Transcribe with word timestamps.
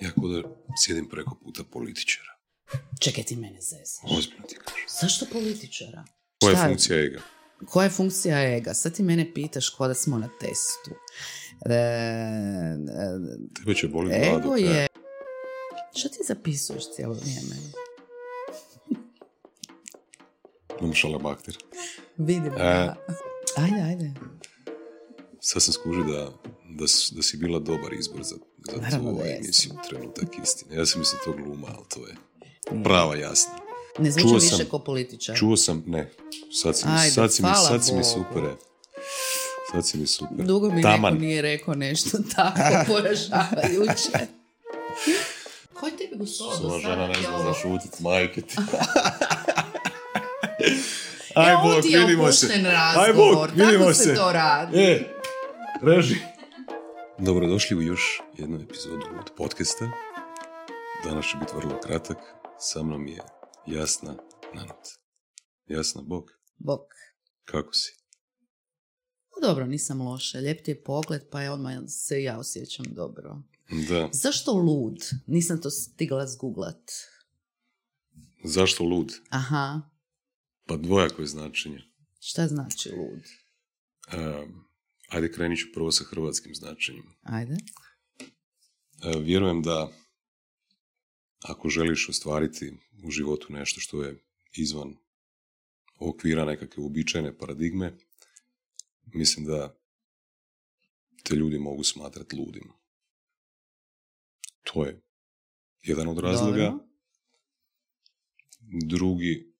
Ja 0.00 0.10
da 0.16 0.48
sjedim 0.84 1.08
preko 1.08 1.34
puta 1.42 1.64
političara. 1.64 2.38
Čekaj, 3.00 3.24
ti 3.24 3.36
mene 3.36 3.60
zezaš. 3.60 4.18
Ozbiljno 4.18 4.46
ti 4.46 4.54
kažem. 4.54 4.86
Zašto 5.00 5.26
političara? 5.32 6.04
Koja 6.40 6.50
je 6.50 6.56
Šta 6.56 6.68
funkcija 6.68 7.04
ega? 7.04 7.20
Koja 7.66 7.84
je 7.84 7.90
funkcija 7.90 8.56
ega? 8.56 8.74
Sad 8.74 8.96
ti 8.96 9.02
mene 9.02 9.34
pitaš 9.34 9.68
ko 9.68 9.88
da 9.88 9.94
smo 9.94 10.18
na 10.18 10.28
testu. 10.40 10.90
E, 11.70 11.74
e, 11.74 11.88
Tebe 13.56 13.74
će 13.74 13.88
boli 13.88 14.14
ego 14.14 14.56
je... 14.56 14.86
Što 15.96 16.08
ti 16.08 16.18
zapisuješ 16.26 16.94
cijelo 16.94 17.14
vrijeme? 17.14 17.56
Imam 20.80 20.94
šalabakter. 20.94 21.58
Vidim. 22.16 22.52
E. 22.52 22.58
da. 22.58 22.96
Ajde, 23.56 23.80
ajde. 23.80 24.12
Sad 25.40 25.62
sam 25.62 25.72
skužio 25.72 26.04
da, 26.04 26.24
da, 26.78 26.84
da 27.16 27.22
si 27.22 27.36
bila 27.36 27.58
dobar 27.58 27.92
izbor 27.92 28.22
za, 28.22 28.36
za 28.60 28.80
Naravno 28.80 29.10
tu 29.10 29.18
da 29.18 29.24
jesam. 29.24 29.36
emisiju 29.36 29.72
Trenutak 29.88 30.28
istine. 30.44 30.76
Ja 30.76 30.86
sam 30.86 30.98
mislio 30.98 31.20
to 31.24 31.32
gluma, 31.34 31.66
ali 31.68 31.84
to 31.88 32.00
je 32.00 32.14
prava 32.84 33.16
jasna. 33.16 33.52
Ne 33.98 34.10
zvuči 34.10 34.22
Čuo 34.24 34.34
više 34.34 34.48
sam- 34.48 34.66
ko 34.66 34.78
političar. 34.78 35.36
Čuo 35.36 35.56
sam, 35.56 35.82
ne, 35.86 36.10
sad 36.52 36.78
si 36.78 36.86
mi, 36.86 36.92
Ajde, 36.92 37.10
sad 37.10 37.32
si 37.32 37.42
mi, 37.42 37.48
sad 37.68 37.84
si 37.84 37.94
mi 37.94 38.04
super. 38.04 38.44
e. 38.44 38.54
Sad 39.72 39.86
si 39.86 39.98
mi 39.98 40.06
super. 40.06 40.36
Dugo 40.38 40.70
mi 40.70 40.82
Taman. 40.82 41.12
neko 41.12 41.20
nije 41.20 41.42
rekao 41.42 41.74
nešto 41.74 42.18
tako 42.36 42.60
poražavajuće. 42.88 44.26
Ko 45.74 45.86
je 45.86 45.92
tebi 45.92 46.16
gostovao 46.16 46.56
do 46.58 46.68
sada? 46.70 46.80
žena 46.80 47.06
ne 47.08 47.14
zna 47.16 47.44
zašutit, 47.44 48.00
majke 48.00 48.40
ti. 48.40 48.56
E, 51.30 51.40
Aj 51.40 51.54
ti 51.82 51.88
je 51.88 52.00
vidimo 52.00 52.32
se. 52.32 52.46
Aj 52.56 52.62
razgovor, 52.62 53.50
vidimo 53.50 53.78
tako 53.78 53.94
se. 53.94 54.02
se 54.02 54.14
to 54.14 54.32
radi. 54.32 54.78
E, 54.78 55.04
reži. 55.82 56.16
Dobrodošli 57.18 57.76
u 57.76 57.82
još 57.82 58.20
jednu 58.38 58.56
epizodu 58.56 59.04
od 59.18 59.30
podcasta. 59.36 59.90
Danas 61.04 61.24
će 61.26 61.36
biti 61.40 61.52
vrlo 61.56 61.80
kratak. 61.80 62.16
Sa 62.58 62.82
mnom 62.82 63.06
je 63.06 63.22
Jasna 63.66 64.14
Nanot. 64.54 64.86
Jasna, 65.66 66.02
Bog, 66.02 66.30
Bok. 66.58 66.80
kako 67.44 67.72
si? 67.72 67.92
Pa 69.30 69.48
Dobro, 69.48 69.66
nisam 69.66 70.00
loša. 70.02 70.38
Lijep 70.38 70.64
ti 70.64 70.70
je 70.70 70.82
pogled, 70.82 71.22
pa 71.30 71.42
je 71.42 71.50
odmah 71.50 71.74
se 71.88 72.22
ja 72.22 72.38
osjećam 72.38 72.86
dobro. 72.88 73.42
Da, 73.88 74.08
Zašto 74.12 74.52
lud? 74.52 74.98
Nisam 75.26 75.60
to 75.60 75.70
stigla 75.70 76.26
zgooglat. 76.26 76.90
zašto 78.44 78.84
lud? 78.84 79.12
Aha, 79.30 79.80
Pa 80.66 80.76
dvojako 80.76 81.22
je 81.22 81.26
značenje. 81.26 81.78
šta 82.20 82.46
znači 82.46 82.90
lud? 82.90 83.22
Um, 84.14 84.67
ajde 85.08 85.32
krenit 85.32 85.58
ću 85.58 85.66
prvo 85.74 85.92
sa 85.92 86.04
hrvatskim 86.04 86.54
značenjem. 86.54 87.04
Ajde. 87.22 87.56
E, 89.02 89.18
vjerujem 89.20 89.62
da 89.62 89.92
ako 91.42 91.68
želiš 91.68 92.08
ostvariti 92.08 92.72
u 93.04 93.10
životu 93.10 93.52
nešto 93.52 93.80
što 93.80 94.02
je 94.02 94.24
izvan 94.52 94.96
okvira 95.98 96.44
nekakve 96.44 96.82
uobičajene 96.82 97.38
paradigme, 97.38 97.96
mislim 99.06 99.46
da 99.46 99.78
te 101.22 101.34
ljudi 101.34 101.58
mogu 101.58 101.84
smatrati 101.84 102.36
ludim. 102.36 102.72
To 104.62 104.84
je 104.84 105.00
jedan 105.82 106.08
od 106.08 106.18
razloga. 106.18 106.64
Dobro. 106.64 106.84
Drugi 108.86 109.52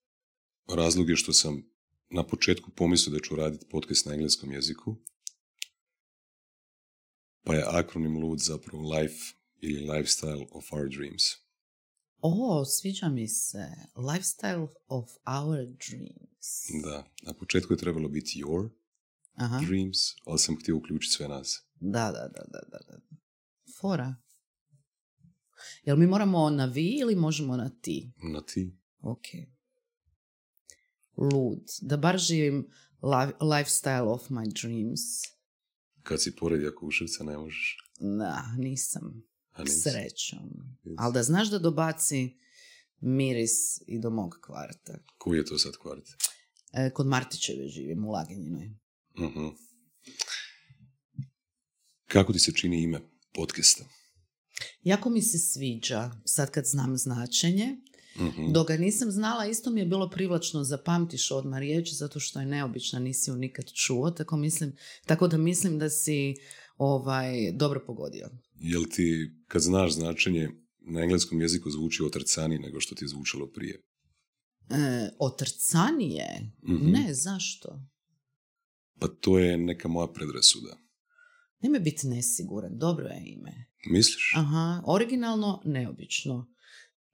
razlog 0.67 1.09
je 1.09 1.15
što 1.15 1.33
sam 1.33 1.63
na 2.09 2.23
početku 2.23 2.71
pomislio 2.71 3.13
da 3.13 3.19
ću 3.19 3.35
raditi 3.35 3.65
podcast 3.69 4.05
na 4.05 4.13
engleskom 4.13 4.51
jeziku. 4.51 4.95
Pa 7.49 7.55
je 7.55 7.65
akronim 7.67 8.17
LUD 8.23 8.39
zapravo 8.39 8.89
Life 8.93 9.33
ili 9.61 9.81
Lifestyle 9.81 10.45
of 10.51 10.73
Our 10.73 10.89
Dreams. 10.89 11.23
O, 12.21 12.65
sviđa 12.65 13.09
mi 13.09 13.27
se. 13.27 13.67
Lifestyle 13.95 14.67
of 14.87 15.09
our 15.25 15.57
dreams. 15.65 16.83
Da, 16.83 17.03
na 17.21 17.33
početku 17.33 17.73
je 17.73 17.77
trebalo 17.77 18.09
biti 18.09 18.43
Your 18.43 18.69
Aha. 19.33 19.59
Dreams, 19.67 19.97
ali 20.25 20.39
sam 20.39 20.55
htio 20.59 20.77
uključiti 20.77 21.13
sve 21.15 21.27
nas. 21.27 21.65
Da, 21.79 22.11
da, 22.11 22.27
da, 22.35 22.43
da, 22.51 22.59
da. 22.71 22.77
da. 22.87 22.99
Fora. 23.81 24.15
Jel 25.83 25.97
mi 25.97 26.07
moramo 26.07 26.49
na 26.49 26.65
vi 26.65 26.97
ili 27.01 27.15
možemo 27.15 27.57
na 27.57 27.69
ti? 27.81 28.11
Na 28.33 28.41
ti. 28.45 28.77
Ok. 29.01 29.25
Lud. 31.17 31.63
Da 31.81 31.97
bar 31.97 32.17
živim 32.17 32.67
li- 33.01 33.47
lifestyle 33.47 34.07
of 34.07 34.29
my 34.29 34.61
dreams. 34.61 34.99
Kad 36.09 36.21
si 36.21 36.35
pored 36.35 36.61
Jakuševca 36.61 37.23
ne 37.23 37.37
možeš. 37.37 37.77
Da, 37.99 38.55
nisam. 38.57 39.23
A 39.51 39.63
nisi. 39.63 39.79
Srećom. 39.79 40.49
Ali 40.97 41.13
da 41.13 41.23
znaš 41.23 41.49
da 41.49 41.59
dobaci 41.59 42.37
miris 42.99 43.81
i 43.87 43.99
do 43.99 44.09
mog 44.09 44.35
kvarta. 44.41 44.99
Koji 45.17 45.37
je 45.37 45.45
to 45.45 45.57
sad 45.57 45.77
kvart? 45.77 46.05
E, 46.73 46.89
kod 46.93 47.07
Martićeve 47.07 47.67
živim 47.67 48.05
u 48.05 48.11
Laginjinoj. 48.11 48.69
Mhm. 49.19 49.47
Kako 52.07 52.33
ti 52.33 52.39
se 52.39 52.51
čini 52.51 52.83
ime 52.83 53.01
podcasta? 53.33 53.83
Jako 54.83 55.09
mi 55.09 55.21
se 55.21 55.37
sviđa, 55.37 56.11
sad 56.25 56.51
kad 56.51 56.65
znam 56.65 56.97
značenje. 56.97 57.77
Mhm. 58.15 58.51
Dok 58.51 58.67
ga 58.67 58.77
nisam 58.77 59.11
znala, 59.11 59.45
isto 59.45 59.71
mi 59.71 59.79
je 59.79 59.85
bilo 59.85 60.09
privlačno 60.09 60.63
zapamtiš 60.63 61.31
odmah 61.31 61.59
riječ, 61.59 61.93
zato 61.93 62.19
što 62.19 62.39
je 62.39 62.45
neobična, 62.45 62.99
nisi 62.99 63.31
ju 63.31 63.35
nikad 63.35 63.65
čuo, 63.73 64.11
tako, 64.11 64.37
mislim, 64.37 64.75
tako 65.05 65.27
da 65.27 65.37
mislim 65.37 65.79
da 65.79 65.89
si 65.89 66.35
ovaj, 66.77 67.51
dobro 67.51 67.83
pogodio. 67.87 68.29
Jel 68.55 68.83
ti, 68.95 69.31
kad 69.47 69.61
znaš 69.61 69.93
značenje, 69.93 70.49
na 70.81 71.01
engleskom 71.01 71.41
jeziku 71.41 71.71
zvuči 71.71 72.03
otrcani 72.03 72.59
nego 72.59 72.79
što 72.79 72.95
ti 72.95 73.03
je 73.03 73.07
zvučalo 73.07 73.47
prije? 73.47 73.83
E, 74.69 75.09
otrcanije? 75.19 76.51
Mhm. 76.67 76.91
Ne, 76.91 77.13
zašto? 77.13 77.81
Pa 78.99 79.07
to 79.07 79.39
je 79.39 79.57
neka 79.57 79.87
moja 79.87 80.07
predrasuda. 80.07 80.77
Nemoj 81.61 81.79
biti 81.79 82.07
nesiguran, 82.07 82.77
dobro 82.77 83.07
je 83.07 83.23
ime. 83.25 83.65
Misliš? 83.85 84.33
Aha, 84.35 84.83
originalno, 84.85 85.61
neobično, 85.65 86.47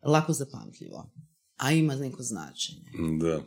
lako 0.05 0.33
zapamtljivo, 0.33 1.11
a 1.57 1.71
ima 1.71 1.95
neko 1.95 2.23
značenje. 2.23 2.91
Da. 3.19 3.43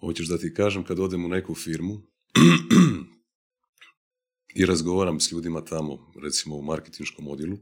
Hoćeš 0.00 0.28
da 0.28 0.38
ti 0.38 0.54
kažem 0.54 0.84
kad 0.84 0.98
odem 0.98 1.24
u 1.24 1.28
neku 1.28 1.54
firmu 1.54 2.02
i 4.58 4.66
razgovaram 4.66 5.20
s 5.20 5.32
ljudima 5.32 5.64
tamo, 5.64 6.12
recimo 6.22 6.56
u 6.56 6.62
marketinškom 6.62 7.28
odjelu, 7.28 7.56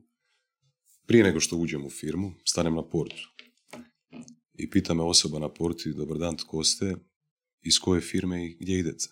prije 1.06 1.24
nego 1.24 1.40
što 1.40 1.56
uđem 1.56 1.86
u 1.86 1.90
firmu, 1.90 2.34
stanem 2.44 2.74
na 2.74 2.88
portu. 2.88 3.30
I 4.54 4.70
pita 4.70 4.94
me 4.94 5.02
osoba 5.02 5.38
na 5.38 5.48
porti, 5.48 5.92
dobar 5.92 6.18
dan, 6.18 6.36
tko 6.36 6.64
ste, 6.64 6.96
iz 7.62 7.78
koje 7.78 8.00
firme 8.00 8.46
i 8.46 8.56
gdje 8.60 8.78
idete? 8.78 9.06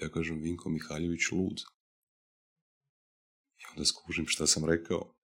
Ja 0.00 0.08
kažem, 0.08 0.38
Vinko 0.38 0.70
Mihaljević 0.70 1.20
Lud. 1.32 1.60
I 3.58 3.62
onda 3.70 3.84
skužim 3.84 4.26
šta 4.26 4.46
sam 4.46 4.64
rekao. 4.64 5.17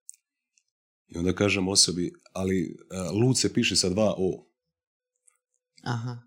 I 1.09 1.19
onda 1.19 1.33
kažem 1.35 1.69
osobi, 1.69 2.13
ali 2.33 2.77
a, 2.91 3.11
Lud 3.11 3.39
se 3.39 3.53
piše 3.53 3.77
sa 3.77 3.89
dva 3.89 4.15
O. 4.19 4.47
Aha, 5.83 6.23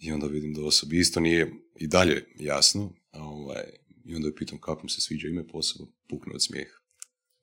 I 0.00 0.12
onda 0.12 0.26
vidim 0.26 0.54
da 0.54 0.64
osobi 0.64 0.98
isto 0.98 1.20
nije 1.20 1.52
i 1.76 1.86
dalje 1.86 2.24
jasno. 2.38 2.92
A 3.12 3.22
ovaj, 3.24 3.64
I 4.04 4.14
onda 4.14 4.28
je 4.28 4.34
pitam 4.34 4.58
kako 4.60 4.82
mi 4.82 4.90
se 4.90 5.00
sviđa 5.00 5.28
ime 5.28 5.48
posao, 5.48 5.86
pukne 6.08 6.32
od 6.34 6.42
smijeha. 6.44 6.72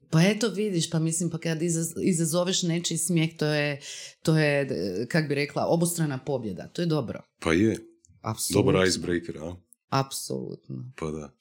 Pa 0.10 0.22
eto 0.24 0.50
vidiš, 0.50 0.90
pa 0.90 1.00
mislim 1.00 1.30
pa 1.30 1.38
kad 1.38 1.60
izaz- 1.62 1.94
izazoveš 2.04 2.64
nečiji 2.64 2.98
smijeh, 2.98 3.30
to 3.38 3.46
je, 3.46 3.80
to 4.24 4.38
je, 4.38 4.62
e, 4.62 5.08
kak 5.08 5.28
bi 5.28 5.36
rekla, 5.36 5.66
obostrana 5.68 6.18
pobjeda. 6.26 6.68
To 6.68 6.82
je 6.82 6.86
dobro. 6.86 7.22
Pa 7.40 7.54
je, 7.54 7.78
Apsolutno. 8.22 8.72
dobar 8.72 8.88
icebreaker, 8.88 9.38
a? 9.38 9.56
Apsolutno. 9.90 10.92
Pa 10.98 11.12
da. 11.12 11.34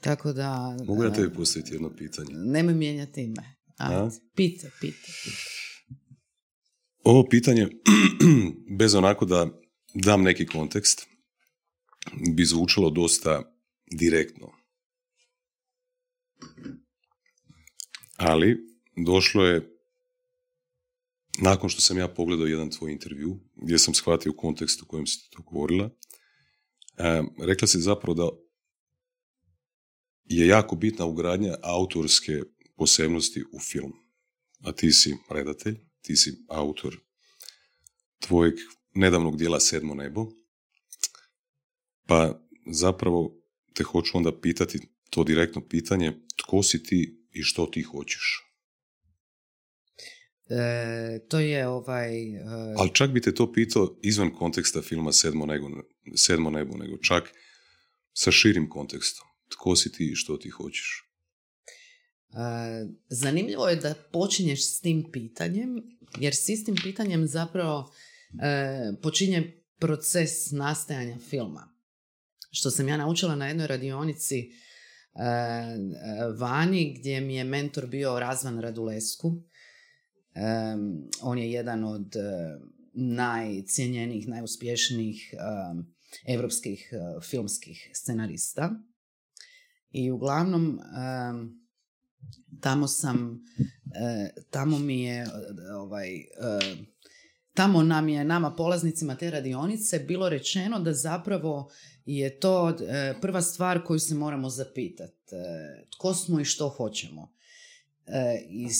Tako 0.00 0.32
da... 0.32 0.76
Mogu 0.86 1.02
ja 1.04 1.10
e, 1.10 1.12
tebi 1.12 1.34
postaviti 1.34 1.72
jedno 1.74 1.90
pitanje? 1.96 2.30
Nemoj 2.34 2.74
mijenjati 2.74 3.22
ime. 3.22 3.57
Ajde. 3.78 3.96
A? 3.96 4.10
Pite, 4.34 4.70
pite, 4.80 5.12
pite. 5.24 5.58
Ovo 7.04 7.28
pitanje, 7.28 7.68
bez 8.78 8.94
onako 8.94 9.24
da 9.24 9.48
dam 9.94 10.22
neki 10.22 10.46
kontekst, 10.46 11.06
bi 12.36 12.44
zvučalo 12.44 12.90
dosta 12.90 13.54
direktno. 13.90 14.52
Ali, 18.16 18.56
došlo 19.06 19.44
je, 19.44 19.78
nakon 21.42 21.70
što 21.70 21.80
sam 21.80 21.98
ja 21.98 22.08
pogledao 22.08 22.46
jedan 22.46 22.70
tvoj 22.70 22.92
intervju, 22.92 23.40
gdje 23.56 23.78
sam 23.78 23.94
shvatio 23.94 24.32
kontekst 24.32 24.82
u 24.82 24.86
kojem 24.86 25.06
si 25.06 25.30
to 25.30 25.42
govorila, 25.42 25.90
e, 26.96 27.22
rekla 27.46 27.68
si 27.68 27.80
zapravo 27.80 28.14
da 28.14 28.28
je 30.24 30.46
jako 30.46 30.76
bitna 30.76 31.04
ugradnja 31.04 31.56
autorske 31.62 32.42
posebnosti 32.78 33.44
u 33.52 33.60
film. 33.60 33.92
A 34.60 34.72
ti 34.72 34.92
si 34.92 35.16
redatelj, 35.30 35.76
ti 36.02 36.16
si 36.16 36.44
autor 36.48 36.96
tvojeg 38.18 38.54
nedavnog 38.94 39.36
dijela 39.36 39.60
Sedmo 39.60 39.94
nebo, 39.94 40.26
pa 42.06 42.40
zapravo 42.72 43.34
te 43.74 43.84
hoću 43.84 44.18
onda 44.18 44.40
pitati 44.40 44.80
to 45.10 45.24
direktno 45.24 45.68
pitanje, 45.68 46.12
tko 46.36 46.62
si 46.62 46.82
ti 46.82 47.26
i 47.32 47.42
što 47.42 47.66
ti 47.66 47.82
hoćeš? 47.82 48.44
E, 50.50 51.26
to 51.28 51.38
je 51.38 51.68
ovaj... 51.68 52.34
e, 52.34 52.40
Ali 52.76 52.94
čak 52.94 53.10
bi 53.10 53.20
te 53.20 53.34
to 53.34 53.52
pitao 53.52 53.98
izvan 54.02 54.34
konteksta 54.34 54.82
filma 54.82 55.12
Sedmo 55.12 55.46
nebo, 55.46 55.68
Sedmo 56.16 56.50
nebo, 56.50 56.76
nego 56.76 56.98
čak 56.98 57.32
sa 58.12 58.30
širim 58.30 58.68
kontekstom. 58.68 59.26
Tko 59.48 59.76
si 59.76 59.92
ti 59.92 60.10
i 60.12 60.14
što 60.14 60.36
ti 60.36 60.48
hoćeš? 60.48 61.07
E, 62.32 62.86
zanimljivo 63.08 63.68
je 63.68 63.76
da 63.76 63.94
počinješ 64.12 64.76
s 64.76 64.80
tim 64.80 65.10
pitanjem, 65.12 65.82
jer 66.18 66.34
s 66.34 66.48
istim 66.48 66.76
pitanjem 66.82 67.26
zapravo 67.26 67.92
e, 68.42 68.92
počinje 69.02 69.62
proces 69.78 70.50
nastajanja 70.50 71.18
filma. 71.18 71.74
Što 72.50 72.70
sam 72.70 72.88
ja 72.88 72.96
naučila 72.96 73.36
na 73.36 73.46
jednoj 73.48 73.66
radionici 73.66 74.38
e, 74.38 74.50
vani 76.38 76.96
gdje 76.98 77.20
mi 77.20 77.34
je 77.34 77.44
mentor 77.44 77.86
bio 77.86 78.20
Razvan 78.20 78.60
Radulesku. 78.60 79.42
On 81.22 81.38
je 81.38 81.52
jedan 81.52 81.84
od 81.84 82.12
najcijenjenijih, 82.92 84.28
najuspješnijih 84.28 85.34
europskih 86.26 86.92
filmskih 87.30 87.90
scenarista. 87.94 88.70
I 89.90 90.10
uglavnom 90.10 90.80
tamo 92.60 92.88
sam, 92.88 93.44
e, 93.94 94.30
tamo 94.50 94.78
mi 94.78 95.02
je 95.02 95.22
e, 95.22 95.26
ovaj, 95.72 96.16
e, 96.16 96.26
tamo 97.54 97.82
nam 97.82 98.08
je, 98.08 98.24
nama 98.24 98.54
polaznicima 98.56 99.16
te 99.16 99.30
radionice 99.30 99.98
bilo 99.98 100.28
rečeno 100.28 100.80
da 100.80 100.92
zapravo 100.92 101.70
je 102.04 102.40
to 102.40 102.76
prva 103.20 103.42
stvar 103.42 103.84
koju 103.84 103.98
se 103.98 104.14
moramo 104.14 104.50
zapitati. 104.50 105.34
tko 105.90 106.14
smo 106.14 106.40
i 106.40 106.44
što 106.44 106.68
hoćemo. 106.68 107.32
Iz 108.48 108.76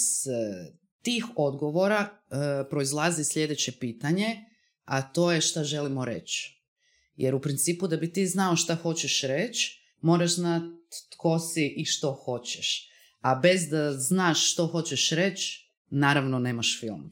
tih 1.02 1.24
odgovora 1.36 2.08
proizlazi 2.70 3.24
sljedeće 3.24 3.72
pitanje, 3.80 4.44
a 4.84 5.02
to 5.02 5.32
je 5.32 5.40
šta 5.40 5.64
želimo 5.64 6.04
reći. 6.04 6.64
Jer 7.16 7.34
u 7.34 7.40
principu 7.40 7.88
da 7.88 7.96
bi 7.96 8.12
ti 8.12 8.26
znao 8.26 8.56
šta 8.56 8.74
hoćeš 8.74 9.22
reći, 9.22 9.80
moraš 10.00 10.34
znati 10.34 10.66
tko 11.10 11.38
si 11.38 11.74
i 11.76 11.84
što 11.84 12.12
hoćeš. 12.12 12.88
A 13.20 13.34
bez 13.34 13.68
da 13.68 13.92
znaš 13.92 14.52
što 14.52 14.66
hoćeš 14.66 15.10
reći, 15.10 15.72
naravno 15.90 16.38
nemaš 16.38 16.80
film. 16.80 17.10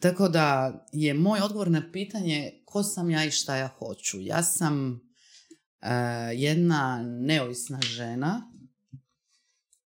Tako 0.00 0.28
da 0.28 0.78
je 0.92 1.14
moj 1.14 1.40
odgovor 1.40 1.70
na 1.70 1.90
pitanje 1.92 2.62
ko 2.64 2.82
sam 2.82 3.10
ja 3.10 3.24
i 3.24 3.30
šta 3.30 3.56
ja 3.56 3.68
hoću. 3.68 4.20
Ja 4.20 4.42
sam 4.42 4.94
e, 4.94 5.90
jedna 6.34 7.02
neovisna 7.02 7.80
žena 7.80 8.52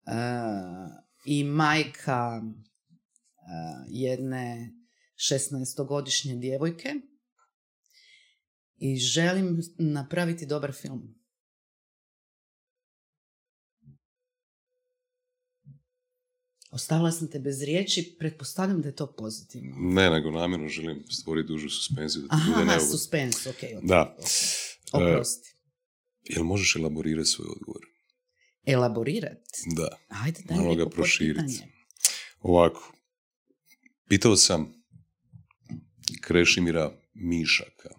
e, 0.05 0.11
i 1.25 1.43
majka 1.43 2.41
e, 2.41 2.49
jedne 3.87 4.73
16-godišnje 5.15 6.35
djevojke 6.35 6.93
i 8.77 8.95
želim 8.97 9.61
napraviti 9.77 10.45
dobar 10.45 10.73
film. 10.73 11.18
Ostavila 16.71 17.11
sam 17.11 17.27
te 17.27 17.39
bez 17.39 17.63
riječi, 17.63 18.15
pretpostavljam 18.19 18.81
da 18.81 18.87
je 18.87 18.95
to 18.95 19.13
pozitivno. 19.17 19.75
Ne, 19.79 20.09
nego 20.09 20.31
namjerno 20.31 20.67
želim 20.67 21.03
stvoriti 21.09 21.47
dužu 21.47 21.69
suspenziju 21.69 22.21
da 22.21 22.27
ti 22.27 22.35
Aha, 22.35 22.61
bude 22.61 22.79
suspens, 22.79 23.47
ok. 23.47 23.83
Da. 23.83 24.15
ok. 24.91 25.01
E, 25.01 25.05
Oprosti. 25.05 25.55
Jel 26.23 26.43
možeš 26.43 26.75
elaborirati 26.75 27.29
svoj 27.29 27.47
odgovor? 27.49 27.81
Elaborirati? 28.65 29.59
Da. 29.75 29.97
Ajde, 30.07 30.41
daj 30.45 30.57
Malo 30.57 30.75
ga 30.75 30.89
proširiti. 30.89 31.63
Ovako. 32.41 32.93
Pitao 34.07 34.35
sam 34.35 34.73
Krešimira 36.21 36.91
Mišaka. 37.13 37.89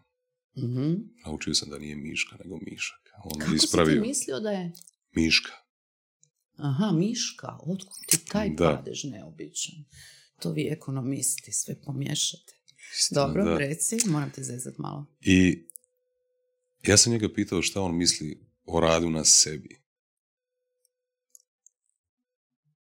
Mhm. 0.58 0.94
Naučio 1.26 1.54
sam 1.54 1.70
da 1.70 1.78
nije 1.78 1.96
Miška, 1.96 2.36
nego 2.44 2.58
Mišaka. 2.70 3.10
On 3.24 3.40
Kako 3.40 3.50
si 3.50 3.56
ispravio 3.56 4.02
ti 4.02 4.08
mislio 4.08 4.40
da 4.40 4.50
je... 4.50 4.72
Miška. 5.16 5.52
Aha, 6.62 6.92
Miška, 6.92 7.58
otkud 7.60 7.98
ti 8.06 8.24
taj 8.24 8.50
Da. 8.50 8.76
padež 8.76 9.04
neobičan? 9.04 9.74
To 10.38 10.52
vi 10.52 10.68
ekonomisti 10.68 11.52
sve 11.52 11.80
pomiješate. 11.82 12.52
Istina, 12.96 13.26
Dobro, 13.26 13.44
da. 13.44 13.58
reci, 13.58 13.96
moram 14.06 14.30
te 14.30 14.42
zezat 14.42 14.78
malo. 14.78 15.06
I 15.20 15.66
ja 16.86 16.96
sam 16.96 17.12
njega 17.12 17.28
pitao 17.34 17.62
šta 17.62 17.82
on 17.82 17.96
misli 17.96 18.40
o 18.64 18.80
radu 18.80 19.10
na 19.10 19.24
sebi. 19.24 19.80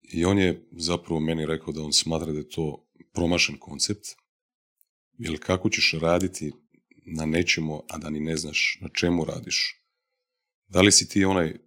I 0.03 0.25
on 0.25 0.39
je 0.39 0.67
zapravo 0.71 1.19
meni 1.19 1.45
rekao 1.45 1.73
da 1.73 1.81
on 1.83 1.93
smatra 1.93 2.31
da 2.31 2.39
je 2.39 2.49
to 2.49 2.87
promašen 3.13 3.57
koncept. 3.59 4.07
Jer 5.17 5.39
kako 5.39 5.69
ćeš 5.69 5.95
raditi 6.01 6.51
na 7.05 7.25
nečemu, 7.25 7.83
a 7.89 7.97
da 7.97 8.09
ni 8.09 8.19
ne 8.19 8.37
znaš 8.37 8.77
na 8.81 8.89
čemu 8.89 9.25
radiš? 9.25 9.83
Da 10.67 10.81
li 10.81 10.91
si 10.91 11.09
ti 11.09 11.25
onaj 11.25 11.57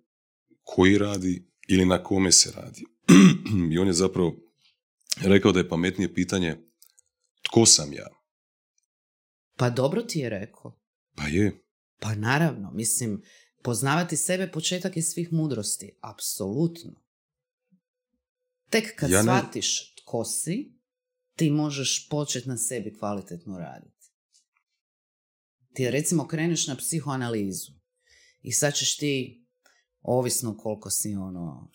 koji 0.62 0.98
radi 0.98 1.51
ili 1.68 1.86
na 1.86 2.02
kome 2.02 2.32
se 2.32 2.52
radi? 2.52 2.84
I 3.72 3.78
on 3.78 3.86
je 3.86 3.92
zapravo 3.92 4.36
rekao 5.20 5.52
da 5.52 5.58
je 5.58 5.68
pametnije 5.68 6.14
pitanje 6.14 6.56
tko 7.42 7.66
sam 7.66 7.92
ja? 7.92 8.06
Pa 9.56 9.70
dobro 9.70 10.02
ti 10.02 10.18
je 10.18 10.28
rekao. 10.30 10.78
Pa 11.16 11.26
je, 11.26 11.62
Pa 11.98 12.14
naravno, 12.14 12.70
mislim, 12.70 13.22
poznavati 13.62 14.16
sebe 14.16 14.50
početak 14.50 14.96
je 14.96 15.02
svih 15.02 15.32
mudrosti. 15.32 15.90
Apsolutno. 16.00 17.02
Tek 18.70 18.96
kad 18.96 19.10
Ja 19.10 19.16
ne- 19.16 19.22
shvatiš 19.22 19.94
tko 19.94 20.24
si, 20.24 20.74
ti 21.36 21.50
možeš 21.50 22.08
početi 22.08 22.48
na 22.48 22.56
sebi 22.58 22.94
kvalitetno 22.94 23.58
raditi. 23.58 24.06
Ti 25.74 25.90
recimo 25.90 26.26
kreneš 26.26 26.66
na 26.66 26.76
psihoanalizu 26.76 27.72
i 28.42 28.52
sad 28.52 28.74
ćeš 28.74 28.96
ti, 28.96 29.41
ovisno 30.02 30.56
koliko 30.56 30.90
si 30.90 31.14
ono, 31.14 31.70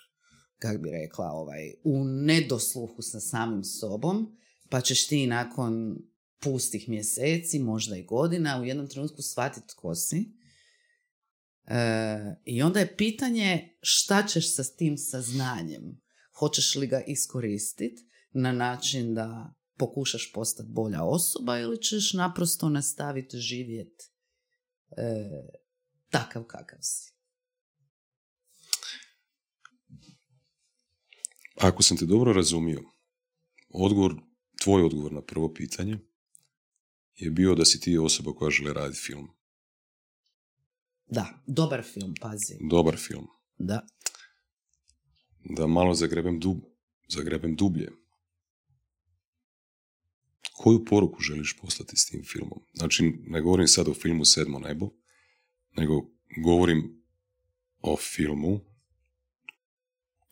kak 0.60 0.82
bi 0.82 0.90
rekla, 0.90 1.26
ovaj, 1.26 1.74
u 1.84 2.04
nedosluhu 2.04 3.02
sa 3.02 3.20
samim 3.20 3.64
sobom, 3.64 4.38
pa 4.70 4.82
ćeš 4.82 5.08
ti 5.08 5.28
nakon 5.28 5.98
pustih 6.40 6.90
mjeseci, 6.90 7.60
možda 7.60 7.98
i 7.98 8.06
godina, 8.06 8.62
u 8.62 8.66
jednom 8.66 8.88
trenutku 8.88 9.22
shvatiti 9.22 9.68
tko 9.68 9.96
si. 9.96 10.34
E, 11.66 12.36
I 12.46 12.62
onda 12.62 12.80
je 12.80 12.96
pitanje 12.98 13.78
šta 13.82 14.28
ćeš 14.28 14.56
sa 14.56 14.64
tim 14.64 14.98
saznanjem. 14.98 16.02
Hoćeš 16.40 16.76
li 16.76 16.88
ga 16.88 17.02
iskoristiti 17.08 18.06
na 18.32 18.52
način 18.52 19.14
da 19.14 19.54
pokušaš 19.78 20.32
postati 20.34 20.70
bolja 20.72 21.04
osoba 21.04 21.60
ili 21.60 21.82
ćeš 21.82 22.14
naprosto 22.14 22.70
nastaviti 22.70 23.38
živjeti 23.38 24.06
e, 24.98 25.30
takav 26.10 26.44
kakav 26.44 26.80
si. 26.82 27.17
Ako 31.58 31.84
sam 31.84 31.98
te 31.98 32.06
dobro 32.06 32.34
razumio, 32.34 32.84
odgovor, 33.70 34.16
tvoj 34.64 34.84
odgovor 34.84 35.14
na 35.14 35.22
prvo 35.22 35.54
pitanje 35.54 36.00
je 37.16 37.32
bio 37.32 37.56
da 37.56 37.66
si 37.66 37.80
ti 37.80 37.98
osoba 37.98 38.34
koja 38.34 38.50
žele 38.50 38.74
raditi 38.74 39.02
film. 39.02 39.28
Da, 41.06 41.44
dobar 41.48 41.84
film, 41.84 42.14
pazi. 42.22 42.54
Dobar 42.70 42.98
film. 42.98 43.28
Da. 43.58 43.88
Da 45.44 45.68
malo 45.68 45.94
zagrebem, 45.94 46.40
dub, 46.40 46.58
zagrebem 47.08 47.56
dublje. 47.56 47.92
Koju 50.54 50.86
poruku 50.86 51.22
želiš 51.22 51.58
poslati 51.62 51.98
s 51.98 52.06
tim 52.06 52.24
filmom? 52.24 52.60
Znači, 52.74 53.04
ne 53.28 53.42
govorim 53.42 53.68
sad 53.68 53.88
o 53.88 53.94
filmu 53.94 54.26
Sedmo 54.26 54.60
nebo, 54.60 54.90
nego 55.78 55.94
govorim 56.44 57.04
o 57.82 57.98
filmu, 57.98 58.60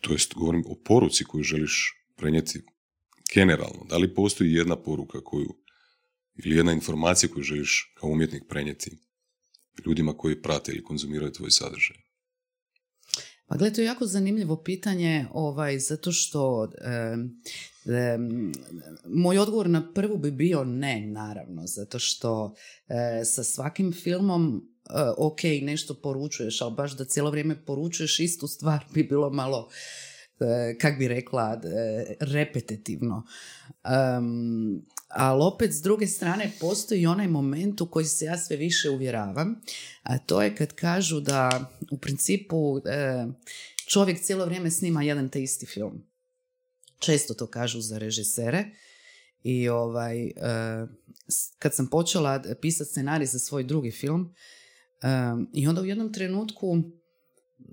to 0.05 0.13
jest 0.13 0.33
govorim 0.33 0.63
o 0.67 0.75
poruci 0.85 1.23
koju 1.23 1.43
želiš 1.43 1.93
prenijeti 2.15 2.61
generalno. 3.33 3.85
Da 3.89 3.97
li 3.97 4.13
postoji 4.15 4.53
jedna 4.53 4.75
poruka 4.75 5.21
koju, 5.23 5.55
ili 6.35 6.55
jedna 6.55 6.71
informacija 6.71 7.29
koju 7.33 7.43
želiš 7.43 7.93
kao 7.99 8.09
umjetnik 8.09 8.43
prenijeti 8.49 8.97
ljudima 9.85 10.17
koji 10.17 10.41
prate 10.41 10.71
ili 10.71 10.83
konzumiraju 10.83 11.31
tvoj 11.31 11.51
sadržaj? 11.51 11.97
Pa 13.47 13.57
gledaj, 13.57 13.75
to 13.75 13.81
je 13.81 13.85
jako 13.85 14.05
zanimljivo 14.05 14.63
pitanje, 14.63 15.25
ovaj, 15.31 15.79
zato 15.79 16.11
što 16.11 16.71
em, 16.81 17.41
em, 17.95 18.51
moj 19.05 19.37
odgovor 19.37 19.69
na 19.69 19.93
prvu 19.93 20.17
bi 20.17 20.31
bio 20.31 20.63
ne, 20.63 21.07
naravno, 21.07 21.61
zato 21.65 21.99
što 21.99 22.55
e, 22.87 23.25
sa 23.25 23.43
svakim 23.43 23.93
filmom 23.93 24.57
e, 24.57 24.74
ok, 25.17 25.39
nešto 25.61 25.93
poručuješ, 25.93 26.61
ali 26.61 26.73
baš 26.73 26.97
da 26.97 27.05
cijelo 27.05 27.31
vrijeme 27.31 27.65
poručuješ 27.65 28.19
istu 28.19 28.47
stvar 28.47 28.85
bi 28.93 29.03
bilo 29.03 29.29
malo, 29.29 29.69
e, 30.39 30.77
kak 30.77 30.97
bi 30.99 31.07
rekla, 31.07 31.61
e, 31.63 32.15
repetitivno. 32.19 33.23
Em, 33.83 34.85
ali 35.07 35.43
opet 35.43 35.73
s 35.73 35.81
druge 35.81 36.07
strane 36.07 36.51
postoji 36.59 37.05
onaj 37.05 37.27
moment 37.27 37.81
u 37.81 37.85
koji 37.85 38.05
se 38.05 38.25
ja 38.25 38.37
sve 38.37 38.55
više 38.55 38.89
uvjeravam, 38.89 39.61
a 40.03 40.17
to 40.17 40.41
je 40.41 40.55
kad 40.55 40.73
kažu 40.73 41.19
da 41.19 41.71
u 41.91 41.97
principu 41.97 42.77
e, 42.77 43.25
čovjek 43.87 44.21
cijelo 44.21 44.45
vrijeme 44.45 44.71
snima 44.71 45.03
jedan 45.03 45.29
te 45.29 45.43
isti 45.43 45.65
film. 45.65 46.03
Često 46.99 47.33
to 47.33 47.47
kažu 47.47 47.81
za 47.81 47.97
režisere 47.97 48.65
I 49.43 49.69
ovaj, 49.69 50.25
e, 50.25 50.31
kad 51.59 51.75
sam 51.75 51.87
počela 51.87 52.43
pisati 52.61 52.89
scenarij 52.89 53.25
za 53.25 53.39
svoj 53.39 53.63
drugi 53.63 53.91
film, 53.91 54.33
e, 55.05 55.07
i 55.53 55.67
onda 55.67 55.81
u 55.81 55.85
jednom 55.85 56.13
trenutku 56.13 56.83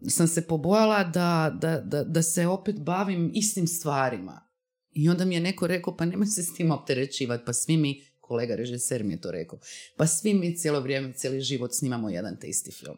sam 0.09 0.29
se 0.29 0.47
pobojala 0.47 1.05
da, 1.05 1.59
da, 1.61 1.81
da, 1.81 2.05
da 2.05 2.23
se 2.23 2.47
opet 2.47 2.81
bavim 2.81 3.31
istim 3.35 3.67
stvarima. 3.67 4.49
I 4.93 5.09
onda 5.09 5.25
mi 5.25 5.35
je 5.35 5.41
neko 5.41 5.67
rekao, 5.67 5.97
pa 5.97 6.05
nemoj 6.05 6.27
se 6.27 6.43
s 6.43 6.55
tim 6.55 6.71
opterećivati, 6.71 7.45
pa 7.47 7.53
svi 7.53 7.77
mi, 7.77 8.05
kolega 8.21 8.55
režiser 8.55 9.05
mi 9.05 9.13
je 9.13 9.21
to 9.21 9.31
rekao, 9.31 9.59
pa 9.97 10.07
svi 10.07 10.35
mi 10.35 10.57
cijelo 10.57 10.81
vrijeme, 10.81 11.13
cijeli 11.13 11.41
život 11.41 11.71
snimamo 11.75 12.11
jedan 12.11 12.37
te 12.41 12.47
isti 12.47 12.71
film. 12.71 12.97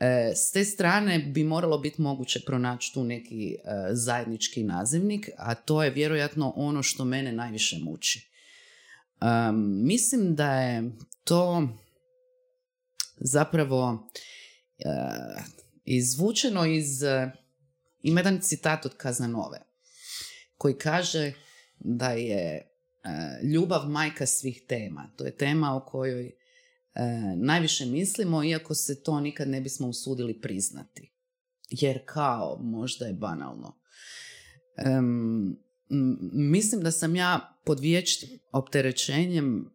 E, 0.00 0.32
s 0.34 0.52
te 0.52 0.64
strane 0.64 1.18
bi 1.18 1.44
moralo 1.44 1.78
biti 1.78 2.02
moguće 2.02 2.40
pronaći 2.46 2.94
tu 2.94 3.04
neki 3.04 3.50
e, 3.50 3.56
zajednički 3.92 4.62
nazivnik, 4.62 5.30
a 5.36 5.54
to 5.54 5.82
je 5.82 5.90
vjerojatno 5.90 6.52
ono 6.56 6.82
što 6.82 7.04
mene 7.04 7.32
najviše 7.32 7.78
muči. 7.78 8.30
mislim 9.84 10.34
da 10.34 10.60
je 10.60 10.90
to 11.24 11.68
zapravo 13.20 14.08
e, 14.78 14.84
izvučeno 15.84 16.66
iz... 16.66 17.02
Ima 18.02 18.20
jedan 18.20 18.40
citat 18.40 18.86
od 18.86 18.96
Kazanove 18.96 19.58
koji 20.56 20.74
kaže 20.74 21.32
da 21.78 22.10
je 22.10 22.68
ljubav 23.42 23.88
majka 23.88 24.26
svih 24.26 24.62
tema. 24.68 25.10
To 25.16 25.24
je 25.24 25.36
tema 25.36 25.76
o 25.76 25.80
kojoj 25.80 26.32
najviše 27.36 27.86
mislimo, 27.86 28.44
iako 28.44 28.74
se 28.74 29.02
to 29.02 29.20
nikad 29.20 29.48
ne 29.48 29.60
bismo 29.60 29.88
usudili 29.88 30.40
priznati. 30.40 31.12
Jer 31.70 32.00
kao, 32.06 32.58
možda 32.62 33.06
je 33.06 33.12
banalno. 33.12 33.78
mislim 36.32 36.80
da 36.80 36.90
sam 36.90 37.16
ja 37.16 37.58
pod 37.64 37.80
vječnim 37.80 38.38
opterećenjem 38.52 39.70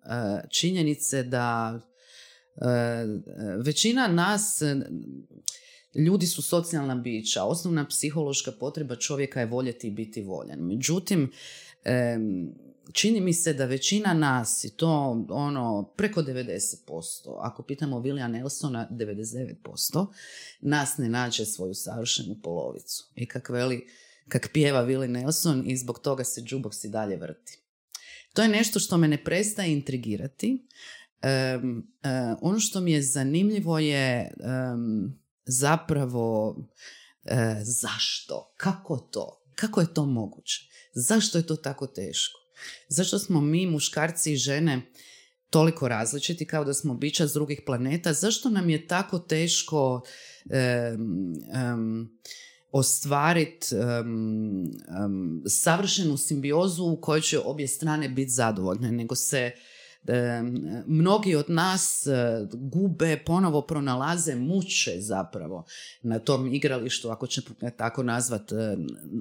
činjenice 0.50 1.24
da 1.24 1.80
većina 3.65 4.07
nas 4.07 4.62
ljudi 5.95 6.27
su 6.27 6.41
socijalna 6.41 6.95
bića. 6.95 7.43
Osnovna 7.43 7.88
psihološka 7.88 8.51
potreba 8.51 8.95
čovjeka 8.95 9.39
je 9.39 9.45
voljeti 9.45 9.88
i 9.88 9.91
biti 9.91 10.22
voljen. 10.22 10.60
Međutim, 10.60 11.31
čini 12.91 13.22
mi 13.22 13.33
se 13.33 13.53
da 13.53 13.65
većina 13.65 14.13
nas, 14.13 14.63
i 14.63 14.69
to 14.69 15.25
ono 15.29 15.93
preko 15.98 16.22
90%, 16.22 17.38
ako 17.39 17.63
pitamo 17.63 18.00
Vilija 18.00 18.27
Nelsona 18.27 18.88
99%, 18.91 20.07
nas 20.62 20.98
ne 20.98 21.10
nađe 21.10 21.45
svoju 21.45 21.74
savršenu 21.74 22.36
polovicu. 22.43 23.12
I 23.15 23.25
kak 23.27 23.50
veli, 23.50 23.88
kak 24.27 24.50
pjeva 24.53 24.81
Vili 24.81 25.07
Nelson 25.07 25.63
i 25.69 25.77
zbog 25.77 26.00
toga 26.00 26.24
se 26.24 26.41
džuboks 26.41 26.83
i 26.83 26.89
dalje 26.89 27.17
vrti. 27.17 27.60
To 28.33 28.41
je 28.41 28.48
nešto 28.48 28.79
što 28.79 28.98
me 28.98 29.07
ne 29.07 29.24
prestaje 29.24 29.74
intrigirati. 29.74 30.67
Um, 31.24 31.88
ono 32.42 32.60
što 32.60 32.82
mi 32.82 32.92
je 32.92 33.01
zanimljivo 33.01 33.80
je 33.80 34.34
zapravo 35.46 36.56
e, 37.25 37.56
zašto, 37.63 38.53
kako 38.58 38.98
to, 38.98 39.42
kako 39.56 39.82
je 39.82 39.94
to 39.94 40.06
moguće, 40.06 40.70
zašto 40.94 41.38
je 41.38 41.48
to 41.48 41.56
tako 41.56 41.88
teško. 41.88 42.39
Zašto 42.88 43.20
smo 43.20 43.42
mi, 43.42 43.68
muškarci 43.68 44.34
i 44.34 44.38
žene, 44.38 44.82
toliko 45.50 45.88
različiti 45.88 46.48
kao 46.48 46.63
da 46.63 46.74
smo 46.74 46.94
bića 46.94 47.27
s 47.27 47.34
drugih 47.34 47.62
planeta? 47.65 48.13
Zašto 48.13 48.50
nam 48.50 48.70
je 48.70 48.88
tako 48.88 49.20
teško 49.20 50.01
um, 51.75 52.10
ostvariti 52.72 53.68
savršenu 55.48 56.18
simbiozu 56.18 56.84
u 56.84 57.01
kojoj 57.01 57.22
će 57.22 57.39
obje 57.39 57.68
strane 57.68 58.10
biti 58.10 58.32
zadovoljne, 58.32 58.92
nego 58.92 59.15
se 59.15 59.51
mnogi 60.86 61.36
od 61.36 61.50
nas 61.50 62.07
e, 62.07 62.48
gube, 62.53 63.24
ponovo 63.25 63.62
pronalaze, 63.62 64.36
muče 64.36 64.95
zapravo 65.00 65.65
na 66.01 66.19
tom 66.19 66.53
igralištu, 66.53 67.10
ako 67.10 67.27
ćemo 67.27 67.48
tako 67.77 68.03
nazvat, 68.03 68.51
e, 68.51 68.77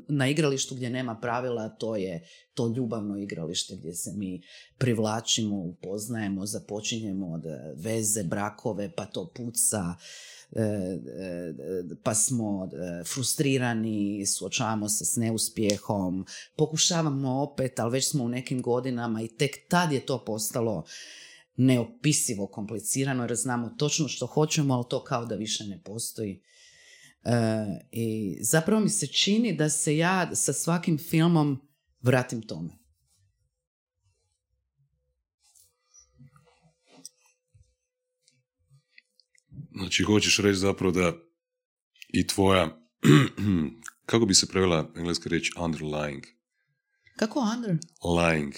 na 0.09 0.29
igralištu 0.29 0.75
gdje 0.75 0.91
nema 0.91 1.15
pravila, 1.15 1.69
to 1.69 1.97
je 1.97 2.27
to 2.55 2.69
ljubavno 2.77 3.17
igralište 3.17 3.77
gdje 3.77 3.95
se 3.95 4.11
mi 4.17 4.43
privlačimo, 4.79 5.57
upoznajemo, 5.57 6.47
započinjemo 6.47 7.33
od 7.33 7.43
veze, 7.77 8.23
brakove, 8.25 8.91
pa 8.97 9.05
to 9.05 9.33
puca, 9.37 9.95
E, 9.95 9.95
e, 9.95 10.32
pa 12.03 12.15
smo 12.15 12.65
e, 12.73 13.05
frustrirani, 13.05 14.27
suočavamo 14.27 14.89
se 14.89 15.05
s 15.05 15.17
neuspjehom, 15.17 16.27
pokušavamo 16.57 17.43
opet, 17.43 17.81
ali 17.81 17.93
već 17.93 18.11
smo 18.11 18.25
u 18.25 18.29
nekim 18.29 18.63
godinama 18.63 19.23
i 19.23 19.29
tek 19.29 19.69
tad 19.69 19.93
je 19.93 20.07
to 20.07 20.25
postalo 20.25 20.85
neopisivo 21.57 22.47
komplicirano 22.47 23.23
jer 23.23 23.35
znamo 23.35 23.69
točno 23.79 24.09
što 24.09 24.27
hoćemo, 24.27 24.75
ali 24.75 24.85
to 24.89 25.05
kao 25.05 25.27
da 25.27 25.35
više 25.35 25.65
ne 25.65 25.83
postoji. 25.83 26.43
I 27.91 28.39
zapravo 28.41 28.81
mi 28.81 28.91
se 28.91 29.07
čini 29.07 29.57
da 29.57 29.69
se 29.69 29.97
ja 29.97 30.35
sa 30.35 30.53
svakim 30.53 30.99
filmom 30.99 31.69
vratim 32.01 32.43
tome. 32.43 32.82
Znači, 39.77 40.03
hoćeš 40.03 40.39
reći 40.39 40.59
zapravo 40.59 40.93
da 40.93 41.13
i 42.09 42.27
tvoja, 42.27 42.79
kako 44.11 44.27
bi 44.27 44.35
se 44.35 44.49
prevela 44.49 44.93
engleska 44.97 45.29
riječ 45.29 45.53
underlying? 45.53 46.23
Kako 47.17 47.41
under? 47.57 47.79
Lying. 48.03 48.53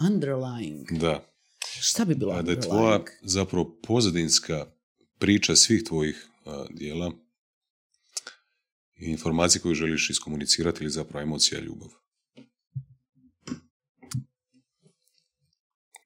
Underlying. 0.00 0.98
Da. 0.98 1.32
Šta 1.80 2.04
bi 2.04 2.14
bilo 2.14 2.42
Da 2.42 2.50
je 2.50 2.60
tvoja 2.60 3.04
zapravo 3.22 3.78
pozadinska 3.82 4.66
priča 5.18 5.56
svih 5.56 5.84
tvojih 5.84 6.28
uh, 6.44 6.52
dijela 6.70 7.12
i 8.94 9.10
informacije 9.10 9.62
koju 9.62 9.74
želiš 9.74 10.10
iskomunicirati 10.10 10.84
ili 10.84 10.90
zapravo 10.90 11.22
emocija 11.22 11.60
ljubav. 11.60 11.88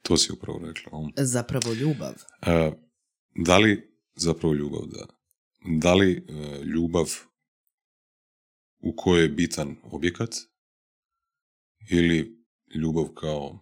To 0.02 0.16
si 0.16 0.32
upravo 0.32 0.58
rekla. 0.58 1.10
Zapravo 1.16 1.74
ljubav. 1.74 2.14
Uh, 2.42 2.74
da 3.34 3.58
li 3.58 3.91
zapravo 4.14 4.54
ljubav, 4.54 4.86
da. 4.86 5.06
Da 5.80 5.94
li 5.94 6.12
e, 6.12 6.22
ljubav 6.64 7.06
u 8.78 8.96
kojoj 8.96 9.22
je 9.22 9.28
bitan 9.28 9.76
objekat 9.82 10.34
ili 11.90 12.44
ljubav 12.74 13.08
kao 13.14 13.58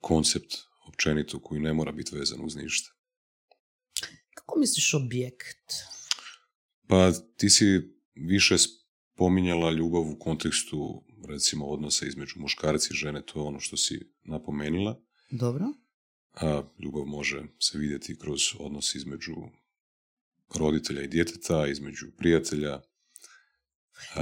koncept 0.00 0.54
općenito 0.88 1.40
koji 1.40 1.60
ne 1.60 1.72
mora 1.72 1.92
biti 1.92 2.16
vezan 2.16 2.44
uz 2.44 2.56
ništa. 2.56 2.90
Kako 4.34 4.58
misliš 4.58 4.94
objekt? 4.94 5.72
Pa 6.88 7.12
ti 7.36 7.50
si 7.50 7.64
više 8.14 8.56
spominjala 8.58 9.70
ljubav 9.70 10.02
u 10.02 10.18
kontekstu 10.18 11.04
recimo 11.28 11.66
odnosa 11.66 12.06
između 12.06 12.34
muškarci 12.36 12.88
i 12.92 12.96
žene, 12.96 13.22
to 13.26 13.40
je 13.40 13.46
ono 13.46 13.60
što 13.60 13.76
si 13.76 14.12
napomenula. 14.22 15.02
Dobro 15.30 15.66
a 16.34 16.62
ljubav 16.78 17.04
može 17.04 17.42
se 17.58 17.78
vidjeti 17.78 18.18
kroz 18.18 18.40
odnos 18.58 18.94
između 18.94 19.34
roditelja 20.54 21.02
i 21.02 21.08
djeteta, 21.08 21.66
između 21.66 22.06
prijatelja. 22.18 22.80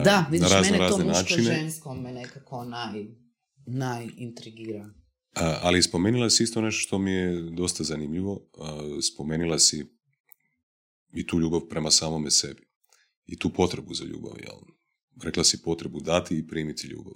Da, 0.04 0.26
vidiš, 0.30 0.50
na 0.50 0.60
mene 0.60 0.88
to 0.88 0.98
muško-žensko 0.98 1.94
me 1.94 2.12
nekako 2.12 2.64
naj, 2.64 3.06
najintrigira. 3.66 4.90
ali 5.34 5.82
spomenula 5.82 6.30
si 6.30 6.42
isto 6.42 6.60
nešto 6.60 6.80
što 6.80 6.98
mi 6.98 7.10
je 7.10 7.50
dosta 7.50 7.84
zanimljivo. 7.84 8.40
spomenula 9.12 9.58
si 9.58 9.86
i 11.12 11.26
tu 11.26 11.40
ljubav 11.40 11.60
prema 11.60 11.90
samome 11.90 12.30
sebi. 12.30 12.68
I 13.26 13.38
tu 13.38 13.52
potrebu 13.52 13.94
za 13.94 14.04
ljubav. 14.04 14.32
Jel? 14.38 14.58
Rekla 15.22 15.44
si 15.44 15.62
potrebu 15.62 16.00
dati 16.00 16.38
i 16.38 16.46
primiti 16.46 16.86
ljubav. 16.86 17.14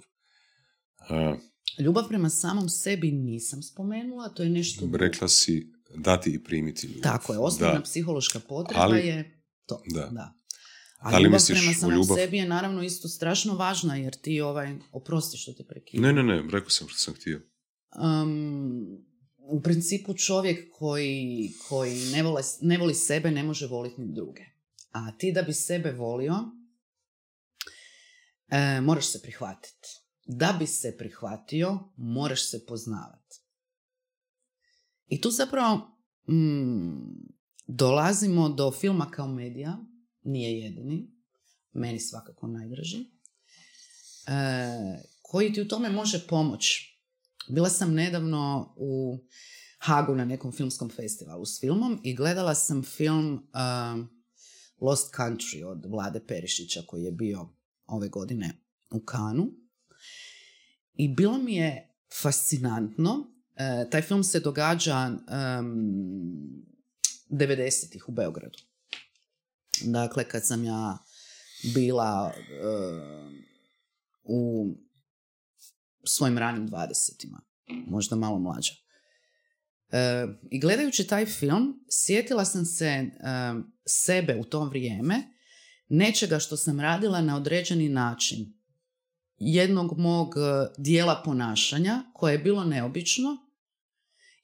Ljubav 1.79 2.07
prema 2.07 2.29
samom 2.29 2.69
sebi 2.69 3.11
nisam 3.11 3.63
spomenula, 3.63 4.29
to 4.29 4.43
je 4.43 4.49
nešto... 4.49 4.89
Rekla 4.93 5.27
si 5.27 5.71
dati 5.95 6.29
i 6.29 6.43
primiti 6.43 6.87
ljubav. 6.87 7.03
Tako 7.03 7.33
je, 7.33 7.39
osnovna 7.39 7.81
psihološka 7.81 8.39
potreba 8.39 8.81
Ali, 8.81 9.07
je 9.07 9.41
to. 9.65 9.83
Da. 9.93 10.09
da. 10.11 10.33
A 10.99 11.11
da 11.11 11.17
li 11.17 11.23
ljubav 11.23 11.39
prema 11.47 11.73
samom 11.73 11.95
ljubav... 11.95 12.17
sebi 12.17 12.37
je 12.37 12.47
naravno 12.47 12.83
isto 12.83 13.07
strašno 13.07 13.55
važna, 13.55 13.95
jer 13.95 14.15
ti 14.15 14.41
ovaj, 14.41 14.75
oprosti 14.91 15.37
što 15.37 15.53
te 15.53 15.63
prekidam. 15.63 16.03
Ne, 16.03 16.13
ne, 16.13 16.23
ne, 16.23 16.43
rekao 16.51 16.69
sam 16.69 16.87
što 16.87 16.97
sam 16.99 17.13
htio. 17.13 17.41
Um, 18.01 18.85
u 19.37 19.61
principu 19.61 20.13
čovjek 20.13 20.69
koji, 20.71 21.51
koji 21.69 22.05
ne, 22.11 22.23
vole, 22.23 22.41
ne 22.61 22.77
voli 22.77 22.93
sebe 22.93 23.31
ne 23.31 23.43
može 23.43 23.67
voliti 23.67 24.01
ni 24.01 24.13
druge. 24.13 24.41
A 24.91 25.17
ti 25.17 25.31
da 25.31 25.41
bi 25.41 25.53
sebe 25.53 25.91
volio, 25.91 26.35
e, 28.47 28.81
moraš 28.81 29.11
se 29.11 29.21
prihvatiti 29.21 30.02
da 30.25 30.55
bi 30.59 30.67
se 30.67 30.97
prihvatio, 30.97 31.79
moraš 31.97 32.49
se 32.49 32.65
poznavati. 32.65 33.41
I 35.07 35.21
tu 35.21 35.31
zapravo 35.31 35.97
mm, 36.29 37.33
dolazimo 37.67 38.49
do 38.49 38.71
filma 38.71 39.11
kao 39.11 39.27
medija, 39.27 39.77
nije 40.23 40.59
jedini, 40.59 41.11
meni 41.71 41.99
svakako 41.99 42.47
najdraži, 42.47 42.97
e, 42.97 43.03
koji 45.21 45.53
ti 45.53 45.61
u 45.61 45.67
tome 45.67 45.89
može 45.89 46.27
pomoći. 46.27 46.99
Bila 47.49 47.69
sam 47.69 47.93
nedavno 47.93 48.73
u 48.77 49.19
Hagu 49.77 50.15
na 50.15 50.25
nekom 50.25 50.51
filmskom 50.51 50.89
festivalu 50.89 51.45
s 51.45 51.59
filmom 51.59 51.99
i 52.03 52.15
gledala 52.15 52.55
sam 52.55 52.83
film 52.83 53.33
uh, 53.33 54.07
Lost 54.81 55.13
Country 55.15 55.65
od 55.65 55.85
Vlade 55.85 56.19
Perišića 56.27 56.81
koji 56.87 57.03
je 57.03 57.11
bio 57.11 57.49
ove 57.85 58.09
godine 58.09 58.61
u 58.91 58.99
Kanu. 59.05 59.62
I 60.93 61.07
bilo 61.07 61.37
mi 61.37 61.55
je 61.55 61.89
fascinantno. 62.21 63.27
E, 63.55 63.89
taj 63.89 64.01
film 64.01 64.23
se 64.23 64.39
događa 64.39 65.07
um, 65.07 66.63
90-ih 67.29 68.09
u 68.09 68.11
Beogradu. 68.11 68.59
Dakle, 69.81 70.23
kad 70.23 70.47
sam 70.47 70.63
ja 70.63 70.97
bila 71.73 72.33
u 74.23 74.67
svojim 76.03 76.37
ranim 76.37 76.67
dvadesetima, 76.67 77.41
možda 77.87 78.15
malo 78.15 78.39
mlađa. 78.39 78.73
E, 79.91 80.27
I 80.51 80.59
gledajući 80.59 81.07
taj 81.07 81.25
film, 81.25 81.85
sjetila 81.89 82.45
sam 82.45 82.65
se 82.65 83.11
sebe 83.85 84.35
u 84.39 84.43
to 84.43 84.65
vrijeme, 84.65 85.23
nečega 85.89 86.39
što 86.39 86.57
sam 86.57 86.79
radila 86.79 87.21
na 87.21 87.35
određeni 87.37 87.89
način. 87.89 88.62
Jednog 89.37 89.99
mog 89.99 90.33
e, 90.37 90.39
dijela 90.77 91.21
ponašanja 91.25 92.03
koje 92.13 92.31
je 92.31 92.39
bilo 92.39 92.63
neobično 92.63 93.37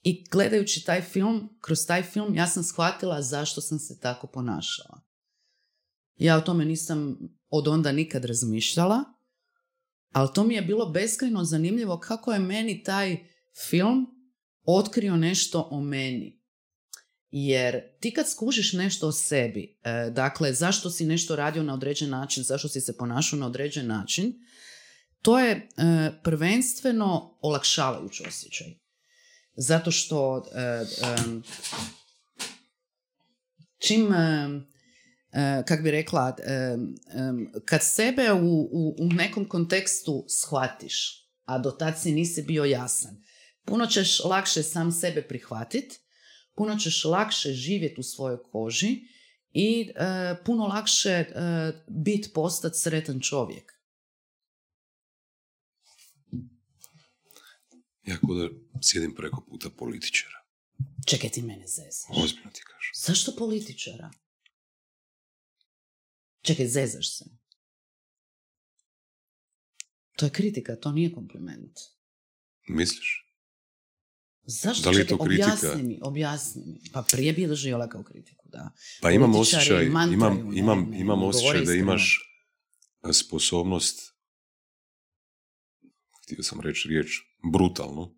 i 0.03 0.25
gledajući 0.31 0.85
taj 0.85 1.01
film, 1.01 1.49
kroz 1.61 1.77
taj 1.87 2.03
film 2.03 2.35
ja 2.35 2.47
sam 2.47 2.63
shvatila 2.63 3.21
zašto 3.21 3.61
sam 3.61 3.79
se 3.79 3.99
tako 3.99 4.27
ponašala. 4.27 5.01
Ja 6.15 6.37
o 6.37 6.41
tome 6.41 6.65
nisam 6.65 7.17
od 7.49 7.67
onda 7.67 7.91
nikad 7.91 8.25
razmišljala, 8.25 9.03
ali 10.11 10.29
to 10.35 10.43
mi 10.43 10.53
je 10.53 10.61
bilo 10.61 10.89
beskrajno 10.89 11.43
zanimljivo 11.43 11.99
kako 11.99 12.33
je 12.33 12.39
meni 12.39 12.83
taj 12.83 13.17
film 13.69 14.05
otkrio 14.63 15.17
nešto 15.17 15.67
o 15.71 15.81
meni. 15.81 16.39
Jer 17.31 17.81
ti 17.99 18.13
kad 18.13 18.29
skužiš 18.29 18.73
nešto 18.73 19.07
o 19.07 19.11
sebi, 19.11 19.79
e, 19.83 20.09
dakle 20.09 20.53
zašto 20.53 20.89
si 20.89 21.05
nešto 21.05 21.35
radio 21.35 21.63
na 21.63 21.73
određen 21.73 22.09
način, 22.09 22.43
zašto 22.43 22.67
si 22.67 22.81
se 22.81 22.97
ponašao 22.97 23.39
na 23.39 23.45
određen 23.45 23.87
način, 23.87 24.33
to 25.21 25.39
je 25.39 25.51
e, 25.51 25.61
prvenstveno 26.23 27.37
olakšavajući 27.41 28.23
osjećaj. 28.27 28.67
Zato 29.55 29.91
što 29.91 30.43
e, 30.55 30.85
čim 33.77 34.07
E, 35.31 35.63
kak 35.67 35.83
bi 35.83 35.91
rekla, 35.91 36.35
e, 36.39 36.77
kad 37.65 37.79
sebe 37.83 38.33
u, 38.33 38.69
u, 38.71 38.95
u 38.99 39.13
nekom 39.13 39.45
kontekstu 39.45 40.25
shvatiš, 40.27 41.25
a 41.45 41.57
do 41.57 41.71
tad 41.71 42.01
si 42.01 42.11
nisi 42.11 42.41
bio 42.41 42.63
jasan, 42.63 43.17
puno 43.65 43.85
ćeš 43.85 44.23
lakše 44.23 44.63
sam 44.63 44.91
sebe 44.91 45.21
prihvatiti, 45.21 45.99
puno 46.55 46.75
ćeš 46.75 47.05
lakše 47.05 47.53
živjeti 47.53 47.99
u 47.99 48.03
svojoj 48.03 48.37
koži 48.51 48.97
i 49.51 49.91
e, 49.95 50.35
puno 50.45 50.67
lakše 50.67 51.25
biti 51.87 52.29
postati 52.33 52.77
sretan 52.77 53.19
čovjek. 53.19 53.78
Ja 58.09 58.15
da 58.21 58.49
sjedim 58.81 59.15
preko 59.15 59.45
puta 59.49 59.69
političara. 59.69 60.45
Čekaj 61.05 61.29
ti 61.29 61.41
mene 61.41 61.67
zezaš. 61.67 62.17
Ozbiljno 62.23 62.51
ti 62.51 62.61
kažem. 62.61 62.91
Zašto 62.95 63.35
političara? 63.37 64.11
Čekaj, 66.41 66.67
zezaš 66.67 67.17
se. 67.17 67.25
To 70.15 70.25
je 70.25 70.31
kritika, 70.31 70.75
to 70.75 70.91
nije 70.91 71.11
kompliment. 71.11 71.79
Misliš? 72.67 73.25
Zašto? 74.43 74.83
Da 74.83 74.89
li 74.89 74.97
je 74.97 75.07
to 75.07 75.17
kritika? 75.17 75.53
Objasni 75.53 75.83
mi, 75.83 75.99
objasni 76.03 76.63
mi. 76.65 76.79
Pa 76.93 77.03
prije 77.11 77.33
bi 77.33 77.41
je 77.41 77.47
doživjela 77.47 77.89
kao 77.89 78.03
kritiku, 78.03 78.49
da. 78.49 78.71
Pa 79.01 79.11
imam 79.11 79.35
osjećaj, 79.35 79.85
imam, 79.85 80.13
imam, 80.57 80.93
imam 80.93 81.23
osjećaj 81.23 81.61
da 81.61 81.73
imaš 81.73 82.31
sposobnost, 83.13 84.13
htio 86.23 86.43
sam 86.43 86.61
reći 86.61 86.87
riječ, 86.87 87.28
brutalno, 87.51 88.15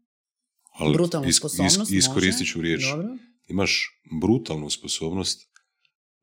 ali 0.72 0.94
brutalnu 0.94 1.28
is, 1.28 1.38
sposobnost, 1.38 1.92
iskoristit 1.92 2.48
ću 2.48 2.62
riječ. 2.62 2.84
Dobro. 2.92 3.18
Imaš 3.48 4.02
brutalnu 4.22 4.70
sposobnost 4.70 5.52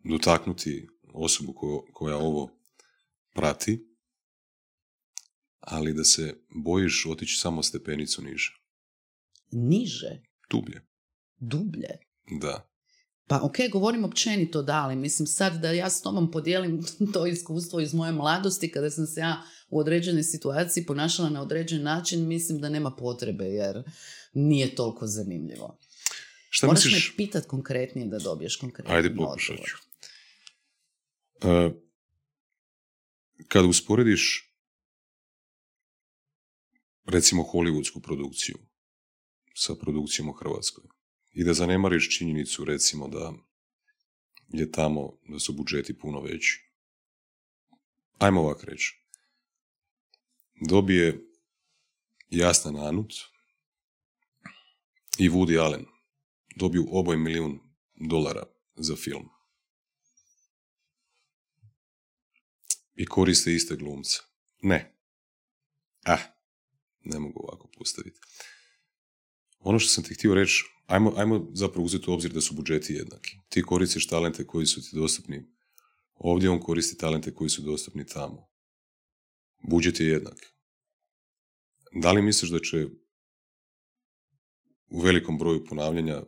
dotaknuti 0.04 0.88
osobu 1.12 1.52
ko, 1.52 1.86
koja 1.92 2.16
ovo 2.16 2.50
prati, 3.34 3.88
ali 5.60 5.92
da 5.94 6.04
se 6.04 6.34
bojiš 6.64 7.06
otići 7.06 7.38
samo 7.38 7.62
stepenicu 7.62 8.22
niže. 8.22 8.52
Niže? 9.50 10.22
Dublje. 10.50 10.86
Dublje? 11.36 11.88
Da. 12.40 12.68
Pa 13.26 13.40
ok, 13.42 13.56
govorim 13.72 14.04
općenito 14.04 14.62
da, 14.62 14.82
ali 14.82 14.96
mislim 14.96 15.26
sad 15.26 15.60
da 15.60 15.70
ja 15.70 15.90
s 15.90 16.02
tobom 16.02 16.30
podijelim 16.30 16.82
to 17.12 17.26
iskustvo 17.26 17.80
iz 17.80 17.94
moje 17.94 18.12
mladosti 18.12 18.70
kada 18.70 18.90
sam 18.90 19.06
se 19.06 19.20
ja 19.20 19.42
u 19.68 19.78
određenoj 19.78 20.22
situaciji 20.22 20.86
ponašala 20.86 21.28
na 21.28 21.42
određen 21.42 21.82
način, 21.82 22.26
mislim 22.26 22.60
da 22.60 22.68
nema 22.68 22.90
potrebe 22.90 23.44
jer 23.44 23.82
nije 24.32 24.74
toliko 24.74 25.06
zanimljivo. 25.06 25.78
Šta 26.50 26.66
Moraš 26.66 26.84
misliš? 26.84 27.10
me 27.10 27.16
pitat 27.16 27.46
konkretnije 27.46 28.06
da 28.06 28.18
dobiješ 28.18 28.56
konkretno 28.56 28.94
Ajde, 28.94 29.14
pokušat 29.14 29.56
ću. 29.56 29.76
E, 31.48 31.70
kad 33.48 33.64
usporediš 33.64 34.54
recimo 37.06 37.42
hollywoodsku 37.42 38.00
produkciju 38.02 38.58
sa 39.54 39.74
produkcijom 39.74 40.28
u 40.28 40.32
Hrvatskoj 40.32 40.84
i 41.32 41.44
da 41.44 41.54
zanemariš 41.54 42.18
činjenicu 42.18 42.64
recimo 42.64 43.08
da 43.08 43.32
je 44.48 44.72
tamo, 44.72 45.18
da 45.28 45.38
su 45.38 45.52
budžeti 45.52 45.98
puno 45.98 46.20
veći. 46.20 46.70
Ajmo 48.18 48.40
ovak 48.40 48.64
reći. 48.64 49.07
Dobije 50.60 51.24
Jasna 52.28 52.70
Nanut 52.70 53.14
i 55.18 55.30
Woody 55.30 55.60
Allen 55.60 55.86
dobiju 56.56 56.86
oboj 56.90 57.16
milijun 57.16 57.60
dolara 57.94 58.42
za 58.76 58.96
film. 58.96 59.28
i 62.98 63.06
koriste 63.06 63.54
iste 63.54 63.76
glumce. 63.76 64.18
Ne. 64.62 64.94
Ah, 66.04 66.20
ne 67.04 67.18
mogu 67.18 67.40
ovako 67.40 67.68
postaviti. 67.78 68.20
Ono 69.58 69.78
što 69.78 69.88
sam 69.88 70.04
ti 70.04 70.14
htio 70.14 70.34
reći, 70.34 70.64
ajmo, 70.86 71.12
ajmo 71.16 71.50
zapravo 71.54 71.86
uzeti 71.86 72.10
u 72.10 72.12
obzir 72.12 72.32
da 72.32 72.40
su 72.40 72.54
budžeti 72.54 72.92
jednaki. 72.92 73.36
Ti 73.48 73.62
koristiš 73.62 74.06
talente 74.06 74.46
koji 74.46 74.66
su 74.66 74.82
ti 74.82 74.96
dostupni 74.96 75.46
ovdje, 76.14 76.50
on 76.50 76.60
koristi 76.60 76.98
talente 76.98 77.34
koji 77.34 77.50
su 77.50 77.62
dostupni 77.62 78.06
tamo. 78.06 78.48
Budžet 79.58 80.00
je 80.00 80.06
jednak. 80.06 80.38
Da 82.02 82.12
li 82.12 82.22
misliš 82.22 82.50
da 82.50 82.58
će 82.58 82.86
u 84.90 85.00
velikom 85.00 85.38
broju 85.38 85.64
ponavljanja 85.64 86.22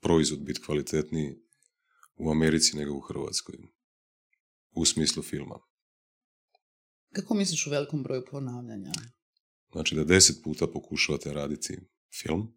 proizvod 0.00 0.40
biti 0.40 0.62
kvalitetniji 0.62 1.38
u 2.16 2.30
Americi 2.30 2.76
nego 2.76 2.94
u 2.94 3.00
Hrvatskoj? 3.00 3.58
U 4.70 4.84
smislu 4.84 5.22
filma. 5.22 5.58
Kako 7.12 7.34
misliš 7.34 7.66
u 7.66 7.70
velikom 7.70 8.02
broju 8.02 8.24
ponavljanja? 8.30 8.92
Znači 9.72 9.94
da 9.94 10.04
deset 10.04 10.36
puta 10.44 10.66
pokušavate 10.66 11.32
raditi 11.32 11.78
film, 12.22 12.54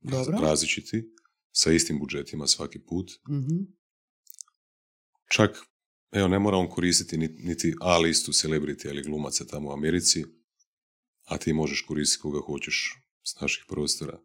Dobro. 0.00 0.38
različiti, 0.40 1.14
sa 1.52 1.72
istim 1.72 1.98
budžetima 1.98 2.46
svaki 2.46 2.78
put. 2.78 3.10
mm 3.28 3.78
Čak, 5.30 5.56
evo, 6.10 6.28
ne 6.28 6.38
mora 6.38 6.56
on 6.56 6.68
koristiti 6.68 7.18
niti 7.18 7.74
A 7.80 7.98
listu 7.98 8.32
celebrity 8.32 8.88
ili 8.88 9.02
glumaca 9.02 9.44
tamo 9.44 9.68
u 9.68 9.72
Americi, 9.72 10.24
a 11.24 11.38
ti 11.38 11.52
možeš 11.52 11.80
koristiti 11.80 12.22
koga 12.22 12.40
hoćeš 12.40 12.96
s 13.22 13.40
naših 13.40 13.64
prostora. 13.68 14.18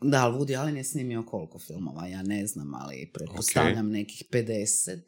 Da, 0.00 0.24
ali 0.24 0.38
Woody 0.38 0.58
Allen 0.60 0.76
je 0.76 0.84
snimio 0.84 1.22
koliko 1.22 1.58
filmova, 1.58 2.06
ja 2.06 2.22
ne 2.22 2.46
znam, 2.46 2.74
ali 2.74 3.10
pretpostavljam 3.14 3.90
nekih 3.90 4.22
50. 4.30 5.00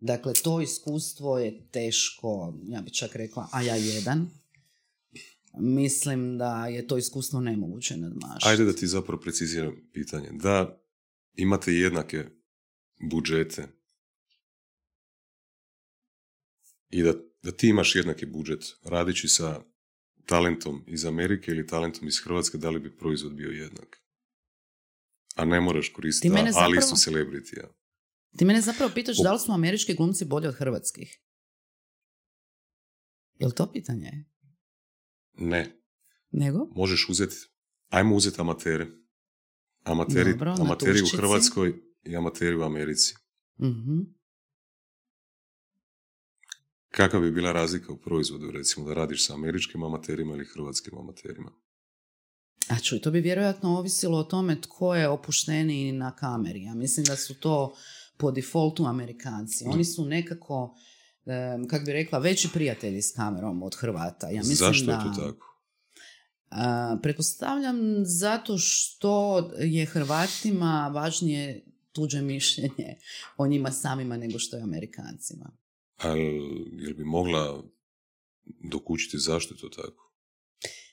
Dakle, 0.00 0.32
to 0.32 0.60
iskustvo 0.60 1.38
je 1.38 1.68
teško, 1.70 2.54
ja 2.68 2.80
bih 2.80 2.92
čak 2.92 3.16
rekla, 3.16 3.48
a 3.52 3.62
ja 3.62 3.74
jedan. 3.74 4.30
Mislim 5.58 6.38
da 6.38 6.66
je 6.66 6.86
to 6.86 6.96
iskustvo 6.96 7.40
nemoguće 7.40 7.96
nadmašiti. 7.96 8.48
Ajde 8.48 8.64
da 8.64 8.72
ti 8.72 8.86
zapravo 8.86 9.20
preciziram 9.20 9.76
pitanje. 9.92 10.28
Da 10.32 10.82
imate 11.34 11.72
jednake 11.72 12.24
budžete 13.10 13.68
i 16.94 17.02
da, 17.02 17.12
da 17.42 17.52
ti 17.52 17.68
imaš 17.68 17.96
jednaki 17.96 18.26
budžet 18.26 18.64
radići 18.82 19.28
sa 19.28 19.60
talentom 20.26 20.84
iz 20.86 21.04
Amerike 21.04 21.50
ili 21.50 21.66
talentom 21.66 22.08
iz 22.08 22.20
Hrvatske, 22.24 22.58
da 22.58 22.70
li 22.70 22.80
bi 22.80 22.96
proizvod 22.96 23.32
bio 23.32 23.50
jednak? 23.50 24.00
A 25.34 25.44
ne 25.44 25.60
moraš 25.60 25.88
koristiti 25.88 26.28
zapravo... 26.28 26.58
a 26.58 26.66
listu 26.66 26.96
celebritija. 26.96 27.68
Ti 28.36 28.44
mene 28.44 28.60
zapravo 28.60 28.92
pitaš 28.94 29.16
da 29.22 29.32
li 29.32 29.38
su 29.38 29.52
američki 29.52 29.94
glumci 29.94 30.24
bolji 30.24 30.46
od 30.46 30.54
hrvatskih? 30.54 31.20
Je 33.38 33.46
li 33.46 33.54
to 33.54 33.72
pitanje? 33.72 34.24
Ne. 35.38 35.80
Nego? 36.30 36.68
Možeš 36.74 37.08
uzeti, 37.08 37.36
ajmo 37.88 38.16
uzeti 38.16 38.40
amatere. 38.40 38.86
Amateri, 39.82 40.32
Dobro, 40.32 40.54
amateri 40.60 41.02
u. 41.02 41.16
Hrvatskoj 41.16 41.74
i 42.04 42.16
amateri 42.16 42.56
u 42.56 42.62
Americi. 42.62 43.14
Mhm. 43.60 44.00
Kakva 46.96 47.20
bi 47.20 47.30
bila 47.30 47.52
razlika 47.52 47.92
u 47.92 47.96
proizvodu, 47.96 48.50
recimo, 48.50 48.86
da 48.86 48.94
radiš 48.94 49.26
sa 49.26 49.34
američkim 49.34 49.82
amaterima 49.82 50.34
ili 50.34 50.44
hrvatskim 50.44 50.98
amaterima? 50.98 51.50
A 52.68 52.78
čuj, 52.78 53.00
to 53.00 53.10
bi 53.10 53.20
vjerojatno 53.20 53.78
ovisilo 53.78 54.18
o 54.18 54.24
tome 54.24 54.60
tko 54.60 54.94
je 54.94 55.08
opušteniji 55.08 55.92
na 55.92 56.16
kameri. 56.16 56.62
Ja 56.62 56.74
mislim 56.74 57.06
da 57.06 57.16
su 57.16 57.34
to 57.34 57.74
po 58.16 58.30
defaultu 58.30 58.86
Amerikanci. 58.86 59.64
Oni 59.66 59.84
su 59.84 60.04
nekako, 60.04 60.74
kak 61.70 61.84
bi 61.84 61.92
rekla, 61.92 62.18
veći 62.18 62.48
prijatelji 62.52 63.02
s 63.02 63.12
kamerom 63.16 63.62
od 63.62 63.74
Hrvata. 63.74 64.28
Ja 64.28 64.38
mislim 64.38 64.56
Zašto 64.56 64.86
da, 64.86 64.92
je 64.92 64.98
to 64.98 65.20
tako? 65.20 65.60
A, 66.50 66.96
pretpostavljam 67.02 67.76
zato 68.04 68.58
što 68.58 69.38
je 69.58 69.86
Hrvatima 69.86 70.90
važnije 70.94 71.64
tuđe 71.92 72.22
mišljenje 72.22 72.96
o 73.36 73.46
njima 73.46 73.70
samima 73.70 74.16
nego 74.16 74.38
što 74.38 74.56
je 74.56 74.62
Amerikancima. 74.62 75.63
Ali, 75.96 76.22
jel 76.72 76.94
bi 76.94 77.04
mogla 77.04 77.62
dokučiti 78.70 79.18
zašto 79.18 79.54
je 79.54 79.58
to 79.60 79.68
tako? 79.68 80.12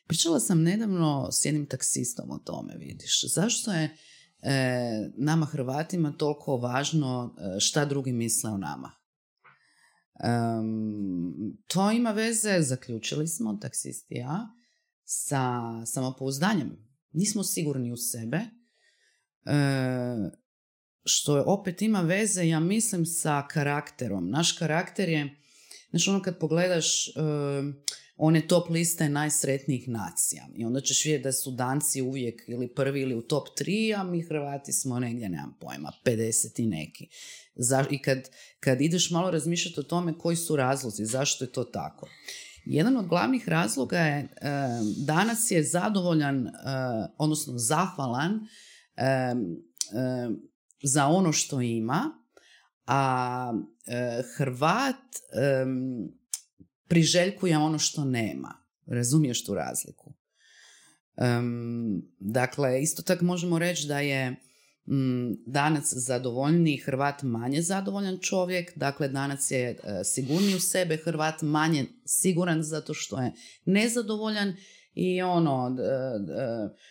Pričala 0.08 0.40
sam 0.40 0.62
nedavno 0.64 1.32
s 1.32 1.46
jednim 1.46 1.66
taksistom 1.66 2.32
o 2.32 2.38
tome, 2.38 2.76
vidiš. 2.78 3.34
Zašto 3.34 3.72
je 3.72 3.84
e, 3.84 5.10
nama 5.18 5.46
Hrvatima 5.46 6.12
toliko 6.12 6.58
važno 6.58 7.36
e, 7.38 7.60
šta 7.60 7.86
drugi 7.86 8.12
misle 8.12 8.52
o 8.52 8.58
nama? 8.58 8.92
Em, 10.24 11.58
to 11.68 11.92
ima 11.92 12.12
veze, 12.12 12.62
zaključili 12.62 13.28
smo, 13.28 13.58
taksisti 13.62 14.16
i 14.16 14.18
ja, 14.18 14.48
sa 15.04 15.62
samopouzdanjem. 15.86 16.78
Nismo 17.12 17.44
sigurni 17.44 17.92
u 17.92 17.98
sebe, 17.98 18.38
e, 18.38 19.56
što 21.04 21.44
opet 21.46 21.82
ima 21.82 22.02
veze, 22.02 22.48
ja 22.48 22.60
mislim, 22.60 23.06
sa 23.06 23.48
karakterom. 23.48 24.30
Naš 24.30 24.52
karakter 24.52 25.10
je, 25.10 25.36
znači 25.90 26.10
ono 26.10 26.22
kad 26.22 26.40
pogledaš 26.40 27.14
one 28.18 28.48
top 28.48 28.70
liste 28.70 29.10
najsretnijih 29.10 29.90
nacija 29.90 30.48
i 30.56 30.66
onda 30.66 30.82
ćeš 30.82 31.06
vidjeti 31.06 31.24
da 31.24 31.32
su 31.32 31.52
Danci 31.52 32.02
uvijek 32.02 32.44
ili 32.48 32.74
prvi 32.74 33.02
ili 33.02 33.16
u 33.16 33.22
top 33.22 33.48
3, 33.60 34.00
a 34.00 34.04
mi 34.04 34.22
Hrvati 34.22 34.74
smo 34.74 35.00
negdje, 35.00 35.30
nemam 35.30 35.58
pojma, 35.60 35.92
50 36.06 36.62
i 36.62 36.66
neki. 36.66 37.08
Za, 37.56 37.86
I 37.92 38.02
kad, 38.02 38.30
kad 38.60 38.82
ideš 38.82 39.10
malo 39.12 39.32
razmišljati 39.32 39.80
o 39.80 39.84
tome 39.84 40.18
koji 40.18 40.36
su 40.36 40.56
razlozi, 40.56 41.06
zašto 41.06 41.44
je 41.44 41.52
to 41.52 41.64
tako. 41.64 42.08
Jedan 42.66 42.98
od 42.98 43.08
glavnih 43.08 43.50
razloga 43.50 44.00
je 44.00 44.28
danas 44.98 45.52
je 45.52 45.64
zadovoljan, 45.64 46.50
odnosno 47.18 47.58
zahvalan 47.58 48.48
za 50.84 51.08
ono 51.08 51.32
što 51.32 51.62
ima, 51.62 52.12
a 52.86 53.54
e, 53.86 54.22
Hrvat 54.38 54.96
priželjkuje 56.88 57.58
ono 57.58 57.80
što 57.80 58.06
nema. 58.06 58.54
Razumiješ 58.86 59.46
tu 59.46 59.54
razliku? 59.54 60.14
Dakle, 62.20 62.82
isto 62.82 63.02
tako 63.02 63.26
možemo 63.26 63.60
reći 63.60 63.88
da 63.88 64.00
je 64.00 64.32
mm, 64.86 65.32
danas 65.46 65.94
zadovoljniji 65.94 66.78
Hrvat 66.78 67.24
manje 67.24 67.62
zadovoljan 67.62 68.18
čovjek, 68.22 68.78
dakle 68.78 69.10
danas 69.10 69.52
je 69.52 69.70
e, 69.70 70.04
sigurniji 70.04 70.56
u 70.56 70.60
sebe, 70.60 70.98
Hrvat 70.98 71.42
manje 71.42 71.86
siguran 72.06 72.64
zato 72.64 72.94
što 72.94 73.22
je 73.22 73.34
nezadovoljan 73.66 74.54
i 74.94 75.22
ono, 75.22 75.78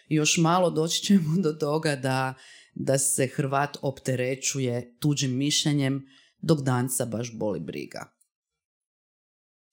još 0.09 0.37
malo 0.39 0.71
doći 0.71 1.03
ćemo 1.03 1.43
do 1.43 1.53
toga 1.53 1.97
da, 1.97 2.35
da 2.83 2.99
se 2.99 3.27
Hrvat 3.27 3.77
opterećuje 3.83 4.97
tuđim 4.99 5.37
mišljenjem 5.37 6.07
dok 6.39 6.61
danca 6.61 7.07
baš 7.07 7.33
boli 7.35 7.61
briga. 7.61 8.13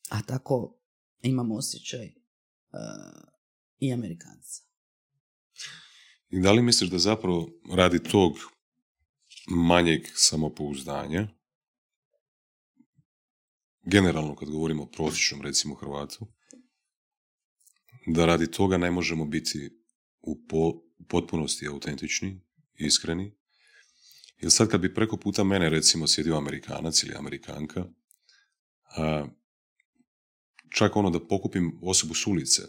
A 0.10 0.22
tako 0.22 0.80
imam 1.22 1.52
osjećaj 1.52 2.06
e, 2.06 2.13
i 3.80 3.93
Amerikanca. 3.93 4.62
I 6.30 6.39
da 6.39 6.52
li 6.52 6.62
misliš 6.62 6.89
da 6.89 7.00
zapravo 7.00 7.50
radi 7.76 8.04
tog 8.04 8.34
manjeg 9.50 10.02
samopouzdanja, 10.13 11.28
generalno 13.84 14.36
kad 14.36 14.50
govorimo 14.50 14.84
o 14.84 14.91
prosječnom 14.91 15.41
recimo 15.41 15.76
Hrvatu, 15.76 16.28
da 18.08 18.26
radi 18.26 18.52
toga 18.52 18.78
ne 18.78 18.91
možemo 18.91 19.26
biti 19.26 19.70
u 20.22 20.48
po, 20.48 20.67
u 20.98 21.04
potpunosti 21.10 21.67
autentični, 21.67 22.47
iskreni. 22.78 23.36
Jer 24.42 24.52
sad 24.52 24.70
kad 24.70 24.82
bi 24.82 24.94
preko 24.94 25.18
puta 25.18 25.44
mene 25.44 25.70
recimo 25.70 26.08
sjedio 26.08 26.38
Amerikanac 26.38 27.04
ili 27.04 27.16
Amerikanka, 27.16 27.86
a, 28.98 29.28
čak 30.70 30.96
ono 30.96 31.10
da 31.10 31.28
pokupim 31.28 31.80
osobu 31.82 32.13
s 32.13 32.28
ulice, 32.28 32.62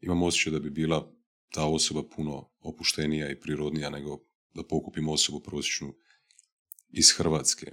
imam 0.00 0.22
osjećaj 0.22 0.52
da 0.52 0.58
bi 0.58 0.70
bila 0.70 1.12
ta 1.50 1.64
osoba 1.64 2.02
puno 2.16 2.50
opuštenija 2.60 3.30
i 3.30 3.40
prirodnija 3.40 3.90
nego 3.90 4.18
da 4.54 4.62
pokupim 4.62 5.08
osobu 5.08 5.40
prosječnu 5.40 5.94
iz 6.88 7.10
Hrvatske. 7.16 7.72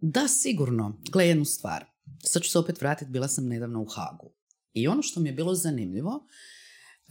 Da, 0.00 0.28
sigurno. 0.28 1.00
Gle 1.12 1.28
jednu 1.28 1.44
stvar. 1.44 1.84
Sad 2.24 2.42
ću 2.42 2.50
se 2.50 2.58
opet 2.58 2.80
vratiti, 2.80 3.10
bila 3.10 3.28
sam 3.28 3.48
nedavno 3.48 3.82
u 3.82 3.86
Hagu. 3.86 4.32
I 4.72 4.88
ono 4.88 5.02
što 5.02 5.20
mi 5.20 5.28
je 5.28 5.32
bilo 5.32 5.54
zanimljivo, 5.54 6.26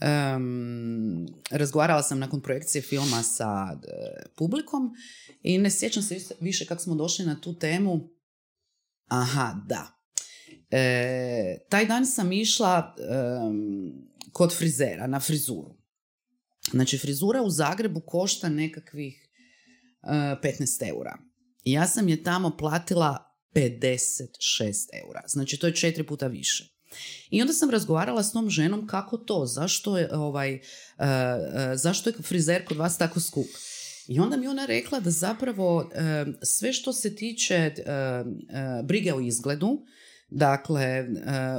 em, 0.00 1.26
razgovarala 1.50 2.02
sam 2.02 2.18
nakon 2.18 2.42
projekcije 2.42 2.82
filma 2.82 3.22
sa 3.22 3.68
e, 3.72 4.26
publikom 4.36 4.90
i 5.42 5.58
ne 5.58 5.70
sjećam 5.70 6.02
se 6.02 6.18
više 6.40 6.66
kako 6.66 6.82
smo 6.82 6.94
došli 6.94 7.26
na 7.26 7.40
tu 7.40 7.58
temu. 7.58 8.08
Aha, 9.06 9.62
da. 9.66 9.96
E, 10.70 11.58
taj 11.68 11.86
dan 11.86 12.06
sam 12.06 12.32
išla 12.32 12.94
em, 12.98 13.92
kod 14.32 14.56
frizera 14.58 15.06
na 15.06 15.20
frizuru. 15.20 15.76
Znači, 16.70 16.98
frizura 16.98 17.42
u 17.42 17.50
Zagrebu 17.50 18.00
košta 18.06 18.48
nekakvih 18.48 19.28
e, 20.02 20.08
15 20.08 20.88
eura. 20.88 21.18
Ja 21.64 21.86
sam 21.86 22.08
je 22.08 22.22
tamo 22.22 22.56
platila 22.56 23.36
56 23.54 24.86
eura. 25.04 25.22
Znači, 25.28 25.58
to 25.58 25.66
je 25.66 25.74
četiri 25.74 26.06
puta 26.06 26.26
više. 26.26 26.75
I 27.30 27.40
onda 27.40 27.52
sam 27.52 27.70
razgovarala 27.70 28.22
s 28.22 28.32
tom 28.32 28.50
ženom 28.50 28.86
kako 28.86 29.16
to, 29.18 29.46
zašto 29.46 29.98
je, 29.98 30.14
ovaj, 30.14 30.54
e, 30.54 30.60
e, 30.98 31.76
zašto 31.76 32.10
je 32.10 32.14
frizer 32.22 32.64
kod 32.64 32.76
vas 32.76 32.98
tako 32.98 33.20
skup. 33.20 33.46
I 34.08 34.20
onda 34.20 34.36
mi 34.36 34.48
ona 34.48 34.66
rekla 34.66 35.00
da 35.00 35.10
zapravo 35.10 35.90
e, 35.94 36.24
sve 36.42 36.72
što 36.72 36.92
se 36.92 37.16
tiče 37.16 37.74
brige 38.84 39.14
o 39.14 39.20
izgledu, 39.20 39.82
dakle 40.30 41.06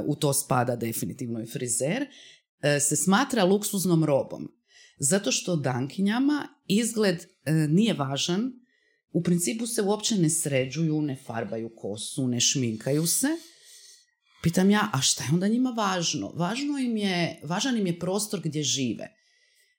u 0.06 0.16
to 0.16 0.32
spada 0.32 0.76
definitivno 0.76 1.42
i 1.42 1.46
frizer, 1.46 2.06
se 2.80 2.96
smatra 2.96 3.44
luksuznom 3.44 4.04
robom. 4.04 4.52
Zato 4.98 5.32
što 5.32 5.56
dankinjama 5.56 6.48
izgled 6.66 7.26
nije 7.68 7.94
važan, 7.94 8.52
u 9.12 9.22
principu 9.22 9.66
se 9.66 9.82
uopće 9.82 10.16
ne 10.16 10.30
sređuju, 10.30 11.02
ne 11.02 11.16
farbaju 11.26 11.70
kosu, 11.76 12.28
ne 12.28 12.40
šminkaju 12.40 13.06
se. 13.06 13.28
Pitam 14.42 14.70
ja, 14.70 14.88
a 14.92 15.00
šta 15.00 15.24
je 15.24 15.30
onda 15.32 15.48
njima 15.48 15.70
važno? 15.70 16.32
Važno 16.34 16.78
im 16.78 16.96
je, 16.96 17.40
važan 17.42 17.78
im 17.78 17.86
je 17.86 17.98
prostor 17.98 18.40
gdje 18.40 18.62
žive. 18.62 19.08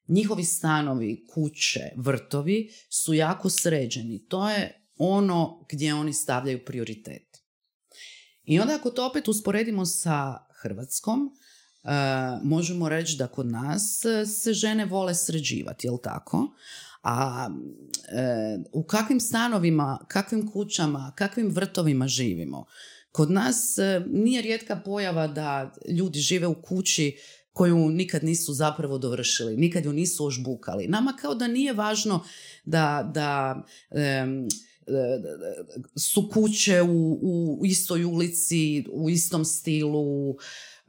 Njihovi 0.07 0.43
stanovi, 0.43 1.25
kuće, 1.33 1.91
vrtovi 1.95 2.69
su 2.89 3.13
jako 3.13 3.49
sređeni. 3.49 4.25
To 4.27 4.49
je 4.49 4.85
ono 4.97 5.65
gdje 5.71 5.93
oni 5.93 6.13
stavljaju 6.13 6.65
prioritet. 6.65 7.29
I 8.43 8.59
onda 8.59 8.75
ako 8.75 8.91
to 8.91 9.07
opet 9.07 9.27
usporedimo 9.27 9.85
sa 9.85 10.37
Hrvatskom, 10.61 11.29
e, 11.29 11.89
možemo 12.43 12.89
reći 12.89 13.17
da 13.17 13.27
kod 13.27 13.47
nas 13.47 14.01
se 14.41 14.53
žene 14.53 14.85
vole 14.85 15.15
sređivati, 15.15 15.87
jel 15.87 15.97
tako? 16.03 16.47
A 17.03 17.49
e, 18.11 18.57
u 18.73 18.83
kakvim 18.83 19.19
stanovima, 19.19 19.99
kakvim 20.07 20.51
kućama, 20.51 21.13
kakvim 21.15 21.51
vrtovima 21.51 22.07
živimo? 22.07 22.65
Kod 23.11 23.31
nas 23.31 23.77
e, 23.77 24.01
nije 24.07 24.41
rijetka 24.41 24.75
pojava 24.85 25.27
da 25.27 25.73
ljudi 25.89 26.19
žive 26.19 26.47
u 26.47 26.61
kući 26.61 27.17
koju 27.53 27.89
nikad 27.89 28.23
nisu 28.23 28.53
zapravo 28.53 28.97
dovršili, 28.97 29.57
nikad 29.57 29.85
ju 29.85 29.93
nisu 29.93 30.25
ožbukali. 30.25 30.87
Nama 30.87 31.13
kao 31.21 31.35
da 31.35 31.47
nije 31.47 31.73
važno 31.73 32.23
da, 32.65 33.11
da 33.13 33.63
e, 33.91 34.25
su 35.95 36.29
kuće 36.33 36.81
u, 36.81 37.19
u 37.59 37.65
istoj 37.65 38.03
ulici, 38.03 38.85
u 38.91 39.09
istom 39.09 39.45
stilu, 39.45 40.35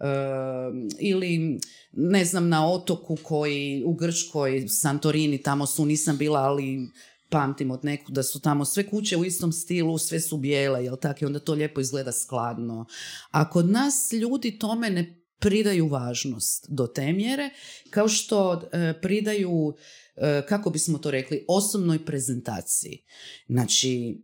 em, 0.01 0.89
ili 0.99 1.61
ne 1.93 2.25
znam 2.25 2.49
na 2.49 2.69
otoku 2.69 3.17
koji 3.23 3.83
u 3.87 3.95
Grčkoj, 3.95 4.69
Santorini, 4.69 5.43
tamo 5.43 5.67
su 5.67 5.87
nisam 5.87 6.17
bila, 6.17 6.41
ali 6.41 6.89
pamtim 7.31 7.71
od 7.71 7.85
neku 7.85 8.13
da 8.13 8.23
su 8.23 8.41
tamo 8.41 8.65
sve 8.65 8.89
kuće 8.91 9.17
u 9.17 9.25
istom 9.25 9.53
stilu, 9.53 9.99
sve 9.99 10.21
su 10.21 10.37
bijele, 10.37 10.85
jel 10.85 10.97
tako? 10.97 11.19
I 11.23 11.27
onda 11.27 11.39
to 11.39 11.53
lijepo 11.53 11.81
izgleda 11.81 12.13
skladno. 12.13 12.87
A 13.31 13.51
kod 13.51 13.71
nas 13.71 14.13
ljudi 14.13 14.59
tome 14.59 14.91
ne 14.91 15.21
pridaju 15.41 15.89
važnost 15.89 16.67
do 16.69 16.87
te 16.87 17.13
mjere, 17.13 17.51
kao 17.91 18.09
što 18.09 18.69
e, 18.73 19.01
pridaju, 19.03 19.75
e, 20.17 20.43
kako 20.49 20.71
bismo 20.71 20.99
to 20.99 21.11
rekli, 21.11 21.45
osobnoj 21.49 22.05
prezentaciji. 22.05 23.05
Znači, 23.49 24.23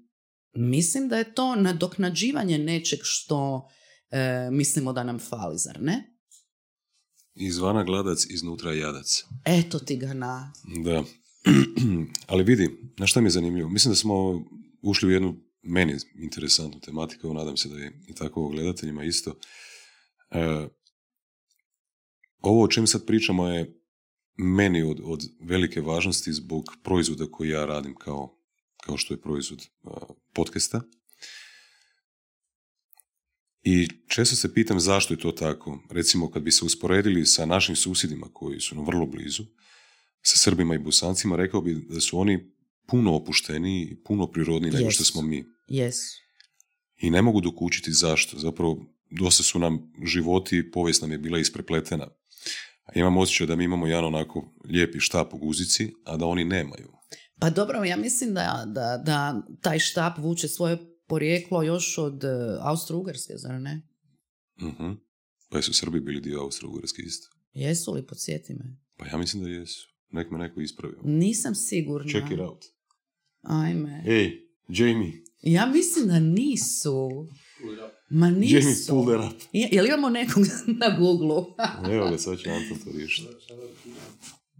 mislim 0.54 1.08
da 1.08 1.18
je 1.18 1.34
to 1.34 1.54
nadoknađivanje 1.54 2.58
nečeg 2.58 2.98
što 3.02 3.68
e, 4.10 4.48
mislimo 4.50 4.92
da 4.92 5.04
nam 5.04 5.18
fali, 5.18 5.58
zar 5.58 5.82
ne? 5.82 6.12
Izvana 7.34 7.84
gladac, 7.84 8.26
iznutra 8.30 8.72
jadac. 8.72 9.24
Eto 9.44 9.78
ti 9.78 9.96
ga 9.96 10.14
na... 10.14 10.52
Da. 10.84 11.04
Ali 12.26 12.44
vidi, 12.44 12.70
na 12.96 13.06
šta 13.06 13.20
mi 13.20 13.26
je 13.26 13.30
zanimljivo? 13.30 13.68
Mislim 13.68 13.92
da 13.92 13.96
smo 13.96 14.44
ušli 14.82 15.08
u 15.08 15.12
jednu 15.12 15.36
meni 15.62 15.96
interesantnu 16.14 16.80
tematiku, 16.80 17.34
nadam 17.34 17.56
se 17.56 17.68
da 17.68 17.78
je 17.78 18.00
i 18.08 18.14
tako 18.14 18.48
gledateljima 18.48 19.04
isto. 19.04 19.38
E, 20.30 20.68
ovo 22.40 22.64
o 22.64 22.68
čem 22.68 22.86
sad 22.86 23.06
pričamo 23.06 23.48
je 23.48 23.80
meni 24.36 24.82
od, 24.82 25.00
od 25.04 25.22
velike 25.40 25.80
važnosti 25.80 26.32
zbog 26.32 26.64
proizvoda 26.82 27.26
koji 27.30 27.48
ja 27.48 27.66
radim 27.66 27.94
kao, 27.94 28.38
kao 28.76 28.96
što 28.96 29.14
je 29.14 29.20
proizvod 29.20 29.68
podcasta. 30.32 30.80
I 33.62 33.88
često 34.08 34.36
se 34.36 34.54
pitam 34.54 34.80
zašto 34.80 35.14
je 35.14 35.18
to 35.18 35.32
tako. 35.32 35.78
Recimo, 35.90 36.30
kad 36.30 36.42
bi 36.42 36.52
se 36.52 36.64
usporedili 36.64 37.26
sa 37.26 37.46
našim 37.46 37.76
susjedima 37.76 38.26
koji 38.32 38.60
su 38.60 38.74
nam 38.74 38.86
vrlo 38.86 39.06
blizu, 39.06 39.44
sa 40.26 40.38
Srbima 40.38 40.74
i 40.74 40.78
Bosancima, 40.78 41.36
rekao 41.36 41.60
bi 41.60 41.86
da 41.88 42.00
su 42.00 42.18
oni 42.18 42.52
puno 42.86 43.14
opušteniji 43.14 43.82
i 43.82 44.02
puno 44.04 44.26
prirodniji 44.26 44.72
nego 44.72 44.90
što 44.90 45.04
smo 45.04 45.22
mi. 45.22 45.44
Yes. 45.68 45.96
I 46.96 47.10
ne 47.10 47.22
mogu 47.22 47.40
dokučiti 47.40 47.92
zašto. 47.92 48.38
Zapravo, 48.38 48.86
dosta 49.10 49.42
su 49.42 49.58
nam 49.58 49.92
životi, 50.04 50.70
povijest 50.70 51.02
nam 51.02 51.12
je 51.12 51.18
bila 51.18 51.38
isprepletena. 51.38 52.08
Imam 52.94 53.16
osjećaj 53.16 53.46
da 53.46 53.56
mi 53.56 53.64
imamo 53.64 53.86
jedan 53.86 54.04
onako 54.04 54.54
lijepi 54.64 55.00
štap 55.00 55.34
u 55.34 55.38
guzici, 55.38 55.92
a 56.04 56.16
da 56.16 56.26
oni 56.26 56.44
nemaju. 56.44 56.92
Pa 57.40 57.50
dobro, 57.50 57.84
ja 57.84 57.96
mislim 57.96 58.34
da, 58.34 58.64
da, 58.66 59.02
da 59.04 59.42
taj 59.60 59.78
štap 59.78 60.18
vuče 60.18 60.48
svoje 60.48 60.78
porijeklo 61.06 61.62
još 61.62 61.98
od 61.98 62.24
uh, 62.24 62.30
Austro-Ugarske, 62.60 63.36
zar 63.36 63.60
ne? 63.60 63.82
uh 64.62 64.96
Pa 65.50 65.62
su 65.62 65.72
Srbi 65.72 66.00
bili 66.00 66.20
dio 66.20 66.40
Austro-Ugarske 66.40 67.02
isto? 67.06 67.28
Jesu 67.52 67.92
li, 67.92 68.06
podsjeti 68.06 68.54
me? 68.54 68.76
Pa 68.96 69.06
ja 69.06 69.16
mislim 69.16 69.42
da 69.42 69.48
jesu. 69.48 69.95
Nek 70.10 70.30
me 70.30 70.38
neko 70.38 70.60
ispravio. 70.60 70.98
Nisam 71.04 71.54
sigurna. 71.54 72.12
Check 72.12 72.30
it 72.30 72.38
out. 72.40 72.64
Ajme. 73.42 74.02
Ej, 74.06 74.48
Jamie. 74.68 75.12
Ja 75.42 75.66
mislim 75.66 76.08
da 76.08 76.20
nisu. 76.20 77.28
Ma 78.10 78.30
nisu. 78.30 78.54
Jamie, 78.54 78.74
pull 78.88 79.06
that 79.06 79.32
up. 79.32 79.40
Jel 79.52 79.86
imamo 79.86 80.10
nekog 80.10 80.44
na 80.80 80.96
Google? 80.98 81.44
Evo 81.94 82.10
ga, 82.10 82.18
sad 82.18 82.38
će 82.38 82.50
Anton 82.50 82.78
to 82.84 82.90
riješiti. 82.92 83.28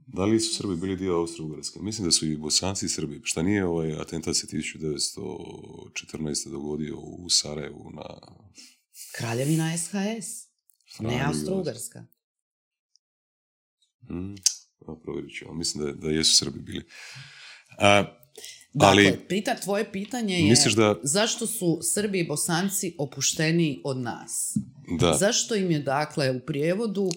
Da 0.06 0.24
li 0.24 0.40
su 0.40 0.54
Srbi 0.54 0.76
bili 0.76 0.96
dio 0.96 1.14
Austro-Ugarske? 1.14 1.82
Mislim 1.82 2.04
da 2.04 2.10
su 2.10 2.26
i 2.26 2.36
Bosanci 2.36 2.86
i 2.86 2.88
Srbi. 2.88 3.20
Šta 3.24 3.42
nije 3.42 3.66
ovaj 3.66 4.00
atentat 4.00 4.36
se 4.36 4.46
1914. 4.46 6.50
dogodio 6.50 6.98
u 6.98 7.28
Sarajevu 7.30 7.90
na... 7.94 8.18
Kraljevina 9.16 9.78
SHS. 9.78 10.46
Ne 11.00 11.24
Austro-Ugarska. 11.26 12.04
Hmm, 14.08 14.34
provjerit 14.94 15.36
ću. 15.38 15.44
Mislim 15.52 15.84
da, 15.84 15.92
da 15.92 16.10
jesu 16.10 16.36
Srbi 16.36 16.58
bili. 16.58 16.84
A, 17.78 18.04
ali, 18.80 19.04
dakle, 19.04 19.28
pita, 19.28 19.54
tvoje 19.54 19.92
pitanje 19.92 20.38
je 20.38 20.50
misliš 20.50 20.74
da... 20.74 20.94
zašto 21.02 21.46
su 21.46 21.78
Srbi 21.82 22.20
i 22.20 22.26
Bosanci 22.26 22.94
opušteniji 22.98 23.80
od 23.84 23.96
nas? 23.98 24.56
Da. 25.00 25.16
Zašto 25.20 25.54
im 25.54 25.70
je, 25.70 25.78
dakle, 25.78 26.30
u 26.30 26.40
prijevodu 26.40 27.10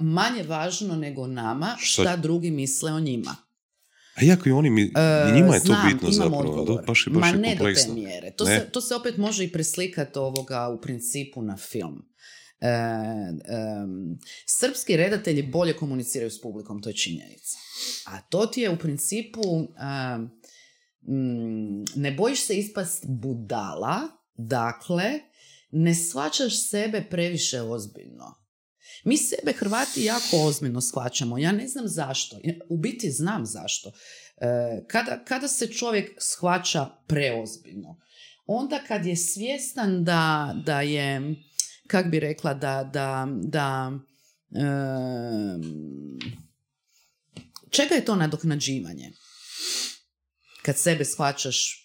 manje 0.00 0.42
važno 0.42 0.96
nego 0.96 1.26
nama 1.26 1.76
šta, 1.80 2.16
drugi 2.16 2.50
misle 2.50 2.92
o 2.92 3.00
njima. 3.00 3.36
A 4.14 4.24
iako 4.24 4.48
i 4.48 4.52
oni 4.52 4.70
mi, 4.70 4.82
njima 5.34 5.54
je 5.54 5.64
to 5.64 5.76
bitno 5.92 6.10
zapravo. 6.10 6.64
Da, 6.64 6.82
baš, 6.86 7.06
baš 7.10 7.20
Ma 7.20 7.32
ne 7.32 7.56
do 7.56 7.64
te 7.64 7.92
mjere. 7.94 8.30
To 8.30 8.46
se, 8.46 8.68
to 8.72 8.80
se 8.80 8.94
opet 8.94 9.16
može 9.16 9.44
i 9.44 9.52
preslikati 9.52 10.18
ovoga 10.18 10.68
u 10.68 10.80
principu 10.80 11.42
na 11.42 11.56
film. 11.56 12.02
E, 12.60 12.68
srpski 14.46 14.96
redatelji 14.96 15.42
bolje 15.42 15.76
komuniciraju 15.76 16.30
s 16.30 16.40
publikom, 16.40 16.82
to 16.82 16.88
je 16.88 16.96
činjenica. 16.96 17.58
A 18.06 18.20
to 18.20 18.46
ti 18.46 18.60
je 18.60 18.70
u 18.70 18.78
principu 18.78 19.42
ne 21.94 22.12
bojiš 22.12 22.46
se 22.46 22.54
ispast 22.54 23.04
budala, 23.08 24.00
dakle 24.34 25.12
ne 25.70 25.94
shvaćaš 25.94 26.68
sebe 26.70 27.06
previše 27.10 27.62
ozbiljno. 27.62 28.44
Mi 29.04 29.16
sebe 29.16 29.52
Hrvati 29.52 30.04
jako 30.04 30.36
ozbiljno 30.36 30.80
shvaćamo. 30.80 31.38
Ja 31.38 31.52
ne 31.52 31.68
znam 31.68 31.88
zašto. 31.88 32.38
U 32.68 32.76
biti 32.76 33.10
znam 33.10 33.46
zašto. 33.46 33.92
E, 34.36 34.84
kada, 34.88 35.24
kada 35.24 35.48
se 35.48 35.72
čovjek 35.72 36.10
shvaća 36.18 36.86
preozbiljno? 37.06 38.00
Onda 38.46 38.80
kad 38.88 39.06
je 39.06 39.16
svjestan 39.16 40.04
da, 40.04 40.54
da 40.66 40.80
je, 40.80 41.34
kak 41.86 42.10
bi 42.10 42.20
rekla, 42.20 42.54
da, 42.54 42.90
da, 42.92 43.28
da 43.42 43.92
čega 47.70 47.94
je 47.94 48.04
to 48.04 48.16
nadoknađivanje? 48.16 49.12
Kad 50.62 50.78
sebe 50.78 51.04
shvaćaš 51.04 51.84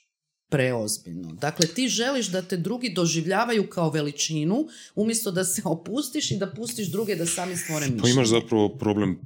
preozbiljno. 0.49 1.33
Dakle, 1.33 1.67
ti 1.67 1.88
želiš 1.88 2.27
da 2.27 2.41
te 2.41 2.57
drugi 2.57 2.93
doživljavaju 2.93 3.69
kao 3.69 3.89
veličinu, 3.91 4.67
umjesto 4.95 5.31
da 5.31 5.43
se 5.43 5.62
opustiš 5.65 6.31
i 6.31 6.38
da 6.38 6.51
pustiš 6.51 6.91
druge 6.91 7.15
da 7.15 7.25
sami 7.25 7.57
stvore 7.57 7.85
mišljenje. 7.85 8.01
Pa 8.01 8.09
imaš 8.09 8.27
zapravo 8.27 8.77
problem 8.77 9.19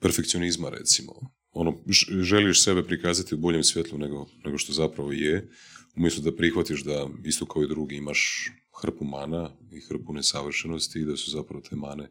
perfekcionizma, 0.00 0.68
recimo. 0.68 1.12
Ono, 1.50 1.82
želiš 2.22 2.64
sebe 2.64 2.84
prikazati 2.84 3.34
u 3.34 3.38
boljem 3.38 3.64
svjetlu 3.64 3.98
nego, 3.98 4.26
nego 4.44 4.58
što 4.58 4.72
zapravo 4.72 5.12
je, 5.12 5.50
umjesto 5.96 6.22
da 6.22 6.36
prihvatiš 6.36 6.84
da 6.84 7.08
isto 7.24 7.46
kao 7.46 7.62
i 7.62 7.68
drugi 7.68 7.96
imaš 7.96 8.50
hrpu 8.82 9.04
mana 9.04 9.50
i 9.72 9.80
hrpu 9.80 10.12
nesavršenosti 10.12 11.00
i 11.00 11.04
da 11.04 11.16
su 11.16 11.30
zapravo 11.30 11.62
te 11.70 11.76
mane 11.76 12.08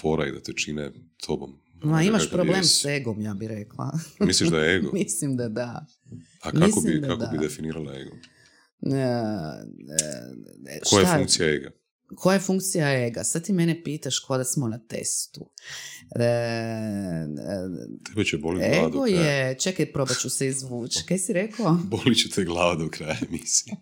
fora 0.00 0.26
i 0.26 0.32
da 0.32 0.40
te 0.40 0.52
čine 0.52 0.92
tobom. 1.26 1.58
Ma 1.84 2.02
imaš 2.02 2.30
problem 2.30 2.64
s 2.64 2.84
egom, 2.84 3.20
ja 3.20 3.34
bih 3.34 3.48
rekla. 3.48 3.98
Misliš 4.26 4.50
da 4.50 4.58
je 4.58 4.76
ego? 4.76 4.90
Mislim 5.04 5.36
da 5.36 5.48
da. 5.48 5.86
A 6.42 6.50
kako, 6.50 6.80
bi, 6.80 7.02
kako 7.08 7.26
bi 7.32 7.38
definirala 7.38 7.94
ego? 7.94 8.16
E, 8.82 8.98
e, 10.68 10.80
Koja 10.90 11.00
je 11.00 11.18
funkcija 11.18 11.54
ega? 11.54 11.70
Koja 12.16 12.34
je 12.34 12.40
funkcija 12.40 13.06
ega? 13.06 13.24
Sad 13.24 13.44
ti 13.44 13.52
mene 13.52 13.82
pitaš 13.84 14.18
ko 14.18 14.36
da 14.38 14.44
smo 14.44 14.68
na 14.68 14.78
testu. 14.78 15.50
E, 16.20 16.24
e 16.24 17.26
Tebe 18.08 18.24
će 18.24 18.38
boli 18.38 18.58
glava 18.58 18.88
do 18.88 19.02
kraja. 19.02 19.30
je, 19.30 19.58
čekaj, 19.58 19.92
probat 19.92 20.16
ću 20.16 20.30
se 20.30 20.46
izvući. 20.46 21.04
Kaj 21.08 21.18
si 21.18 21.32
rekao? 21.32 21.78
Boli 21.90 22.14
će 22.14 22.28
te 22.28 22.44
glava 22.44 22.74
do 22.74 22.88
kraja 22.88 23.16
emisije. 23.28 23.76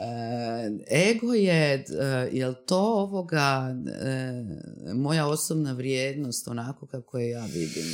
E, 0.00 1.10
ego 1.10 1.34
je, 1.34 1.74
e, 1.74 1.84
jel 2.32 2.54
to 2.66 2.78
ovoga 2.78 3.74
e, 3.86 4.94
moja 4.94 5.26
osobna 5.26 5.72
vrijednost 5.72 6.48
onako 6.48 6.86
kako 6.86 7.18
je 7.18 7.30
ja 7.30 7.44
vidim? 7.44 7.86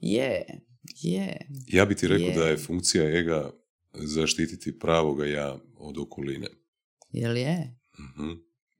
Je, 0.00 0.46
je. 1.02 1.46
Ja 1.66 1.84
bi 1.84 1.94
ti 1.94 2.06
rekao 2.06 2.30
da 2.30 2.48
je 2.48 2.56
funkcija 2.56 3.18
ega 3.18 3.50
zaštititi 3.94 4.78
pravoga 4.78 5.26
ja 5.26 5.58
od 5.76 5.98
okoline. 5.98 6.46
Jel 7.12 7.36
je? 7.36 7.76
uh 7.98 8.36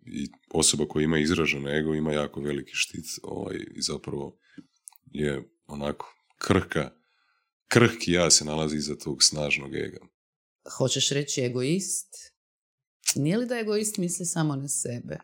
I 0.06 0.28
osoba 0.50 0.88
koja 0.88 1.04
ima 1.04 1.18
izražen 1.18 1.68
ego 1.68 1.94
ima 1.94 2.12
jako 2.12 2.40
veliki 2.40 2.70
štit 2.74 3.04
ovaj, 3.22 3.56
i 3.76 3.82
zapravo 3.82 4.38
je 5.12 5.42
onako 5.66 6.14
krhka, 6.38 6.90
krhki 7.68 8.12
ja 8.12 8.30
se 8.30 8.44
nalazi 8.44 8.76
iza 8.76 8.96
tog 8.96 9.22
snažnog 9.22 9.74
ega. 9.74 9.98
Hoćeš 10.76 11.10
reći 11.10 11.42
egoist? 11.42 12.08
Nije 13.14 13.38
li 13.38 13.46
da 13.46 13.58
egoist 13.58 13.96
misli 13.96 14.26
samo 14.26 14.56
na 14.56 14.68
sebe? 14.68 15.18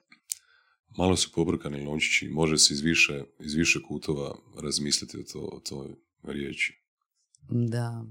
Malo 0.99 1.17
su 1.17 1.33
pobrkani 1.35 1.85
lončići, 1.85 2.29
može 2.29 2.59
se 2.59 2.75
iz 2.75 2.81
više, 2.81 3.25
iz 3.41 3.55
više 3.55 3.79
kutova 3.89 4.39
razmisliti 4.63 5.19
o, 5.19 5.23
to, 5.33 5.39
o 5.39 5.61
toj 5.61 5.89
riječi. 6.23 6.73
Da. 7.51 8.05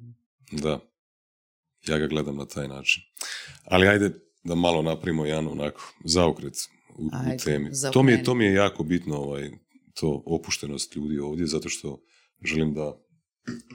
Da. 0.51 0.79
Ja 1.87 1.97
ga 1.97 2.07
gledam 2.07 2.35
na 2.35 2.45
taj 2.45 2.67
način. 2.67 3.03
Ali 3.63 3.87
ajde 3.87 4.11
da 4.43 4.55
malo 4.55 4.81
napravimo 4.81 5.25
jedan 5.25 5.47
onako 5.47 5.93
zaokret 6.05 6.53
u, 6.97 7.09
ajde, 7.13 7.35
u 7.35 7.37
temi. 7.37 7.71
To 7.93 8.03
mi, 8.03 8.11
je, 8.11 8.23
to 8.23 8.35
mi 8.35 8.45
je 8.45 8.53
jako 8.53 8.83
bitno, 8.83 9.17
ovaj, 9.17 9.51
to 9.93 10.23
opuštenost 10.25 10.95
ljudi 10.95 11.19
ovdje, 11.19 11.47
zato 11.47 11.69
što 11.69 12.01
želim 12.43 12.73
da... 12.73 13.01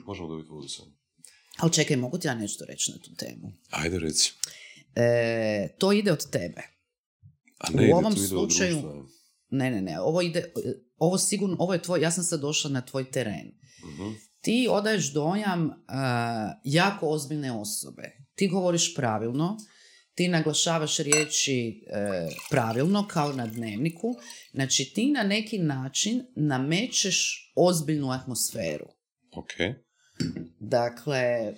Možemo 0.07 0.29
dobiti 0.29 0.51
vodu 0.51 0.69
sam. 0.69 1.00
Ali 1.61 1.73
čekaj, 1.73 1.97
mogu 1.97 2.19
ti 2.19 2.29
ja 2.29 2.35
nešto 2.35 2.65
reći 2.65 2.93
na 2.93 2.99
tu 2.99 3.15
temu? 3.15 3.53
Ajde, 3.71 3.99
reci. 3.99 4.33
E, 4.95 5.69
to 5.79 5.93
ide 5.93 6.13
od 6.13 6.31
tebe. 6.31 6.63
A 7.59 7.71
ne 7.71 7.95
u 7.95 7.97
ovom 7.97 8.17
slučaju... 8.17 9.07
ne, 9.49 9.71
ne, 9.71 9.81
ne. 9.81 10.01
Ovo 10.01 10.23
ide, 10.23 10.53
ovo 10.97 11.19
sigurno, 11.19 11.57
ovo 11.59 11.73
je 11.73 11.83
tvoj, 11.83 12.01
ja 12.01 12.11
sam 12.11 12.25
sad 12.25 12.41
došla 12.41 12.71
na 12.71 12.81
tvoj 12.81 13.11
teren. 13.11 13.53
uh 13.83 14.31
ti 14.41 14.69
odaješ 14.71 15.13
dojam 15.13 15.85
jako 16.65 17.09
ozbiljne 17.09 17.53
osobe. 17.53 18.17
Ti 18.35 18.49
govoriš 18.49 18.95
pravilno, 18.95 19.57
ti 20.15 20.29
naglašavaš 20.29 20.97
riječi 20.97 21.85
e, 21.87 22.29
pravilno 22.51 23.09
kao 23.09 23.33
na 23.33 23.47
dnevniku. 23.47 24.15
Znači 24.53 24.93
ti 24.95 25.07
na 25.07 25.23
neki 25.23 25.59
način 25.59 26.27
namećeš 26.37 27.53
ozbiljnu 27.57 28.11
atmosferu. 28.11 28.87
Ok. 29.33 29.53
Dakle, 30.59 31.17
e, 31.17 31.55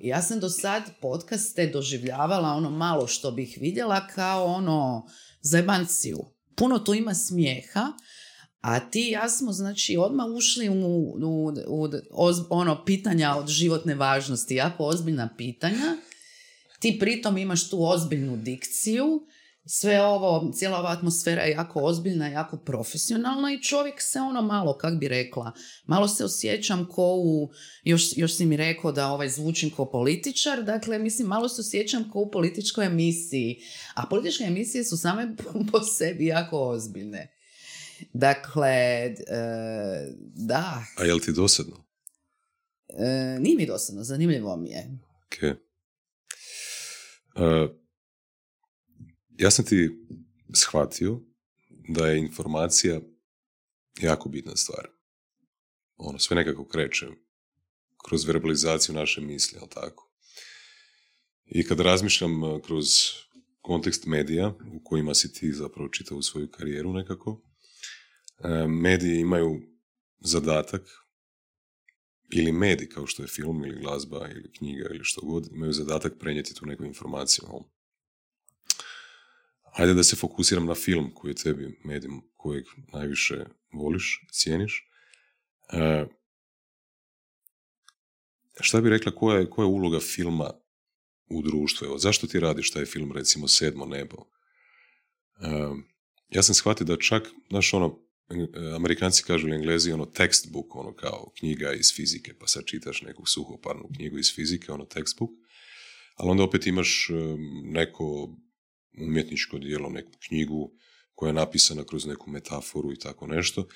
ja 0.00 0.22
sam 0.22 0.40
do 0.40 0.48
sad 0.48 0.82
podcaste 1.00 1.66
doživljavala 1.66 2.48
ono 2.48 2.70
malo 2.70 3.06
što 3.06 3.30
bih 3.30 3.58
vidjela 3.60 4.06
kao 4.06 4.44
ono 4.44 5.06
zajebanciju. 5.42 6.18
Puno 6.56 6.78
tu 6.78 6.94
ima 6.94 7.14
smijeha, 7.14 7.92
a 8.60 8.90
ti 8.90 9.00
ja 9.00 9.28
smo 9.28 9.52
znači 9.52 9.96
odmah 9.96 10.26
ušli 10.26 10.68
u, 10.68 10.72
u, 11.22 11.52
u 11.68 11.88
ono 12.50 12.84
pitanja 12.84 13.34
od 13.36 13.48
životne 13.48 13.94
važnosti, 13.94 14.54
jako 14.54 14.84
ozbiljna 14.84 15.34
pitanja. 15.36 15.96
Ti 16.80 16.96
pritom 17.00 17.38
imaš 17.38 17.70
tu 17.70 17.84
ozbiljnu 17.84 18.36
dikciju, 18.36 19.26
sve 19.66 20.02
ovo, 20.02 20.52
cijela 20.54 20.78
ova 20.78 20.90
atmosfera 20.90 21.42
je 21.42 21.52
jako 21.52 21.80
ozbiljna, 21.80 22.28
jako 22.28 22.56
profesionalna 22.56 23.52
i 23.52 23.62
čovjek 23.62 24.02
se 24.02 24.20
ono 24.20 24.42
malo, 24.42 24.78
kak 24.78 24.98
bi 24.98 25.08
rekla, 25.08 25.52
malo 25.86 26.08
se 26.08 26.24
osjećam 26.24 26.88
ko 26.88 27.14
u, 27.16 27.50
još, 27.84 28.16
još 28.16 28.36
si 28.36 28.46
mi 28.46 28.56
rekao 28.56 28.92
da 28.92 29.08
ovaj 29.08 29.28
zvučim 29.28 29.70
ko 29.70 29.90
političar, 29.90 30.62
dakle 30.62 30.98
mislim 30.98 31.28
malo 31.28 31.48
se 31.48 31.60
osjećam 31.60 32.10
ko 32.10 32.20
u 32.20 32.30
političkoj 32.30 32.86
emisiji, 32.86 33.60
a 33.94 34.06
političke 34.10 34.44
emisije 34.44 34.84
su 34.84 34.96
same 34.96 35.36
po 35.72 35.80
sebi 35.80 36.26
jako 36.26 36.68
ozbiljne. 36.68 37.30
Dakle, 38.12 38.68
e, 38.68 39.14
da. 40.34 40.84
A 40.96 41.04
je 41.04 41.14
li 41.14 41.20
ti 41.20 41.32
dosadno? 41.32 41.84
E, 42.88 43.38
nije 43.40 43.56
mi 43.56 43.66
dosadno, 43.66 44.04
zanimljivo 44.04 44.56
mi 44.56 44.70
je. 44.70 44.98
Ok. 45.26 45.42
E, 45.42 45.54
ja 49.38 49.50
sam 49.50 49.64
ti 49.64 49.90
shvatio 50.54 51.20
da 51.88 52.06
je 52.06 52.18
informacija 52.18 53.00
jako 54.00 54.28
bitna 54.28 54.56
stvar. 54.56 54.88
Ono, 55.96 56.18
sve 56.18 56.36
nekako 56.36 56.68
kreće 56.68 57.06
kroz 58.08 58.24
verbalizaciju 58.24 58.94
naše 58.94 59.20
misli, 59.20 59.58
ali 59.60 59.70
tako? 59.70 60.10
I 61.44 61.66
kad 61.66 61.80
razmišljam 61.80 62.62
kroz 62.66 62.86
kontekst 63.60 64.06
medija 64.06 64.48
u 64.48 64.84
kojima 64.84 65.14
si 65.14 65.32
ti 65.32 65.52
zapravo 65.52 65.88
čitao 65.88 66.22
svoju 66.22 66.50
karijeru 66.50 66.92
nekako, 66.92 67.40
E, 68.38 68.66
mediji 68.66 69.20
imaju 69.20 69.60
zadatak 70.20 70.82
ili 72.30 72.52
mediji 72.52 72.88
kao 72.88 73.06
što 73.06 73.22
je 73.22 73.28
film 73.28 73.64
ili 73.64 73.80
glazba 73.80 74.28
ili 74.30 74.52
knjiga 74.52 74.88
ili 74.90 75.04
što 75.04 75.20
god, 75.20 75.48
imaju 75.52 75.72
zadatak 75.72 76.12
prenijeti 76.18 76.54
tu 76.54 76.66
neku 76.66 76.84
informaciju. 76.84 77.44
Hajde 79.74 79.94
da 79.94 80.02
se 80.02 80.16
fokusiram 80.16 80.66
na 80.66 80.74
film 80.74 81.10
koji 81.14 81.30
je 81.30 81.34
tebi 81.34 81.78
medij 81.84 82.10
kojeg 82.36 82.64
najviše 82.92 83.44
voliš, 83.72 84.26
cijeniš. 84.32 84.88
E, 85.72 86.06
šta 88.60 88.80
bi 88.80 88.90
rekla, 88.90 89.14
koja 89.14 89.38
je, 89.38 89.50
koja 89.50 89.64
je 89.64 89.70
uloga 89.70 90.00
filma 90.00 90.50
u 91.30 91.42
društvu? 91.42 91.84
Evo, 91.84 91.98
zašto 91.98 92.26
ti 92.26 92.40
radiš 92.40 92.70
taj 92.70 92.84
film, 92.84 93.12
recimo, 93.12 93.48
Sedmo 93.48 93.86
nebo? 93.86 94.16
E, 95.40 95.48
ja 96.28 96.42
sam 96.42 96.54
shvatio 96.54 96.86
da 96.86 96.96
čak, 96.96 97.30
znaš, 97.50 97.74
ono, 97.74 97.98
Amerikanci 98.76 99.24
kažu 99.24 99.48
englezi 99.48 99.92
ono 99.92 100.04
textbook, 100.04 100.66
ono 100.70 100.94
kao 100.94 101.32
knjiga 101.38 101.72
iz 101.72 101.94
fizike, 101.94 102.34
pa 102.38 102.46
sad 102.46 102.64
čitaš 102.64 103.02
neku 103.02 103.26
suhoparnu 103.26 103.88
knjigu 103.96 104.18
iz 104.18 104.34
fizike, 104.34 104.72
ono 104.72 104.84
textbook, 104.84 105.30
ali 106.16 106.30
onda 106.30 106.42
opet 106.42 106.66
imaš 106.66 107.08
neko 107.62 108.36
umjetničko 109.00 109.58
dijelo, 109.58 109.90
neku 109.90 110.12
knjigu 110.28 110.72
koja 111.14 111.28
je 111.28 111.34
napisana 111.34 111.84
kroz 111.84 112.06
neku 112.06 112.30
metaforu 112.30 112.92
i 112.92 112.98
tako 112.98 113.26
nešto. 113.26 113.68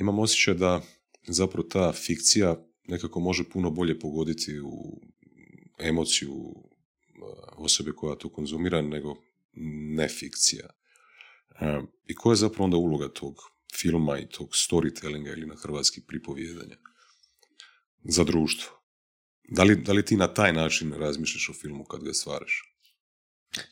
Imam 0.00 0.18
osjećaj 0.18 0.54
da 0.54 0.82
zapravo 1.28 1.68
ta 1.68 1.92
fikcija 1.92 2.66
nekako 2.88 3.20
može 3.20 3.44
puno 3.44 3.70
bolje 3.70 3.98
pogoditi 3.98 4.60
u 4.60 5.00
emociju 5.78 6.54
osobe 7.56 7.92
koja 7.92 8.16
to 8.16 8.28
konzumira 8.28 8.82
nego 8.82 9.16
ne 9.96 10.08
fikcija. 10.08 10.66
I 12.06 12.14
koja 12.14 12.32
je 12.32 12.36
zapravo 12.36 12.64
onda 12.64 12.76
uloga 12.76 13.08
tog 13.08 13.34
filma 13.74 14.18
i 14.18 14.28
tog 14.28 14.48
storytellinga 14.48 15.32
ili 15.32 15.46
na 15.46 15.54
hrvatski 15.56 16.00
pripovjedanja 16.00 16.76
za 18.04 18.24
društvo. 18.24 18.82
Da 19.48 19.62
li, 19.62 19.76
da 19.76 19.92
li 19.92 20.04
ti 20.04 20.16
na 20.16 20.34
taj 20.34 20.52
način 20.52 20.92
razmišljaš 20.92 21.48
o 21.48 21.52
filmu 21.52 21.84
kad 21.84 22.04
ga 22.04 22.12
stvaraš? 22.12 22.71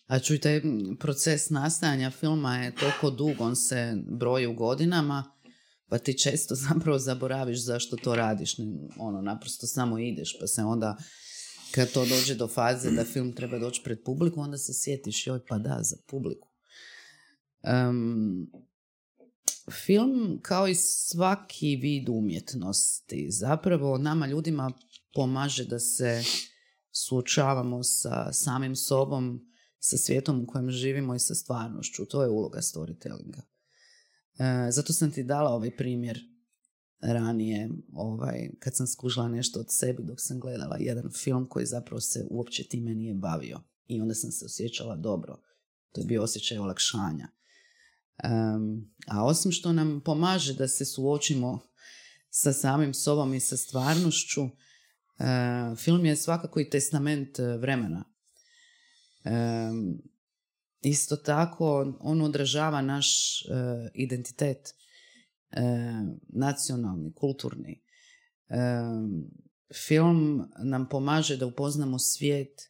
A 0.06 0.18
čujte, 0.18 0.62
proces 0.98 1.50
nastajanja 1.50 2.10
filma 2.10 2.56
je 2.56 2.74
toliko 2.74 3.10
dug, 3.10 3.40
on 3.40 3.56
se 3.56 3.96
broji 4.06 4.46
u 4.46 4.54
godinama, 4.54 5.32
pa 5.88 5.98
ti 5.98 6.18
često 6.18 6.54
zapravo 6.68 6.98
zaboraviš 6.98 7.64
zašto 7.64 7.96
to 7.96 8.16
radiš. 8.16 8.54
Ono, 8.98 9.22
naprosto 9.22 9.66
samo 9.66 9.98
ideš, 9.98 10.36
pa 10.40 10.46
se 10.46 10.62
onda 10.62 10.96
kad 11.74 11.92
to 11.92 12.06
dođe 12.06 12.34
do 12.34 12.48
faze 12.48 12.90
da 12.90 13.04
film 13.04 13.32
treba 13.32 13.58
doći 13.58 13.80
pred 13.84 14.02
publiku, 14.04 14.40
onda 14.40 14.58
se 14.58 14.72
sjetiš, 14.74 15.26
joj 15.26 15.40
pa 15.48 15.58
da, 15.58 15.78
za 15.82 15.96
publiku. 16.06 16.48
Um, 17.62 18.50
film 19.86 20.38
kao 20.42 20.68
i 20.68 20.74
svaki 20.74 21.76
vid 21.76 22.08
umjetnosti 22.08 23.26
zapravo 23.30 23.98
nama 23.98 24.26
ljudima 24.26 24.72
pomaže 25.14 25.64
da 25.64 25.78
se 25.78 26.22
suočavamo 26.92 27.82
sa 27.82 28.32
samim 28.32 28.76
sobom, 28.76 29.49
sa 29.80 29.96
svijetom 29.96 30.42
u 30.42 30.46
kojem 30.46 30.70
živimo 30.70 31.14
i 31.14 31.18
sa 31.18 31.34
stvarnošću. 31.34 32.06
To 32.06 32.22
je 32.22 32.28
uloga 32.28 32.58
storytellinga. 32.58 33.40
E, 34.38 34.70
zato 34.70 34.92
sam 34.92 35.10
ti 35.10 35.22
dala 35.22 35.50
ovaj 35.50 35.76
primjer 35.76 36.20
ranije, 37.00 37.70
ovaj, 37.92 38.50
kad 38.58 38.76
sam 38.76 38.86
skužila 38.86 39.28
nešto 39.28 39.60
od 39.60 39.66
sebi 39.68 40.02
dok 40.02 40.16
sam 40.20 40.40
gledala 40.40 40.76
jedan 40.80 41.10
film 41.10 41.48
koji 41.48 41.66
zapravo 41.66 42.00
se 42.00 42.26
uopće 42.30 42.68
time 42.68 42.94
nije 42.94 43.14
bavio. 43.14 43.60
I 43.86 44.00
onda 44.00 44.14
sam 44.14 44.30
se 44.30 44.44
osjećala 44.44 44.96
dobro. 44.96 45.40
To 45.92 46.00
je 46.00 46.06
bio 46.06 46.22
osjećaj 46.22 46.58
olakšanja 46.58 47.28
a 49.06 49.24
osim 49.24 49.52
što 49.52 49.72
nam 49.72 50.00
pomaže 50.04 50.54
da 50.54 50.68
se 50.68 50.84
suočimo 50.84 51.60
sa 52.30 52.52
samim 52.52 52.94
sobom 52.94 53.34
i 53.34 53.40
sa 53.40 53.56
stvarnošću, 53.56 54.48
film 55.76 56.06
je 56.06 56.16
svakako 56.16 56.60
i 56.60 56.70
testament 56.70 57.38
e, 57.38 57.56
vremena. 57.56 58.04
Isto 60.80 61.16
tako, 61.16 61.94
on 62.00 62.22
odražava 62.22 62.80
naš 62.82 63.40
e, 63.42 63.46
identitet, 63.94 64.74
e, 65.50 65.62
nacionalni, 66.28 67.12
kulturni. 67.14 67.82
film 69.86 70.50
nam 70.64 70.88
pomaže 70.88 71.36
da 71.36 71.46
upoznamo 71.46 71.98
svijet, 71.98 72.60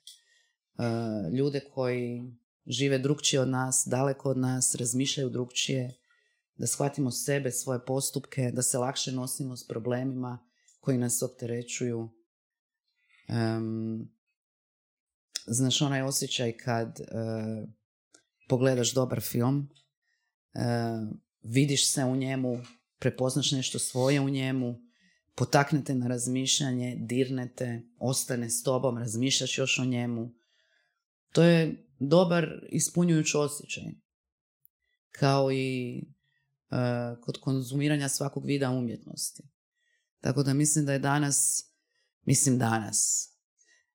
ljude 1.32 1.60
koji 1.74 2.32
žive 2.66 2.98
drugčije 2.98 3.40
od 3.40 3.48
nas, 3.48 3.84
daleko 3.86 4.30
od 4.30 4.38
nas, 4.38 4.74
razmišljaju 4.74 5.30
drugčije, 5.30 5.94
da 6.56 6.66
shvatimo 6.66 7.10
sebe, 7.10 7.50
svoje 7.50 7.84
postupke, 7.84 8.50
da 8.54 8.62
se 8.62 8.78
lakše 8.78 9.12
nosimo 9.12 9.56
s 9.56 9.66
problemima 9.66 10.38
koji 10.80 10.98
nas 10.98 11.22
opterećuju. 11.22 12.10
Um, 13.28 14.10
znaš, 15.46 15.82
onaj 15.82 16.02
osjećaj 16.02 16.56
kad 16.56 17.00
uh, 17.00 17.68
pogledaš 18.48 18.94
dobar 18.94 19.20
film, 19.20 19.68
uh, 20.54 21.18
vidiš 21.42 21.92
se 21.92 22.04
u 22.04 22.16
njemu, 22.16 22.62
prepoznaš 22.98 23.52
nešto 23.52 23.78
svoje 23.78 24.20
u 24.20 24.28
njemu, 24.28 24.80
potaknete 25.34 25.94
na 25.94 26.06
razmišljanje, 26.06 26.96
dirnete, 27.00 27.82
ostane 27.98 28.50
s 28.50 28.62
tobom, 28.62 28.98
razmišljaš 28.98 29.58
još 29.58 29.78
o 29.78 29.84
njemu. 29.84 30.34
To 31.32 31.42
je 31.42 31.86
dobar 31.98 32.48
ispunjujući 32.68 33.36
osjećaj. 33.36 33.84
Kao 35.10 35.52
i 35.52 36.00
uh, 36.70 37.24
kod 37.24 37.40
konzumiranja 37.40 38.08
svakog 38.08 38.46
vida 38.46 38.70
umjetnosti. 38.70 39.42
Tako 40.20 40.42
da 40.42 40.54
mislim 40.54 40.86
da 40.86 40.92
je 40.92 40.98
danas, 40.98 41.64
mislim 42.26 42.58
danas, 42.58 43.29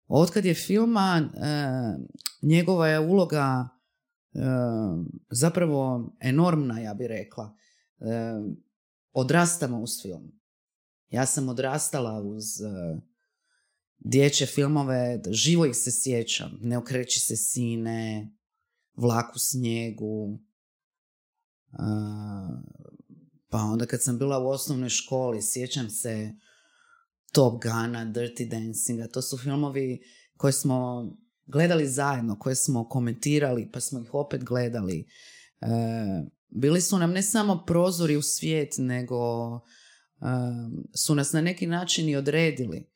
otkad 0.08 0.45
je 0.45 0.53
filma, 0.53 1.30
uh, 1.34 2.06
njegova 2.41 2.88
je 2.88 2.99
uloga 2.99 3.70
uh, 4.34 5.06
zapravo 5.30 6.12
enormna, 6.20 6.80
ja 6.80 6.93
bih 6.93 7.08
rekla. 7.08 7.56
Odrastamo 9.14 9.80
uz 9.80 10.01
film. 10.01 10.39
Ja 11.10 11.26
sam 11.26 11.49
odrastala 11.49 12.22
uz 12.22 12.45
dječje 13.99 14.47
filmove, 14.47 15.22
živo 15.30 15.66
ih 15.66 15.76
se 15.76 15.91
sjećam. 15.91 16.58
Ne 16.62 16.78
okreći 16.78 17.20
se 17.20 17.36
sine, 17.36 18.32
vlak 18.95 19.36
u 19.36 19.39
snijegu. 19.39 20.39
pa 23.49 23.58
onda 23.58 23.86
kad 23.86 24.03
sam 24.03 24.18
bila 24.18 24.39
u 24.39 24.47
osnovnoj 24.47 24.89
školi, 24.89 25.41
sjećam 25.41 25.89
se 25.89 26.34
Top 27.36 27.64
Guna, 27.64 28.06
Dirty 28.06 28.50
Dancinga. 28.50 29.08
To 29.08 29.22
su 29.22 29.38
filmovi 29.38 30.02
koje 30.38 30.54
smo 30.54 31.10
gledali 31.46 31.88
zajedno, 31.88 32.40
koje 32.40 32.56
smo 32.56 32.90
komentirali, 32.90 33.70
pa 33.74 33.80
smo 33.80 34.00
ih 34.00 34.14
opet 34.14 34.44
gledali. 34.44 35.08
E, 35.62 35.68
bili 36.50 36.82
su 36.82 37.00
nam 37.00 37.12
ne 37.12 37.22
samo 37.22 37.64
prozori 37.68 38.16
u 38.16 38.22
svijet, 38.22 38.74
nego 38.78 39.56
e, 39.56 39.60
su 40.96 41.16
nas 41.16 41.34
na 41.34 41.42
neki 41.42 41.68
način 41.68 42.10
i 42.10 42.16
odredili 42.16 42.90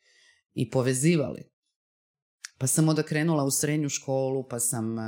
i 0.54 0.70
povezivali. 0.70 1.42
Pa 2.58 2.66
sam 2.66 2.88
onda 2.88 3.02
krenula 3.02 3.44
u 3.44 3.50
srednju 3.50 3.88
školu, 3.88 4.48
pa 4.48 4.58
sam 4.58 4.98
e, 4.98 5.02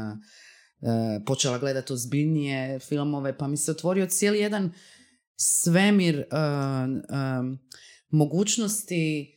počela 1.27 1.59
gledati 1.59 1.93
ozbiljnije 1.93 2.79
filmove, 2.79 3.39
pa 3.39 3.49
mi 3.49 3.57
se 3.57 3.71
otvorio 3.71 4.07
cijeli 4.07 4.39
jedan 4.39 4.73
svemir 5.37 6.25
mogućnosti 8.13 9.35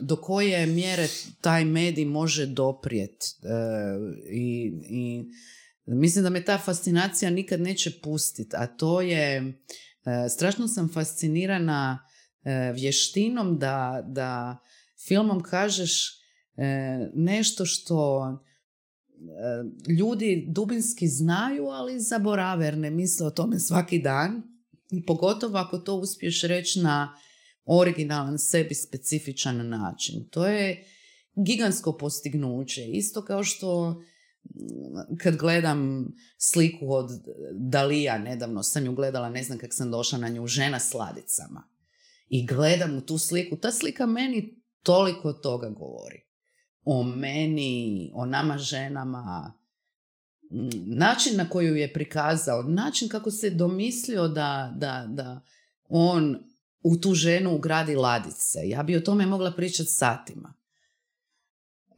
do 0.00 0.16
koje 0.16 0.66
mjere 0.66 1.08
taj 1.40 1.64
medij 1.64 2.04
može 2.04 2.46
doprijet 2.46 3.24
i, 4.32 4.72
i 4.88 5.24
mislim 5.86 6.24
da 6.24 6.30
me 6.30 6.44
ta 6.44 6.58
fascinacija 6.58 7.30
nikad 7.30 7.60
neće 7.60 8.00
pustiti 8.02 8.56
a 8.56 8.66
to 8.66 9.00
je 9.00 9.52
strašno 10.30 10.68
sam 10.68 10.88
fascinirana 10.88 11.98
vještinom 12.74 13.58
da, 13.58 14.04
da 14.08 14.58
filmom 15.08 15.42
kažeš 15.42 16.20
nešto 17.14 17.66
što 17.66 18.26
ljudi 19.98 20.46
dubinski 20.48 21.08
znaju, 21.08 21.66
ali 21.66 22.00
zaborave 22.00 22.64
jer 22.64 22.78
ne 22.78 22.90
misle 22.90 23.26
o 23.26 23.30
tome 23.30 23.58
svaki 23.58 23.98
dan. 23.98 24.42
Pogotovo 25.06 25.58
ako 25.58 25.78
to 25.78 25.94
uspiješ 25.94 26.42
reći 26.42 26.80
na 26.80 27.16
originalan, 27.64 28.38
sebi 28.38 28.74
specifičan 28.74 29.68
način. 29.68 30.28
To 30.30 30.46
je 30.46 30.84
gigantsko 31.46 31.96
postignuće. 31.96 32.84
Isto 32.84 33.24
kao 33.24 33.44
što 33.44 33.90
mm, 33.90 35.16
kad 35.22 35.36
gledam 35.36 36.08
sliku 36.38 36.92
od 36.92 37.10
Dalija, 37.52 38.18
nedavno 38.18 38.62
sam 38.62 38.84
ju 38.84 38.94
gledala, 38.94 39.30
ne 39.30 39.42
znam 39.42 39.58
kako 39.58 39.72
sam 39.72 39.90
došla 39.90 40.18
na 40.18 40.28
nju, 40.28 40.46
žena 40.46 40.80
s 40.80 40.94
ladicama. 40.94 41.68
I 42.28 42.46
gledam 42.46 42.96
u 42.96 43.00
tu 43.00 43.18
sliku. 43.18 43.56
Ta 43.56 43.72
slika 43.72 44.06
meni 44.06 44.62
toliko 44.82 45.32
toga 45.32 45.68
govori. 45.68 46.22
O 46.84 47.02
meni, 47.02 48.10
o 48.14 48.26
nama 48.26 48.58
ženama, 48.58 49.52
način 50.86 51.36
na 51.36 51.48
koju 51.48 51.76
je 51.76 51.92
prikazao, 51.92 52.62
način 52.62 53.08
kako 53.08 53.30
se 53.30 53.50
domislio 53.50 54.28
da, 54.28 54.74
da, 54.76 55.06
da 55.08 55.40
on 55.88 56.38
u 56.82 56.96
tu 56.96 57.14
ženu 57.14 57.54
ugradi 57.54 57.96
ladice. 57.96 58.58
Ja 58.64 58.82
bi 58.82 58.96
o 58.96 59.00
tome 59.00 59.26
mogla 59.26 59.52
pričati 59.52 59.90
satima. 59.90 60.54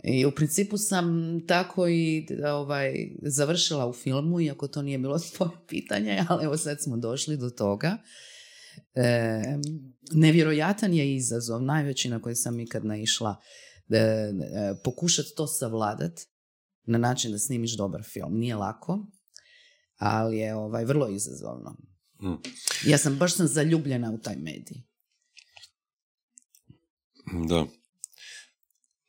I 0.04 0.26
u 0.26 0.30
principu 0.30 0.78
sam 0.78 1.06
tako 1.46 1.88
i 1.88 2.26
ovaj, 2.54 2.94
završila 3.22 3.88
u 3.88 3.92
filmu, 3.92 4.40
iako 4.40 4.68
to 4.68 4.82
nije 4.82 4.98
bilo 4.98 5.18
svoje 5.36 5.52
pitanje, 5.68 6.24
ali 6.28 6.44
evo 6.44 6.56
sad 6.56 6.76
smo 6.82 6.96
došli 6.96 7.36
do 7.36 7.50
toga. 7.50 7.96
E, 8.94 9.42
nevjerojatan 10.12 10.94
je 10.94 11.14
izazov, 11.14 11.62
najveći 11.62 12.08
na 12.08 12.22
koji 12.22 12.34
sam 12.34 12.60
ikad 12.60 12.84
naišla, 12.84 13.36
e, 13.88 13.98
e, 13.98 14.30
pokušati 14.84 15.28
to 15.36 15.46
savladat 15.46 16.20
na 16.84 16.98
način 16.98 17.32
da 17.32 17.38
snimiš 17.38 17.76
dobar 17.76 18.02
film. 18.02 18.38
Nije 18.38 18.56
lako, 18.56 19.06
ali 19.96 20.36
je 20.36 20.54
ovaj, 20.54 20.84
vrlo 20.84 21.08
izazovno. 21.08 21.76
Mm. 22.22 22.34
Ja 22.86 22.98
sam, 22.98 23.18
baš 23.18 23.36
sam 23.36 23.46
zaljubljena 23.46 24.10
u 24.10 24.18
taj 24.18 24.36
medij. 24.36 24.82
Da. 27.48 27.66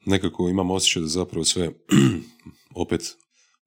Nekako 0.05 0.49
imam 0.49 0.71
osjećaj 0.71 1.01
da 1.01 1.07
zapravo 1.07 1.45
sve, 1.45 1.71
opet, 2.83 3.15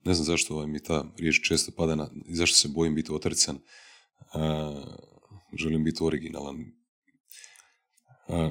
ne 0.05 0.15
znam 0.15 0.25
zašto 0.25 0.55
ovaj, 0.55 0.67
mi 0.67 0.83
ta 0.83 1.05
riječ 1.19 1.41
često 1.49 1.73
pada 1.77 1.95
na, 1.95 2.11
zašto 2.29 2.57
se 2.57 2.69
bojim 2.69 2.95
biti 2.95 3.13
otrcan, 3.13 3.59
želim 5.59 5.85
biti 5.85 6.03
originalan. 6.03 6.57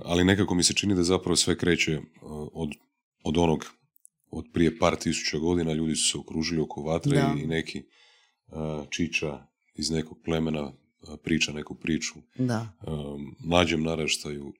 ali 0.03 0.23
nekako 0.23 0.55
mi 0.55 0.63
se 0.63 0.73
čini 0.73 0.95
da 0.95 1.03
zapravo 1.03 1.35
sve 1.35 1.57
kreće 1.57 2.01
od, 2.53 2.69
od 3.23 3.37
onog, 3.37 3.65
od 4.31 4.45
prije 4.53 4.79
par 4.79 4.95
tisuća 4.95 5.37
godina, 5.37 5.73
ljudi 5.73 5.95
su 5.95 6.11
se 6.11 6.17
okružili 6.17 6.61
oko 6.61 6.81
vatre 6.81 7.23
i 7.43 7.47
neki 7.47 7.83
čiča 8.89 9.47
iz 9.75 9.89
nekog 9.89 10.17
plemena 10.25 10.73
priča 11.23 11.51
neku 11.51 11.75
priču 11.75 12.13
da. 12.37 12.67
mlađem 13.39 13.83
naraštaju 13.83 14.53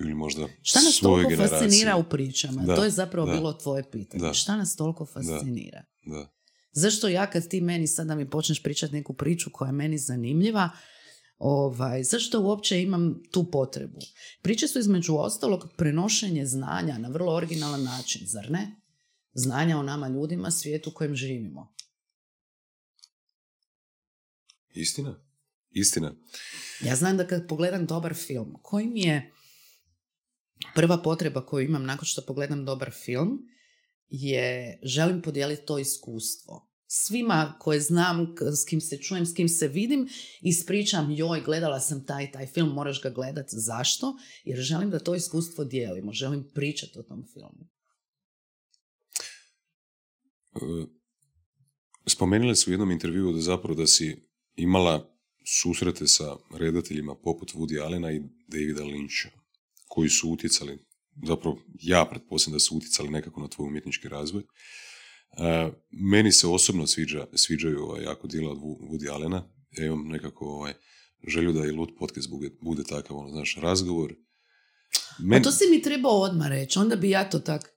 ili 0.00 0.14
možda 0.14 0.48
Šta 0.62 0.80
nas 0.80 0.98
toliko 1.00 1.48
fascinira 1.48 1.96
u 1.96 2.04
pričama? 2.04 2.76
to 2.76 2.84
je 2.84 2.90
zapravo 2.90 3.26
bilo 3.26 3.52
tvoje 3.52 3.90
pitanje. 3.90 4.22
Da. 4.22 4.34
Šta 4.34 4.56
nas 4.56 4.76
toliko 4.76 5.06
fascinira? 5.06 5.84
Da. 6.06 6.32
Zašto 6.72 7.08
ja 7.08 7.30
kad 7.30 7.48
ti 7.48 7.60
meni 7.60 7.86
sada 7.86 8.14
mi 8.14 8.30
počneš 8.30 8.62
pričati 8.62 8.94
neku 8.94 9.14
priču 9.14 9.50
koja 9.52 9.68
je 9.68 9.72
meni 9.72 9.98
zanimljiva, 9.98 10.70
ovaj, 11.38 12.02
zašto 12.02 12.40
uopće 12.40 12.82
imam 12.82 13.22
tu 13.30 13.50
potrebu? 13.50 13.98
Priče 14.42 14.68
su 14.68 14.78
između 14.78 15.14
ostalog 15.16 15.68
prenošenje 15.76 16.46
znanja 16.46 16.98
na 16.98 17.08
vrlo 17.08 17.34
originalan 17.34 17.82
način, 17.82 18.22
zar 18.26 18.50
ne? 18.50 18.80
Znanja 19.32 19.78
o 19.78 19.82
nama 19.82 20.08
ljudima, 20.08 20.50
svijetu 20.50 20.90
u 20.90 20.92
kojem 20.92 21.14
živimo. 21.14 21.74
Istina. 24.70 25.24
Istina. 25.70 26.14
Ja 26.80 26.96
znam 26.96 27.16
da 27.16 27.26
kad 27.26 27.48
pogledam 27.48 27.86
dobar 27.86 28.14
film, 28.14 28.54
koji 28.62 28.86
mi 28.86 29.00
je 29.00 29.32
prva 30.74 31.02
potreba 31.02 31.46
koju 31.46 31.64
imam 31.64 31.84
nakon 31.84 32.04
što 32.04 32.22
pogledam 32.26 32.64
dobar 32.64 32.90
film, 33.04 33.38
je 34.08 34.78
želim 34.82 35.22
podijeliti 35.22 35.66
to 35.66 35.78
iskustvo. 35.78 36.67
Svima 36.90 37.56
koje 37.60 37.80
znam, 37.80 38.34
s 38.62 38.64
kim 38.64 38.80
se 38.80 38.98
čujem, 38.98 39.26
s 39.26 39.34
kim 39.34 39.48
se 39.48 39.68
vidim, 39.68 40.08
ispričam, 40.40 41.10
joj, 41.10 41.40
gledala 41.40 41.80
sam 41.80 42.06
taj 42.06 42.32
taj 42.32 42.46
film, 42.46 42.68
moraš 42.68 43.02
ga 43.02 43.10
gledati. 43.10 43.48
Zašto? 43.52 44.16
Jer 44.44 44.58
želim 44.58 44.90
da 44.90 44.98
to 44.98 45.14
iskustvo 45.14 45.64
dijelimo, 45.64 46.12
želim 46.12 46.50
pričati 46.54 46.98
o 46.98 47.02
tom 47.02 47.24
filmu. 47.32 47.68
E, 50.54 50.86
spomenuli 52.06 52.56
su 52.56 52.70
u 52.70 52.72
jednom 52.72 52.90
intervjuu 52.90 53.32
da 53.32 53.40
zapravo 53.40 53.74
da 53.74 53.86
si 53.86 54.16
imala 54.56 55.18
susrete 55.44 56.06
sa 56.06 56.36
redateljima 56.58 57.14
poput 57.14 57.52
Woody 57.54 57.84
Allena 57.84 58.12
i 58.12 58.20
Davida 58.46 58.82
Lyncha, 58.82 59.28
koji 59.88 60.08
su 60.08 60.30
utjecali, 60.30 60.78
zapravo 61.26 61.58
ja 61.82 62.06
pretpostavljam 62.10 62.56
da 62.56 62.60
su 62.60 62.76
utjecali 62.76 63.08
nekako 63.08 63.40
na 63.40 63.48
tvoj 63.48 63.66
umjetnički 63.66 64.08
razvoj. 64.08 64.42
Meni 65.90 66.32
se 66.32 66.46
osobno 66.46 66.86
sviđa, 66.86 67.26
sviđaju 67.34 67.82
ovaj, 67.82 68.02
jako 68.02 68.26
dijela 68.26 68.52
od 68.52 68.58
Woody 68.58 69.10
Allena. 69.12 69.50
Ja 69.70 69.86
imam 69.86 70.08
nekako 70.08 70.46
ovaj, 70.46 70.72
želju 71.28 71.52
da 71.52 71.64
i 71.66 71.70
Lut 71.70 71.90
podcast 71.98 72.30
bude, 72.30 72.50
bude 72.60 72.84
takav, 72.84 73.16
ono, 73.16 73.30
znaš, 73.30 73.56
razgovor. 73.56 74.14
Men... 75.18 75.40
A 75.40 75.42
to 75.42 75.52
si 75.52 75.64
mi 75.70 75.82
trebao 75.82 76.20
odmah 76.20 76.48
reći, 76.48 76.78
onda 76.78 76.96
bi 76.96 77.10
ja 77.10 77.30
to 77.30 77.38
tak 77.38 77.72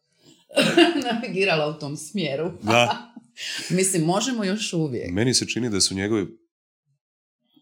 navigirala 1.12 1.76
u 1.76 1.80
tom 1.80 1.98
smjeru. 1.98 2.52
Da. 2.62 3.14
Mislim, 3.78 4.04
možemo 4.04 4.44
još 4.44 4.74
uvijek. 4.74 5.12
Meni 5.12 5.34
se 5.34 5.48
čini 5.48 5.70
da 5.70 5.82
su 5.82 5.96
njegove 5.96 6.26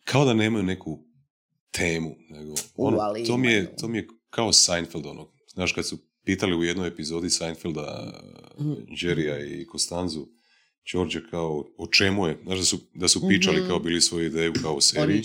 kao 0.04 0.26
da 0.26 0.34
nemaju 0.34 0.64
neku 0.64 1.04
temu. 1.72 2.16
Nego, 2.30 2.54
ono, 2.76 2.98
to, 3.28 3.38
mi 3.38 3.48
je, 3.48 3.76
to 3.76 3.88
mi 3.88 3.98
je 3.98 4.08
kao 4.30 4.54
Seinfeld, 4.54 5.06
ono. 5.06 5.32
Znaš, 5.54 5.74
kad 5.74 5.88
su 5.88 5.98
pitali 6.30 6.56
u 6.56 6.64
jednoj 6.64 6.88
epizodi 6.88 7.30
Seinfelda, 7.30 8.14
mm. 8.60 8.74
Jerrya 9.02 9.62
i 9.62 9.66
Kostanzu, 9.68 10.28
George 10.92 11.20
kao 11.32 11.66
o 11.78 11.88
čemu 11.88 12.28
je, 12.28 12.40
znaš 12.44 12.60
da 12.60 12.66
su, 12.66 12.80
da 12.94 13.08
su 13.08 13.28
pičali 13.28 13.62
mm 13.62 13.68
kao 13.68 13.80
bili 13.80 14.02
svoju 14.02 14.26
ideju 14.26 14.54
kao 14.62 14.76
o 14.76 14.82
seriji. 14.82 15.24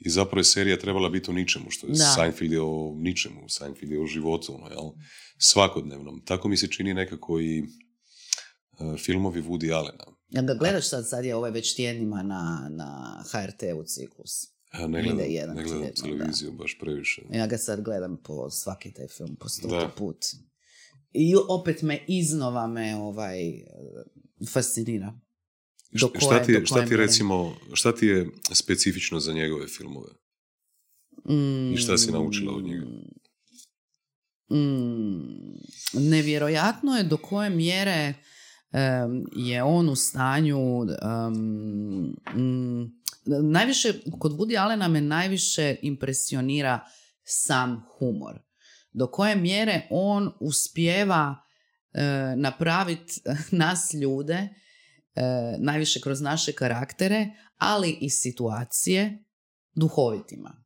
I 0.00 0.10
zapravo 0.10 0.40
je 0.40 0.44
serija 0.44 0.78
trebala 0.78 1.08
biti 1.08 1.30
o 1.30 1.34
ničemu, 1.34 1.70
što 1.70 1.86
je 1.86 1.92
da. 1.92 2.14
Seinfeld 2.14 2.52
je 2.52 2.60
o 2.60 2.94
ničemu, 2.96 3.48
Seinfeld 3.48 3.92
je 3.92 4.00
o 4.00 4.06
životu, 4.06 4.54
ono, 4.54 4.68
jel? 4.68 4.90
Svakodnevnom. 5.38 6.24
Tako 6.24 6.48
mi 6.48 6.56
se 6.56 6.68
čini 6.68 6.94
nekako 6.94 7.40
i 7.40 7.62
uh, 7.62 8.98
filmovi 8.98 9.42
Woody 9.42 9.72
Allena. 9.72 10.04
Ja 10.28 10.42
ga 10.42 10.54
gledaš 10.54 10.88
sad, 10.88 11.08
sad 11.08 11.24
je 11.24 11.34
ovaj 11.34 11.50
već 11.50 11.76
tjednima 11.76 12.22
na, 12.22 12.68
na 12.70 13.22
HRT-u 13.32 13.84
ciklus. 13.84 14.55
Ja 14.80 14.86
ne 14.86 15.02
gledam, 15.02 15.30
jedan 15.30 15.56
ne 15.56 15.62
gledam 15.62 15.88
televiziju 16.02 16.52
baš 16.52 16.78
previše. 16.80 17.22
Ja 17.32 17.46
ga 17.46 17.58
sad 17.58 17.80
gledam 17.80 18.16
po 18.24 18.50
svaki 18.50 18.92
taj 18.92 19.08
film, 19.08 19.36
po 19.40 19.48
stoti 19.48 19.86
put. 19.96 20.24
I 21.12 21.34
opet 21.48 21.82
me 21.82 22.04
iznova 22.08 22.66
me 22.66 22.96
ovaj, 22.96 23.38
fascinira. 24.52 25.18
Do 26.00 26.08
koje, 26.08 26.20
šta 26.20 26.42
ti, 26.42 26.52
je, 26.52 26.66
šta 26.66 26.86
ti 26.86 26.96
recimo, 26.96 27.56
šta 27.72 27.94
ti 27.94 28.06
je 28.06 28.30
specifično 28.52 29.20
za 29.20 29.32
njegove 29.32 29.66
filmove? 29.66 30.12
Mm, 31.28 31.72
I 31.72 31.76
šta 31.76 31.98
si 31.98 32.12
naučila 32.12 32.54
od 32.54 32.64
njega? 32.64 32.86
Mm, 34.50 36.10
nevjerojatno 36.10 36.96
je 36.96 37.04
do 37.04 37.16
koje 37.16 37.50
mjere 37.50 38.14
je 39.36 39.62
on 39.62 39.88
u 39.88 39.96
stanju 39.96 40.58
um, 40.78 40.96
najviše, 43.26 43.92
kod 44.18 44.32
Woody 44.32 44.62
Allena 44.62 44.88
me 44.88 45.00
najviše 45.00 45.76
impresionira 45.82 46.80
sam 47.24 47.86
humor. 47.98 48.38
Do 48.92 49.06
koje 49.06 49.36
mjere 49.36 49.86
on 49.90 50.32
uspijeva 50.40 51.36
e, 51.92 52.02
napraviti 52.36 53.20
nas 53.62 53.94
ljude, 53.94 54.34
e, 54.34 54.48
najviše 55.58 56.00
kroz 56.00 56.20
naše 56.20 56.52
karaktere, 56.52 57.28
ali 57.56 57.98
i 58.00 58.10
situacije, 58.10 59.24
duhovitima. 59.74 60.64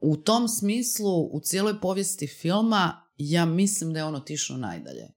U 0.00 0.16
tom 0.16 0.48
smislu, 0.48 1.22
u 1.22 1.40
cijeloj 1.40 1.80
povijesti 1.80 2.26
filma, 2.26 3.10
ja 3.16 3.44
mislim 3.44 3.92
da 3.92 3.98
je 3.98 4.04
ono 4.04 4.18
otišlo 4.18 4.56
najdalje. 4.56 5.08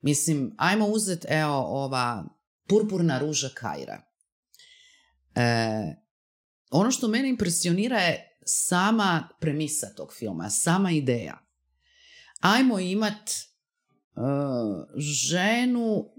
Mislim, 0.00 0.54
ajmo 0.58 0.86
uzeti, 0.86 1.26
evo, 1.30 1.56
ova 1.56 2.24
purpurna 2.68 3.18
ruža 3.18 3.48
Kajra. 3.54 4.11
E, 5.34 6.02
ono 6.70 6.90
što 6.90 7.08
mene 7.08 7.28
impresionira 7.28 7.98
je 7.98 8.38
sama 8.46 9.28
premisa 9.40 9.86
tog 9.96 10.12
filma, 10.18 10.50
sama 10.50 10.90
ideja. 10.90 11.38
Ajmo 12.40 12.78
imat 12.78 13.30
uh, 14.14 14.22
ženu 14.96 16.12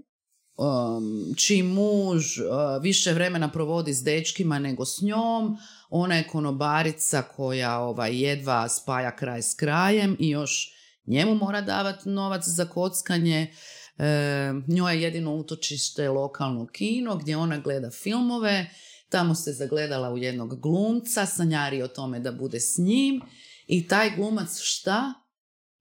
um, 0.56 1.34
čiji 1.36 1.62
muž 1.62 2.38
uh, 2.38 2.82
više 2.82 3.12
vremena 3.12 3.50
provodi 3.50 3.94
s 3.94 4.02
dečkima 4.02 4.58
nego 4.58 4.84
s 4.84 5.02
njom, 5.02 5.56
ona 5.90 6.14
je 6.14 6.28
konobarica 6.28 7.22
koja 7.22 7.78
ovaj, 7.78 8.22
jedva 8.22 8.68
spaja 8.68 9.16
kraj 9.16 9.42
s 9.42 9.54
krajem 9.54 10.16
i 10.20 10.28
još 10.28 10.74
njemu 11.06 11.34
mora 11.34 11.60
davati 11.60 12.08
novac 12.08 12.42
za 12.46 12.64
kockanje. 12.64 13.54
E, 13.98 14.52
njoj 14.68 14.94
je 14.94 15.02
jedino 15.02 15.34
utočište 15.34 16.08
lokalno 16.08 16.66
kino 16.66 17.16
gdje 17.16 17.36
ona 17.36 17.58
gleda 17.58 17.90
filmove 17.90 18.70
Tamo 19.14 19.34
se 19.34 19.52
zagledala 19.52 20.10
u 20.10 20.18
jednog 20.18 20.60
glumca, 20.60 21.26
sanjari 21.26 21.82
o 21.82 21.88
tome 21.88 22.20
da 22.20 22.32
bude 22.32 22.60
s 22.60 22.78
njim 22.78 23.20
i 23.66 23.88
taj 23.88 24.16
glumac 24.16 24.58
šta? 24.60 25.14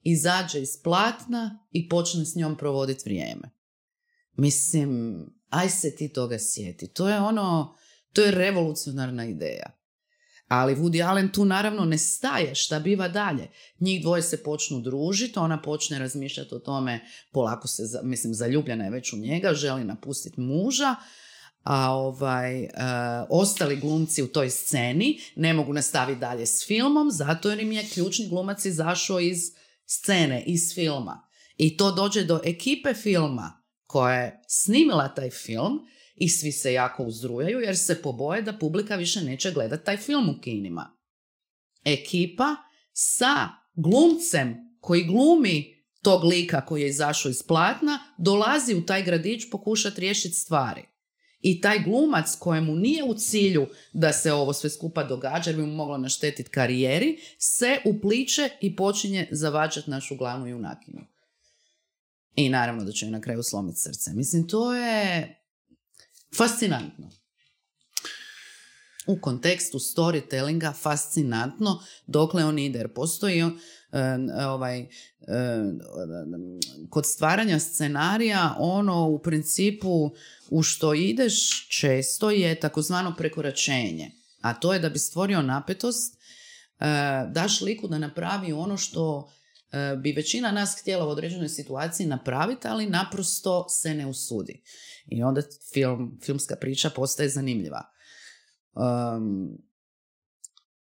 Izađe 0.01 0.61
iz 0.61 0.81
platna 0.83 1.67
i 1.71 1.89
počne 1.89 2.25
s 2.25 2.35
njom 2.35 2.57
provoditi 2.57 3.01
vrijeme. 3.05 3.49
Mislim, 4.33 5.19
aj 5.49 5.69
se 5.69 5.95
ti 5.95 6.13
toga 6.13 6.37
sjeti. 6.39 6.87
To 6.87 7.09
je 7.09 7.19
ono, 7.19 7.75
to 8.11 8.21
je 8.21 8.31
revolucionarna 8.31 9.25
ideja. 9.25 9.79
Ali 10.47 10.75
Woody 10.75 11.09
Allen 11.09 11.31
tu 11.31 11.45
naravno 11.45 11.85
ne 11.85 11.97
staje, 11.97 12.55
šta 12.55 12.79
biva 12.79 13.07
dalje. 13.07 13.47
Njih 13.79 14.01
dvoje 14.01 14.21
se 14.21 14.43
počnu 14.43 14.81
družiti, 14.81 15.39
ona 15.39 15.61
počne 15.61 15.99
razmišljati 15.99 16.55
o 16.55 16.59
tome, 16.59 17.05
polako 17.31 17.67
se, 17.67 17.83
mislim, 18.03 18.33
zaljubljena 18.33 18.83
je 18.83 18.91
već 18.91 19.13
u 19.13 19.17
njega, 19.17 19.53
želi 19.53 19.83
napustiti 19.83 20.41
muža, 20.41 20.95
a 21.63 21.91
ovaj, 21.91 22.63
uh, 22.63 22.69
ostali 23.29 23.75
glumci 23.75 24.23
u 24.23 24.27
toj 24.27 24.49
sceni 24.49 25.19
ne 25.35 25.53
mogu 25.53 25.73
nastaviti 25.73 26.19
dalje 26.19 26.45
s 26.45 26.67
filmom 26.67 27.11
zato 27.11 27.49
jer 27.49 27.59
im 27.59 27.71
je 27.71 27.85
ključni 27.93 28.27
glumac 28.27 28.65
izašao 28.65 29.19
iz 29.19 29.39
scene, 29.85 30.43
iz 30.45 30.73
filma. 30.75 31.27
I 31.57 31.77
to 31.77 31.91
dođe 31.91 32.23
do 32.23 32.39
ekipe 32.43 32.93
filma 32.93 33.63
koja 33.85 34.15
je 34.15 34.41
snimila 34.47 35.15
taj 35.15 35.29
film 35.29 35.79
i 36.15 36.29
svi 36.29 36.51
se 36.51 36.73
jako 36.73 37.03
uzrujaju 37.03 37.59
jer 37.59 37.77
se 37.77 38.01
poboje 38.01 38.41
da 38.41 38.57
publika 38.57 38.95
više 38.95 39.21
neće 39.21 39.51
gledati 39.51 39.85
taj 39.85 39.97
film 39.97 40.29
u 40.29 40.41
kinima. 40.41 40.97
Ekipa 41.85 42.55
sa 42.93 43.49
glumcem 43.75 44.77
koji 44.79 45.03
glumi 45.03 45.83
tog 46.01 46.23
lika 46.23 46.65
koji 46.65 46.81
je 46.81 46.89
izašao 46.89 47.29
iz 47.29 47.43
platna 47.43 47.99
dolazi 48.17 48.75
u 48.75 48.85
taj 48.85 49.03
gradić 49.03 49.49
pokušati 49.51 50.01
riješiti 50.01 50.35
stvari. 50.35 50.92
I 51.43 51.61
taj 51.61 51.83
glumac 51.83 52.35
kojemu 52.39 52.75
nije 52.75 53.03
u 53.03 53.13
cilju 53.13 53.67
da 53.93 54.13
se 54.13 54.33
ovo 54.33 54.53
sve 54.53 54.69
skupa 54.69 55.03
događa 55.03 55.49
jer 55.49 55.57
bi 55.57 55.65
mu 55.65 55.73
moglo 55.73 55.97
naštetiti 55.97 56.49
karijeri, 56.49 57.17
se 57.37 57.77
upliče 57.85 58.49
i 58.61 58.75
počinje 58.75 59.27
zavađati 59.31 59.89
našu 59.89 60.15
glavnu 60.15 60.47
junakinju. 60.47 61.01
I 62.35 62.49
naravno 62.49 62.83
da 62.83 62.91
će 62.91 63.09
na 63.09 63.21
kraju 63.21 63.43
slomiti 63.43 63.79
srce. 63.79 64.11
Mislim, 64.13 64.47
to 64.47 64.75
je 64.75 65.35
fascinantno. 66.37 67.09
U 69.07 69.21
kontekstu 69.21 69.79
storytellinga 69.79 70.73
fascinantno 70.81 71.83
dokle 72.07 72.45
on 72.45 72.59
ide. 72.59 72.79
Jer 72.79 72.93
postoji 72.93 73.43
ovaj, 74.47 74.87
kod 76.89 77.05
stvaranja 77.05 77.59
scenarija 77.59 78.55
ono 78.59 79.07
u 79.07 79.19
principu 79.19 80.11
u 80.49 80.63
što 80.63 80.93
ideš 80.93 81.67
često 81.69 82.31
je 82.31 82.59
takozvano 82.59 83.15
prekoračenje. 83.17 84.11
A 84.41 84.53
to 84.53 84.73
je 84.73 84.79
da 84.79 84.89
bi 84.89 84.99
stvorio 84.99 85.41
napetost, 85.41 86.13
e, 86.13 86.85
daš 87.31 87.61
liku 87.61 87.87
da 87.87 87.97
napravi 87.97 88.53
ono 88.53 88.77
što 88.77 89.31
e, 89.71 89.95
bi 89.95 90.11
većina 90.11 90.51
nas 90.51 90.77
htjela 90.81 91.05
u 91.05 91.09
određenoj 91.09 91.49
situaciji 91.49 92.07
napraviti, 92.07 92.67
ali 92.67 92.89
naprosto 92.89 93.69
se 93.69 93.93
ne 93.93 94.07
usudi. 94.07 94.63
I 95.05 95.23
onda 95.23 95.41
film, 95.73 96.19
filmska 96.23 96.55
priča 96.55 96.89
postaje 96.89 97.29
zanimljiva. 97.29 97.81
Um, 98.73 99.57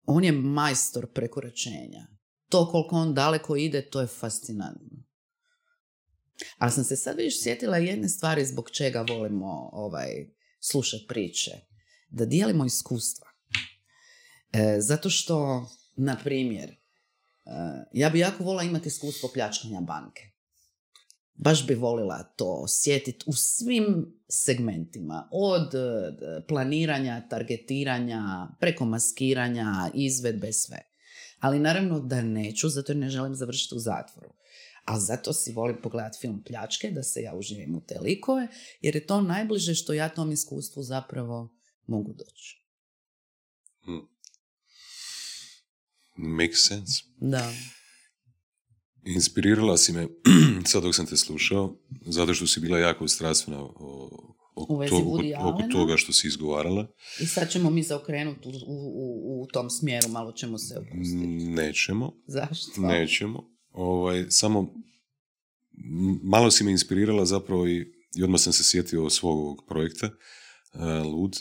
on 0.06 0.24
je 0.24 0.32
majstor 0.32 1.08
prekoračenja 1.14 2.15
to 2.50 2.72
koliko 2.72 2.96
on 2.96 3.14
daleko 3.14 3.56
ide, 3.56 3.90
to 3.90 4.02
je 4.02 4.08
fascinantno. 4.08 5.06
Ali 6.58 6.72
sam 6.72 6.84
se 6.84 6.96
sad 6.96 7.18
vidiš 7.18 7.44
sjetila 7.44 7.78
jedne 7.78 8.10
stvari 8.10 8.46
zbog 8.46 8.72
čega 8.72 9.06
volimo 9.10 9.70
ovaj, 9.74 10.28
slušati 10.60 11.06
priče. 11.08 11.52
Da 12.10 12.26
dijelimo 12.26 12.66
iskustva. 12.66 13.28
E, 14.54 14.78
zato 14.80 15.10
što, 15.10 15.68
na 15.96 16.18
primjer, 16.24 16.70
e, 16.70 16.76
ja 17.94 18.10
bi 18.10 18.20
jako 18.20 18.44
volila 18.44 18.64
imati 18.64 18.88
iskustvo 18.88 19.30
pljačkanja 19.34 19.82
banke. 19.82 20.22
Baš 21.34 21.68
bi 21.68 21.76
volila 21.76 22.24
to 22.24 22.60
osjetiti 22.64 23.26
u 23.28 23.34
svim 23.34 24.20
segmentima. 24.30 25.30
Od 25.32 25.76
e, 25.76 26.12
planiranja, 26.48 27.28
targetiranja, 27.30 28.48
preko 28.60 28.86
maskiranja, 28.86 29.92
izvedbe, 29.94 30.54
sve. 30.54 30.95
Ali 31.40 31.60
naravno 31.60 32.00
da 32.00 32.22
neću, 32.22 32.70
zato 32.70 32.92
jer 32.92 32.98
ne 32.98 33.10
želim 33.10 33.36
završiti 33.36 33.76
u 33.76 33.80
zatvoru. 33.80 34.34
A 34.86 35.00
zato 35.00 35.34
si 35.34 35.52
volim 35.52 35.78
pogledati 35.84 36.18
film 36.22 36.44
Pljačke, 36.44 36.92
da 36.92 37.04
se 37.04 37.22
ja 37.22 37.36
uživim 37.36 37.76
u 37.76 37.82
te 37.82 38.00
likove, 38.00 38.48
jer 38.82 38.96
je 38.96 39.08
to 39.08 39.22
najbliže 39.22 39.76
što 39.76 39.94
ja 39.94 40.10
tom 40.10 40.32
iskustvu 40.32 40.84
zapravo 40.84 41.56
mogu 41.88 42.14
doći. 42.14 42.62
Hmm. 43.84 44.08
Makes 46.16 46.68
sense. 46.68 47.04
Da. 47.18 47.54
Inspirirala 49.06 49.78
si 49.78 49.94
me, 49.94 50.08
sad 50.72 50.84
dok 50.84 50.96
sam 50.96 51.06
te 51.06 51.18
slušao, 51.18 51.76
zato 52.06 52.34
što 52.34 52.48
si 52.48 52.60
bila 52.60 52.80
jako 52.80 53.08
strastvena 53.08 53.62
o, 53.62 54.10
oko, 54.56 54.86
to, 54.90 55.20
oko, 55.40 55.64
toga 55.72 55.98
što 55.98 56.14
si 56.14 56.28
izgovarala. 56.28 56.88
I 57.20 57.26
sad 57.26 57.50
ćemo 57.50 57.70
mi 57.70 57.84
zaokrenuti 57.84 58.48
u, 58.48 58.52
u, 58.68 59.42
u 59.42 59.48
tom 59.48 59.70
smjeru, 59.70 60.10
malo 60.10 60.32
ćemo 60.32 60.58
se 60.58 60.78
opustiti. 60.78 61.28
Nećemo. 61.28 62.12
Zašto? 62.28 62.82
Nećemo. 62.82 63.50
Ovaj, 63.72 64.26
samo 64.30 64.74
malo 66.24 66.52
si 66.52 66.64
me 66.64 66.72
inspirirala 66.72 67.26
zapravo 67.26 67.68
i, 67.68 67.94
i 68.16 68.24
odmah 68.24 68.42
sam 68.42 68.54
se 68.54 68.64
sjetio 68.64 69.10
svog 69.10 69.40
ovog 69.40 69.64
projekta 69.68 70.10
uh, 70.74 70.82
Lud 71.14 71.38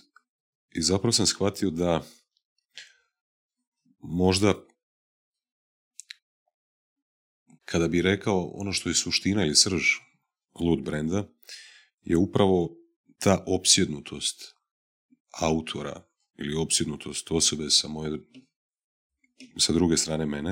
i 0.74 0.82
zapravo 0.82 1.12
sam 1.12 1.26
shvatio 1.26 1.70
da 1.70 2.02
možda 3.98 4.54
kada 7.64 7.88
bi 7.88 8.02
rekao 8.02 8.50
ono 8.54 8.72
što 8.72 8.88
je 8.88 8.94
suština 8.94 9.44
ili 9.44 9.56
srž 9.56 9.82
Lud 10.60 10.82
brenda 10.82 11.28
je 12.02 12.16
upravo 12.16 12.76
ta 13.24 13.44
opsjednutost 13.46 14.54
autora 15.40 16.06
ili 16.38 16.54
opsjednutost 16.54 17.30
osobe 17.30 17.70
sa 17.70 17.88
moje, 17.88 18.18
sa 19.58 19.72
druge 19.72 19.96
strane 19.96 20.26
mene, 20.26 20.50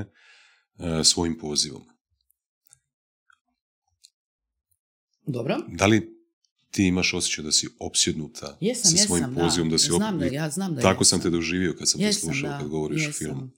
e, 0.79 1.05
svojim 1.05 1.39
pozivom. 1.39 1.83
Dobro. 5.27 5.57
Da 5.69 5.87
li 5.87 6.23
ti 6.71 6.85
imaš 6.87 7.15
osjećaj 7.15 7.45
da 7.45 7.53
si 7.53 7.69
opsjednuta 7.81 8.59
jesam, 8.61 8.91
sa 8.91 8.97
svojim 8.97 9.25
jesam, 9.25 9.35
pozivom? 9.35 9.71
Da, 9.71 9.79
si 9.79 9.87
znam 9.87 10.19
da, 10.19 10.27
ja 10.27 10.51
znam 10.51 10.75
da 10.75 10.81
Tako 10.81 11.05
sam 11.05 11.21
te 11.21 11.31
doživio 11.31 11.75
kad 11.79 11.89
sam 11.89 12.01
te 12.01 12.13
slušao 12.13 12.59
kad 12.61 12.69
govoriš 12.69 13.09
o 13.09 13.13
filmu. 13.13 13.51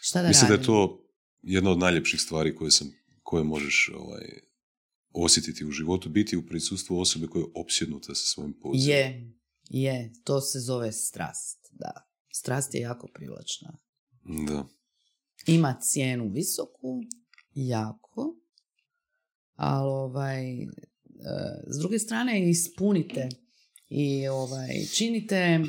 Šta 0.00 0.22
da 0.22 0.28
Mislim 0.28 0.48
da 0.48 0.54
je 0.54 0.62
to 0.62 1.04
jedna 1.42 1.70
od 1.70 1.78
najljepših 1.78 2.20
stvari 2.20 2.56
koje, 2.56 2.70
sam, 2.70 2.92
koje 3.22 3.44
možeš 3.44 3.90
ovaj, 3.94 4.46
osjetiti 5.22 5.64
u 5.64 5.70
životu, 5.70 6.08
biti 6.08 6.36
u 6.36 6.46
prisustvu 6.46 6.98
osobe 6.98 7.26
koja 7.26 7.40
je 7.40 7.46
opsjednuta 7.54 8.14
sa 8.14 8.26
svojim 8.26 8.54
pozivom. 8.62 8.88
Je, 8.88 9.34
je, 9.70 10.12
to 10.24 10.40
se 10.40 10.60
zove 10.60 10.92
strast, 10.92 11.58
da. 11.72 11.92
Strast 12.34 12.74
je 12.74 12.80
jako 12.80 13.08
privlačna. 13.14 13.78
Da. 14.48 14.68
Ima 15.46 15.78
cijenu 15.80 16.28
visoku, 16.28 17.00
jako, 17.54 18.36
ali 19.54 19.88
ovaj, 19.88 20.62
e, 20.62 20.66
s 21.66 21.78
druge 21.78 21.98
strane 21.98 22.50
ispunite 22.50 23.28
i 23.88 24.28
ovaj, 24.28 24.84
činite 24.94 25.60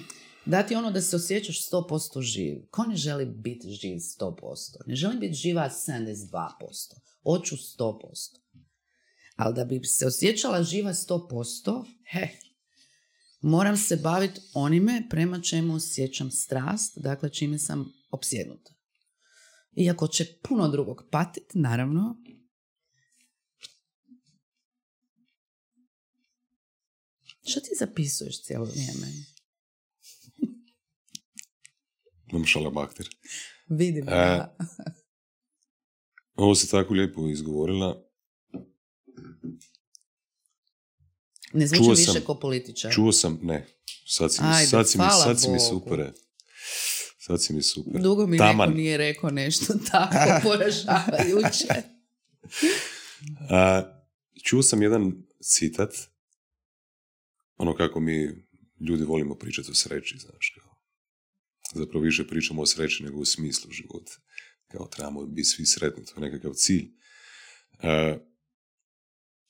dati 0.46 0.76
ono 0.76 0.92
da 0.92 1.02
se 1.02 1.16
osjećaš 1.16 1.70
100% 1.70 2.22
živ. 2.22 2.58
Ko 2.72 2.84
ne 2.84 2.96
želi 2.96 3.26
biti 3.26 3.70
živ 3.70 3.96
100%? 3.96 4.78
Ne 4.86 4.96
želim 4.96 5.20
biti 5.20 5.34
živa 5.34 5.70
72%. 5.88 6.94
Hoću 7.24 7.56
100%. 7.56 8.48
Ali 9.38 9.56
da 9.56 9.66
bi 9.66 9.84
se 9.84 10.08
osjećala 10.08 10.64
živa 10.64 10.94
100%, 10.94 11.86
he, 12.12 12.28
moram 13.42 13.78
se 13.78 13.96
baviti 13.96 14.42
onime 14.54 15.08
prema 15.10 15.42
čemu 15.42 15.76
osjećam 15.76 16.32
strast, 16.32 16.98
dakle 16.98 17.30
čime 17.30 17.60
sam 17.60 17.94
opsjednuta. 18.12 18.74
Iako 19.76 20.08
će 20.08 20.26
puno 20.44 20.68
drugog 20.68 21.04
patit, 21.12 21.52
naravno, 21.54 22.16
Što 27.48 27.60
ti 27.60 27.70
zapisuješ 27.80 28.44
cijelo 28.44 28.66
vrijeme? 28.66 29.08
Imam 32.32 32.46
šalabakter. 32.46 33.10
Vidim, 33.70 34.10
E. 34.10 34.46
Ovo 36.36 36.56
se 36.56 36.68
tako 36.68 36.94
lijepo 36.94 37.30
izgovorila. 37.30 38.07
Ne 41.54 41.68
zvuči 41.68 41.84
čuo 41.84 41.94
više 41.94 42.12
sam- 42.12 42.22
ko 42.26 42.36
političar. 42.36 42.94
Čuo 42.94 43.12
sam, 43.12 43.40
ne, 43.42 43.68
sad 44.08 44.34
si 44.34 44.42
mi, 44.42 44.48
Ajde, 44.48 44.68
sad 44.68 44.90
si 44.90 44.98
mi, 44.98 45.04
sad 45.24 45.42
si 45.42 45.50
mi 45.50 45.60
super. 45.60 46.12
Sad 47.20 47.44
si 47.44 47.54
mi 47.54 47.62
super. 47.62 48.02
Dugo 48.02 48.28
mi 48.28 48.38
Taman. 48.38 48.70
neko 48.70 48.78
nije 48.78 48.98
rekao 48.98 49.30
nešto 49.30 49.74
tako 49.92 50.16
poražavajuće. 50.48 51.68
A, 53.50 53.84
čuo 54.44 54.62
sam 54.64 54.82
jedan 54.82 55.12
citat, 55.42 55.94
ono 57.58 57.76
kako 57.76 58.00
mi 58.00 58.46
ljudi 58.90 59.04
volimo 59.04 59.36
pričati 59.36 59.72
o 59.72 59.76
sreći, 59.76 60.18
znaš, 60.18 60.54
kao. 60.56 60.74
Zapravo 61.74 62.04
više 62.04 62.28
pričamo 62.28 62.62
o 62.62 62.66
sreći 62.66 63.04
nego 63.04 63.20
o 63.22 63.26
smislu 63.26 63.72
života. 63.72 64.12
Kao 64.68 64.88
trebamo 64.88 65.26
biti 65.26 65.44
svi 65.44 65.66
sretni, 65.66 66.06
to 66.06 66.14
je 66.16 66.22
nekakav 66.22 66.54
cilj. 66.54 66.92
A, 67.80 68.18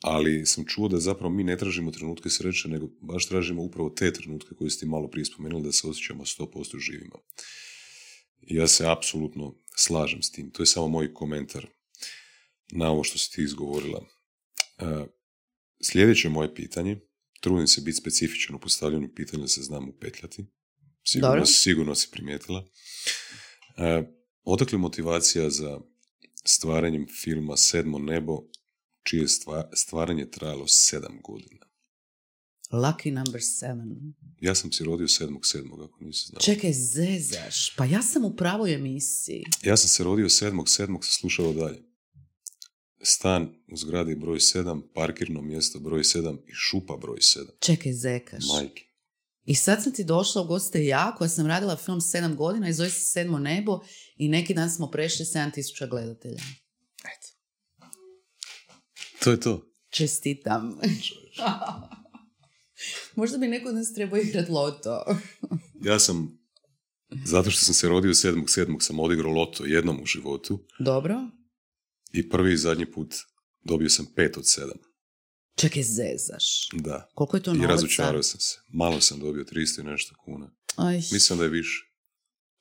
ali 0.01 0.45
sam 0.45 0.65
čuo 0.65 0.87
da 0.87 0.99
zapravo 0.99 1.33
mi 1.33 1.43
ne 1.43 1.57
tražimo 1.57 1.91
trenutke 1.91 2.29
sreće, 2.29 2.67
nego 2.67 2.87
baš 3.01 3.27
tražimo 3.27 3.63
upravo 3.63 3.89
te 3.89 4.13
trenutke 4.13 4.55
koje 4.55 4.69
ste 4.69 4.85
malo 4.85 5.07
prije 5.07 5.25
spomenuli 5.25 5.63
da 5.63 5.71
se 5.71 5.87
osjećamo 5.87 6.25
100% 6.25 6.79
živima. 6.79 7.15
Ja 8.41 8.67
se 8.67 8.85
apsolutno 8.87 9.55
slažem 9.75 10.21
s 10.21 10.31
tim. 10.31 10.51
To 10.51 10.63
je 10.63 10.67
samo 10.67 10.87
moj 10.87 11.13
komentar 11.13 11.67
na 12.71 12.91
ovo 12.91 13.03
što 13.03 13.17
si 13.17 13.31
ti 13.31 13.43
izgovorila. 13.43 14.05
E, 14.79 15.05
sljedeće 15.81 16.29
moje 16.29 16.55
pitanje, 16.55 16.99
trudim 17.41 17.67
se 17.67 17.81
biti 17.81 17.97
specifičan 17.97 18.55
u 18.55 18.59
postavljanju 18.59 19.09
pitanja 19.15 19.41
da 19.41 19.47
se 19.47 19.61
znam 19.61 19.89
upetljati. 19.89 20.45
Sigurno, 21.03 21.45
sigurno 21.45 21.95
si 21.95 22.07
primijetila. 22.11 22.65
E, 23.77 24.03
odakle 24.43 24.77
motivacija 24.77 25.49
za 25.49 25.79
stvaranjem 26.45 27.07
filma 27.21 27.57
Sedmo 27.57 27.99
nebo, 27.99 28.43
čije 29.07 29.21
je 29.21 29.27
stva- 29.27 29.69
stvaranje 29.73 30.31
trajalo 30.31 30.67
sedam 30.67 31.19
godina? 31.23 31.65
Lucky 32.71 33.11
number 33.11 33.41
seven. 33.59 34.13
Ja 34.41 34.55
sam 34.55 34.71
si 34.71 34.83
rodio 34.83 35.07
sedmog 35.07 35.45
sedmog, 35.45 35.81
ako 35.81 36.03
nisi 36.03 36.27
znao. 36.27 36.41
Čekaj, 36.41 36.73
zezaš. 36.73 37.75
Pa 37.75 37.85
ja 37.85 38.01
sam 38.01 38.25
u 38.25 38.35
pravoj 38.35 38.73
emisiji. 38.73 39.43
Ja 39.63 39.77
sam 39.77 39.89
se 39.89 40.03
rodio 40.03 40.29
sedmog 40.29 40.69
sedmog, 40.69 41.05
sam 41.05 41.11
slušao 41.11 41.53
dalje. 41.53 41.83
Stan 43.01 43.49
u 43.71 43.77
zgradi 43.77 44.15
broj 44.15 44.37
7, 44.37 44.81
parkirno 44.95 45.41
mjesto 45.41 45.79
broj 45.79 46.03
7 46.03 46.37
i 46.47 46.53
šupa 46.53 46.97
broj 46.97 47.17
7. 47.17 47.45
Čekaj, 47.59 47.93
zekaš. 47.93 48.43
Majke. 48.53 48.83
I 49.45 49.55
sad 49.55 49.83
sam 49.83 49.93
ti 49.93 50.03
došla 50.03 50.41
u 50.41 50.47
goste 50.47 50.85
ja, 50.85 51.15
koja 51.17 51.29
sam 51.29 51.47
radila 51.47 51.75
film 51.75 51.99
7 51.99 52.35
godina 52.35 52.69
i 52.69 52.73
zove 52.73 52.89
se 52.89 53.01
Sedmo 53.01 53.39
nebo 53.39 53.79
i 54.15 54.29
neki 54.29 54.53
dan 54.53 54.71
smo 54.71 54.91
prešli 54.91 55.25
7000 55.25 55.89
gledatelja. 55.89 56.43
To 59.27 59.31
je 59.31 59.39
to. 59.39 59.61
Čestitam. 59.89 60.79
Možda 63.15 63.37
bi 63.37 63.47
neko 63.47 63.69
od 63.69 63.75
nas 63.75 63.93
trebao 63.93 64.19
igrat 64.19 64.49
loto. 64.49 65.05
Ja 65.85 65.99
sam, 65.99 66.39
zato 67.25 67.51
što 67.51 67.65
sam 67.65 67.73
se 67.73 67.89
rodio 67.89 68.11
7.7. 68.11 68.81
sam 68.81 68.99
odigrao 68.99 69.31
loto 69.31 69.65
jednom 69.65 69.99
u 70.01 70.05
životu 70.05 70.65
Dobro. 70.79 71.29
i 72.13 72.29
prvi 72.29 72.53
i 72.53 72.57
zadnji 72.57 72.91
put 72.91 73.15
dobio 73.63 73.89
sam 73.89 74.05
5 74.15 74.37
od 74.37 74.43
7. 74.43 74.71
Čekaj, 75.55 75.83
zezaš. 75.83 76.69
Da. 76.73 77.09
Koliko 77.15 77.37
je 77.37 77.43
to 77.43 77.51
I 77.51 77.53
novaca? 77.53 77.71
razočarao 77.71 78.23
sam 78.23 78.39
se. 78.39 78.59
Malo 78.73 79.01
sam 79.01 79.19
dobio 79.19 79.43
300 79.43 79.79
i 79.81 79.83
nešto 79.83 80.15
kuna. 80.25 80.51
Aj, 80.75 80.95
Mislim 80.95 81.39
da 81.39 81.45
je 81.45 81.49
više. 81.49 81.83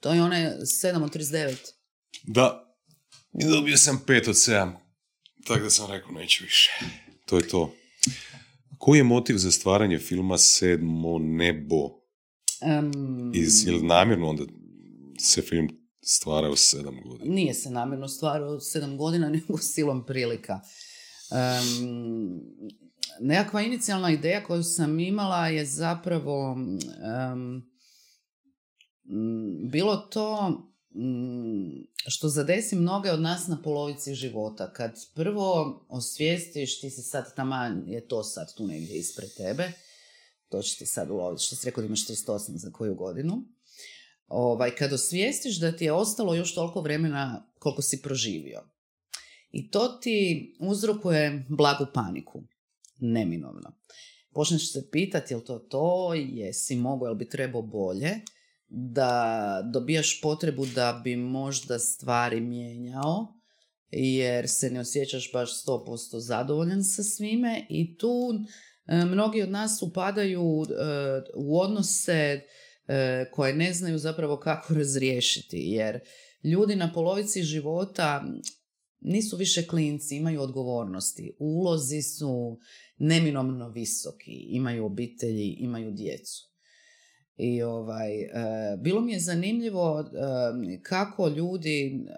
to 0.01 0.13
je 0.13 0.23
one 0.23 0.57
7 0.83 1.05
od 1.05 1.15
39. 1.15 1.57
Da. 2.23 2.77
I 3.41 3.45
dobio 3.45 3.77
sam 3.77 4.03
5 4.07 4.29
od 4.29 4.35
7. 4.35 4.86
Tako 5.47 5.63
da 5.63 5.71
sam 5.71 5.91
rekao, 5.91 6.13
neću 6.13 6.45
više. 6.45 6.71
To 7.25 7.37
je 7.37 7.49
to. 7.49 7.75
Koji 8.79 8.99
je 8.99 9.05
motiv 9.05 9.37
za 9.37 9.51
stvaranje 9.51 9.99
filma 9.99 10.39
Sedmo 10.39 11.19
nebo? 11.19 11.85
Um, 12.61 13.33
Iz, 13.35 13.67
ili 13.67 13.83
namjerno 13.83 14.29
onda 14.29 14.45
se 15.19 15.43
film 15.43 15.69
stvara 16.03 16.51
u 16.51 16.55
7 16.55 17.09
godina? 17.09 17.35
Nije 17.35 17.55
se 17.55 17.71
namjerno 17.71 18.09
stvarao 18.09 18.51
7 18.51 18.97
godina, 18.97 19.29
nego 19.37 19.59
silom 19.59 20.07
prilika. 20.07 20.61
Um, 21.31 22.41
nekakva 23.21 23.63
inicijalna 23.63 24.11
ideja 24.11 24.45
koju 24.45 24.63
sam 24.63 25.01
imala 25.01 25.49
je 25.49 25.65
zapravo 25.65 26.53
um, 26.53 27.63
bilo 29.71 29.97
to 29.97 30.53
što 32.07 32.29
zadesi 32.29 32.77
mnoge 32.77 33.11
od 33.11 33.21
nas 33.21 33.47
na 33.47 33.63
polovici 33.63 34.15
života. 34.15 34.73
Kad 34.73 34.93
prvo 35.15 35.81
osvijestiš, 35.89 36.81
ti 36.81 36.91
si 36.91 37.03
sad 37.03 37.35
taman, 37.35 37.83
je 37.87 38.09
to 38.09 38.23
sad 38.23 38.55
tu 38.55 38.67
negdje 38.67 38.99
ispred 38.99 39.29
tebe, 39.37 39.73
to 40.49 40.63
će 40.63 40.77
ti 40.77 40.87
sad 40.87 41.11
uloviti, 41.11 41.45
što 41.45 41.57
si 41.57 41.67
rekao 41.67 41.83
da 41.83 41.87
imaš 41.87 42.07
38 42.07 42.57
za 42.57 42.71
koju 42.71 42.95
godinu. 42.95 43.43
Ovaj, 44.29 44.71
kad 44.71 44.93
osvijestiš 44.93 45.61
da 45.61 45.77
ti 45.77 45.85
je 45.85 45.93
ostalo 45.93 46.35
još 46.35 46.55
toliko 46.55 46.81
vremena 46.81 47.47
koliko 47.59 47.83
si 47.83 48.03
proživio. 48.03 48.63
I 49.51 49.71
to 49.71 49.89
ti 49.89 50.57
uzrokuje 50.61 51.47
blagu 51.49 51.87
paniku. 51.95 52.43
Neminovno. 52.99 53.73
Počneš 54.33 54.73
se 54.73 54.89
pitati 54.91 55.35
je 55.35 55.37
li 55.37 55.45
to 55.45 55.59
to, 55.59 56.15
jesi 56.15 56.77
mogo, 56.77 57.07
jel 57.07 57.15
bi 57.15 57.29
trebao 57.29 57.63
bolje, 57.63 58.21
da 58.69 59.63
dobijaš 59.73 60.21
potrebu 60.21 60.67
da 60.67 61.01
bi 61.05 61.17
možda 61.17 61.79
stvari 61.79 62.41
mijenjao, 62.41 63.37
jer 63.91 64.49
se 64.49 64.71
ne 64.71 64.81
osjećaš 64.81 65.33
baš 65.33 65.65
100% 65.65 66.19
zadovoljan 66.19 66.85
sa 66.85 67.03
svime 67.03 67.67
i 67.69 67.97
tu 67.97 68.35
e, 68.87 69.05
mnogi 69.05 69.43
od 69.43 69.51
nas 69.51 69.83
upadaju 69.83 70.43
e, 70.43 70.75
u 71.35 71.61
odnose 71.61 72.41
e, 72.89 73.25
koje 73.33 73.55
ne 73.55 73.73
znaju 73.73 73.99
zapravo 73.99 74.37
kako 74.37 74.75
razriješiti, 74.75 75.57
jer 75.57 76.01
ljudi 76.45 76.77
na 76.77 76.93
polovici 76.93 77.43
života 77.43 78.25
nisu 79.01 79.37
više 79.37 79.67
klinci, 79.67 80.17
imaju 80.17 80.41
odgovornosti, 80.41 81.37
ulozi 81.39 82.03
su 82.03 82.59
neminomno 82.99 83.69
visoki, 83.69 84.33
imaju 84.33 84.87
obitelji, 84.87 85.57
imaju 85.59 85.93
djecu. 85.93 86.56
I 87.37 87.63
ovaj, 87.63 88.21
e, 88.21 88.31
bilo 88.81 89.01
mi 89.01 89.13
je 89.13 89.21
zanimljivo 89.21 90.01
e, 90.01 90.83
kako 90.83 91.29
ljudi 91.29 92.07
e, 92.09 92.13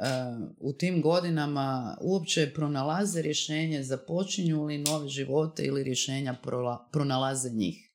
u 0.58 0.72
tim 0.72 1.02
godinama 1.02 1.98
uopće 2.00 2.52
pronalaze 2.54 3.22
rješenje, 3.22 3.82
započinju 3.82 4.64
li 4.64 4.78
nove 4.78 5.08
živote 5.08 5.64
ili 5.64 5.82
rješenja 5.82 6.36
prola- 6.44 6.90
pronalaze 6.92 7.50
njih. 7.50 7.90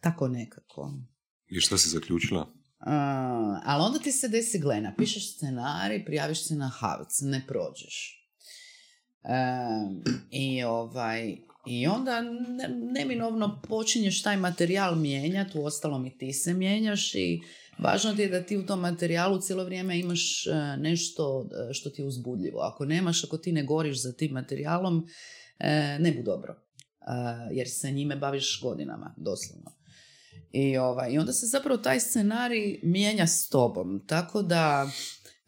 Tako 0.00 0.28
nekako. 0.28 0.92
I 1.48 1.60
šta 1.60 1.78
si 1.78 1.88
zaključila? 1.88 2.46
Ali 3.64 3.84
onda 3.84 3.98
ti 3.98 4.12
se 4.12 4.28
desi 4.28 4.58
gle, 4.58 4.80
napišeš 4.80 5.36
scenarij, 5.36 6.04
prijaviš 6.04 6.44
se 6.44 6.54
na 6.54 6.68
Havc, 6.68 7.20
ne 7.20 7.44
prođeš. 7.48 8.16
Um, 9.22 10.02
I 10.30 10.64
ovaj, 10.64 11.36
i 11.66 11.86
onda 11.86 12.20
ne- 12.20 12.68
neminovno 12.68 13.60
počinješ 13.68 14.22
taj 14.22 14.36
materijal 14.36 14.96
mijenjati, 14.96 15.58
u 15.58 15.64
ostalom 15.64 16.06
i 16.06 16.18
ti 16.18 16.32
se 16.32 16.54
mijenjaš 16.54 17.14
i 17.14 17.40
važno 17.78 18.14
ti 18.14 18.22
je 18.22 18.28
da 18.28 18.42
ti 18.42 18.56
u 18.56 18.66
tom 18.66 18.80
materijalu 18.80 19.40
cijelo 19.40 19.64
vrijeme 19.64 19.98
imaš 19.98 20.46
e, 20.46 20.50
nešto 20.78 21.48
e, 21.70 21.74
što 21.74 21.90
ti 21.90 22.02
je 22.02 22.06
uzbudljivo. 22.06 22.60
Ako 22.60 22.84
nemaš, 22.84 23.24
ako 23.24 23.38
ti 23.38 23.52
ne 23.52 23.62
goriš 23.62 24.02
za 24.02 24.12
tim 24.12 24.32
materijalom, 24.32 25.06
e, 25.58 25.98
ne 25.98 26.12
bu 26.12 26.22
dobro. 26.22 26.56
Jer 27.52 27.68
se 27.68 27.90
njime 27.90 28.16
baviš 28.16 28.60
godinama, 28.62 29.14
doslovno. 29.16 29.70
I, 30.52 30.76
ovaj, 30.76 31.12
I 31.12 31.18
onda 31.18 31.32
se 31.32 31.46
zapravo 31.46 31.76
taj 31.76 32.00
scenarij 32.00 32.80
mijenja 32.82 33.26
s 33.26 33.48
tobom. 33.48 34.06
Tako 34.06 34.42
da, 34.42 34.90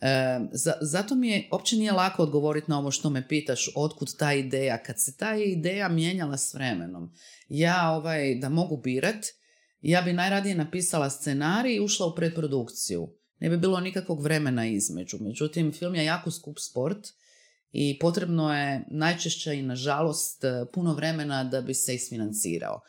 e, 0.02 0.40
za- 0.52 0.78
zato 0.80 1.14
mi 1.14 1.28
je, 1.28 1.48
uopće 1.52 1.76
nije 1.76 1.92
lako 1.92 2.22
odgovoriti 2.22 2.70
na 2.70 2.78
ovo 2.78 2.90
što 2.90 3.10
me 3.10 3.28
pitaš, 3.28 3.68
otkud 3.76 4.16
ta 4.18 4.32
ideja. 4.32 4.82
Kad 4.82 4.96
se 4.98 5.16
ta 5.16 5.34
ideja 5.36 5.88
mijenjala 5.88 6.36
s 6.36 6.54
vremenom, 6.54 7.12
ja 7.48 7.90
ovaj, 7.90 8.34
da 8.34 8.48
mogu 8.48 8.76
birat, 8.76 9.26
ja 9.80 10.02
bi 10.02 10.12
najradije 10.12 10.54
napisala 10.54 11.10
scenarij 11.10 11.74
i 11.74 11.80
ušla 11.80 12.06
u 12.06 12.14
predprodukciju. 12.14 13.08
Ne 13.40 13.50
bi 13.50 13.56
bilo 13.56 13.80
nikakvog 13.80 14.22
vremena 14.22 14.66
između. 14.66 15.16
Međutim, 15.20 15.72
film 15.72 15.94
je 15.94 16.04
jako 16.04 16.30
skup 16.30 16.58
sport 16.58 17.08
i 17.72 17.98
potrebno 17.98 18.54
je 18.54 18.84
najčešće 18.90 19.54
i 19.58 19.62
nažalost 19.62 20.44
puno 20.72 20.94
vremena 20.94 21.44
da 21.44 21.60
bi 21.60 21.74
se 21.74 21.94
isfinancirao. 21.94 22.80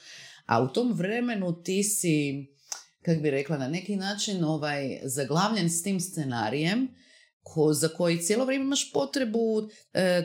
A 0.45 0.63
u 0.63 0.67
tom 0.67 0.93
vremenu 0.93 1.63
ti 1.63 1.83
si, 1.83 2.45
kako 3.01 3.21
bi 3.21 3.31
rekla, 3.31 3.57
na 3.57 3.67
neki 3.67 3.95
način 3.95 4.43
ovaj, 4.43 4.99
zaglavljen 5.03 5.69
s 5.69 5.83
tim 5.83 5.99
scenarijem 5.99 6.87
ko, 7.43 7.73
za 7.73 7.87
koji 7.87 8.21
cijelo 8.21 8.45
vrijeme 8.45 8.65
imaš 8.65 8.91
potrebu 8.91 9.69
e, 9.93 10.23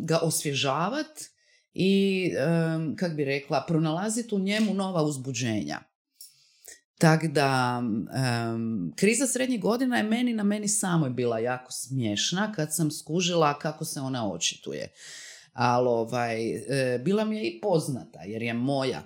ga 0.00 0.18
osvježavati 0.22 1.24
i, 1.74 2.30
kak 2.96 3.14
bi 3.14 3.24
rekla, 3.24 3.64
pronalaziti 3.68 4.34
u 4.34 4.38
njemu 4.38 4.74
nova 4.74 5.02
uzbuđenja. 5.02 5.80
Tako 6.98 7.26
da, 7.26 7.82
kriza 8.96 9.26
srednjih 9.26 9.60
godina 9.60 9.96
je 9.96 10.02
meni 10.02 10.32
na 10.32 10.42
meni 10.42 10.68
samoj 10.68 11.10
bila 11.10 11.38
jako 11.38 11.72
smiješna 11.72 12.52
kad 12.52 12.74
sam 12.74 12.90
skužila 12.90 13.58
kako 13.58 13.84
se 13.84 14.00
ona 14.00 14.32
očituje. 14.32 14.92
Ali 15.52 15.88
ovaj, 15.88 16.50
e, 16.54 16.98
bila 16.98 17.24
mi 17.24 17.36
je 17.36 17.44
i 17.44 17.60
poznata 17.60 18.22
jer 18.22 18.42
je 18.42 18.54
moja. 18.54 19.02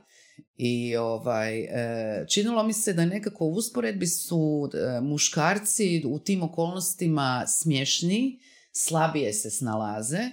I 0.56 0.96
ovaj, 0.96 1.60
e, 1.60 2.26
činilo 2.28 2.62
mi 2.62 2.72
se 2.72 2.92
da 2.92 3.04
nekako 3.04 3.44
u 3.44 3.52
usporedbi 3.52 4.06
su 4.06 4.70
e, 4.74 5.00
muškarci 5.00 6.02
u 6.06 6.18
tim 6.18 6.42
okolnostima 6.42 7.44
smješni, 7.46 8.40
slabije 8.72 9.32
se 9.32 9.50
snalaze. 9.50 10.18
E, 10.18 10.30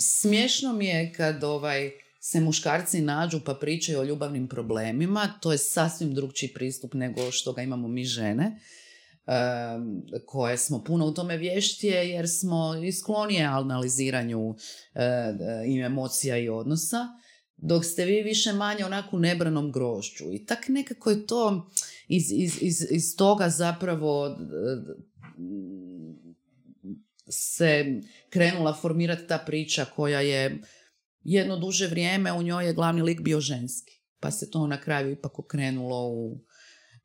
smiješno 0.00 0.72
mi 0.72 0.86
je 0.86 1.12
kad 1.12 1.44
ovaj, 1.44 1.90
se 2.20 2.40
muškarci 2.40 3.00
nađu 3.00 3.40
pa 3.44 3.54
pričaju 3.54 4.00
o 4.00 4.04
ljubavnim 4.04 4.48
problemima, 4.48 5.34
to 5.40 5.52
je 5.52 5.58
sasvim 5.58 6.14
drugčiji 6.14 6.52
pristup 6.52 6.94
nego 6.94 7.30
što 7.30 7.52
ga 7.52 7.62
imamo 7.62 7.88
mi 7.88 8.04
žene 8.04 8.60
koje 10.26 10.58
smo 10.58 10.84
puno 10.84 11.06
u 11.06 11.14
tome 11.14 11.36
vještije 11.36 12.10
jer 12.10 12.28
smo 12.28 12.74
i 12.84 12.92
sklonije 12.92 13.44
analiziranju 13.44 14.54
i 15.66 15.80
emocija 15.80 16.36
i 16.36 16.48
odnosa 16.48 17.08
dok 17.62 17.84
ste 17.84 18.04
vi 18.04 18.22
više 18.22 18.52
manje 18.52 18.84
onako 18.84 19.16
u 19.16 19.20
nebranom 19.20 19.72
grošću. 19.72 20.24
I 20.32 20.46
tak 20.46 20.68
nekako 20.68 21.10
je 21.10 21.26
to 21.26 21.70
iz, 22.08 22.32
iz, 22.32 22.58
iz, 22.60 22.86
iz 22.90 23.16
toga 23.16 23.48
zapravo 23.48 24.26
e, 24.26 24.32
se 27.28 28.00
krenula 28.30 28.74
formirati 28.74 29.26
ta 29.28 29.38
priča 29.38 29.84
koja 29.84 30.20
je 30.20 30.60
jedno 31.24 31.56
duže 31.56 31.86
vrijeme 31.86 32.32
u 32.32 32.42
njoj 32.42 32.66
je 32.66 32.74
glavni 32.74 33.02
lik 33.02 33.20
bio 33.20 33.40
ženski. 33.40 34.00
Pa 34.20 34.30
se 34.30 34.50
to 34.50 34.66
na 34.66 34.80
kraju 34.80 35.10
ipak 35.10 35.38
okrenulo 35.38 36.08
u 36.08 36.40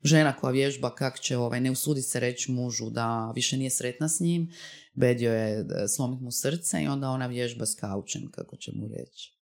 žena 0.02 0.36
koja 0.36 0.50
vježba 0.50 0.94
kak 0.94 1.20
će 1.20 1.36
ovaj, 1.36 1.60
ne 1.60 1.70
usudi 1.70 2.02
se 2.02 2.20
reći 2.20 2.52
mužu 2.52 2.90
da 2.90 3.32
više 3.34 3.56
nije 3.56 3.70
sretna 3.70 4.08
s 4.08 4.20
njim, 4.20 4.50
bedio 4.94 5.32
je 5.32 5.58
e, 5.58 5.64
slomit 5.96 6.20
mu 6.20 6.30
srce 6.30 6.82
i 6.82 6.86
onda 6.86 7.08
ona 7.08 7.26
vježba 7.26 7.66
s 7.66 7.74
kaučem, 7.74 8.30
kako 8.30 8.56
će 8.56 8.72
mu 8.74 8.88
reći. 8.88 9.37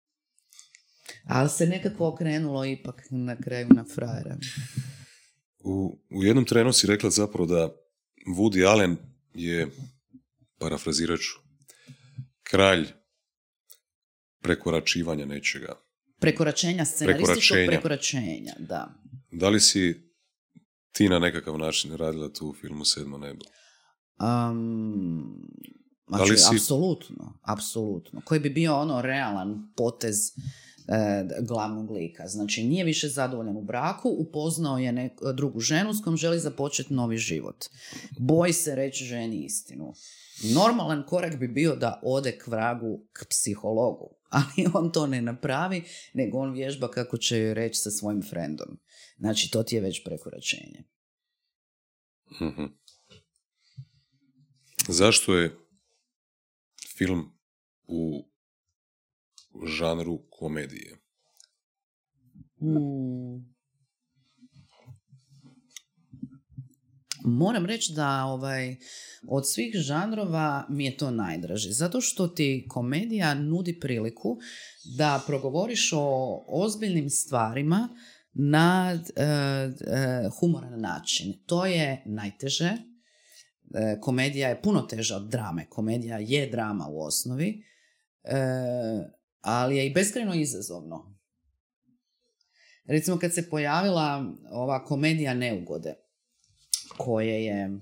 Ali 1.25 1.49
se 1.49 1.67
nekako 1.67 2.09
okrenulo 2.09 2.65
ipak 2.65 3.03
na 3.11 3.37
kraju 3.37 3.69
na 3.75 3.85
frajera. 3.95 4.37
U, 5.59 5.99
u 6.11 6.25
jednom 6.25 6.45
trenu 6.45 6.73
si 6.73 6.87
rekla 6.87 7.11
zapravo 7.11 7.47
da 7.47 7.69
Woody 8.37 8.69
Allen 8.69 8.97
je, 9.35 9.69
parafrazirat 10.59 11.21
ću, 11.21 11.39
kralj 12.43 12.87
prekoračivanja 14.43 15.27
nečega. 15.27 15.75
Prekoračenja, 16.21 16.85
scenarističkog 16.85 17.59
prekoračenja, 17.67 18.55
da. 18.59 18.95
Da 19.33 19.49
li 19.49 19.61
si 19.61 20.11
ti 20.93 21.09
na 21.09 21.19
nekakav 21.19 21.59
način 21.59 21.97
radila 21.97 22.33
tu 22.33 22.49
u 22.49 22.55
filmu 22.55 22.85
Sedmo 22.85 23.19
nebo? 23.19 23.45
Um, 24.21 25.49
znači, 26.09 26.37
si... 26.37 26.55
apsolutno, 26.55 27.39
apsolutno. 27.43 28.21
Koji 28.25 28.41
bi 28.41 28.51
bio 28.51 28.77
ono 28.77 29.03
realan 29.03 29.73
potez 29.77 30.17
glavnog 31.41 31.91
lika. 31.91 32.29
Znači 32.29 32.65
nije 32.65 32.85
više 32.85 33.09
zadovoljan 33.09 33.57
u 33.57 33.63
braku, 33.63 34.09
upoznao 34.09 34.79
je 34.79 34.93
nek- 34.93 35.33
drugu 35.33 35.61
ženu 35.61 35.95
s 35.95 36.03
kojom 36.05 36.17
želi 36.17 36.39
započeti 36.41 36.95
novi 36.95 37.17
život. 37.17 37.65
Boji 38.19 38.53
se 38.53 38.75
reći 38.75 39.05
ženi 39.05 39.45
istinu. 39.45 39.93
Normalan 40.55 41.07
korak 41.07 41.37
bi 41.39 41.49
bio 41.49 41.77
da 41.77 42.01
ode 42.05 42.39
k 42.39 42.47
vragu 42.47 43.07
k 43.13 43.27
psihologu, 43.31 44.17
ali 44.29 44.69
on 44.75 44.93
to 44.93 45.07
ne 45.07 45.23
napravi, 45.23 45.83
nego 46.15 46.39
on 46.39 46.53
vježba 46.53 46.91
kako 46.91 47.17
će 47.17 47.39
joj 47.39 47.55
reći 47.55 47.81
sa 47.81 47.91
svojim 47.91 48.23
frendom. 48.23 48.79
Znači 49.19 49.51
to 49.51 49.63
ti 49.63 49.75
je 49.75 49.81
već 49.81 50.05
prekoračenje. 50.05 50.85
Mhm. 52.43 52.65
Zašto 54.89 55.35
je 55.35 55.57
film 56.97 57.33
u 57.87 58.29
žanru 59.67 60.19
komedije? 60.31 60.97
Hmm. 62.59 63.57
Moram 67.25 67.67
reći 67.67 67.93
da 67.93 68.25
ovaj, 68.25 68.77
od 69.29 69.53
svih 69.53 69.75
žanrova 69.75 70.67
mi 70.69 70.85
je 70.85 70.97
to 70.97 71.11
najdraži. 71.11 71.73
Zato 71.73 72.01
što 72.01 72.29
ti 72.29 72.67
komedija 72.69 73.35
nudi 73.35 73.81
priliku 73.81 74.39
da 74.97 75.23
progovoriš 75.27 75.91
o 75.93 76.45
ozbiljnim 76.49 77.11
stvarima 77.11 77.89
na 78.33 78.99
e, 79.17 79.23
e, 79.23 79.69
humoran 80.41 80.81
način. 80.81 81.33
To 81.47 81.67
je 81.67 82.03
najteže. 82.07 82.71
E, 82.71 82.77
komedija 84.01 84.49
je 84.49 84.63
puno 84.63 84.83
teža 84.83 85.17
od 85.17 85.29
drame. 85.29 85.67
Komedija 85.69 86.19
je 86.19 86.51
drama 86.51 86.87
u 86.89 87.03
osnovi 87.03 87.63
ali 89.47 89.77
je 89.77 89.87
i 89.87 89.93
beskreno 89.95 90.35
izazovno. 90.35 91.17
Recimo 92.85 93.19
kad 93.19 93.35
se 93.35 93.51
pojavila 93.51 94.35
ova 94.51 94.85
komedija 94.85 95.35
Neugode, 95.35 95.95
koje 96.97 97.45
je 97.45 97.81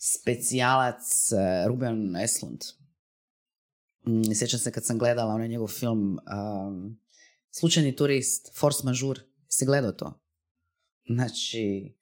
specijalac 0.00 1.32
eh, 1.32 1.66
Ruben 1.68 2.16
Eslund. 2.16 2.60
Mm, 4.06 4.34
sjećam 4.34 4.60
se 4.60 4.72
kad 4.72 4.86
sam 4.86 4.98
gledala 4.98 5.34
onaj 5.34 5.48
njegov 5.48 5.68
film 5.68 6.18
um, 6.18 6.98
Slučajni 7.50 7.96
turist, 7.96 8.58
Force 8.58 8.82
Majeure. 8.84 9.20
Si 9.48 9.66
gledao 9.66 9.92
to? 9.92 10.20
Znači, 11.06 11.94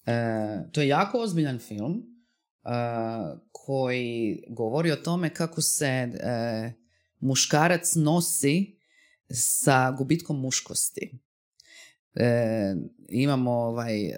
uh, 0.00 0.72
to 0.72 0.80
je 0.80 0.88
jako 0.88 1.20
ozbiljan 1.20 1.58
film 1.58 1.92
uh, 1.92 3.40
koji 3.52 4.44
govori 4.48 4.92
o 4.92 4.96
tome 4.96 5.34
kako 5.34 5.62
se 5.62 6.08
uh, 6.12 6.83
muškarac 7.20 7.94
nosi 7.94 8.78
sa 9.30 9.90
gubitkom 9.90 10.40
muškosti. 10.40 11.18
E, 12.14 12.74
imamo 13.08 13.50
ovaj, 13.50 14.06
e, 14.06 14.14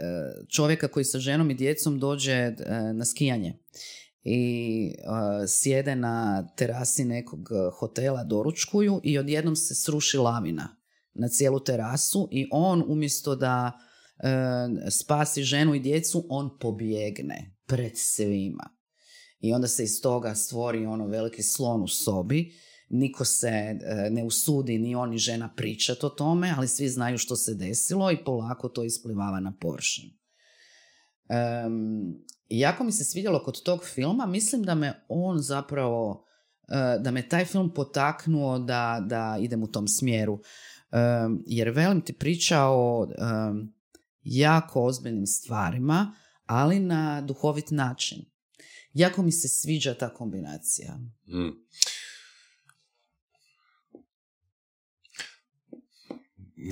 čovjeka 0.49 0.88
koji 0.88 1.05
sa 1.05 1.18
ženom 1.18 1.51
i 1.51 1.55
djecom 1.55 1.99
dođe 1.99 2.32
e, 2.32 2.55
na 2.94 3.05
skijanje 3.05 3.59
i 4.22 4.86
e, 4.88 5.47
sjede 5.47 5.97
na 5.97 6.47
terasi 6.57 7.05
nekog 7.05 7.49
hotela, 7.78 8.24
doručkuju 8.24 9.01
i 9.05 9.18
odjednom 9.18 9.57
se 9.57 9.74
sruši 9.74 10.18
lavina 10.18 10.76
na 11.14 11.28
cijelu 11.28 11.61
terasu 11.61 12.28
i 12.32 12.47
on 12.51 12.84
umjesto 12.88 13.36
da 13.36 13.72
spasi 14.90 15.42
ženu 15.42 15.74
i 15.74 15.80
djecu, 15.80 16.26
on 16.28 16.59
pobjegne 16.59 17.57
pred 17.66 17.92
svima. 17.94 18.70
I 19.40 19.53
onda 19.53 19.68
se 19.68 19.84
iz 19.84 20.03
toga 20.03 20.34
stvori 20.34 20.86
ono 20.86 21.07
veliki 21.07 21.42
slon 21.42 21.82
u 21.82 21.88
sobi 21.88 22.53
niko 22.89 23.24
se 23.24 23.49
e, 23.49 23.78
ne 24.11 24.24
usudi 24.24 24.78
ni 24.78 24.95
on 24.95 25.11
ni 25.11 25.18
žena 25.18 25.53
pričati 25.57 26.07
o 26.07 26.09
tome, 26.09 26.55
ali 26.57 26.68
svi 26.68 26.89
znaju 26.89 27.18
što 27.18 27.37
se 27.37 27.55
desilo 27.55 28.11
i 28.11 28.24
polako 28.24 28.68
to 28.68 28.84
isplivava 28.84 29.41
na 29.41 29.53
površinu. 29.61 30.12
Um, 31.66 32.24
jako 32.49 32.84
mi 32.84 32.93
se 32.93 33.05
svidjelo 33.05 33.45
kod 33.45 33.62
tog 33.62 33.84
filma, 33.84 34.26
mislim 34.26 34.62
da 34.62 34.74
me 34.74 35.05
on 35.09 35.39
zapravo, 35.39 36.24
e, 36.68 36.99
da 37.01 37.11
me 37.11 37.28
taj 37.28 37.45
film 37.45 37.74
potaknuo 37.74 38.59
da, 38.59 39.05
da 39.07 39.39
idem 39.41 39.62
u 39.62 39.66
tom 39.66 39.89
smjeru. 39.89 40.41
jer 41.47 41.70
velim 41.70 42.01
ti 42.01 42.12
priča 42.12 42.62
o 42.62 43.09
jako 44.22 44.84
ozbiljnim 44.84 45.26
stvarima, 45.26 46.14
ali 46.47 46.80
na 46.80 47.20
duhovit 47.20 47.70
način. 47.70 48.24
Jako 48.95 49.22
mi 49.22 49.32
se 49.32 49.49
sviđa 49.49 49.95
ta 49.95 50.14
kombinacija. 50.14 50.99
Mm. 51.26 51.51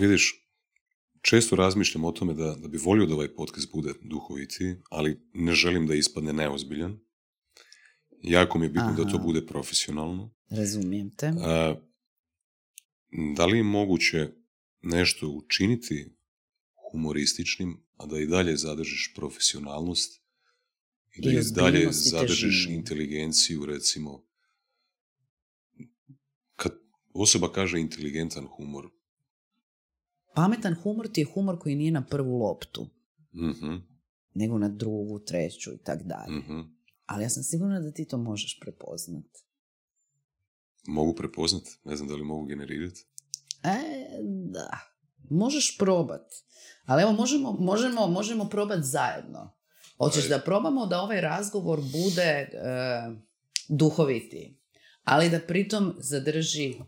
Vidiš, 0.00 0.48
često 1.22 1.56
razmišljam 1.56 2.04
o 2.04 2.12
tome 2.12 2.34
da, 2.34 2.54
da 2.54 2.68
bi 2.68 2.78
volio 2.78 3.06
da 3.06 3.14
ovaj 3.14 3.34
podcast 3.34 3.72
bude 3.72 3.92
duhoviti, 4.02 4.76
ali 4.90 5.20
ne 5.34 5.54
želim 5.54 5.86
da 5.86 5.94
ispadne 5.94 6.32
neozbiljan. 6.32 6.98
Jako 8.22 8.58
mi 8.58 8.66
je 8.66 8.70
bitno 8.70 8.94
da 8.96 9.10
to 9.10 9.18
bude 9.18 9.46
profesionalno. 9.46 10.34
Razumijem 10.50 11.10
te. 11.16 11.32
da 13.36 13.46
li 13.46 13.56
je 13.56 13.62
moguće 13.62 14.28
nešto 14.82 15.28
učiniti 15.28 16.16
humorističnim, 16.92 17.84
a 17.96 18.06
da 18.06 18.18
i 18.18 18.26
dalje 18.26 18.56
zadržiš 18.56 19.12
profesionalnost 19.16 20.22
i 21.16 21.22
da 21.22 21.30
I 21.30 21.34
i 21.34 21.40
dalje 21.54 21.92
zadržiš 21.92 22.64
težinu. 22.64 22.74
inteligenciju, 22.74 23.66
recimo. 23.66 24.24
Kad 26.56 26.72
osoba 27.12 27.52
kaže 27.52 27.80
inteligentan 27.80 28.46
humor, 28.46 28.90
Pametan 30.34 30.74
humor 30.82 31.08
ti 31.08 31.20
je 31.20 31.26
humor 31.34 31.58
koji 31.58 31.74
nije 31.74 31.90
na 31.92 32.06
prvu 32.06 32.38
loptu, 32.38 32.86
mhm, 33.34 33.74
nego 34.34 34.58
na 34.58 34.68
drugu, 34.68 35.18
treću 35.18 35.72
i 35.72 35.78
tak 35.78 36.02
dalje. 36.02 36.38
mhm, 36.38 36.60
Ali 37.06 37.22
ja 37.24 37.28
sam 37.30 37.42
sigurna 37.42 37.80
da 37.80 37.92
ti 37.92 38.04
to 38.08 38.18
možeš 38.18 38.58
prepoznat. 38.60 39.24
mogu 40.86 41.14
prepoznat, 41.14 41.62
ne 41.84 41.96
znam 41.96 42.08
da 42.08 42.14
li 42.14 42.24
mogu 42.24 42.46
generirati. 42.46 43.06
E, 43.62 43.78
da. 44.52 44.78
Možeš 45.30 45.78
probat. 45.78 46.32
Ali 46.84 47.02
evo, 47.02 47.12
možemo, 47.12 47.52
možemo, 47.52 48.06
možemo 48.06 48.44
probat 48.44 48.78
zajedno. 48.82 49.54
Hoćeš 49.98 50.28
da 50.28 50.38
probamo 50.40 50.86
da 50.86 51.00
ovaj 51.00 51.20
razgovor 51.20 51.80
bude 51.80 52.22
e, 52.22 52.48
duhovitiji, 53.68 54.58
ali 55.04 55.30
da 55.30 55.40
pritom 55.40 55.94
zadrži 55.98 56.70
e, 56.70 56.78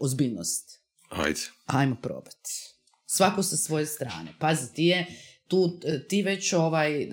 ozbiljnost. 0.00 0.80
Ajde. 1.08 1.40
Ajmo 1.66 1.96
probati. 2.02 2.75
Svako 3.16 3.42
sa 3.42 3.56
svoje 3.56 3.86
strane. 3.86 4.34
Pazi, 4.38 4.72
ti 4.74 4.84
je 4.84 5.06
tu, 5.48 5.80
e, 5.84 6.08
ti 6.08 6.22
već 6.22 6.52
ovaj, 6.52 7.02
e, 7.02 7.08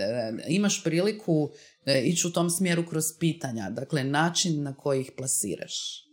imaš 0.48 0.84
priliku 0.84 1.52
e, 1.86 2.02
ići 2.06 2.28
u 2.28 2.32
tom 2.32 2.50
smjeru 2.50 2.86
kroz 2.90 3.06
pitanja. 3.20 3.70
Dakle, 3.70 4.04
način 4.04 4.64
na 4.64 4.76
koji 4.76 5.02
ih 5.02 5.12
plasiraš. 5.18 6.06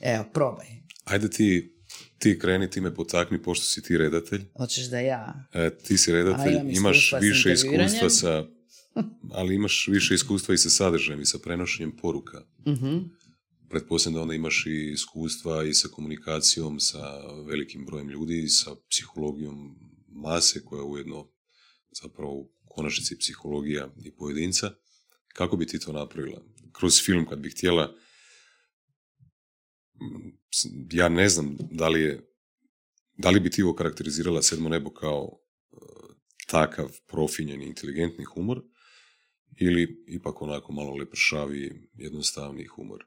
Evo, 0.00 0.24
probaj. 0.34 0.66
Ajde 1.04 1.30
ti, 1.30 1.76
ti 2.18 2.38
kreni, 2.38 2.70
ti 2.70 2.80
me 2.80 2.94
potakni, 2.94 3.42
pošto 3.42 3.64
si 3.64 3.82
ti 3.82 3.98
redatelj. 3.98 4.44
Hoćeš 4.56 4.84
da 4.84 5.00
ja? 5.00 5.48
E, 5.52 5.70
ti 5.78 5.98
si 5.98 6.12
redatelj, 6.12 6.58
imaš 6.70 7.12
više 7.20 7.52
iskustva 7.52 8.10
sa, 8.10 8.44
ali 9.32 9.54
imaš 9.54 9.88
više 9.90 10.14
iskustva 10.14 10.54
i 10.54 10.58
sa 10.58 10.70
sadržajem 10.70 11.20
i 11.20 11.26
sa 11.26 11.38
prenošenjem 11.38 11.96
poruka. 11.96 12.42
Mhm. 12.66 12.98
Pretpostavljam 13.68 14.14
da 14.14 14.22
onda 14.22 14.34
imaš 14.34 14.66
i 14.66 14.90
iskustva 14.92 15.64
i 15.64 15.74
sa 15.74 15.88
komunikacijom 15.88 16.80
sa 16.80 17.00
velikim 17.46 17.86
brojem 17.86 18.08
ljudi 18.08 18.42
i 18.42 18.48
sa 18.48 18.74
psihologijom 18.90 19.76
mase 20.08 20.64
koja 20.64 20.78
je 20.80 20.84
ujedno 20.84 21.28
zapravo 22.02 22.32
u 22.32 22.50
konačnici 22.68 23.18
psihologija 23.18 23.94
i 24.04 24.10
pojedinca. 24.10 24.70
Kako 25.28 25.56
bi 25.56 25.66
ti 25.66 25.78
to 25.78 25.92
napravila? 25.92 26.42
Kroz 26.72 27.02
film 27.04 27.26
kad 27.26 27.38
bi 27.38 27.50
htjela 27.50 27.94
mm, 29.94 30.30
ja 30.92 31.08
ne 31.08 31.28
znam 31.28 31.56
da 31.70 31.88
li 31.88 32.00
je 32.00 32.34
da 33.16 33.30
li 33.30 33.40
bi 33.40 33.50
ti 33.50 33.62
ovo 33.62 33.74
karakterizirala 33.74 34.42
sedmo 34.42 34.68
nebo 34.68 34.90
kao 34.90 35.38
e, 35.72 35.76
takav 36.46 36.90
profinjeni, 37.06 37.66
inteligentni 37.66 38.24
humor 38.24 38.62
ili 39.60 40.04
ipak 40.08 40.42
onako 40.42 40.72
malo 40.72 40.94
lepršavi, 40.94 41.90
jednostavni 41.94 42.66
humor? 42.66 43.04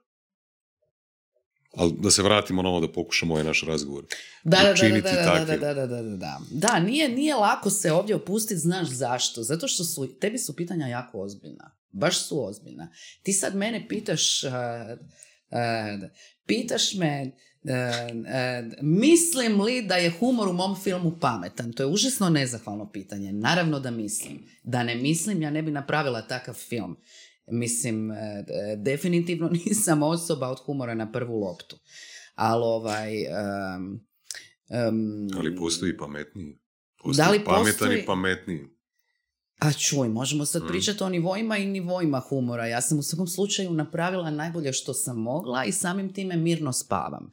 Ali 1.75 1.93
da 1.99 2.11
se 2.11 2.23
vratimo 2.23 2.61
na 2.61 2.69
ovo 2.69 2.79
da 2.79 2.91
pokušamo 2.91 3.33
ovaj 3.33 3.43
naš 3.43 3.63
razgovor. 3.63 4.05
Da, 4.43 4.57
da, 4.57 4.73
da, 4.73 5.01
da, 5.01 5.45
da, 5.45 5.45
da, 5.45 5.73
da, 5.73 5.73
da, 5.73 6.01
da, 6.01 6.01
da, 6.01 6.39
da, 6.51 6.79
nije, 6.79 7.09
nije 7.09 7.35
lako 7.35 7.69
se 7.69 7.91
ovdje 7.91 8.15
opustiti, 8.15 8.59
znaš 8.59 8.87
zašto? 8.89 9.43
Zato 9.43 9.67
što 9.67 9.83
su, 9.83 10.19
tebi 10.19 10.37
su 10.37 10.55
pitanja 10.55 10.87
jako 10.87 11.21
ozbiljna. 11.21 11.71
Baš 11.91 12.27
su 12.27 12.47
ozbiljna. 12.47 12.91
Ti 13.23 13.33
sad 13.33 13.55
mene 13.55 13.87
pitaš, 13.87 14.43
uh, 14.43 14.51
uh, 15.51 16.09
pitaš 16.45 16.93
me, 16.93 17.31
uh, 17.63 18.81
mislim 18.81 19.61
li 19.61 19.81
da 19.81 19.95
je 19.95 20.13
humor 20.19 20.47
u 20.47 20.53
mom 20.53 20.75
filmu 20.83 21.17
pametan? 21.21 21.73
To 21.73 21.83
je 21.83 21.87
užasno 21.87 22.29
nezahvalno 22.29 22.91
pitanje. 22.91 23.31
Naravno 23.31 23.79
da 23.79 23.91
mislim. 23.91 24.45
Da 24.63 24.83
ne 24.83 24.95
mislim, 24.95 25.41
ja 25.41 25.49
ne 25.49 25.61
bi 25.61 25.71
napravila 25.71 26.27
takav 26.27 26.53
film. 26.53 26.97
Mislim, 27.49 28.09
uh, 28.09 28.17
uh, 28.17 28.23
definitivno 28.77 29.49
nisam 29.59 30.03
osoba 30.03 30.47
od 30.47 30.59
humora 30.59 30.93
na 30.93 31.11
prvu 31.11 31.37
loptu. 31.37 31.79
Ali 32.35 32.61
ovaj... 32.63 33.11
um, 33.17 33.99
um, 34.69 35.27
Ali 35.37 35.55
postoji 35.55 35.97
pametniji. 35.97 36.59
Da 37.07 37.29
li 37.29 37.39
pametan 37.41 37.65
postoji- 37.73 37.99
i 37.99 38.05
pametniji. 38.05 38.59
A 39.59 39.71
čuj, 39.73 40.09
možemo 40.09 40.45
sad 40.45 40.63
Mm. 40.63 40.67
pričati 40.67 41.03
o 41.03 41.09
nivoima 41.09 41.57
i 41.57 41.65
nivoima 41.65 42.19
humora. 42.19 42.65
Ja 42.65 42.81
sam 42.81 42.99
u 42.99 43.03
svakom 43.03 43.27
slučaju 43.27 43.73
napravila 43.73 44.29
najbolje 44.31 44.73
što 44.73 44.93
sam 44.93 45.17
mogla 45.17 45.65
i 45.65 45.71
samim 45.71 46.13
time 46.13 46.35
mirno 46.37 46.73
spavam. 46.73 47.31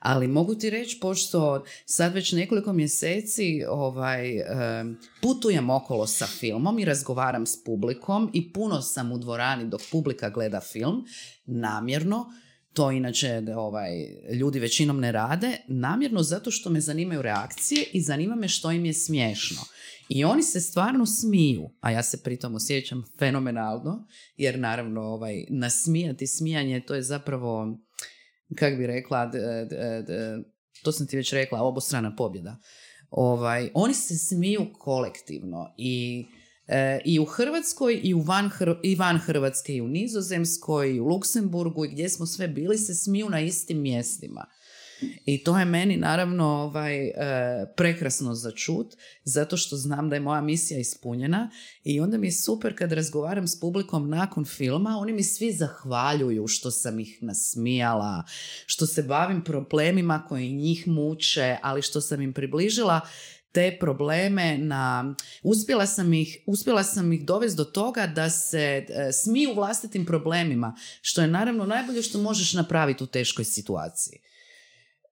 Ali 0.00 0.28
mogu 0.28 0.54
ti 0.54 0.70
reći, 0.70 0.98
pošto 1.00 1.64
sad 1.84 2.14
već 2.14 2.32
nekoliko 2.32 2.72
mjeseci 2.72 3.64
ovaj, 3.68 4.38
em, 4.38 4.98
putujem 5.22 5.70
okolo 5.70 6.06
sa 6.06 6.26
filmom 6.26 6.78
i 6.78 6.84
razgovaram 6.84 7.46
s 7.46 7.64
publikom 7.64 8.30
i 8.34 8.52
puno 8.52 8.82
sam 8.82 9.12
u 9.12 9.18
dvorani 9.18 9.68
dok 9.68 9.80
publika 9.92 10.30
gleda 10.30 10.60
film, 10.60 11.04
namjerno, 11.46 12.26
to 12.72 12.90
inače 12.90 13.42
ovaj, 13.56 13.90
ljudi 14.32 14.58
većinom 14.58 15.00
ne 15.00 15.12
rade, 15.12 15.56
namjerno 15.68 16.22
zato 16.22 16.50
što 16.50 16.70
me 16.70 16.80
zanimaju 16.80 17.22
reakcije 17.22 17.84
i 17.92 18.00
zanima 18.00 18.34
me 18.34 18.48
što 18.48 18.72
im 18.72 18.84
je 18.84 18.94
smiješno. 18.94 19.62
I 20.08 20.24
oni 20.24 20.42
se 20.42 20.60
stvarno 20.60 21.06
smiju, 21.06 21.70
a 21.80 21.90
ja 21.90 22.02
se 22.02 22.22
pritom 22.22 22.54
osjećam 22.54 23.04
fenomenalno, 23.18 24.06
jer 24.36 24.58
naravno 24.58 25.02
ovaj, 25.02 25.44
nasmijati 25.48 26.26
smijanje 26.26 26.80
to 26.80 26.94
je 26.94 27.02
zapravo, 27.02 27.78
kak 28.56 28.76
bi 28.78 28.86
rekla, 28.86 29.26
d- 29.26 29.64
d- 29.70 30.02
d- 30.02 30.42
to 30.82 30.92
sam 30.92 31.06
ti 31.06 31.16
već 31.16 31.32
rekla, 31.32 31.62
obostrana 31.62 32.16
pobjeda. 32.16 32.56
Ovaj, 33.10 33.70
oni 33.74 33.94
se 33.94 34.18
smiju 34.18 34.66
kolektivno 34.78 35.74
i 35.76 36.26
E, 36.72 37.00
i 37.04 37.18
u 37.18 37.24
Hrvatskoj 37.24 38.00
i, 38.02 38.14
u 38.14 38.20
van, 38.20 38.50
Hr- 38.58 38.80
i 38.82 38.94
van 38.94 39.18
Hrvatske 39.18 39.74
i 39.74 39.80
u 39.80 39.88
Nizozemskoj 39.88 40.94
i 40.94 41.00
u 41.00 41.04
Luksemburgu 41.04 41.84
i 41.84 41.88
gdje 41.88 42.08
smo 42.08 42.26
sve 42.26 42.48
bili 42.48 42.78
se 42.78 42.94
smiju 42.94 43.30
na 43.30 43.40
istim 43.40 43.82
mjestima. 43.82 44.46
I 45.24 45.44
to 45.44 45.58
je 45.58 45.64
meni 45.64 45.96
naravno 45.96 46.46
ovaj, 46.46 47.06
e, 47.06 47.12
prekrasno 47.76 48.34
za 48.34 48.50
čut, 48.50 48.94
zato 49.24 49.56
što 49.56 49.76
znam 49.76 50.08
da 50.08 50.16
je 50.16 50.20
moja 50.20 50.40
misija 50.40 50.80
ispunjena. 50.80 51.50
I 51.84 52.00
onda 52.00 52.18
mi 52.18 52.26
je 52.26 52.32
super 52.32 52.78
kad 52.78 52.92
razgovaram 52.92 53.48
s 53.48 53.60
publikom 53.60 54.08
nakon 54.08 54.44
filma, 54.44 54.98
oni 54.98 55.12
mi 55.12 55.22
svi 55.22 55.52
zahvaljuju 55.52 56.46
što 56.46 56.70
sam 56.70 57.00
ih 57.00 57.18
nasmijala, 57.20 58.24
što 58.66 58.86
se 58.86 59.02
bavim 59.02 59.44
problemima 59.44 60.24
koji 60.28 60.52
njih 60.52 60.88
muče, 60.88 61.56
ali 61.62 61.82
što 61.82 62.00
sam 62.00 62.22
im 62.22 62.32
približila 62.32 63.00
te 63.52 63.76
probleme 63.80 64.58
na 64.58 65.14
uspjela 65.42 65.86
sam 65.86 66.12
ih 66.12 66.38
uspjela 66.46 66.84
sam 66.84 67.12
ih 67.12 67.24
dovesti 67.24 67.56
do 67.56 67.64
toga 67.64 68.06
da 68.06 68.30
se 68.30 68.86
e, 68.88 69.12
smiju 69.12 69.54
vlastitim 69.54 70.06
problemima 70.06 70.76
što 71.02 71.20
je 71.20 71.28
naravno 71.28 71.66
najbolje 71.66 72.02
što 72.02 72.18
možeš 72.18 72.52
napraviti 72.52 73.04
u 73.04 73.06
teškoj 73.06 73.44
situaciji 73.44 74.20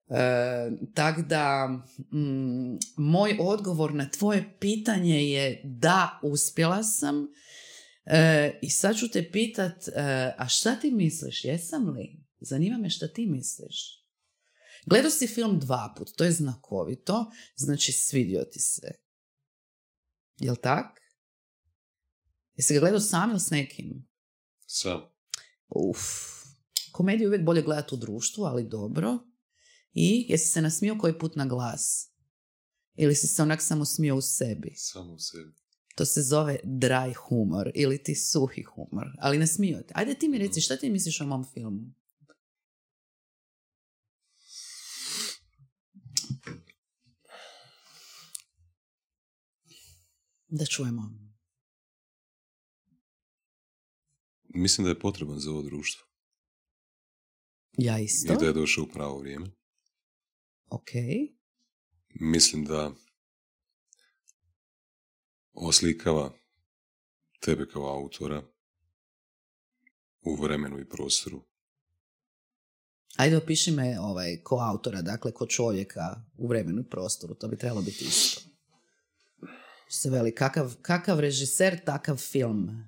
E, 0.09 0.71
tak 0.93 1.27
da 1.27 1.67
mm, 2.13 2.77
moj 2.97 3.37
odgovor 3.39 3.93
na 3.93 4.09
tvoje 4.09 4.53
pitanje 4.59 5.23
je 5.23 5.61
da 5.63 6.19
uspjela 6.23 6.83
sam 6.83 7.27
E, 8.05 8.59
i 8.61 8.69
sad 8.69 8.97
ću 8.97 9.09
te 9.09 9.31
pitat 9.31 9.87
e, 9.87 9.91
a 10.37 10.47
šta 10.47 10.75
ti 10.75 10.91
misliš 10.91 11.45
jesam 11.45 11.89
li 11.89 12.23
zanima 12.39 12.77
me 12.77 12.89
šta 12.89 13.07
ti 13.07 13.25
misliš 13.25 13.99
Gledao 14.85 15.11
si 15.11 15.27
film 15.27 15.59
dva 15.59 15.93
put, 15.97 16.09
to 16.15 16.23
je 16.23 16.31
znakovito, 16.31 17.31
znači 17.55 17.91
svidio 17.91 18.43
ti 18.51 18.59
se. 18.59 18.91
Jel 20.37 20.55
tak? 20.55 20.99
Jesi 22.55 22.73
ga 22.73 22.79
gledao 22.79 22.99
sam 22.99 23.29
ili 23.29 23.39
s 23.39 23.49
nekim? 23.49 24.07
Sam. 24.65 25.01
Uf. 25.69 25.99
Komediju 26.91 27.25
je 27.25 27.27
uvijek 27.27 27.45
bolje 27.45 27.61
gledati 27.61 27.95
u 27.95 27.97
društvu, 27.97 28.43
ali 28.43 28.69
dobro. 28.69 29.19
I 29.93 30.25
jesi 30.29 30.47
se 30.47 30.61
nasmio 30.61 30.97
koji 30.99 31.19
put 31.19 31.35
na 31.35 31.45
glas? 31.45 32.11
Ili 32.95 33.15
si 33.15 33.27
se 33.27 33.41
onak 33.41 33.61
samo 33.61 33.85
smio 33.85 34.15
u 34.15 34.21
sebi? 34.21 34.73
Samo 34.75 35.13
u 35.13 35.19
sebi. 35.19 35.53
To 35.95 36.05
se 36.05 36.21
zove 36.21 36.59
dry 36.63 37.13
humor 37.15 37.71
ili 37.75 38.03
ti 38.03 38.15
suhi 38.15 38.63
humor. 38.63 39.07
Ali 39.19 39.37
ne 39.37 39.47
smio 39.47 39.81
te. 39.87 39.93
Ajde 39.95 40.13
ti 40.13 40.29
mi 40.29 40.37
reci, 40.37 40.61
šta 40.61 40.77
ti 40.77 40.89
misliš 40.89 41.21
o 41.21 41.25
mom 41.25 41.45
filmu? 41.53 41.93
Da 50.47 50.65
čujemo. 50.65 51.29
Mislim 54.53 54.85
da 54.85 54.89
je 54.89 54.99
potreban 54.99 55.39
za 55.39 55.51
ovo 55.51 55.61
društvo. 55.61 56.07
Ja 57.77 57.99
isto. 57.99 58.33
I 58.33 58.37
da 58.37 58.45
je 58.45 58.53
došao 58.53 58.83
u 58.83 58.87
pravo 58.87 59.19
vrijeme. 59.19 59.58
Ok. 60.69 60.89
Mislim 62.09 62.65
da 62.65 62.91
oslikava 65.53 66.33
tebe 67.39 67.67
kao 67.69 67.85
autora 67.85 68.43
u 70.21 70.35
vremenu 70.35 70.79
i 70.79 70.89
prostoru 70.89 71.49
Ajde 73.19 73.37
opiši 73.37 73.71
me 73.71 73.99
ovaj, 73.99 74.41
ko 74.43 74.59
autora, 74.59 75.01
dakle 75.01 75.31
ko 75.31 75.45
čovjeka 75.45 76.21
u 76.37 76.47
vremenu 76.47 76.81
i 76.81 76.89
prostoru, 76.89 77.35
to 77.35 77.47
bi 77.47 77.57
trebalo 77.57 77.81
biti 77.81 78.05
isto. 78.05 78.41
Se 79.89 80.09
veli, 80.09 80.35
kakav, 80.35 80.75
kakav 80.81 81.19
režiser, 81.19 81.85
takav 81.85 82.17
film. 82.17 82.87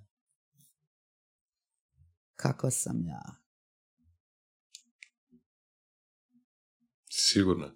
Kakva 2.36 2.72
sam 2.72 3.06
ja. 3.08 3.41
Sigurno. 7.28 7.76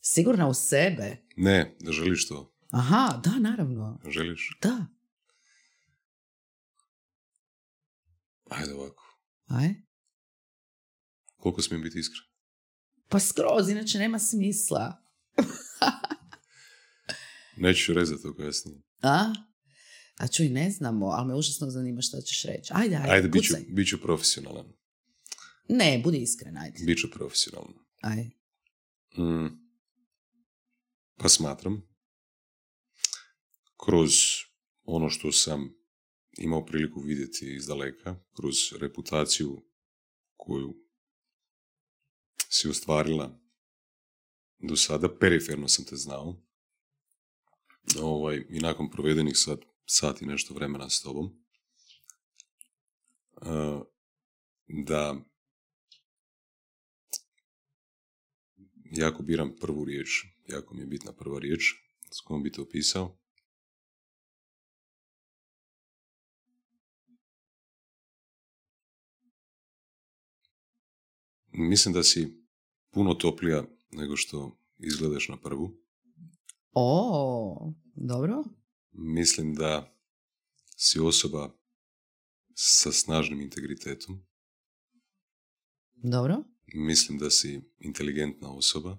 Sigurna 0.00 0.48
u 0.48 0.54
sebe? 0.54 1.16
Ne, 1.36 1.76
da 1.80 1.92
želiš 1.92 2.28
to. 2.28 2.54
Aha, 2.70 3.20
da, 3.24 3.38
naravno. 3.38 4.00
Želiš? 4.08 4.58
Da. 4.62 4.86
Ajde 8.50 8.74
ovako. 8.74 9.18
Aj? 9.46 9.68
Koliko 11.36 11.62
smijem 11.62 11.82
biti 11.82 11.98
iskren? 11.98 12.22
Pa 13.08 13.20
skroz, 13.20 13.68
inače 13.68 13.98
nema 13.98 14.18
smisla. 14.18 15.02
Neću 17.56 17.92
rezati 17.92 18.22
to 18.22 18.36
kasnije. 18.36 18.82
A? 19.02 19.32
A 20.16 20.28
čuj, 20.28 20.48
ne 20.48 20.70
znamo, 20.70 21.06
ali 21.06 21.28
me 21.28 21.34
užasno 21.34 21.70
zanima 21.70 22.00
što 22.00 22.20
ćeš 22.20 22.42
reći. 22.42 22.72
Ajde, 22.74 22.96
ajde, 22.96 23.10
Ajde, 23.10 23.28
bit 23.28 23.44
ću, 23.44 23.54
bit 23.68 23.88
ću 23.88 24.02
profesionalan. 24.02 24.72
Ne, 25.68 26.00
budi 26.04 26.18
iskren, 26.18 26.56
ajde. 26.56 26.84
Bit 26.84 26.98
ću 26.98 27.10
profesionalan. 27.10 27.74
Aj. 28.00 28.30
Mm. 29.18 29.46
Pa 31.16 31.28
smatram, 31.28 31.82
kroz 33.84 34.12
ono 34.82 35.10
što 35.10 35.32
sam 35.32 35.74
imao 36.38 36.66
priliku 36.66 37.00
vidjeti 37.00 37.54
iz 37.54 37.66
daleka, 37.66 38.16
kroz 38.36 38.54
reputaciju 38.80 39.62
koju 40.36 40.74
si 42.48 42.68
ostvarila 42.68 43.40
do 44.58 44.76
sada, 44.76 45.18
periferno 45.18 45.68
sam 45.68 45.84
te 45.84 45.96
znao, 45.96 46.42
ovaj, 47.98 48.46
i 48.48 48.60
nakon 48.60 48.90
provedenih 48.90 49.36
sad 49.36 49.60
sati 49.86 50.26
nešto 50.26 50.54
vremena 50.54 50.90
s 50.90 51.02
tobom, 51.02 51.44
uh, 53.32 53.82
da 54.66 55.29
jako 58.90 59.22
biram 59.22 59.52
prvu 59.60 59.84
riječ, 59.84 60.08
jako 60.48 60.74
mi 60.74 60.80
je 60.80 60.86
bitna 60.86 61.12
prva 61.12 61.38
riječ 61.38 61.74
s 62.10 62.20
kojom 62.20 62.42
bi 62.42 62.52
te 62.52 62.60
opisao. 62.60 63.16
Mislim 71.52 71.94
da 71.94 72.02
si 72.02 72.44
puno 72.90 73.14
toplija 73.14 73.64
nego 73.92 74.16
što 74.16 74.58
izgledaš 74.78 75.28
na 75.28 75.36
prvu. 75.36 75.76
O, 76.72 77.72
dobro. 77.94 78.44
Mislim 78.92 79.54
da 79.54 79.96
si 80.76 81.00
osoba 81.00 81.50
sa 82.54 82.92
snažnim 82.92 83.40
integritetom. 83.40 84.26
Dobro. 85.94 86.44
Mislim 86.74 87.18
da 87.18 87.30
si 87.30 87.60
inteligentna 87.78 88.52
osoba. 88.52 88.98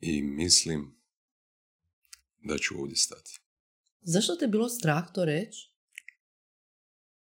I 0.00 0.22
mislim 0.22 0.94
da 2.44 2.58
ću 2.58 2.80
ovdje 2.80 2.96
stati. 2.96 3.40
Zašto 4.00 4.36
te 4.36 4.44
je 4.44 4.48
bilo 4.48 4.68
strah 4.68 5.12
to 5.14 5.24
reći? 5.24 5.72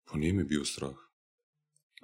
Pa 0.05 0.18
nije 0.18 0.34
mi 0.34 0.43
bio 0.43 0.65
strah. 0.65 0.95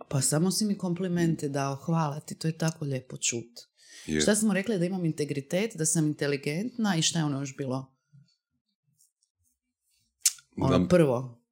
Pa 0.10 0.22
samo 0.22 0.52
si 0.52 0.66
mi 0.66 0.78
komplimente 0.78 1.50
dao, 1.50 1.76
hvala 1.76 2.20
ti, 2.20 2.36
to 2.36 2.48
je 2.48 2.58
tako 2.58 2.86
lijepo 2.86 3.18
čut. 3.18 3.60
Jer 4.06 4.22
Šta 4.22 4.36
smo 4.36 4.54
rekli 4.54 4.80
da 4.80 4.86
imam 4.86 5.06
integritet, 5.06 5.72
da 5.76 5.86
sam 5.86 6.08
inteligentna 6.08 6.96
i 6.98 7.02
šta 7.02 7.20
je 7.20 7.26
ono 7.26 7.40
još 7.40 7.58
bilo? 7.58 7.96
Ono 10.58 10.80
da, 10.80 10.88
prvo. 10.88 11.43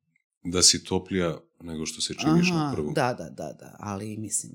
Da 0.43 0.61
si 0.61 0.83
toplija 0.83 1.39
nego 1.59 1.85
što 1.85 2.01
se 2.01 2.13
činiš 2.13 2.49
na 2.49 2.65
Aha, 2.65 2.75
prvu. 2.75 2.93
da, 2.93 3.13
da, 3.13 3.29
da, 3.29 3.53
da, 3.59 3.75
ali 3.79 4.17
mislim, 4.17 4.51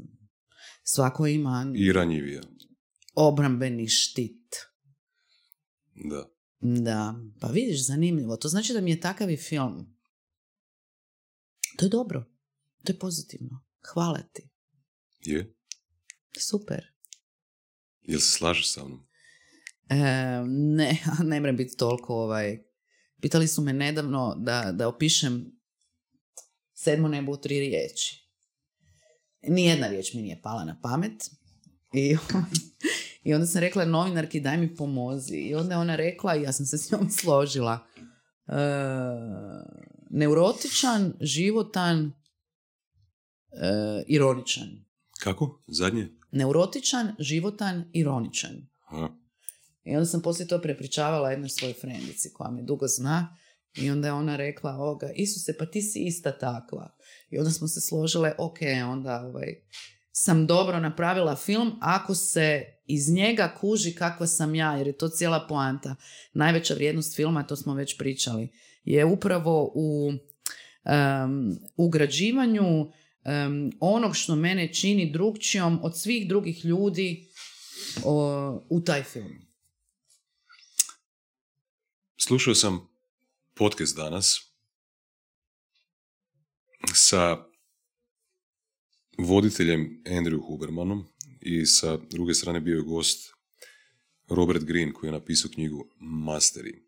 svako 0.82 1.26
ima 1.26 1.72
I 1.76 1.92
ranjivija. 1.92 2.42
obrambeni 3.14 3.88
štit. 3.88 4.56
Da. 5.94 6.28
Da, 6.60 7.14
pa 7.40 7.48
vidiš, 7.48 7.86
zanimljivo. 7.86 8.36
To 8.36 8.48
znači 8.48 8.72
da 8.72 8.80
mi 8.80 8.90
je 8.90 9.00
takav 9.00 9.30
i 9.30 9.36
film. 9.36 9.96
To 11.76 11.84
je 11.84 11.88
dobro. 11.88 12.24
To 12.84 12.92
je 12.92 12.98
pozitivno. 12.98 13.64
Hvala 13.92 14.18
ti. 14.32 14.48
Je? 15.20 15.54
Super. 16.38 16.86
Jel 18.02 18.20
se 18.20 18.30
slažeš 18.30 18.72
sa 18.72 18.84
mnom? 18.84 19.06
E, 19.88 19.96
ne, 20.46 21.02
ne 21.30 21.40
mrem 21.40 21.56
biti 21.56 21.76
toliko 21.76 22.14
ovaj... 22.14 22.58
Pitali 23.20 23.48
su 23.48 23.62
me 23.62 23.72
nedavno 23.72 24.34
da, 24.38 24.72
da 24.72 24.88
opišem 24.88 25.55
sedmo 26.76 27.08
nebo 27.08 27.32
u 27.32 27.36
tri 27.36 27.60
riječi. 27.60 28.26
Nijedna 29.42 29.88
riječ 29.88 30.14
mi 30.14 30.22
nije 30.22 30.42
pala 30.42 30.64
na 30.64 30.80
pamet. 30.82 31.30
I, 31.92 32.16
I 33.24 33.34
onda 33.34 33.46
sam 33.46 33.60
rekla 33.60 33.84
novinarki 33.84 34.40
daj 34.40 34.56
mi 34.56 34.74
pomozi. 34.74 35.36
I 35.36 35.54
onda 35.54 35.74
je 35.74 35.78
ona 35.78 35.96
rekla 35.96 36.36
i 36.36 36.42
ja 36.42 36.52
sam 36.52 36.66
se 36.66 36.78
s 36.78 36.90
njom 36.90 37.10
složila. 37.10 37.86
E, 38.46 38.54
neurotičan, 40.10 41.12
životan, 41.20 42.12
e, 43.52 44.02
ironičan. 44.06 44.68
Kako? 45.20 45.62
Zadnje? 45.68 46.08
Neurotičan, 46.32 47.14
životan, 47.18 47.90
ironičan. 47.92 48.68
Aha. 48.88 49.08
I 49.84 49.96
onda 49.96 50.06
sam 50.06 50.22
poslije 50.22 50.48
to 50.48 50.62
prepričavala 50.62 51.30
jednoj 51.30 51.48
svojoj 51.48 51.74
frendici 51.74 52.32
koja 52.32 52.50
me 52.50 52.62
dugo 52.62 52.86
zna 52.86 53.36
i 53.76 53.90
onda 53.90 54.08
je 54.08 54.12
ona 54.12 54.36
rekla 54.36 54.70
ovoga, 54.70 55.10
Isuse, 55.14 55.58
pa 55.58 55.66
ti 55.66 55.82
si 55.82 56.04
ista 56.04 56.38
takva. 56.38 56.96
I 57.30 57.38
onda 57.38 57.50
smo 57.50 57.68
se 57.68 57.80
složile, 57.80 58.32
ok, 58.38 58.58
onda 58.90 59.20
ovaj, 59.20 59.54
sam 60.12 60.46
dobro 60.46 60.80
napravila 60.80 61.36
film 61.36 61.78
ako 61.80 62.14
se 62.14 62.64
iz 62.86 63.08
njega 63.12 63.54
kuži 63.60 63.94
kakva 63.94 64.26
sam 64.26 64.54
ja, 64.54 64.76
jer 64.76 64.86
je 64.86 64.98
to 64.98 65.08
cijela 65.08 65.46
poanta. 65.48 65.96
Najveća 66.32 66.74
vrijednost 66.74 67.16
filma, 67.16 67.46
to 67.46 67.56
smo 67.56 67.74
već 67.74 67.98
pričali, 67.98 68.48
je 68.84 69.04
upravo 69.04 69.72
u 69.74 70.08
um, 70.08 71.58
ugrađivanju 71.76 72.80
um, 72.80 72.90
onog 73.80 74.16
što 74.16 74.36
mene 74.36 74.72
čini 74.72 75.12
drugčijom 75.12 75.80
od 75.82 76.00
svih 76.00 76.28
drugih 76.28 76.64
ljudi 76.64 77.28
o, 78.04 78.66
u 78.70 78.80
taj 78.80 79.02
film. 79.02 79.32
Slušao 82.16 82.54
sam 82.54 82.95
podcast 83.58 83.96
danas 83.96 84.40
sa 86.94 87.36
voditeljem 89.18 90.02
Andrew 90.06 90.40
Hubermanom 90.46 91.04
i 91.40 91.66
sa 91.66 91.96
druge 91.96 92.34
strane 92.34 92.60
bio 92.60 92.76
je 92.76 92.82
gost 92.82 93.32
Robert 94.28 94.64
Greene 94.64 94.92
koji 94.92 95.08
je 95.08 95.12
napisao 95.12 95.50
knjigu 95.54 95.88
Masteri. 96.00 96.86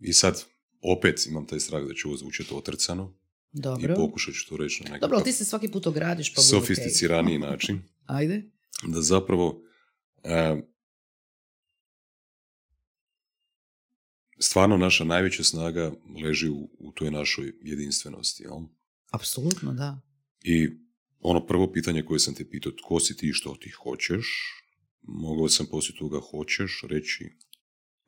I 0.00 0.12
sad 0.12 0.44
opet 0.82 1.26
imam 1.26 1.46
taj 1.46 1.60
strah 1.60 1.84
da 1.84 1.94
će 1.94 2.08
ovo 2.08 2.16
zvučati 2.16 2.54
otrcano 2.54 3.18
i 3.52 3.60
Dobro. 3.60 3.94
pokušat 3.96 4.34
ću 4.34 4.48
to 4.48 4.56
reći 4.56 4.82
na 4.82 4.84
Dobro, 4.84 4.94
nekakav 4.94 5.14
ali 5.14 5.24
ti 5.24 5.32
se 5.32 5.44
svaki 5.44 5.68
put 5.70 5.86
ogradiš 5.86 6.34
pa 6.34 6.42
sofisticiraniji 6.42 7.38
način. 7.38 7.82
Ajde. 8.06 8.42
da 8.82 9.02
zapravo 9.02 9.62
e, 10.22 10.62
stvarno 14.38 14.76
naša 14.76 15.04
najveća 15.04 15.44
snaga 15.44 15.92
leži 16.24 16.48
u, 16.48 16.70
u 16.78 16.92
toj 16.92 17.10
našoj 17.10 17.52
jedinstvenosti. 17.62 18.42
Jel? 18.42 18.60
Apsolutno, 19.10 19.72
da. 19.72 20.00
I 20.42 20.68
ono 21.20 21.46
prvo 21.46 21.72
pitanje 21.72 22.02
koje 22.02 22.20
sam 22.20 22.34
te 22.34 22.50
pitao, 22.50 22.72
tko 22.72 23.00
si 23.00 23.16
ti 23.16 23.28
i 23.28 23.32
što 23.32 23.56
ti 23.60 23.70
hoćeš, 23.70 24.26
mogao 25.02 25.48
sam 25.48 25.66
poslije 25.66 25.98
toga 25.98 26.20
hoćeš 26.30 26.82
reći, 26.88 27.30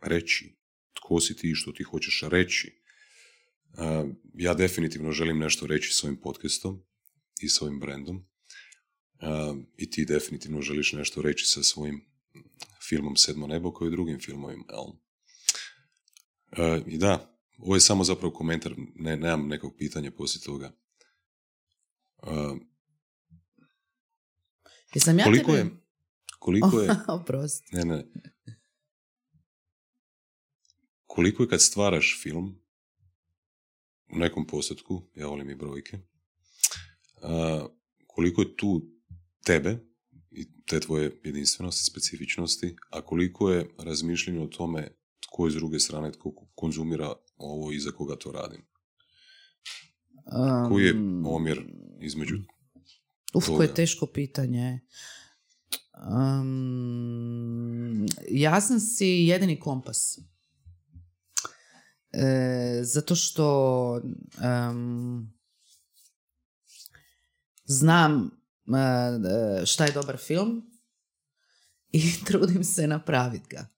reći, 0.00 0.56
tko 0.94 1.20
si 1.20 1.36
ti 1.36 1.50
i 1.50 1.54
što 1.54 1.72
ti 1.72 1.82
hoćeš 1.82 2.22
reći. 2.30 2.82
Ja 4.34 4.54
definitivno 4.54 5.12
želim 5.12 5.38
nešto 5.38 5.66
reći 5.66 5.92
svojim 5.92 6.16
podcastom 6.16 6.82
i 7.40 7.48
svojim 7.48 7.80
brandom. 7.80 8.16
Uh, 8.16 9.58
i 9.76 9.90
ti 9.90 10.04
definitivno 10.04 10.62
želiš 10.62 10.92
nešto 10.92 11.22
reći 11.22 11.46
sa 11.46 11.62
svojim 11.62 12.04
filmom 12.88 13.16
Sedmo 13.16 13.46
nebo 13.46 13.72
kao 13.72 13.88
i 13.88 13.90
drugim 13.90 14.20
filmovima. 14.20 14.64
Jel? 14.68 15.05
Uh, 16.53 16.86
I 16.86 16.99
da, 16.99 17.38
ovo 17.59 17.74
je 17.74 17.80
samo 17.80 18.05
zapravo 18.05 18.34
komentar, 18.34 18.74
ne, 18.94 19.16
nemam 19.16 19.49
nekog 19.49 19.74
pitanja 19.78 20.11
poslije 20.11 20.42
toga. 20.44 20.72
Uh, 22.22 22.59
Jesam 24.94 25.18
ja 25.18 25.24
koliko 25.24 25.53
tebe... 25.53 25.59
je, 25.59 25.76
koliko 26.38 26.80
je, 26.80 26.88
ne, 27.72 27.84
ne, 27.84 28.05
koliko 31.07 31.42
je 31.42 31.49
kad 31.49 31.62
stvaraš 31.62 32.18
film, 32.22 32.66
u 34.12 34.18
nekom 34.18 34.47
postotku, 34.47 35.03
ja 35.14 35.26
volim 35.26 35.51
i 35.51 35.55
brojke, 35.55 35.99
a, 37.22 37.66
koliko 38.07 38.42
je 38.42 38.57
tu 38.57 38.82
tebe 39.44 39.78
i 40.30 40.47
te 40.66 40.80
tvoje 40.80 41.20
jedinstvenosti, 41.24 41.90
specifičnosti, 41.90 42.76
a 42.90 43.01
koliko 43.01 43.51
je 43.51 43.70
razmišljanje 43.78 44.40
o 44.40 44.47
tome 44.47 44.95
tko 45.20 45.46
je 45.46 45.50
s 45.50 45.54
druge 45.54 45.80
strane, 45.80 46.12
tko 46.12 46.32
konzumira 46.54 47.12
ovo 47.36 47.72
i 47.72 47.80
za 47.80 47.90
koga 47.90 48.16
to 48.16 48.32
radim. 48.32 48.66
Koji 50.68 50.84
je 50.84 50.94
omjer 51.24 51.64
između 52.00 52.36
Uf, 53.34 53.46
koje 53.46 53.66
je 53.66 53.74
teško 53.74 54.06
pitanje. 54.06 54.80
Um, 56.10 58.06
jasan 58.28 58.80
si 58.80 59.06
jedini 59.06 59.60
kompas. 59.60 60.18
E, 62.12 62.80
zato 62.82 63.14
što 63.14 64.00
znam 67.64 68.30
e, 69.62 69.66
šta 69.66 69.84
je 69.84 69.92
dobar 69.92 70.16
film 70.16 70.62
i 71.92 72.02
trudim 72.26 72.64
se 72.64 72.86
napraviti 72.86 73.46
ga. 73.50 73.75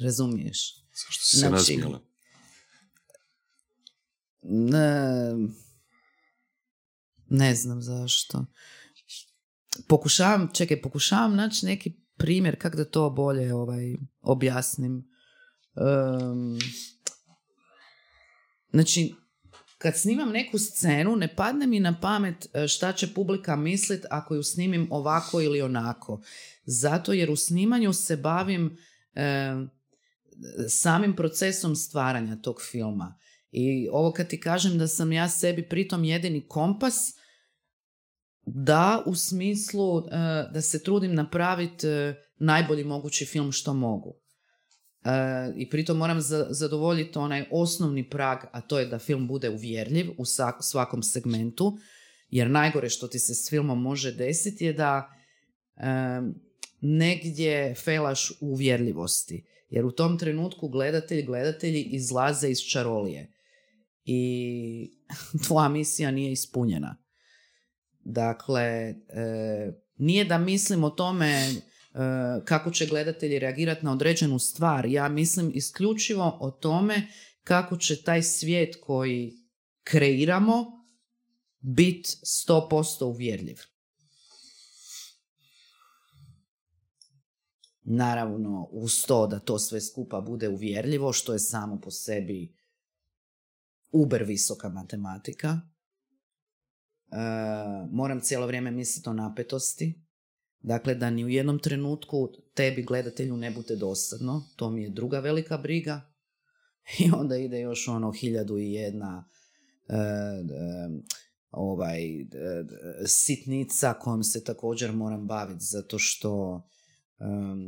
Razumiješ? 0.00 0.74
Zašto 0.76 1.24
si 1.24 1.36
se 1.36 1.48
znači, 1.48 1.80
Ne, 4.42 5.34
ne 7.28 7.54
znam 7.54 7.82
zašto. 7.82 8.46
Pokušavam, 9.88 10.50
čekaj, 10.54 10.82
pokušavam 10.82 11.36
naći 11.36 11.66
neki 11.66 11.92
primjer 12.16 12.58
kako 12.58 12.76
da 12.76 12.84
to 12.84 13.10
bolje 13.10 13.54
ovaj, 13.54 13.96
objasnim. 14.22 15.10
Um, 15.74 16.58
znači, 18.70 19.14
kad 19.78 19.98
snimam 19.98 20.30
neku 20.30 20.58
scenu, 20.58 21.16
ne 21.16 21.36
padne 21.36 21.66
mi 21.66 21.80
na 21.80 22.00
pamet 22.00 22.46
e, 22.54 22.68
šta 22.68 22.92
će 22.92 23.14
publika 23.14 23.56
mislit 23.56 24.04
ako 24.10 24.34
ju 24.34 24.42
snimim 24.42 24.88
ovako 24.90 25.40
ili 25.40 25.62
onako. 25.62 26.22
Zato 26.64 27.12
jer 27.12 27.30
u 27.30 27.36
snimanju 27.36 27.92
se 27.92 28.16
bavim 28.16 28.76
samim 30.68 31.16
procesom 31.16 31.76
stvaranja 31.76 32.36
tog 32.36 32.56
filma. 32.70 33.18
I 33.50 33.88
ovo 33.92 34.12
kad 34.12 34.28
ti 34.28 34.40
kažem 34.40 34.78
da 34.78 34.86
sam 34.86 35.12
ja 35.12 35.28
sebi 35.28 35.68
pritom 35.68 36.04
jedini 36.04 36.46
kompas, 36.48 36.94
da 38.42 39.02
u 39.06 39.14
smislu 39.14 39.98
e, 39.98 40.02
da 40.52 40.60
se 40.60 40.82
trudim 40.82 41.14
napraviti 41.14 41.86
e, 41.86 42.14
najbolji 42.38 42.84
mogući 42.84 43.24
film 43.24 43.52
što 43.52 43.74
mogu. 43.74 44.16
E, 45.04 45.10
I 45.56 45.70
pritom 45.70 45.96
moram 45.96 46.18
zadovoljiti 46.50 47.18
onaj 47.18 47.44
osnovni 47.50 48.10
prag, 48.10 48.38
a 48.52 48.60
to 48.60 48.78
je 48.78 48.86
da 48.86 48.98
film 48.98 49.28
bude 49.28 49.50
uvjerljiv 49.50 50.10
u 50.18 50.24
svakom 50.60 51.02
segmentu, 51.02 51.78
jer 52.28 52.50
najgore 52.50 52.88
što 52.88 53.08
ti 53.08 53.18
se 53.18 53.34
s 53.34 53.50
filmom 53.50 53.82
može 53.82 54.12
desiti 54.12 54.64
je 54.64 54.72
da 54.72 55.10
negdje 56.80 57.74
felaš 57.74 58.30
u 58.30 58.34
uvjerljivosti. 58.40 59.44
Jer 59.70 59.84
u 59.84 59.92
tom 59.92 60.18
trenutku 60.18 60.68
gledatelji, 60.68 61.22
gledatelji 61.22 61.82
izlaze 61.82 62.50
iz 62.50 62.58
čarolije. 62.60 63.32
I 64.04 64.90
tvoja 65.46 65.68
misija 65.68 66.10
nije 66.10 66.32
ispunjena. 66.32 66.96
Dakle, 68.04 68.62
e, 68.62 68.94
nije 69.96 70.24
da 70.24 70.38
mislim 70.38 70.84
o 70.84 70.90
tome 70.90 71.26
e, 71.26 71.54
kako 72.44 72.70
će 72.70 72.86
gledatelji 72.86 73.38
reagirati 73.38 73.84
na 73.84 73.92
određenu 73.92 74.38
stvar. 74.38 74.86
Ja 74.86 75.08
mislim 75.08 75.52
isključivo 75.54 76.38
o 76.40 76.50
tome 76.50 77.06
kako 77.44 77.76
će 77.76 78.02
taj 78.02 78.22
svijet 78.22 78.76
koji 78.80 79.32
kreiramo 79.82 80.66
biti 81.60 82.08
100% 82.48 83.04
uvjerljiv. 83.04 83.69
Naravno, 87.82 88.68
uz 88.70 89.04
to 89.06 89.26
da 89.26 89.38
to 89.38 89.58
sve 89.58 89.80
skupa 89.80 90.20
bude 90.20 90.48
uvjerljivo, 90.48 91.12
što 91.12 91.32
je 91.32 91.38
samo 91.38 91.80
po 91.80 91.90
sebi 91.90 92.54
uber 93.92 94.24
visoka 94.24 94.68
matematika. 94.68 95.60
E, 97.10 97.16
moram 97.90 98.20
cijelo 98.20 98.46
vrijeme 98.46 98.70
misliti 98.70 99.08
o 99.08 99.12
napetosti. 99.12 100.02
Dakle, 100.60 100.94
da 100.94 101.10
ni 101.10 101.24
u 101.24 101.28
jednom 101.28 101.58
trenutku 101.58 102.28
tebi 102.54 102.82
gledatelju 102.82 103.36
ne 103.36 103.50
bude 103.50 103.76
dosadno. 103.76 104.44
To 104.56 104.70
mi 104.70 104.82
je 104.82 104.90
druga 104.90 105.20
velika 105.20 105.58
briga. 105.58 106.00
I 106.98 107.10
onda 107.10 107.36
ide 107.36 107.60
još 107.60 107.88
ono 107.88 108.12
hiljadu 108.12 108.58
i 108.58 108.72
jedna 108.72 109.28
e, 109.88 109.94
ovaj, 111.50 112.00
sitnica 113.06 113.94
kojom 113.94 114.22
se 114.22 114.44
također 114.44 114.92
moram 114.92 115.26
baviti 115.26 115.64
zato 115.64 115.98
što 115.98 116.62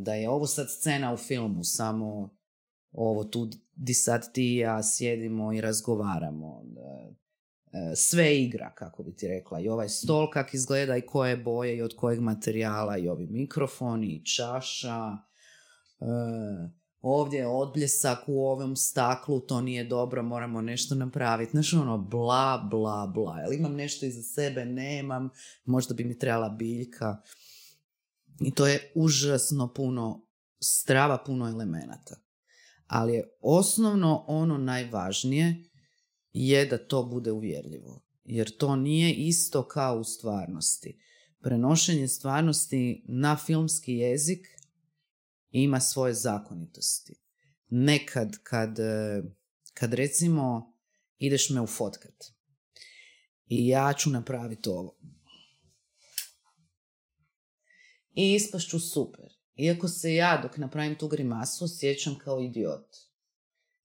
da 0.02 0.14
je 0.14 0.28
ovo 0.28 0.46
sad 0.46 0.70
scena 0.70 1.12
u 1.12 1.16
filmu, 1.16 1.64
samo 1.64 2.36
ovo 2.92 3.24
tu 3.24 3.48
di 3.74 3.94
sad 3.94 4.32
ti 4.32 4.54
i 4.54 4.56
ja 4.56 4.82
sjedimo 4.82 5.52
i 5.52 5.60
razgovaramo. 5.60 6.62
E, 7.72 7.96
sve 7.96 8.42
igra, 8.42 8.74
kako 8.74 9.02
bi 9.02 9.16
ti 9.16 9.28
rekla. 9.28 9.60
I 9.60 9.68
ovaj 9.68 9.88
stol 9.88 10.30
kak 10.30 10.54
izgleda 10.54 10.96
i 10.96 11.06
koje 11.06 11.36
boje 11.36 11.76
i 11.76 11.82
od 11.82 11.96
kojeg 11.96 12.20
materijala 12.20 12.98
i 12.98 13.08
ovi 13.08 13.26
mikrofoni 13.26 14.06
i 14.06 14.24
čaša. 14.24 15.16
E, 16.00 16.06
ovdje 17.00 17.38
je 17.38 17.46
odbljesak 17.46 18.18
u 18.26 18.46
ovom 18.46 18.76
staklu, 18.76 19.40
to 19.40 19.60
nije 19.60 19.84
dobro, 19.84 20.22
moramo 20.22 20.60
nešto 20.60 20.94
napraviti. 20.94 21.50
Znaš 21.50 21.72
ono, 21.72 21.98
bla, 21.98 22.68
bla, 22.70 23.12
bla. 23.14 23.40
Jel 23.40 23.52
imam 23.52 23.74
nešto 23.74 24.06
iza 24.06 24.22
sebe? 24.22 24.64
Nemam. 24.64 25.30
Možda 25.64 25.94
bi 25.94 26.04
mi 26.04 26.18
trebala 26.18 26.48
biljka. 26.48 27.22
I 28.40 28.54
to 28.54 28.66
je 28.66 28.92
užasno 28.94 29.72
puno 29.74 30.26
strava, 30.60 31.18
puno 31.26 31.48
elemenata. 31.48 32.16
Ali 32.86 33.12
je 33.12 33.28
osnovno 33.40 34.24
ono 34.26 34.58
najvažnije 34.58 35.64
je 36.32 36.66
da 36.66 36.86
to 36.86 37.02
bude 37.02 37.32
uvjerljivo. 37.32 38.04
Jer 38.24 38.56
to 38.56 38.76
nije 38.76 39.14
isto 39.14 39.68
kao 39.68 39.98
u 39.98 40.04
stvarnosti. 40.04 40.98
Prenošenje 41.40 42.08
stvarnosti 42.08 43.04
na 43.08 43.36
filmski 43.36 43.94
jezik 43.94 44.46
ima 45.50 45.80
svoje 45.80 46.14
zakonitosti. 46.14 47.14
Nekad 47.68 48.36
kad, 48.42 48.76
kad 49.74 49.94
recimo 49.94 50.74
ideš 51.18 51.50
me 51.50 51.60
ufotkat 51.60 52.32
i 53.46 53.68
ja 53.68 53.92
ću 53.92 54.10
napraviti 54.10 54.68
ovo 54.68 54.98
i 58.14 58.34
ispašću 58.34 58.80
super. 58.80 59.32
Iako 59.56 59.88
se 59.88 60.14
ja 60.14 60.40
dok 60.42 60.56
napravim 60.56 60.98
tu 60.98 61.08
grimasu 61.08 61.64
osjećam 61.64 62.18
kao 62.18 62.40
idiot. 62.40 62.96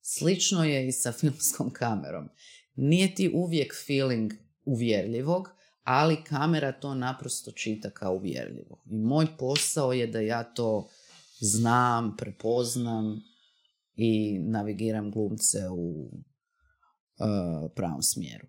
Slično 0.01 0.63
je 0.63 0.87
i 0.87 0.91
sa 0.91 1.11
filmskom 1.19 1.69
kamerom. 1.69 2.29
Nije 2.75 3.15
ti 3.15 3.31
uvijek 3.33 3.73
feeling 3.85 4.33
uvjerljivog, 4.65 5.49
ali 5.83 6.23
kamera 6.23 6.71
to 6.71 6.95
naprosto 6.95 7.51
čita 7.51 7.89
kao 7.89 8.13
uvjerljivo. 8.13 8.83
I 8.85 8.97
moj 8.97 9.27
posao 9.39 9.93
je 9.93 10.07
da 10.07 10.19
ja 10.19 10.43
to 10.43 10.89
znam, 11.39 12.17
prepoznam 12.17 13.23
i 13.95 14.39
navigiram 14.39 15.11
glumce 15.11 15.69
u 15.69 16.11
uh, 17.19 17.71
pravom 17.75 18.03
smjeru 18.03 18.47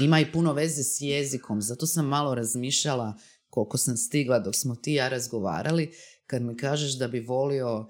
ima 0.00 0.20
i 0.20 0.32
puno 0.32 0.52
veze 0.52 0.82
s 0.82 1.00
jezikom, 1.00 1.62
zato 1.62 1.86
sam 1.86 2.06
malo 2.06 2.34
razmišljala 2.34 3.14
koliko 3.50 3.78
sam 3.78 3.96
stigla 3.96 4.38
dok 4.38 4.54
smo 4.54 4.76
ti 4.76 4.92
ja 4.92 5.08
razgovarali, 5.08 5.90
kad 6.26 6.42
mi 6.42 6.56
kažeš 6.56 6.98
da 6.98 7.08
bi 7.08 7.20
volio 7.20 7.88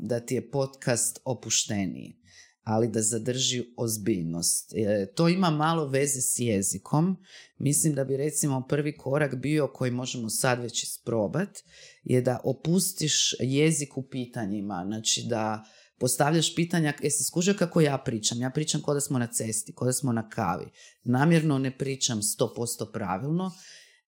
da 0.00 0.20
ti 0.20 0.34
je 0.34 0.50
podcast 0.50 1.20
opušteniji, 1.24 2.16
ali 2.62 2.88
da 2.88 3.02
zadrži 3.02 3.64
ozbiljnost. 3.76 4.72
E, 4.74 5.12
to 5.14 5.28
ima 5.28 5.50
malo 5.50 5.88
veze 5.88 6.20
s 6.20 6.38
jezikom. 6.38 7.16
Mislim 7.58 7.94
da 7.94 8.04
bi 8.04 8.16
recimo 8.16 8.66
prvi 8.68 8.96
korak 8.96 9.34
bio 9.34 9.68
koji 9.74 9.90
možemo 9.90 10.30
sad 10.30 10.60
već 10.60 10.82
isprobat 10.82 11.58
je 12.04 12.20
da 12.20 12.40
opustiš 12.44 13.34
jezik 13.40 13.96
u 13.96 14.02
pitanjima, 14.02 14.84
znači 14.86 15.26
da 15.28 15.64
postavljaš 15.98 16.54
pitanja, 16.54 16.92
jesi 17.02 17.24
skužio 17.24 17.54
kako 17.58 17.80
ja 17.80 17.98
pričam? 17.98 18.40
Ja 18.40 18.50
pričam 18.50 18.82
kod 18.82 18.96
da 18.96 19.00
smo 19.00 19.18
na 19.18 19.26
cesti, 19.26 19.74
kod 19.74 19.88
da 19.88 19.92
smo 19.92 20.12
na 20.12 20.28
kavi. 20.28 20.70
Namjerno 21.04 21.58
ne 21.58 21.78
pričam 21.78 22.20
100% 22.20 22.92
pravilno, 22.92 23.52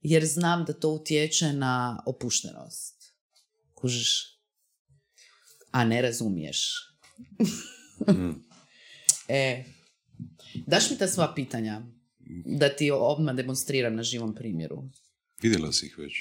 jer 0.00 0.26
znam 0.26 0.64
da 0.64 0.72
to 0.72 0.88
utječe 0.88 1.52
na 1.52 2.02
opuštenost. 2.06 3.14
Kužiš? 3.74 4.40
A 5.70 5.84
ne 5.84 6.02
razumiješ. 6.02 6.66
mm. 8.08 8.30
e, 9.28 9.64
daš 10.66 10.90
mi 10.90 10.98
ta 10.98 11.08
sva 11.08 11.32
pitanja 11.34 11.82
da 12.44 12.68
ti 12.68 12.90
odmah 12.90 13.34
demonstriram 13.34 13.94
na 13.94 14.02
živom 14.02 14.34
primjeru. 14.34 14.82
Vidjela 15.42 15.72
si 15.72 15.86
ih 15.86 15.98
već. 15.98 16.12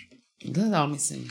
Da, 0.45 0.63
da, 0.63 0.81
ali 0.81 0.91
mislim, 0.91 1.29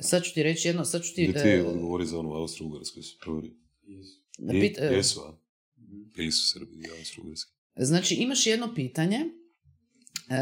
Sad 0.00 0.22
ću 0.24 0.34
ti 0.34 0.42
reći 0.42 0.68
jedno, 0.68 0.84
sad 0.84 1.02
ću 1.02 1.14
ti... 1.14 1.26
Gdje 1.26 1.42
ti 1.42 1.48
e, 1.48 1.62
odgovori 1.64 2.06
za 2.06 2.18
onu 2.18 2.30
Austro-Ugarsku, 2.30 2.96
jesi 2.96 3.16
provjerio? 3.20 3.56
pit- 4.38 4.78
e, 4.80 4.94
Jesu, 4.94 5.20
a? 5.20 5.36
Jesu 6.16 6.48
Srbi 6.48 6.76
i 6.76 6.90
Austro-Ugarski. 6.90 7.50
Znači, 7.76 8.14
imaš 8.14 8.46
jedno 8.46 8.74
pitanje. 8.74 9.16
E, 9.16 10.36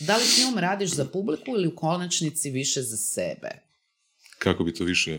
da 0.00 0.16
li 0.16 0.24
film 0.24 0.58
radiš 0.58 0.90
za 0.90 1.04
publiku 1.04 1.50
ili 1.50 1.68
u 1.68 1.76
konačnici 1.76 2.50
više 2.50 2.82
za 2.82 2.96
sebe? 2.96 3.48
Kako 4.38 4.64
bi 4.64 4.74
to 4.74 4.84
više 4.84 5.18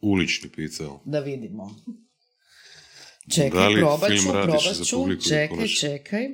ulični 0.00 0.48
pitao? 0.50 1.02
Da 1.04 1.20
vidimo. 1.20 1.76
Čekaj, 3.34 3.50
Da 3.50 3.68
li 3.68 3.80
probat 3.80 4.10
film 4.10 4.24
ću, 4.24 4.32
radiš 4.32 4.52
probat 4.52 4.76
za 4.76 4.84
ću. 4.84 4.96
publiku 4.96 5.22
ili 5.22 5.28
Čekaj, 5.28 5.68
čekaj. 5.68 6.26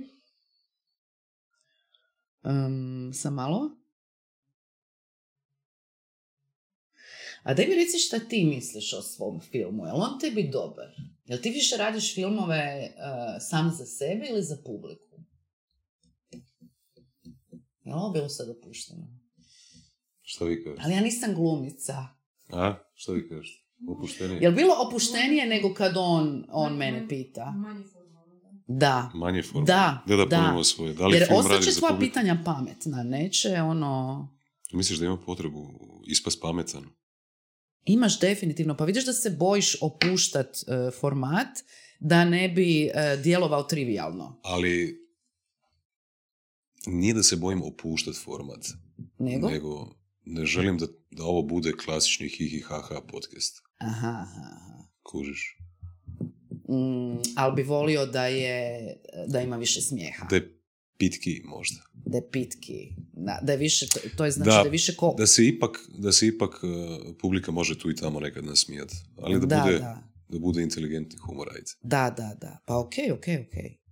Um, 2.44 3.10
sam 3.14 3.34
malo. 3.34 3.70
A 7.46 7.54
daj 7.54 7.66
mi 7.66 7.74
reci 7.74 7.98
šta 7.98 8.18
ti 8.18 8.44
misliš 8.44 8.92
o 8.92 9.02
svom 9.02 9.40
filmu. 9.40 9.86
Je 9.86 9.92
li 9.92 9.98
on 10.02 10.18
tebi 10.20 10.50
dobar? 10.52 10.86
Jel 11.26 11.38
ti 11.42 11.50
više 11.50 11.76
radiš 11.76 12.14
filmove 12.14 12.94
uh, 12.96 13.36
sam 13.40 13.70
za 13.78 13.86
sebe 13.86 14.26
ili 14.30 14.42
za 14.42 14.56
publiku? 14.64 15.16
Je 17.84 17.94
li 17.94 18.00
ovo 18.00 18.10
bilo 18.10 18.28
sad 18.28 18.48
opušteno? 18.48 19.06
Šta 20.22 20.44
vi 20.44 20.64
kažete? 20.64 20.82
Ali 20.84 20.94
ja 20.94 21.00
nisam 21.00 21.34
glumica. 21.34 22.06
A? 22.52 22.74
Šta 22.94 23.12
vi 23.12 23.28
kažete? 23.28 23.66
Opuštenije? 23.88 24.38
Je 24.40 24.48
li 24.48 24.54
bilo 24.54 24.74
opuštenije 24.88 25.46
nego 25.46 25.74
kad 25.74 25.92
on, 25.96 26.44
on 26.50 26.76
mene 26.76 27.08
pita? 27.08 27.50
Manje 27.50 27.84
da. 28.66 28.76
Da. 28.78 29.10
Manje 29.14 29.42
formalno. 29.42 29.66
Da, 29.66 30.02
Da, 30.06 30.16
da 30.16 30.24
da. 30.24 30.64
svoje. 30.64 30.94
Da 30.94 31.06
li 31.06 31.16
Jer 31.16 31.26
film 31.26 31.38
ostaće 31.38 31.80
publiku? 31.80 32.00
pitanja 32.00 32.42
pametna, 32.44 33.02
neće 33.02 33.62
ono... 33.62 34.28
Misliš 34.72 34.98
da 34.98 35.04
ima 35.04 35.16
potrebu 35.16 35.78
ispast 36.06 36.40
pametan? 36.42 36.84
Imaš 37.86 38.20
definitivno, 38.20 38.76
pa 38.76 38.84
vidiš 38.84 39.04
da 39.06 39.12
se 39.12 39.30
bojiš 39.30 39.76
opuštat 39.82 40.56
e, 40.56 40.90
format 40.90 41.48
da 42.00 42.24
ne 42.24 42.48
bi 42.48 42.84
e, 42.86 43.16
djelovao 43.22 43.62
trivialno. 43.62 44.40
Ali 44.42 45.06
nije 46.86 47.14
da 47.14 47.22
se 47.22 47.36
bojim 47.36 47.62
opuštat 47.62 48.14
format, 48.24 48.66
Nego? 49.18 49.50
nego 49.50 49.96
ne 50.24 50.46
želim 50.46 50.78
da, 50.78 50.86
da 51.10 51.24
ovo 51.24 51.42
bude 51.42 51.72
klasični 51.72 52.28
hihi 52.28 52.60
haha 52.60 53.00
podcast. 53.12 53.62
Aha, 53.78 54.08
aha, 54.08 54.42
aha. 54.52 54.84
Kužiš? 55.02 55.58
Mm, 56.68 57.22
ali 57.36 57.54
bi 57.56 57.62
volio 57.62 58.06
da 58.06 58.26
je, 58.26 58.80
da 59.26 59.40
ima 59.40 59.56
više 59.56 59.80
smijeha. 59.80 60.26
Da 60.30 60.36
je 60.36 60.55
pitki 60.98 61.42
možda. 61.44 61.80
Da 61.94 62.16
je 62.16 62.30
pitki. 62.30 62.92
Da, 63.12 63.38
da 63.42 63.52
je 63.52 63.58
više, 63.58 63.86
to, 64.16 64.24
je 64.24 64.30
znači 64.30 64.50
Da, 64.50 64.56
da, 64.56 64.62
je 64.62 64.70
više 64.70 64.96
ko... 64.96 65.14
Da 65.18 65.26
se 65.26 65.46
ipak, 65.46 65.80
da 65.98 66.12
se 66.12 66.26
ipak 66.26 66.60
uh, 66.62 66.70
publika 67.20 67.50
može 67.50 67.78
tu 67.78 67.90
i 67.90 67.96
tamo 67.96 68.20
nekad 68.20 68.44
nasmijat. 68.44 68.92
Ali 69.16 69.40
da, 69.40 69.46
da, 69.46 69.62
bude, 69.62 69.78
da. 69.78 70.02
da 70.28 70.38
bude 70.38 70.62
inteligentni 70.62 71.18
humor, 71.18 71.48
ajde. 71.54 71.70
Da, 71.82 72.14
da, 72.16 72.36
da. 72.40 72.58
Pa 72.66 72.78
ok, 72.78 72.94
ok, 73.12 73.24
ok. 73.46 73.86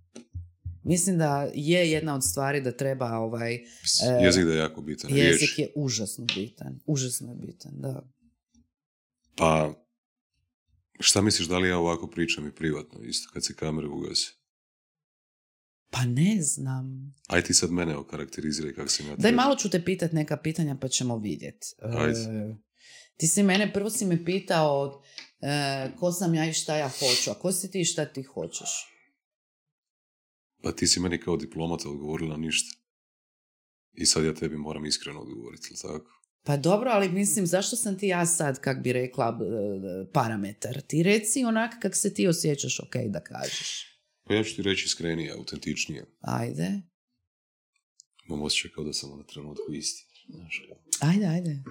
Mislim 0.83 1.17
da 1.17 1.51
je 1.53 1.91
jedna 1.91 2.15
od 2.15 2.23
stvari 2.23 2.61
da 2.61 2.77
treba 2.77 3.17
ovaj... 3.17 3.55
E, 3.55 3.59
Jezik 4.23 4.45
da 4.45 4.51
je 4.51 4.57
jako 4.57 4.81
bitan. 4.81 5.11
Jezik 5.15 5.57
Riječ. 5.57 5.59
je 5.59 5.71
užasno 5.75 6.25
bitan. 6.35 6.79
Užasno 6.85 7.31
je 7.31 7.35
bitan, 7.35 7.71
da. 7.75 8.09
Pa, 9.35 9.73
šta 10.99 11.21
misliš 11.21 11.47
da 11.47 11.57
li 11.57 11.69
ja 11.69 11.77
ovako 11.77 12.07
pričam 12.07 12.47
i 12.47 12.55
privatno, 12.55 13.01
isto 13.03 13.29
kad 13.33 13.45
se 13.45 13.55
kamere 13.55 13.87
ugase? 13.87 14.31
Pa 15.95 16.05
ne 16.05 16.41
znam. 16.41 17.15
Aj 17.27 17.41
ti 17.41 17.53
sad 17.53 17.71
mene 17.71 17.97
okarakteriziraj 17.97 18.73
kako 18.73 18.89
sam 18.89 19.07
ja 19.07 19.15
Daj 19.15 19.31
malo 19.31 19.55
ću 19.55 19.69
te 19.69 19.83
pitat 19.85 20.11
neka 20.11 20.37
pitanja 20.37 20.77
pa 20.81 20.87
ćemo 20.87 21.17
vidjet. 21.17 21.65
Ajde. 21.81 22.19
E, 22.19 22.55
ti 23.17 23.27
si 23.27 23.43
mene, 23.43 23.73
prvo 23.73 23.89
si 23.89 24.05
me 24.05 24.25
pitao 24.25 25.01
e, 25.41 25.91
ko 25.99 26.11
sam 26.11 26.35
ja 26.35 26.49
i 26.49 26.53
šta 26.53 26.77
ja 26.77 26.89
hoću, 26.89 27.31
a 27.31 27.33
ko 27.33 27.51
si 27.51 27.71
ti 27.71 27.81
i 27.81 27.85
šta 27.85 28.05
ti 28.05 28.23
hoćeš? 28.23 28.69
Pa 30.63 30.71
ti 30.71 30.87
si 30.87 30.99
meni 30.99 31.21
kao 31.21 31.37
diplomata 31.37 31.89
odgovorila 31.89 32.37
ništa. 32.37 32.77
I 33.93 34.05
sad 34.05 34.23
ja 34.23 34.33
tebi 34.33 34.57
moram 34.57 34.85
iskreno 34.85 35.19
odgovoriti, 35.19 35.67
jel 35.69 35.91
tako? 35.91 36.11
Pa 36.43 36.57
dobro, 36.57 36.89
ali 36.93 37.09
mislim, 37.09 37.45
zašto 37.45 37.75
sam 37.75 37.97
ti 37.97 38.07
ja 38.07 38.25
sad, 38.25 38.61
kak 38.61 38.83
bi 38.83 38.93
rekla, 38.93 39.39
e, 39.41 40.11
parametar? 40.13 40.81
Ti 40.81 41.03
reci 41.03 41.43
onak 41.43 41.73
kak 41.81 41.95
se 41.95 42.13
ti 42.13 42.27
osjećaš 42.27 42.79
ok 42.79 42.95
da 43.07 43.23
kažeš. 43.23 43.94
Pa 44.27 44.33
ja 44.33 44.43
ću 44.43 44.55
ti 44.55 44.61
reći 44.61 44.85
iskrenije, 44.85 45.31
autentičnije. 45.31 46.05
Ajde, 46.21 46.81
Imam 48.29 48.41
osjećaj 48.41 48.71
kao 48.71 48.83
da 48.83 48.93
sam 48.93 49.17
na 49.17 49.23
trenutku 49.23 49.73
isti. 49.73 50.05
Znaš, 50.29 50.61
ajde, 50.99 51.25
ajde. 51.25 51.63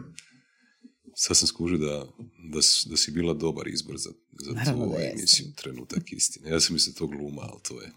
Sad 1.17 1.37
sam 1.37 1.49
skužio 1.49 1.79
da, 1.79 2.07
da, 2.53 2.61
da 2.87 2.97
si 2.97 3.11
bila 3.11 3.35
dobar 3.35 3.69
izbor 3.69 3.97
za, 3.99 4.11
za 4.45 4.51
tu 4.51 4.57
Naravno 4.57 4.85
ovaj 4.85 5.11
emisiju, 5.11 5.53
trenutak 5.57 6.13
istine. 6.13 6.51
Ja 6.51 6.61
sam 6.61 6.75
mislio 6.75 6.95
to 6.99 7.07
gluma, 7.07 7.43
ali 7.43 7.61
to 7.63 7.83
je 7.83 7.93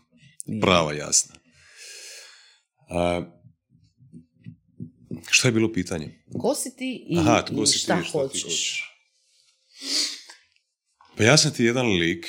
Nije. 0.45 0.61
prava 0.61 0.93
jasna. 0.93 1.35
A, 2.89 3.31
šta 5.29 5.47
je 5.47 5.51
bilo 5.51 5.73
pitanje? 5.73 6.23
Ko 6.39 6.55
si 6.55 6.75
ti 6.75 7.05
i, 7.09 7.17
Aha, 7.17 7.45
i 7.63 7.67
si 7.67 7.77
šta, 7.77 8.03
šta 8.03 8.19
hoćeš? 8.19 8.43
hoćeš? 8.43 8.83
Pa 11.17 11.23
ja 11.23 11.37
sam 11.37 11.53
ti 11.53 11.63
jedan 11.63 11.85
lik, 11.87 12.27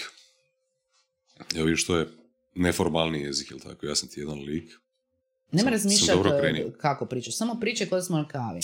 evo 1.55 1.65
vidiš 1.65 1.87
to 1.87 1.97
je 1.97 2.18
neformalni 2.55 3.21
jezik, 3.21 3.51
jel 3.51 3.61
tako? 3.61 3.87
Ja 3.87 3.95
sam 3.95 4.09
ti 4.09 4.21
jedan 4.21 4.39
lik. 4.39 4.73
Nema 5.53 5.71
razmišljati 5.71 6.29
e, 6.45 6.73
kako 6.79 7.07
pričaš, 7.07 7.37
samo 7.37 7.61
pričaj 7.61 7.89
kada 7.89 8.03
smo 8.03 8.17
na 8.17 8.29
kavi. 8.29 8.61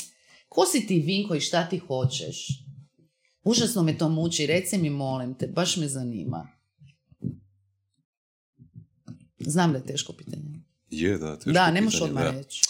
Ko 0.48 0.66
si 0.66 0.86
ti, 0.86 1.02
Vinko, 1.06 1.34
i 1.34 1.40
šta 1.40 1.68
ti 1.68 1.78
hoćeš? 1.78 2.46
Užasno 3.44 3.82
me 3.82 3.98
to 3.98 4.08
muči, 4.08 4.46
reci 4.46 4.78
mi, 4.78 4.90
molim 4.90 5.34
te, 5.34 5.46
baš 5.46 5.76
me 5.76 5.88
zanima. 5.88 6.48
Znam 9.38 9.72
da 9.72 9.78
je 9.78 9.86
teško 9.86 10.12
pitanje. 10.12 10.60
Je, 10.90 11.18
da, 11.18 11.36
teško 11.36 11.50
da, 11.50 11.70
ne 11.70 11.80
možeš 11.80 12.00
odmah 12.00 12.36
reći. 12.36 12.62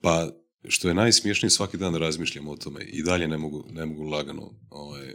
Pa, 0.00 0.30
što 0.68 0.88
je 0.88 0.94
najsmiješnije, 0.94 1.50
svaki 1.50 1.76
dan 1.76 1.94
razmišljam 1.94 2.48
o 2.48 2.56
tome 2.56 2.84
i 2.84 3.02
dalje 3.02 3.28
ne 3.28 3.38
mogu, 3.38 3.64
ne 3.70 3.86
mogu 3.86 4.02
lagano 4.02 4.50
ovaj, 4.70 5.14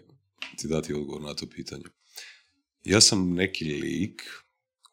ti 0.58 0.68
dati 0.68 0.94
odgovor 0.94 1.22
na 1.22 1.34
to 1.34 1.46
pitanje. 1.46 1.84
Ja 2.84 3.02
sam 3.02 3.34
neki 3.34 3.66
lik 3.66 4.22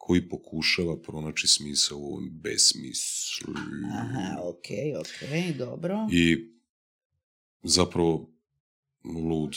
koji 0.02 0.28
pokušava 0.28 1.02
pronaći 1.02 1.48
smisao 1.48 1.98
u 1.98 2.04
ovom 2.04 2.30
besmislu. 2.32 3.54
Aha, 3.92 4.36
ok, 4.42 4.66
ok, 5.00 5.56
dobro. 5.58 6.08
I 6.12 6.52
zapravo 7.62 8.30
lud 9.04 9.56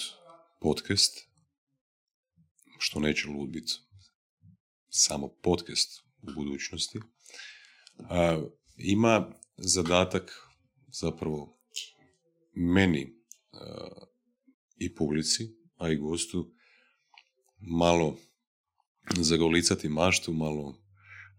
podcast, 0.61 1.19
što 2.79 2.99
neće 2.99 3.27
lud 3.27 3.49
biti 3.49 3.73
samo 4.89 5.27
podcast 5.27 6.01
u 6.21 6.33
budućnosti, 6.35 6.99
a, 7.99 8.43
ima 8.77 9.31
zadatak 9.57 10.47
zapravo 10.87 11.59
meni 12.53 13.15
a, 13.51 13.87
i 14.77 14.95
publici, 14.95 15.55
a 15.77 15.89
i 15.89 15.95
gostu, 15.95 16.53
malo 17.59 18.17
zagolicati 19.19 19.89
maštu, 19.89 20.33
malo 20.33 20.77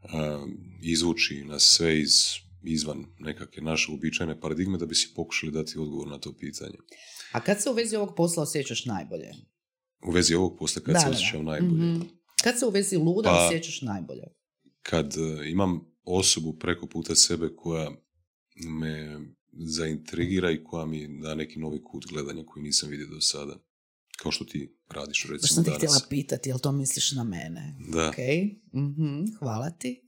a, 0.03 0.47
izvući 0.83 1.45
nas 1.45 1.63
sve 1.63 2.01
iz 2.01 2.13
izvan 2.67 3.05
nekakve 3.19 3.63
naše 3.63 3.93
uobičajene 3.93 4.41
paradigme 4.41 4.79
da 4.79 4.87
bi 4.87 4.95
si 4.95 5.13
pokušali 5.17 5.53
dati 5.53 5.79
odgovor 5.79 6.09
na 6.09 6.19
to 6.19 6.33
pitanje. 6.37 6.77
A 7.33 7.41
kad 7.41 7.63
se 7.63 7.71
u 7.71 7.73
vezi 7.73 7.97
ovog 7.97 8.15
posla 8.17 8.43
osjećaš 8.43 8.85
najbolje? 8.85 9.31
U 10.07 10.11
vezi 10.11 10.35
ovog 10.35 10.59
posla 10.59 10.83
kad 10.83 10.97
se 11.03 11.09
osjećam 11.11 11.45
najbolje. 11.45 11.83
Mhm. 11.83 12.01
Kad 12.45 12.59
se 12.59 12.67
u 12.67 12.71
vezi 12.71 12.97
luda 12.97 13.31
Pa- 13.31 13.47
osjećaš 13.47 13.83
najbolje? 13.83 14.23
Kad 14.83 15.15
e, 15.17 15.51
imam 15.51 15.81
osobu 16.05 16.59
preko 16.59 16.87
puta 16.87 17.15
sebe 17.15 17.49
koja 17.57 17.91
me 18.57 19.21
zaintrigira 19.53 20.51
i 20.51 20.65
koja 20.65 20.87
mi 20.87 21.21
da 21.23 21.35
neki 21.35 21.59
novi 21.59 21.83
kut 21.85 22.07
gledanja 22.07 22.45
koji 22.47 22.63
nisam 22.63 22.91
vidio 22.91 23.07
do 23.07 23.21
sada. 23.21 23.59
Kao 24.23 24.33
što 24.33 24.45
ti 24.45 24.77
radiš 24.95 25.23
recimo 25.23 25.47
sam 25.47 25.65
te 25.65 25.71
danas. 25.71 25.79
htjela 25.79 26.01
pitati, 26.11 26.49
jel 26.49 26.59
to 26.59 26.73
misliš 26.73 27.13
na 27.13 27.25
mene? 27.25 27.75
Da. 27.93 28.09
Ok, 28.09 28.17
mhm, 28.73 29.25
hvala 29.39 29.71
ti. 29.71 30.01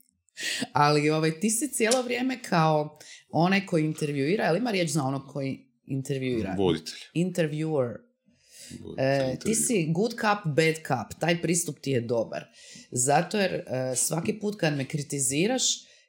Ali 0.72 1.10
ovaj, 1.10 1.40
ti 1.40 1.50
si 1.50 1.68
cijelo 1.68 2.02
vrijeme 2.02 2.42
kao 2.42 2.98
onaj 3.30 3.66
koji 3.66 3.84
intervjuira, 3.84 4.44
ali 4.48 4.58
ima 4.58 4.70
riječ 4.70 4.90
za 4.90 5.02
onog 5.02 5.22
koji 5.28 5.68
intervjuira? 5.86 6.54
Voditelj. 6.58 6.98
Interviewer. 7.14 7.94
E, 8.98 9.38
ti 9.44 9.54
si 9.54 9.86
good 9.92 10.10
cup, 10.10 10.54
bad 10.56 10.74
cup. 10.74 11.20
Taj 11.20 11.42
pristup 11.42 11.78
ti 11.80 11.90
je 11.90 12.00
dobar. 12.00 12.44
Zato 12.90 13.38
jer 13.38 13.52
e, 13.52 13.62
svaki 13.96 14.38
put 14.40 14.56
kad 14.60 14.76
me 14.76 14.88
kritiziraš, 14.88 15.62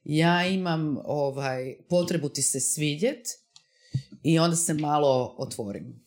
ja 0.03 0.47
imam 0.47 0.97
ovaj, 1.05 1.75
potrebu 1.89 2.29
ti 2.29 2.41
se 2.41 2.59
svidjet 2.59 3.27
i 4.23 4.39
onda 4.39 4.55
se 4.55 4.73
malo 4.73 5.35
otvorim 5.37 6.05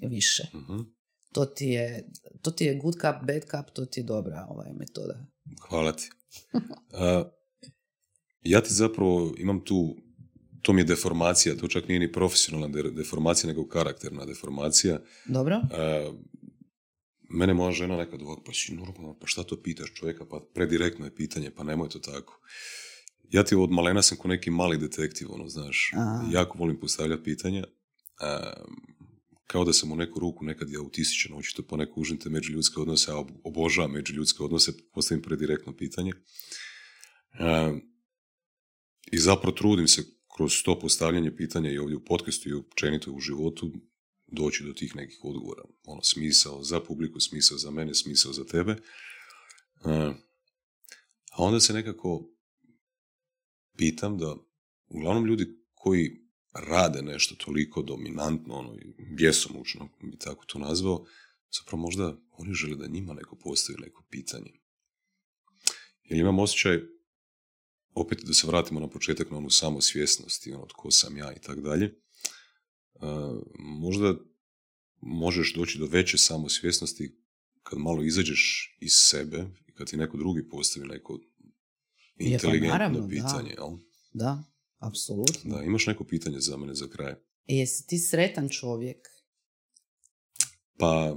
više. 0.00 0.42
Mhm. 0.54 0.97
To 1.32 1.44
ti 1.44 1.66
je, 1.66 2.08
to 2.42 2.50
ti 2.50 2.64
je 2.64 2.74
good 2.74 2.94
cup, 2.94 3.26
bad 3.26 3.42
cup, 3.42 3.74
to 3.74 3.84
ti 3.84 4.00
je 4.00 4.04
dobra 4.04 4.46
ovaj, 4.48 4.72
metoda. 4.72 5.26
Hvala 5.68 5.92
ti. 5.92 6.10
A, 6.92 7.24
ja 8.42 8.60
ti 8.60 8.74
zapravo 8.74 9.34
imam 9.38 9.64
tu 9.64 9.96
to 10.62 10.72
mi 10.72 10.80
je 10.80 10.84
deformacija, 10.84 11.56
to 11.56 11.68
čak 11.68 11.88
nije 11.88 12.00
ni 12.00 12.12
profesionalna 12.12 12.68
de- 12.68 12.90
deformacija, 12.90 13.48
nego 13.48 13.68
karakterna 13.68 14.24
deformacija. 14.24 15.00
Dobro? 15.26 15.56
E, 15.56 16.10
mene 17.30 17.54
moja 17.54 17.72
žena 17.72 17.96
nekad 17.96 18.22
ovako, 18.22 18.42
pa 18.46 18.52
si 18.52 18.74
normalno, 18.74 19.18
pa 19.20 19.26
šta 19.26 19.42
to 19.42 19.62
pitaš 19.62 19.94
čovjeka, 19.94 20.26
pa 20.26 20.40
predirektno 20.54 21.04
je 21.04 21.14
pitanje, 21.14 21.50
pa 21.50 21.64
nemoj 21.64 21.88
to 21.88 21.98
tako. 21.98 22.40
Ja 23.30 23.44
ti 23.44 23.54
od 23.54 23.70
malena 23.70 24.02
sam 24.02 24.18
ko 24.18 24.28
neki 24.28 24.50
mali 24.50 24.78
detektiv, 24.78 25.32
ono, 25.32 25.48
znaš, 25.48 25.92
A. 25.96 26.28
jako 26.32 26.58
volim 26.58 26.80
postavljati 26.80 27.22
pitanja. 27.22 27.60
E, 27.60 27.66
kao 29.48 29.64
da 29.64 29.72
sam 29.72 29.92
u 29.92 29.96
neku 29.96 30.20
ruku 30.20 30.44
nekad 30.44 30.70
je 30.70 30.78
autističan, 30.78 31.36
očito 31.36 31.62
po 31.62 31.76
neku 31.76 32.00
užite 32.00 32.30
međuljudske 32.30 32.80
odnose, 32.80 33.12
a 33.12 33.14
ob- 33.14 33.40
obožavam 33.44 33.92
međuljudske 33.92 34.42
odnose, 34.42 34.72
postavim 34.92 35.22
predirektno 35.22 35.76
pitanje. 35.76 36.12
I 39.12 39.18
zapravo 39.18 39.56
trudim 39.56 39.88
se 39.88 40.04
kroz 40.36 40.62
to 40.64 40.78
postavljanje 40.78 41.36
pitanja 41.36 41.70
i 41.70 41.78
ovdje 41.78 41.96
u 41.96 42.04
podcastu 42.04 42.48
i 42.48 42.52
općenito 42.52 43.12
u 43.12 43.20
životu 43.20 43.72
doći 44.26 44.64
do 44.64 44.72
tih 44.72 44.96
nekih 44.96 45.18
odgovora. 45.22 45.62
Ono, 45.84 46.02
smisao 46.02 46.62
za 46.62 46.80
publiku, 46.80 47.20
smisao 47.20 47.58
za 47.58 47.70
mene, 47.70 47.94
smisao 47.94 48.32
za 48.32 48.44
tebe. 48.44 48.76
A 51.32 51.38
onda 51.38 51.60
se 51.60 51.72
nekako 51.72 52.30
pitam 53.76 54.18
da 54.18 54.36
uglavnom 54.88 55.26
ljudi 55.26 55.46
koji 55.74 56.27
rade 56.52 57.02
nešto 57.02 57.34
toliko 57.34 57.82
dominantno, 57.82 58.54
ono, 58.54 58.76
bjesomučno, 59.16 59.88
bi 60.02 60.18
tako 60.18 60.44
to 60.44 60.58
nazvao, 60.58 61.04
zapravo 61.58 61.82
možda 61.82 62.16
oni 62.32 62.54
žele 62.54 62.76
da 62.76 62.86
njima 62.86 63.14
neko 63.14 63.36
postavi 63.36 63.78
neko 63.80 64.04
pitanje. 64.10 64.52
Jer 66.04 66.20
imam 66.20 66.38
osjećaj, 66.38 66.80
opet 67.94 68.18
da 68.24 68.34
se 68.34 68.46
vratimo 68.46 68.80
na 68.80 68.88
početak 68.88 69.30
na 69.30 69.36
onu 69.36 69.50
samosvjesnost 69.50 70.46
i 70.46 70.52
ono 70.52 70.66
tko 70.66 70.90
sam 70.90 71.16
ja 71.16 71.32
i 71.32 71.40
tako 71.40 71.60
dalje, 71.60 71.84
e, 71.86 71.94
možda 73.58 74.14
možeš 75.00 75.54
doći 75.54 75.78
do 75.78 75.86
veće 75.86 76.18
samosvjesnosti 76.18 77.16
kad 77.62 77.78
malo 77.78 78.02
izađeš 78.02 78.76
iz 78.80 78.92
sebe 78.92 79.44
i 79.66 79.72
kad 79.72 79.90
ti 79.90 79.96
neko 79.96 80.16
drugi 80.16 80.48
postavi 80.48 80.86
neko 80.86 81.18
pa 82.18 82.24
inteligentno 82.24 83.00
da. 83.00 83.08
pitanje. 83.08 83.50
Jel? 83.50 83.78
Da, 84.12 84.44
apsolutno. 84.78 85.56
Da, 85.56 85.62
imaš 85.62 85.86
neko 85.86 86.04
pitanje 86.04 86.40
za 86.40 86.56
mene 86.56 86.74
za 86.74 86.88
kraj? 86.88 87.12
E, 87.12 87.16
Jesi 87.46 87.86
ti 87.86 87.98
sretan 87.98 88.48
čovjek? 88.48 89.08
Pa, 90.78 91.16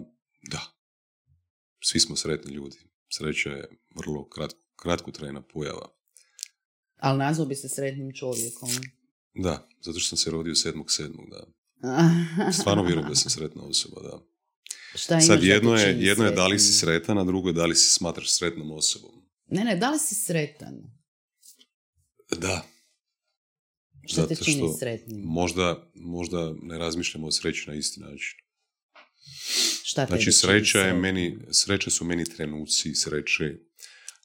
da. 0.51 0.61
Svi 1.83 1.99
smo 1.99 2.15
sretni 2.15 2.53
ljudi. 2.53 2.77
Sreća 3.09 3.49
je 3.49 3.69
vrlo 3.95 4.29
kratko, 4.29 4.59
kratkotrajna 4.75 5.41
pojava. 5.41 5.89
Ali 6.97 7.19
nazvao 7.19 7.47
bi 7.47 7.55
se 7.55 7.69
sretnim 7.69 8.13
čovjekom. 8.13 8.69
Da, 9.33 9.67
zato 9.81 9.99
što 9.99 10.09
sam 10.09 10.17
se 10.17 10.31
rodio 10.31 10.53
7.7. 10.53 11.29
da. 11.29 11.47
Stvarno 12.59 12.83
vjerujem 12.83 13.09
da 13.09 13.15
sam 13.15 13.29
sretna 13.29 13.63
osoba, 13.63 14.01
da. 14.01 14.25
Šta 14.95 15.21
Sad 15.21 15.43
jedno 15.43 15.75
je, 15.75 15.97
jedno 15.99 16.25
je 16.25 16.31
da 16.31 16.47
li 16.47 16.59
si 16.59 16.73
sretan, 16.73 17.17
a 17.17 17.23
drugo 17.23 17.49
je 17.49 17.53
da 17.53 17.65
li 17.65 17.75
si 17.75 17.93
smatraš 17.93 18.31
sretnom 18.31 18.71
osobom. 18.71 19.11
Ne, 19.47 19.63
ne, 19.63 19.75
da 19.75 19.89
li 19.89 19.99
si 19.99 20.15
sretan? 20.15 20.73
Da. 22.37 22.65
Šta 24.11 24.27
te 24.27 24.35
čini 24.35 24.57
što 24.57 24.73
sretnim? 24.77 25.21
Možda, 25.23 25.91
možda 25.95 26.53
ne 26.61 26.77
razmišljamo 26.77 27.27
o 27.27 27.31
sreći 27.31 27.69
na 27.69 27.75
isti 27.75 27.99
način. 27.99 28.37
Šta 29.83 30.05
Znači, 30.05 30.31
sreća 30.31 30.79
je 30.79 30.93
meni, 30.93 31.37
sreća 31.51 31.89
su 31.89 32.05
meni 32.05 32.25
trenuci 32.25 32.95
sreće, 32.95 33.55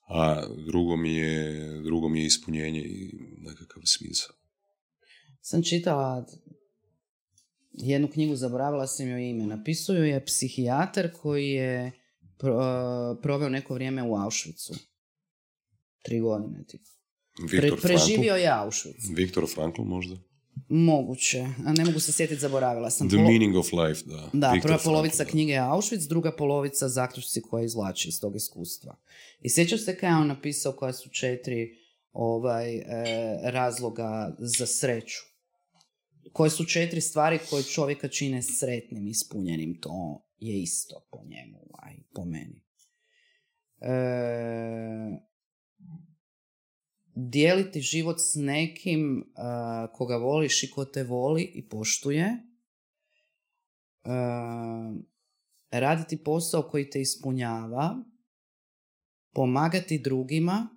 a 0.09 0.47
drugo 0.67 0.97
mi 0.97 1.17
je, 1.17 1.81
drugo 1.83 2.09
mi 2.09 2.21
je 2.21 2.27
ispunjenje 2.27 2.81
i 2.81 3.13
nekakav 3.39 3.83
smisao. 3.87 4.35
Sam 5.41 5.63
čitala 5.63 6.27
jednu 7.73 8.09
knjigu, 8.09 8.37
zaboravila 8.37 8.87
sam 8.87 9.09
joj 9.09 9.31
ime. 9.31 9.47
Napisuju 9.47 10.05
je 10.05 10.25
psihijatar 10.25 11.13
koji 11.13 11.49
je 11.49 11.93
pro- 12.39 13.19
proveo 13.23 13.49
neko 13.49 13.75
vrijeme 13.75 14.03
u 14.03 14.15
Auschwitzu. 14.15 14.79
Tri 16.03 16.21
godine. 16.21 16.65
tipa. 16.69 16.91
Pre- 17.37 17.81
preživio 17.83 18.33
Frankl? 18.33 18.41
je 18.43 18.49
Auschwitz. 18.49 19.17
Viktor 19.17 19.45
Frankl 19.55 19.83
možda? 19.83 20.17
Moguće. 20.69 21.47
A 21.67 21.73
ne 21.73 21.85
mogu 21.85 22.01
se 22.01 22.13
sjetiti, 22.13 22.41
zaboravila 22.41 22.91
sam. 22.91 23.09
The 23.09 23.17
Polo- 23.17 23.29
meaning 23.29 23.57
of 23.57 23.73
life, 23.73 24.03
da. 24.07 24.31
Da, 24.33 24.53
Viktor 24.53 24.69
prva 24.69 24.79
Frankl, 24.79 24.85
polovica 24.85 25.25
da. 25.25 25.31
knjige 25.31 25.53
je 25.53 25.59
Auschwitz, 25.61 26.09
druga 26.09 26.33
polovica 26.37 26.89
zaključci 26.89 27.43
koje 27.43 27.65
izvlači 27.65 28.09
iz 28.09 28.21
tog 28.21 28.37
iskustva. 28.37 28.97
I 29.41 29.51
sjećaš 29.51 29.85
se 29.85 29.99
kada 29.99 30.13
je 30.15 30.21
on 30.21 30.27
napisao 30.27 30.73
koja 30.73 30.93
su 30.93 31.09
četiri 31.11 31.69
ovaj, 32.13 32.77
e, 32.77 32.85
razloga 33.43 34.37
za 34.39 34.67
sreću. 34.67 35.19
Koje 36.33 36.51
su 36.51 36.65
četiri 36.65 37.01
stvari 37.01 37.39
koje 37.51 37.63
čovjeka 37.63 38.09
čine 38.09 38.43
sretnim, 38.43 39.07
ispunjenim. 39.07 39.81
To 39.81 40.27
je 40.39 40.63
isto 40.63 41.09
po 41.13 41.19
njemu, 41.25 41.59
a 41.79 41.91
i 41.93 42.03
po 42.15 42.25
meni. 42.25 42.63
E, 43.81 43.91
dijeliti 47.18 47.80
život 47.80 48.16
s 48.20 48.34
nekim 48.34 49.32
a, 49.34 49.88
koga 49.93 50.16
voliš 50.16 50.62
i 50.62 50.70
ko 50.70 50.84
te 50.84 51.05
voli 51.05 51.43
i 51.55 51.68
poštuje. 51.68 52.36
A, 54.05 54.94
raditi 55.70 56.24
posao 56.24 56.62
koji 56.62 56.90
te 56.90 57.01
ispunjava. 57.01 58.05
Pomagati 59.32 59.98
drugima. 59.98 60.68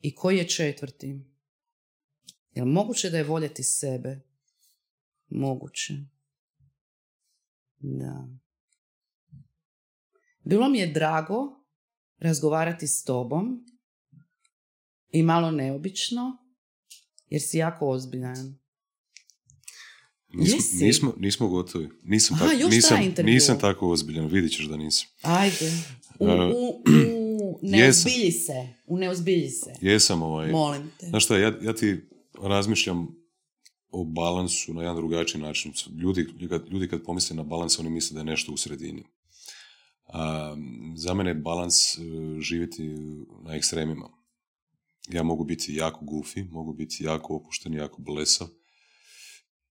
I 0.00 0.14
koji 0.14 0.36
je 0.36 0.48
četvrti? 0.48 1.20
Je 2.50 2.62
li 2.62 2.70
moguće 2.70 3.10
da 3.10 3.16
je 3.16 3.24
voljeti 3.24 3.62
sebe? 3.62 4.20
Moguće. 5.28 5.94
Da. 7.78 8.28
Bilo 10.40 10.68
mi 10.68 10.78
je 10.78 10.92
drago 10.92 11.64
razgovarati 12.18 12.86
s 12.86 13.04
tobom 13.04 13.66
i 15.10 15.22
malo 15.22 15.50
neobično, 15.50 16.36
jer 17.28 17.42
si 17.42 17.58
jako 17.58 17.88
ozbiljan. 17.88 18.58
Nismo, 20.28 20.56
Jesi? 20.56 20.84
nismo, 20.84 21.14
nismo 21.18 21.48
gotovi. 21.48 21.88
Nisam, 22.02 22.36
Aha, 22.40 22.46
tako, 22.48 22.68
nisam, 22.68 22.98
nisam 23.24 23.58
tako 23.60 23.90
ozbiljan, 23.90 24.26
vidit 24.26 24.52
ćeš 24.52 24.64
da 24.66 24.76
nisam. 24.76 25.08
Ajde. 25.22 25.72
U, 26.18 26.26
E, 26.28 26.52
u, 26.54 26.82
u, 27.40 27.58
ne 27.62 27.78
jesam. 27.78 28.10
ozbilji 28.10 28.32
se. 28.32 28.68
U 28.86 28.96
ne 28.98 29.10
ozbilji 29.10 29.48
se. 29.50 29.72
Jesam 29.80 30.22
ovaj... 30.22 30.50
Molim 30.50 30.90
te. 31.00 31.06
Znaš 31.06 31.24
šta, 31.24 31.38
ja, 31.38 31.58
ja 31.62 31.72
ti 31.74 31.96
razmišljam 32.42 33.08
o 33.90 34.04
balansu 34.04 34.74
na 34.74 34.82
jedan 34.82 34.96
drugačiji 34.96 35.42
način. 35.42 35.72
Ljudi, 36.02 36.20
ljudi 36.20 36.48
kad, 36.48 36.68
ljudi 36.70 36.88
kad 36.88 37.02
pomisle 37.02 37.36
na 37.36 37.42
balans, 37.42 37.78
oni 37.78 37.90
misle 37.90 38.14
da 38.14 38.20
je 38.20 38.24
nešto 38.24 38.52
u 38.52 38.56
sredini. 38.56 39.04
A, 40.06 40.56
za 40.96 41.14
mene 41.14 41.30
je 41.30 41.34
balans 41.34 41.98
e, 41.98 42.00
živjeti 42.40 42.88
na 43.42 43.54
ekstremima. 43.54 44.08
Ja 45.08 45.22
mogu 45.22 45.44
biti 45.44 45.74
jako 45.74 46.04
goofy, 46.04 46.50
mogu 46.50 46.72
biti 46.72 47.04
jako 47.04 47.36
opušten, 47.36 47.74
jako 47.74 48.02
blesav 48.02 48.48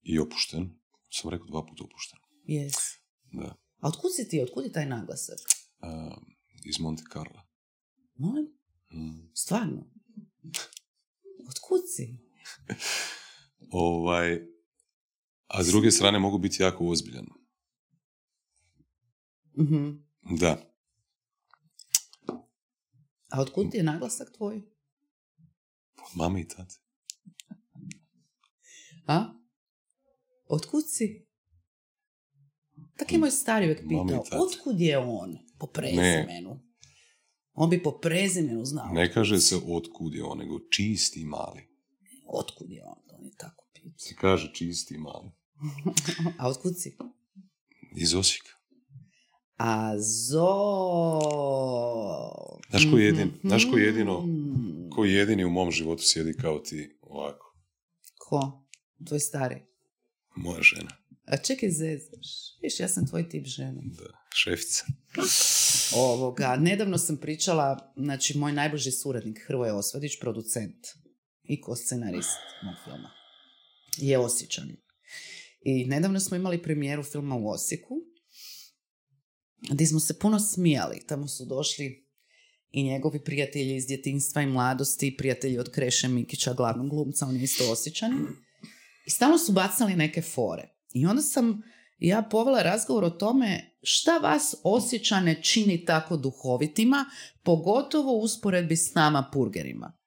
i 0.01 0.19
opušten. 0.19 0.79
Sam 1.09 1.31
rekao 1.31 1.47
dva 1.47 1.65
puta 1.65 1.83
opušten. 1.83 2.19
Yes. 2.47 2.75
Da. 3.31 3.55
A 3.79 3.87
otkud 3.87 4.11
si 4.15 4.27
ti? 4.27 4.41
Otkud 4.41 4.63
je 4.65 4.71
taj 4.71 4.85
naglasak? 4.85 5.37
A, 5.79 6.17
iz 6.65 6.79
Monte 6.79 7.03
Carla. 7.13 7.47
Molim? 8.15 8.45
Mm. 8.91 9.31
Stvarno? 9.33 9.91
Otkud 11.49 11.81
si? 11.95 12.17
Ovaj, 13.71 14.41
a 15.47 15.63
s 15.63 15.67
druge 15.67 15.91
strane 15.91 16.19
mogu 16.19 16.37
biti 16.37 16.63
jako 16.63 16.87
ozbiljan. 16.87 17.25
Mhm. 19.57 19.89
Da. 20.39 20.75
A 23.29 23.41
otkud 23.41 23.71
ti 23.71 23.77
je 23.77 23.83
naglasak 23.83 24.31
tvoj? 24.37 24.74
Od 26.05 26.17
mame 26.17 26.41
i 26.41 26.47
tate. 26.47 26.75
A? 29.07 29.33
Otkud 30.47 30.83
si? 30.87 31.25
Tak 32.97 33.11
je 33.11 33.19
moj 33.19 33.31
stari 33.31 33.65
uvijek 33.65 33.79
pitao, 33.79 34.23
otkud 34.31 34.81
je 34.81 34.97
on? 34.97 35.37
Po 35.59 35.67
prezimenu. 35.67 36.59
On 37.53 37.69
bi 37.69 37.83
po 37.83 37.99
prezimenu 37.99 38.65
znao. 38.65 38.93
Ne 38.93 39.13
kaže 39.13 39.39
se 39.39 39.55
otkud 39.67 40.13
je 40.13 40.23
on, 40.23 40.37
nego 40.37 40.59
čisti 40.71 41.21
i 41.21 41.25
mali. 41.25 41.67
Otkud 42.27 42.69
je 42.69 42.83
on? 42.85 43.17
On 43.19 43.25
je 43.25 43.31
tako 43.37 43.67
pitao. 43.73 43.99
Se 43.99 44.15
kaže 44.15 44.53
čisti 44.53 44.93
i 44.95 44.97
mali. 44.97 45.31
A 46.39 46.49
otkud 46.49 46.73
si? 46.77 46.97
Iz 47.95 48.13
Osijeka. 48.13 48.54
A 49.57 49.93
zo... 49.99 50.49
Znaš 52.69 52.83
ko 52.85 52.97
je 52.97 53.05
jedin- 53.05 53.31
znaš 53.43 53.65
ko 53.65 53.77
je 53.77 53.85
jedino- 53.85 54.21
Mhm. 54.21 54.89
Koji 54.89 55.13
jedini 55.13 55.45
u 55.45 55.49
mom 55.49 55.71
životu 55.71 56.03
sjedi 56.03 56.33
kao 56.33 56.59
ti 56.59 56.97
ovako? 57.01 57.55
Ko? 58.19 58.65
Tvoj 59.07 59.19
stari. 59.19 59.61
Moja 60.35 60.61
žena. 60.63 60.91
A 61.25 61.37
čekaj, 61.37 61.69
zezaš. 61.71 62.27
Viš, 62.61 62.79
ja 62.79 62.87
sam 62.87 63.07
tvoj 63.07 63.29
tip 63.29 63.45
žene. 63.47 63.81
Da, 63.83 64.17
šefica. 64.35 64.85
Ovoga, 65.97 66.55
nedavno 66.55 66.97
sam 66.97 67.17
pričala, 67.17 67.93
znači, 67.97 68.37
moj 68.37 68.53
najbliži 68.53 68.91
suradnik 68.91 69.39
Hrvoje 69.47 69.73
Osvadić, 69.73 70.19
producent 70.19 70.87
i 71.43 71.61
ko 71.61 71.75
scenarist 71.75 72.29
mog 72.63 72.75
filma. 72.83 73.09
je 73.97 74.17
Osjećanin. 74.17 74.77
I 75.61 75.85
nedavno 75.85 76.19
smo 76.19 76.37
imali 76.37 76.63
premijeru 76.63 77.03
filma 77.03 77.35
u 77.35 77.47
Osijeku, 77.47 77.95
gdje 79.61 79.87
smo 79.87 79.99
se 79.99 80.19
puno 80.19 80.39
smijali. 80.39 81.03
Tamo 81.07 81.27
su 81.27 81.45
došli 81.45 82.05
i 82.71 82.83
njegovi 82.83 83.23
prijatelji 83.23 83.75
iz 83.75 83.87
djetinstva 83.87 84.41
i 84.41 84.45
mladosti, 84.45 85.15
prijatelji 85.17 85.57
od 85.57 85.71
Kreše 85.71 86.07
Mikića, 86.07 86.53
glavnog 86.53 86.89
glumca, 86.89 87.25
on 87.25 87.35
je 87.35 87.43
isto 87.43 87.71
Osjećanin. 87.71 88.27
I 89.05 89.09
stalno 89.09 89.37
su 89.37 89.51
bacali 89.51 89.95
neke 89.95 90.21
fore. 90.21 90.69
I 90.93 91.05
onda 91.05 91.21
sam 91.21 91.61
ja 91.99 92.21
povela 92.31 92.61
razgovor 92.61 93.03
o 93.03 93.09
tome 93.09 93.77
šta 93.81 94.17
vas 94.17 94.55
osjećane 94.63 95.43
čini 95.43 95.85
tako 95.85 96.17
duhovitima, 96.17 97.05
pogotovo 97.43 98.13
u 98.13 98.21
usporedbi 98.21 98.77
s 98.77 98.93
nama 98.93 99.29
purgerima. 99.33 99.97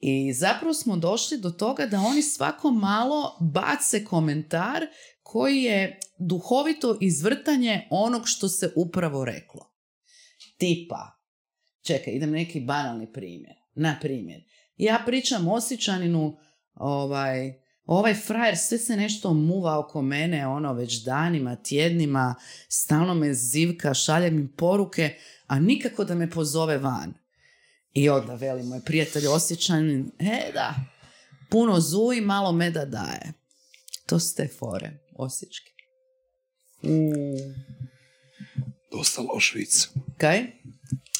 I 0.00 0.32
zapravo 0.32 0.74
smo 0.74 0.96
došli 0.96 1.38
do 1.38 1.50
toga 1.50 1.86
da 1.86 2.00
oni 2.00 2.22
svako 2.22 2.70
malo 2.70 3.36
bace 3.40 4.04
komentar 4.04 4.86
koji 5.32 5.62
je 5.62 6.00
duhovito 6.18 6.98
izvrtanje 7.00 7.86
onog 7.90 8.22
što 8.24 8.48
se 8.48 8.72
upravo 8.76 9.24
reklo. 9.24 9.74
Tipa, 10.56 11.10
čekaj, 11.82 12.14
idem 12.14 12.30
neki 12.30 12.60
banalni 12.60 13.12
primjer. 13.12 13.56
Na 13.74 13.98
primjer, 14.00 14.40
ja 14.76 15.02
pričam 15.06 15.48
osjećaninu, 15.48 16.36
ovaj, 16.74 17.52
ovaj 17.84 18.14
frajer 18.14 18.56
sve 18.58 18.78
se 18.78 18.96
nešto 18.96 19.34
muva 19.34 19.78
oko 19.78 20.02
mene, 20.02 20.46
ono 20.46 20.72
već 20.72 21.04
danima, 21.04 21.56
tjednima, 21.56 22.34
stalno 22.68 23.14
me 23.14 23.34
zivka, 23.34 23.94
šalje 23.94 24.30
mi 24.30 24.56
poruke, 24.56 25.16
a 25.46 25.60
nikako 25.60 26.04
da 26.04 26.14
me 26.14 26.30
pozove 26.30 26.78
van. 26.78 27.14
I 27.92 28.08
onda 28.08 28.34
veli 28.34 28.62
moj 28.62 28.80
prijatelj 28.84 29.26
osjećan, 29.26 30.10
e 30.18 30.52
da, 30.54 30.74
puno 31.50 31.80
zuji, 31.80 32.20
malo 32.20 32.52
meda 32.52 32.84
daje. 32.84 33.32
To 34.06 34.18
su 34.18 34.36
te 34.36 34.48
fore, 34.58 34.98
osječke. 35.22 35.72
Dosta 38.92 39.22
loš 39.22 39.54
vic. 39.54 39.88
Kaj? 40.18 40.46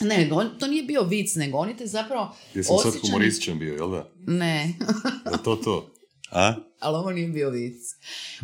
Ne, 0.00 0.30
to 0.58 0.66
nije 0.66 0.82
bio 0.82 1.02
vic, 1.02 1.34
nego 1.34 1.58
oni 1.58 1.76
te 1.76 1.86
zapravo... 1.86 2.36
Jesam 2.54 2.76
sad 2.82 2.92
humorističan 3.00 3.58
bio, 3.58 3.74
jel 3.74 3.90
da? 3.90 4.12
Ne. 4.26 4.74
da 5.30 5.36
to 5.36 5.56
to? 5.56 5.94
A? 6.30 6.54
Ali 6.80 6.96
ovo 6.96 7.10
nije 7.10 7.28
bio 7.28 7.50
vic. 7.50 7.80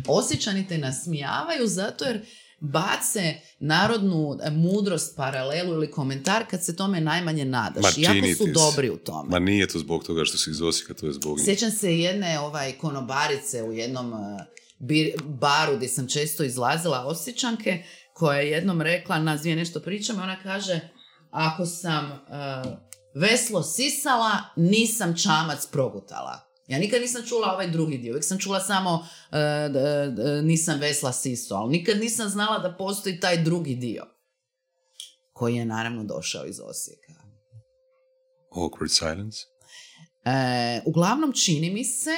Osjećani 0.07 0.67
te 0.67 0.77
nasmijavaju 0.77 1.67
zato 1.67 2.05
jer 2.05 2.25
bace 2.59 3.33
narodnu 3.59 4.37
e, 4.43 4.51
mudrost, 4.51 5.15
paralelu 5.15 5.73
ili 5.73 5.91
komentar 5.91 6.45
kad 6.49 6.65
se 6.65 6.75
tome 6.75 7.01
najmanje 7.01 7.45
nadaš. 7.45 7.83
Ma, 7.83 7.89
jako 7.97 8.35
su 8.37 8.47
dobri 8.53 8.89
u 8.89 8.97
tome. 8.97 9.29
Ma 9.29 9.39
nije 9.39 9.67
to 9.67 9.79
zbog 9.79 10.03
toga 10.03 10.25
što 10.25 10.37
si 10.37 10.49
iz 10.49 10.61
Osijeka, 10.61 10.93
to 10.93 11.05
je 11.05 11.13
zbog 11.13 11.37
njih. 11.37 11.45
Sjećam 11.45 11.71
se 11.71 11.99
jedne 11.99 12.39
ovaj, 12.39 12.71
konobarice 12.71 13.63
u 13.63 13.73
jednom 13.73 14.13
e, 14.13 14.45
baru 15.23 15.77
gdje 15.77 15.87
sam 15.87 16.07
često 16.07 16.43
izlazila 16.43 17.05
osjećanke, 17.05 17.83
koja 18.13 18.39
je 18.39 18.51
jednom 18.51 18.81
rekla, 18.81 19.19
nas 19.19 19.41
dvije 19.41 19.55
nešto 19.55 19.79
pričamo, 19.79 20.23
ona 20.23 20.43
kaže, 20.43 20.79
ako 21.31 21.65
sam 21.65 22.05
e, 22.05 22.17
veslo 23.15 23.63
sisala, 23.63 24.31
nisam 24.55 25.17
čamac 25.17 25.67
progutala. 25.71 26.49
Ja 26.69 26.79
nikad 26.79 27.01
nisam 27.01 27.25
čula 27.25 27.53
ovaj 27.53 27.67
drugi 27.67 27.97
dio, 27.97 28.11
uvijek 28.11 28.25
sam 28.25 28.39
čula 28.39 28.59
samo 28.59 28.93
uh, 28.93 30.43
nisam 30.43 30.79
vesla 30.79 31.13
siso, 31.13 31.55
ali 31.55 31.71
nikad 31.71 31.99
nisam 31.99 32.29
znala 32.29 32.59
da 32.59 32.75
postoji 32.77 33.19
taj 33.19 33.43
drugi 33.43 33.75
dio 33.75 34.05
koji 35.33 35.55
je 35.55 35.65
naravno 35.65 36.03
došao 36.03 36.45
iz 36.45 36.59
Osijeka. 36.59 37.13
Awkward 38.51 38.89
silence? 38.99 39.37
E, 40.25 40.81
uglavnom 40.85 41.33
čini 41.33 41.69
mi 41.69 41.83
se 41.83 42.11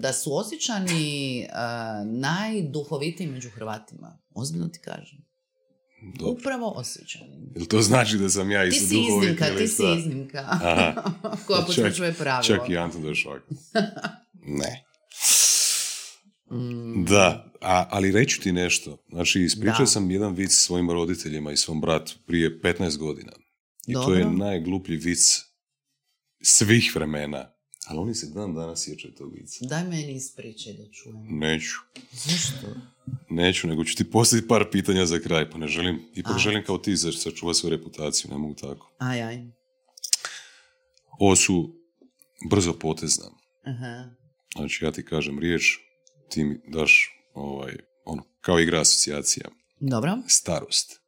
da 0.00 0.12
su 0.12 0.36
osjećani 0.36 1.46
uh, 1.48 2.12
najduhovitiji 2.12 3.26
među 3.26 3.50
Hrvatima. 3.50 4.18
Ozbiljno 4.34 4.68
ti 4.68 4.78
kažem. 4.78 5.24
Dobro. 6.18 6.32
Upravo 6.32 6.72
osjećani. 6.76 7.52
Jel 7.56 7.66
to 7.66 7.82
znači 7.82 8.18
da 8.18 8.28
sam 8.28 8.50
ja 8.50 8.64
isto 8.64 8.80
Ti 8.80 8.86
si 8.86 8.98
iznimka, 8.98 9.56
ti 9.58 9.68
si 9.68 9.82
iznimka. 9.98 10.58
Koja 11.46 11.62
potvrđuje 11.62 12.14
pravilo. 12.14 12.42
Čak 12.42 12.70
i 12.70 12.76
Anton 12.76 13.02
došao. 13.02 13.38
ne. 14.60 14.84
Mm. 16.50 17.04
Da, 17.04 17.52
a, 17.60 17.86
ali 17.90 18.12
reću 18.12 18.40
ti 18.40 18.52
nešto. 18.52 19.04
Znači, 19.08 19.40
ispričao 19.40 19.86
sam 19.86 20.10
jedan 20.10 20.34
vic 20.34 20.52
svojim 20.52 20.90
roditeljima 20.90 21.52
i 21.52 21.56
svom 21.56 21.80
bratu 21.80 22.14
prije 22.26 22.60
15 22.60 22.98
godina. 22.98 23.32
I 23.86 23.92
Dobro. 23.92 24.08
to 24.08 24.14
je 24.14 24.30
najgluplji 24.30 24.96
vic 24.96 25.40
svih 26.42 26.92
vremena. 26.94 27.53
Ali 27.86 27.98
oni 27.98 28.14
se 28.14 28.26
dan 28.26 28.54
danas 28.54 28.84
sjećaju 28.84 29.14
tog 29.14 29.34
vica. 29.34 29.66
Daj 29.66 29.84
meni 29.84 30.14
ispričaj 30.14 30.72
da 30.72 30.90
čujem. 30.92 31.38
Neću. 31.38 31.74
Zašto? 32.12 32.66
Neću, 33.30 33.66
nego 33.66 33.84
ću 33.84 33.96
ti 33.96 34.10
postaviti 34.10 34.48
par 34.48 34.64
pitanja 34.72 35.06
za 35.06 35.18
kraj, 35.18 35.50
pa 35.50 35.58
ne 35.58 35.68
želim, 35.68 36.02
ipak 36.14 36.38
želim 36.38 36.64
kao 36.64 36.78
ti 36.78 36.96
sačuvati 36.96 37.58
svoju 37.58 37.76
reputaciju, 37.76 38.30
ne 38.30 38.38
mogu 38.38 38.54
tako. 38.54 38.92
Aj, 38.98 39.22
aj. 39.22 39.44
Ovo 41.18 41.36
su 41.36 41.74
brzo 42.50 42.72
potezna. 42.72 43.24
Aha. 43.64 44.10
Znači, 44.56 44.84
ja 44.84 44.92
ti 44.92 45.04
kažem 45.04 45.38
riječ, 45.38 45.78
ti 46.28 46.44
mi 46.44 46.60
daš 46.68 47.10
ovaj, 47.34 47.76
ono, 48.04 48.22
kao 48.40 48.60
igra 48.60 48.80
asocijacija. 48.80 49.48
Dobro. 49.80 50.18
Starost. 50.28 51.00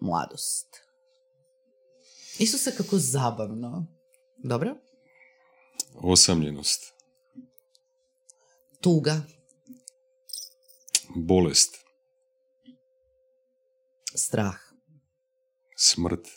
Mladost. 0.00 0.66
Isuse, 2.38 2.74
kako 2.76 2.98
zabavno. 2.98 3.86
Dobro. 4.44 4.76
Osamljenost. 5.94 6.94
Tuga. 8.80 9.22
Bolest. 11.16 11.74
Strah. 14.14 14.56
Smrt. 15.76 16.28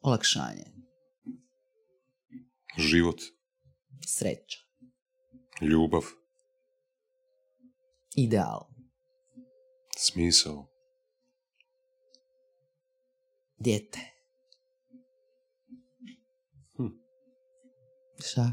Olakšanje. 0.00 0.64
Život. 2.78 3.20
Sreća. 4.06 4.58
Ljubav. 5.60 6.04
Ideal. 8.16 8.60
Smisao. 9.96 10.66
Dijete. 13.58 14.19
Šta? 18.24 18.52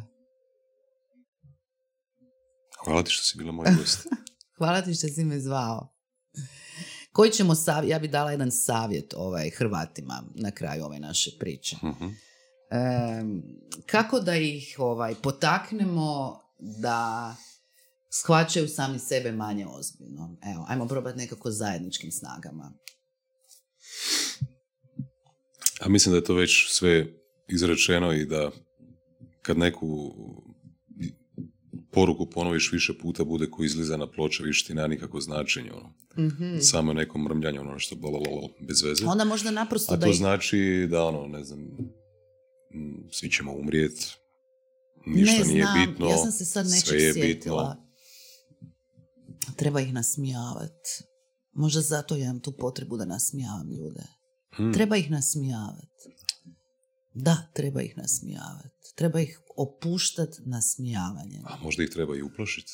Hvala 2.85 3.03
ti 3.03 3.11
što 3.11 3.23
si 3.23 3.37
bila 3.37 3.51
moj 3.51 3.65
gost. 3.77 4.07
Hvala 4.57 4.81
ti 4.81 4.93
što 4.93 5.07
si 5.07 5.23
me 5.23 5.39
zvao. 5.39 5.93
Koji 7.11 7.31
ćemo 7.31 7.55
savjet, 7.55 7.91
ja 7.91 7.99
bi 7.99 8.07
dala 8.07 8.31
jedan 8.31 8.51
savjet 8.51 9.13
ovaj, 9.13 9.49
Hrvatima 9.49 10.23
na 10.35 10.51
kraju 10.51 10.85
ove 10.85 10.99
naše 10.99 11.31
priče. 11.39 11.75
uh 11.81 12.11
kako 13.85 14.19
da 14.19 14.35
ih 14.35 14.75
ovaj, 14.77 15.15
potaknemo 15.23 16.39
da 16.59 17.35
shvaćaju 18.09 18.67
sami 18.67 18.99
sebe 18.99 19.31
manje 19.31 19.67
ozbiljno. 19.67 20.37
Evo, 20.53 20.65
ajmo 20.67 20.87
probati 20.87 21.17
nekako 21.17 21.51
zajedničkim 21.51 22.11
snagama. 22.11 22.73
A 25.81 25.89
mislim 25.89 26.11
da 26.11 26.17
je 26.17 26.23
to 26.23 26.33
već 26.33 26.67
sve 26.69 27.07
izrečeno 27.47 28.13
i 28.13 28.25
da 28.25 28.51
kad 29.47 29.57
neku 29.57 30.13
poruku 31.91 32.29
ponoviš 32.29 32.71
više 32.71 32.97
puta 33.01 33.23
bude 33.23 33.49
ko 33.49 33.63
izliza 33.63 33.97
na 33.97 34.11
ploče, 34.11 34.43
više 34.43 34.65
ti 34.65 34.73
nema 34.73 34.87
nikako 34.87 35.21
značenje. 35.21 35.71
Ono. 35.71 35.93
Mm-hmm. 36.27 36.61
Samo 36.61 36.93
neko 36.93 37.17
mrmljanje, 37.17 37.59
ono 37.59 37.79
što 37.79 37.95
blablabla, 37.95 38.49
bez 38.67 38.81
veze. 38.83 39.05
Onda 39.05 39.23
možda 39.23 39.51
naprosto 39.51 39.93
A 39.93 39.99
to 39.99 40.13
znači 40.13 40.87
da, 40.89 41.03
ono, 41.03 41.27
ne 41.27 41.43
znam, 41.43 41.59
svi 43.11 43.31
ćemo 43.31 43.53
umrijeti, 43.53 44.05
ništa 45.05 45.43
ne 45.43 45.53
nije 45.53 45.63
znam. 45.63 45.85
bitno, 45.85 46.09
ja 46.09 46.17
sam 46.17 46.31
se 46.31 46.45
sad 46.45 46.65
sve 46.69 47.01
je 47.01 47.13
sjetila. 47.13 47.77
bitno. 47.77 47.87
Treba 49.55 49.81
ih 49.81 49.93
nasmijavati. 49.93 51.03
Možda 51.53 51.81
zato 51.81 52.15
ja 52.15 52.23
imam 52.23 52.39
tu 52.39 52.51
potrebu 52.51 52.97
da 52.97 53.05
nasmijavam 53.05 53.69
ljude. 53.71 54.03
Hmm. 54.55 54.73
Treba 54.73 54.97
ih 54.97 55.11
nasmijavati. 55.11 56.16
Da, 57.19 57.37
treba 57.53 57.81
ih 57.81 57.97
nasmijavati. 57.97 58.93
Treba 58.95 59.19
ih 59.19 59.41
opuštati 59.55 60.41
nasmijavanje. 60.45 61.41
A 61.45 61.57
možda 61.63 61.83
ih 61.83 61.89
treba 61.89 62.17
i 62.17 62.21
uplašiti. 62.21 62.71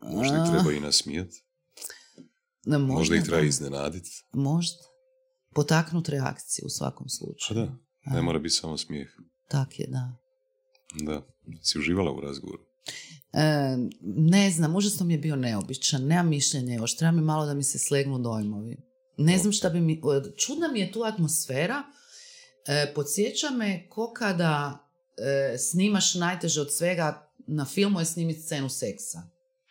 Možda 0.00 0.36
ih 0.36 0.50
treba 0.52 0.72
i 0.72 0.80
nasmijati. 0.80 1.44
možda, 2.66 2.78
možda 2.78 3.16
ih 3.16 3.22
treba 3.22 3.42
iznenaditi. 3.42 4.10
Možda. 4.32 4.78
Potaknuti 5.54 6.10
reakciju 6.10 6.66
u 6.66 6.70
svakom 6.70 7.08
slučaju. 7.08 7.70
Pa 8.04 8.10
da, 8.10 8.16
ne 8.16 8.22
mora 8.22 8.38
biti 8.38 8.54
samo 8.54 8.78
smijeh. 8.78 9.08
Tak 9.48 9.80
je, 9.80 9.86
da. 9.86 10.16
Da, 11.04 11.22
si 11.62 11.78
uživala 11.78 12.12
u 12.12 12.20
razgovoru? 12.20 12.62
E, 13.32 13.76
ne 14.02 14.50
znam, 14.50 14.76
užasno 14.76 15.06
mi 15.06 15.14
je 15.14 15.18
bio 15.18 15.36
neobičan, 15.36 16.06
nemam 16.06 16.28
mišljenje 16.28 16.74
još, 16.74 16.96
treba 16.96 17.12
mi 17.12 17.20
malo 17.22 17.46
da 17.46 17.54
mi 17.54 17.62
se 17.62 17.78
slegnu 17.78 18.18
dojmovi. 18.18 18.76
Ne 19.16 19.38
znam 19.38 19.52
šta 19.52 19.70
bi 19.70 19.80
mi, 19.80 20.00
čudna 20.36 20.68
mi 20.68 20.80
je 20.80 20.92
tu 20.92 21.02
atmosfera, 21.02 21.82
E, 22.66 22.92
podsjeća 22.94 23.50
me 23.50 23.88
ko 23.88 24.12
kada 24.12 24.78
e, 25.16 25.58
snimaš 25.58 26.14
najteže 26.14 26.60
od 26.60 26.74
svega, 26.74 27.30
na 27.46 27.64
filmu 27.64 28.00
je 28.00 28.04
snimiti 28.04 28.40
scenu 28.40 28.68
seksa. 28.68 29.22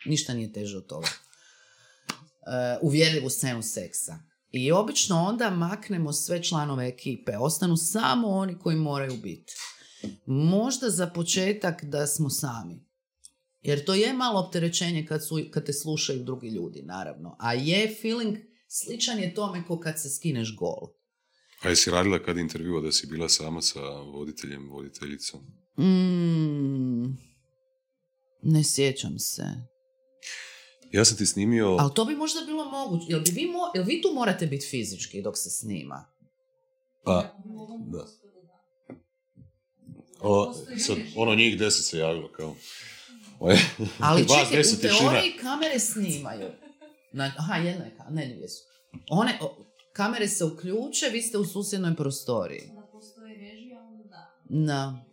Ništa 0.06 0.34
nije 0.34 0.52
teže 0.52 0.76
od 0.76 0.86
toga. 0.86 1.08
E, 1.08 2.78
uvjerljivu 2.82 3.30
scenu 3.30 3.62
seksa. 3.62 4.18
I 4.50 4.72
obično 4.72 5.22
onda 5.22 5.50
maknemo 5.50 6.12
sve 6.12 6.42
članove 6.42 6.88
ekipe. 6.88 7.36
Ostanu 7.38 7.76
samo 7.76 8.28
oni 8.28 8.58
koji 8.58 8.76
moraju 8.76 9.16
biti. 9.16 9.54
Možda 10.26 10.90
za 10.90 11.06
početak 11.06 11.84
da 11.84 12.06
smo 12.06 12.30
sami. 12.30 12.84
Jer 13.62 13.84
to 13.84 13.94
je 13.94 14.12
malo 14.12 14.40
opterećenje 14.40 15.06
kad, 15.06 15.26
su, 15.26 15.40
kad 15.50 15.66
te 15.66 15.72
slušaju 15.72 16.24
drugi 16.24 16.48
ljudi, 16.48 16.82
naravno. 16.82 17.36
A 17.38 17.54
je 17.54 17.96
feeling 18.02 18.36
sličan 18.68 19.18
je 19.18 19.34
tome 19.34 19.66
ko 19.66 19.80
kad 19.80 20.00
se 20.00 20.10
skineš 20.10 20.56
gol. 20.56 21.01
A 21.62 21.68
jesi 21.68 21.90
radila 21.90 22.18
kad 22.18 22.38
intervjua 22.38 22.80
da 22.80 22.92
si 22.92 23.06
bila 23.06 23.28
sama 23.28 23.62
sa 23.62 23.80
voditeljem, 23.90 24.70
voditeljicom? 24.70 25.40
Mm, 25.78 27.04
ne 28.42 28.64
sjećam 28.64 29.18
se. 29.18 29.44
Ja 30.92 31.04
sam 31.04 31.16
ti 31.16 31.26
snimio... 31.26 31.76
Ali 31.80 31.94
to 31.94 32.04
bi 32.04 32.16
možda 32.16 32.40
bilo 32.46 32.64
moguće. 32.64 33.06
Jel, 33.08 33.20
bi 33.20 33.30
vi, 33.30 33.46
mo, 33.46 33.58
jel 33.74 33.84
vi 33.84 34.02
tu 34.02 34.08
morate 34.14 34.46
biti 34.46 34.66
fizički 34.66 35.22
dok 35.22 35.38
se 35.38 35.50
snima? 35.50 36.04
Pa, 37.04 37.36
da. 37.86 38.06
O, 40.20 40.54
sad, 40.86 40.96
ono 41.16 41.34
njih 41.34 41.58
deset 41.58 41.84
se 41.84 41.98
javilo 41.98 42.32
kao... 42.32 42.56
Oje, 43.40 43.58
Ali 43.98 44.22
čekaj, 44.22 44.60
u 44.60 44.80
teoriji 44.80 45.32
kamere 45.40 45.78
snimaju. 45.78 46.50
Na, 47.12 47.32
aha, 47.38 47.54
jedna 47.54 47.84
je 47.84 47.96
kamera, 47.96 48.28
ne, 48.28 48.34
dvije 48.34 48.48
su. 48.48 48.62
One, 49.10 49.38
o, 49.40 49.64
kamere 49.92 50.28
se 50.28 50.44
uključe, 50.44 51.06
vi 51.06 51.22
ste 51.22 51.38
u 51.38 51.44
susjednoj 51.44 51.96
prostoriji. 51.96 52.70
Da 52.74 52.82
postoji 52.82 53.34
režija, 53.34 53.82
onda 53.82 54.04
da. 54.04 54.32
Na, 54.48 55.04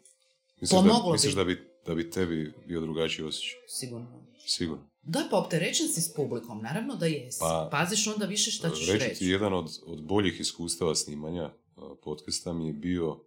Misliš, 0.53 0.69
Pomoglo 0.71 0.99
da, 1.01 1.05
bi. 1.05 1.11
misliš 1.11 1.33
da, 1.33 1.43
bi, 1.43 1.57
da 1.85 1.95
bi 1.95 2.09
tebi 2.09 2.53
bio 2.67 2.81
drugačiji 2.81 3.25
osjećaj? 3.25 3.59
sigurno. 3.69 4.25
Sigurno. 4.47 4.89
Da, 5.03 5.27
pa 5.31 5.37
opterećen 5.37 5.87
si 5.87 6.01
s 6.01 6.13
publikom, 6.13 6.61
naravno 6.61 6.95
da 6.95 7.05
jesi. 7.05 7.37
Pa, 7.39 7.69
Paziš 7.71 8.07
onda 8.07 8.25
više 8.25 8.51
šta 8.51 8.69
ćeš 8.69 8.87
Reći 8.87 9.05
reći. 9.05 9.19
ti, 9.19 9.25
jedan 9.25 9.53
od, 9.53 9.79
od 9.85 10.03
boljih 10.03 10.39
iskustava 10.39 10.95
snimanja 10.95 11.51
podcasta 12.03 12.53
mi 12.53 12.67
je 12.67 12.73
bio 12.73 13.19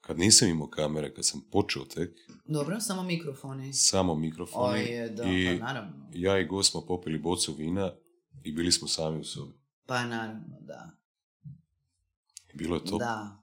kad 0.00 0.18
nisam 0.18 0.48
imao 0.48 0.68
kamere, 0.68 1.14
kad 1.14 1.24
sam 1.24 1.40
počeo 1.42 1.84
tek, 1.84 2.10
Dobro, 2.46 2.80
samo 2.80 3.02
mikrofoni. 3.02 3.72
samo 3.72 4.14
mikrofoni 4.14 4.78
Oj, 4.94 5.08
da, 5.08 5.24
i 5.24 5.58
pa 5.58 5.66
naravno. 5.66 6.10
ja 6.14 6.38
i 6.38 6.46
Go 6.46 6.62
smo 6.62 6.80
popili 6.80 7.18
bocu 7.18 7.52
vina 7.52 7.92
i 8.44 8.52
bili 8.52 8.72
smo 8.72 8.88
sami 8.88 9.20
u 9.20 9.24
sobi. 9.24 9.57
Pa 9.88 10.04
naravno, 10.04 10.56
da. 10.60 10.90
Bilo 12.54 12.76
je 12.76 12.84
to. 12.84 12.98
Da. 12.98 13.42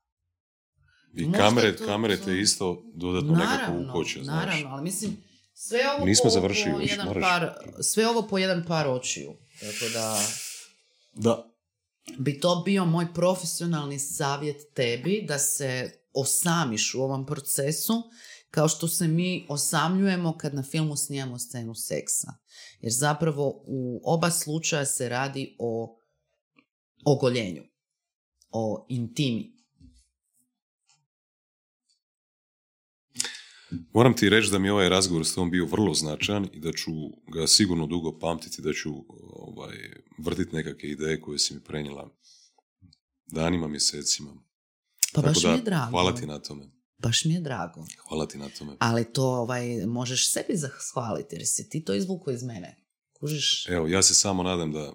I 1.13 1.23
Možda 1.23 1.37
kamere, 1.39 1.75
to- 1.75 1.85
kamere 1.85 2.17
te 2.17 2.39
isto 2.39 2.83
dodatno 2.95 3.31
nekako 3.31 3.51
Naravno, 3.51 3.89
ukoče, 3.89 4.23
znaš. 4.23 4.35
naravno, 4.37 4.69
ali 4.69 4.83
mislim, 4.83 5.17
sve 5.53 5.79
ovo 5.91 6.05
Nismo 6.05 6.23
po, 6.23 6.29
završili 6.29 6.73
po 6.73 6.79
još, 6.79 6.89
jedan 6.91 7.07
moraš. 7.07 7.23
par, 7.23 7.53
sve 7.81 8.07
ovo 8.07 8.21
po 8.21 8.37
jedan 8.37 8.65
par 8.65 8.87
očiju. 8.87 9.33
Tako 9.59 9.93
da 9.93 10.19
Da. 11.13 11.51
bi 12.17 12.39
to 12.39 12.55
bio 12.57 12.85
moj 12.85 13.13
profesionalni 13.13 13.99
savjet 13.99 14.73
tebi 14.73 15.25
da 15.27 15.39
se 15.39 15.91
osamiš 16.13 16.93
u 16.93 17.01
ovom 17.01 17.25
procesu 17.25 17.93
kao 18.49 18.67
što 18.67 18.87
se 18.87 19.07
mi 19.07 19.45
osamljujemo 19.49 20.37
kad 20.37 20.53
na 20.53 20.63
filmu 20.63 20.95
snijamo 20.95 21.39
scenu 21.39 21.75
seksa. 21.75 22.33
Jer 22.81 22.93
zapravo 22.93 23.63
u 23.65 24.01
oba 24.05 24.31
slučaja 24.31 24.85
se 24.85 25.09
radi 25.09 25.55
o 25.59 25.99
ogoljenju, 27.05 27.63
o 28.51 28.85
intimi. 28.89 29.55
Moram 33.93 34.15
ti 34.15 34.29
reći 34.29 34.51
da 34.51 34.59
mi 34.59 34.67
je 34.67 34.71
ovaj 34.73 34.89
razgovor 34.89 35.25
s 35.25 35.35
tom 35.35 35.51
bio 35.51 35.65
vrlo 35.65 35.93
značajan 35.93 36.47
i 36.53 36.59
da 36.59 36.71
ću 36.71 36.91
ga 37.33 37.47
sigurno 37.47 37.87
dugo 37.87 38.19
pamtiti, 38.19 38.61
da 38.61 38.73
ću 38.73 38.89
ovaj, 39.33 39.77
vrtiti 40.17 40.55
nekakve 40.55 40.89
ideje 40.89 41.21
koje 41.21 41.39
si 41.39 41.53
mi 41.53 41.63
prenijela 41.63 42.09
danima, 43.27 43.67
mjesecima. 43.67 44.33
Pa 45.13 45.21
Tako 45.21 45.27
baš 45.27 45.41
da, 45.43 45.51
mi 45.51 45.57
je 45.57 45.61
drago. 45.61 45.89
hvala 45.89 46.15
ti 46.15 46.25
na 46.25 46.39
tome. 46.39 46.69
Baš 46.97 47.25
mi 47.25 47.33
je 47.33 47.41
drago. 47.41 47.85
Hvala 48.07 48.27
ti 48.27 48.37
na 48.37 48.49
tome. 48.49 48.75
Ali 48.79 49.13
to 49.13 49.23
ovaj, 49.23 49.85
možeš 49.85 50.31
sebi 50.31 50.53
zahvaliti 50.57 51.35
jer 51.35 51.43
si 51.45 51.69
ti 51.69 51.83
to 51.83 51.93
izvukao 51.93 52.33
iz 52.33 52.43
mene. 52.43 52.85
Kužiš? 53.13 53.67
Evo, 53.69 53.87
ja 53.87 54.01
se 54.01 54.13
samo 54.13 54.43
nadam 54.43 54.71
da 54.71 54.93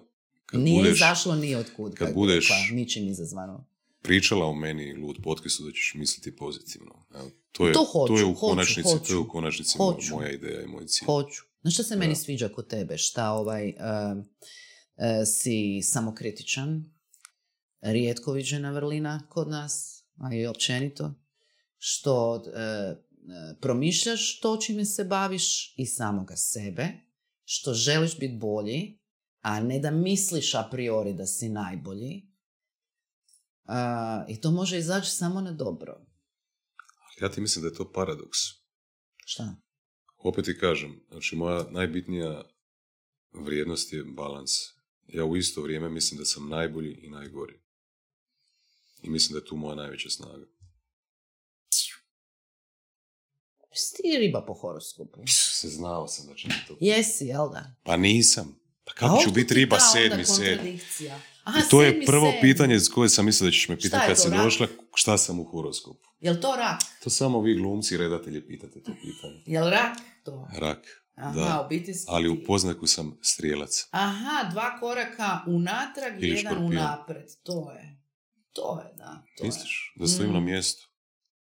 kad 0.51 0.61
Nije 0.61 0.77
budeš 0.77 0.95
izašlo 0.95 1.35
ni 1.35 1.55
od 1.55 1.65
kud. 1.75 1.95
kad 1.95 2.13
budeš- 2.13 2.49
rekla, 2.49 2.75
ničim 2.75 3.07
izazvano. 3.07 3.65
pričala 4.01 4.45
o 4.45 4.53
meni 4.55 4.93
lud 4.93 5.17
podcastu 5.23 5.63
da 5.63 5.71
ćeš 5.71 5.93
misliti 5.95 6.35
pozitivno. 6.35 7.05
To, 7.51 7.67
je, 7.67 7.73
To 7.73 7.83
hoću, 7.83 8.13
je 8.13 8.25
u 8.25 8.33
hoću, 8.33 8.39
konačnici, 8.41 8.83
to 8.83 9.13
je 9.13 9.17
u 9.17 9.21
hoću. 9.21 9.29
konačnici 9.29 9.77
Hoću. 9.77 10.11
moja 10.11 10.31
ideja 10.31 10.61
i 10.61 10.67
moj 10.67 10.85
cilj. 10.85 11.05
Hoću. 11.05 11.41
Znaš 11.61 11.73
što 11.73 11.83
se 11.83 11.95
meni 11.95 12.15
sviđa 12.15 12.49
kod 12.49 12.67
tebe? 12.67 12.97
Šta 12.97 13.29
ovaj, 13.31 13.69
em, 13.69 13.75
e, 14.97 15.25
si 15.27 15.53
samokritičan, 15.83 16.85
rijetko 17.81 18.31
viđena 18.33 18.71
vrlina 18.71 19.27
kod 19.29 19.47
nas, 19.49 20.03
a 20.17 20.35
i 20.35 20.45
općenito, 20.45 21.13
što 21.77 22.43
e, 22.47 22.95
promišljaš 23.55 24.39
to 24.39 24.57
čime 24.57 24.85
se 24.85 25.03
baviš 25.03 25.73
i 25.77 25.85
samoga 25.85 26.35
sebe, 26.35 26.87
što 27.45 27.73
želiš 27.73 28.17
biti 28.17 28.35
bolji, 28.35 28.99
a 29.41 29.59
ne 29.59 29.79
da 29.79 29.91
misliš 29.91 30.55
a 30.55 30.67
priori 30.71 31.13
da 31.13 31.25
si 31.25 31.49
najbolji. 31.49 32.27
A, 33.65 34.25
I 34.29 34.41
to 34.41 34.51
može 34.51 34.77
izaći 34.77 35.11
samo 35.11 35.41
na 35.41 35.51
dobro. 35.51 36.05
Ja 37.21 37.31
ti 37.31 37.41
mislim 37.41 37.63
da 37.63 37.69
je 37.69 37.75
to 37.75 37.91
paradoks. 37.91 38.37
Šta? 39.25 39.55
Opet 40.17 40.45
ti 40.45 40.57
kažem, 40.57 41.05
znači 41.09 41.35
moja 41.35 41.65
najbitnija 41.71 42.43
vrijednost 43.31 43.93
je 43.93 44.03
balans. 44.03 44.51
Ja 45.07 45.25
u 45.25 45.37
isto 45.37 45.61
vrijeme 45.61 45.89
mislim 45.89 46.17
da 46.17 46.25
sam 46.25 46.49
najbolji 46.49 46.99
i 47.01 47.09
najgori. 47.09 47.61
I 49.03 49.09
mislim 49.09 49.33
da 49.33 49.39
je 49.39 49.49
tu 49.49 49.55
moja 49.55 49.75
najveća 49.75 50.09
snaga. 50.09 50.45
Jesi 53.71 53.95
ti 53.95 54.17
riba 54.19 54.45
po 54.47 54.53
horoskopu? 54.53 55.23
Se 55.27 55.69
znao 55.69 56.07
sam 56.07 56.27
da 56.27 56.35
će 56.35 56.47
mi 56.47 56.53
to... 56.67 56.77
Jesi, 56.79 57.25
jel 57.25 57.49
da? 57.49 57.75
Pa 57.83 57.97
nisam. 57.97 58.60
Pa 58.91 58.95
kako 58.97 59.21
ću 59.23 59.31
biti 59.31 59.47
ti 59.47 59.53
riba 59.53 59.77
sedmi, 59.81 60.25
sedmi? 60.25 60.79
Aha, 61.43 61.59
I 61.59 61.69
to 61.69 61.81
je 61.83 62.05
prvo 62.05 62.25
sedmi. 62.25 62.41
pitanje 62.43 62.79
s 62.79 62.89
koje 62.89 63.09
sam 63.09 63.25
mislio 63.25 63.45
da 63.45 63.51
ćeš 63.51 63.67
me 63.67 63.77
pitati 63.77 64.03
je 64.03 64.07
kad 64.07 64.21
si 64.21 64.29
došla, 64.31 64.67
šta 64.95 65.17
sam 65.17 65.39
u 65.39 65.43
horoskopu. 65.43 66.07
Jel 66.19 66.35
to 66.35 66.55
rak? 66.55 66.81
To 67.03 67.09
samo 67.09 67.41
vi 67.41 67.55
glumci 67.55 67.93
i 67.93 67.97
redatelji 67.97 68.41
pitate 68.41 68.73
to 68.75 68.91
pitanje. 68.93 69.43
Jel 69.47 69.69
rak 69.69 69.97
to? 70.25 70.47
Rak, 70.53 70.79
Aha, 71.15 71.31
da. 71.31 71.67
ali 72.07 72.29
u 72.29 72.43
poznaku 72.43 72.87
sam 72.87 73.17
strijelac. 73.21 73.87
Aha, 73.91 74.49
dva 74.51 74.79
koraka 74.79 75.39
unatrag, 75.47 76.13
Ili 76.17 76.27
jedan 76.29 76.39
škorpion. 76.45 76.65
unapred. 76.67 77.25
To 77.43 77.71
je. 77.71 77.97
To 78.53 78.81
je, 78.81 78.97
da. 78.97 79.23
To 79.37 79.43
je. 79.43 79.47
Misliš 79.47 79.93
da 79.95 80.07
stojim 80.07 80.33
na 80.33 80.39
Mm. 80.39 80.45
mjestu? 80.45 80.87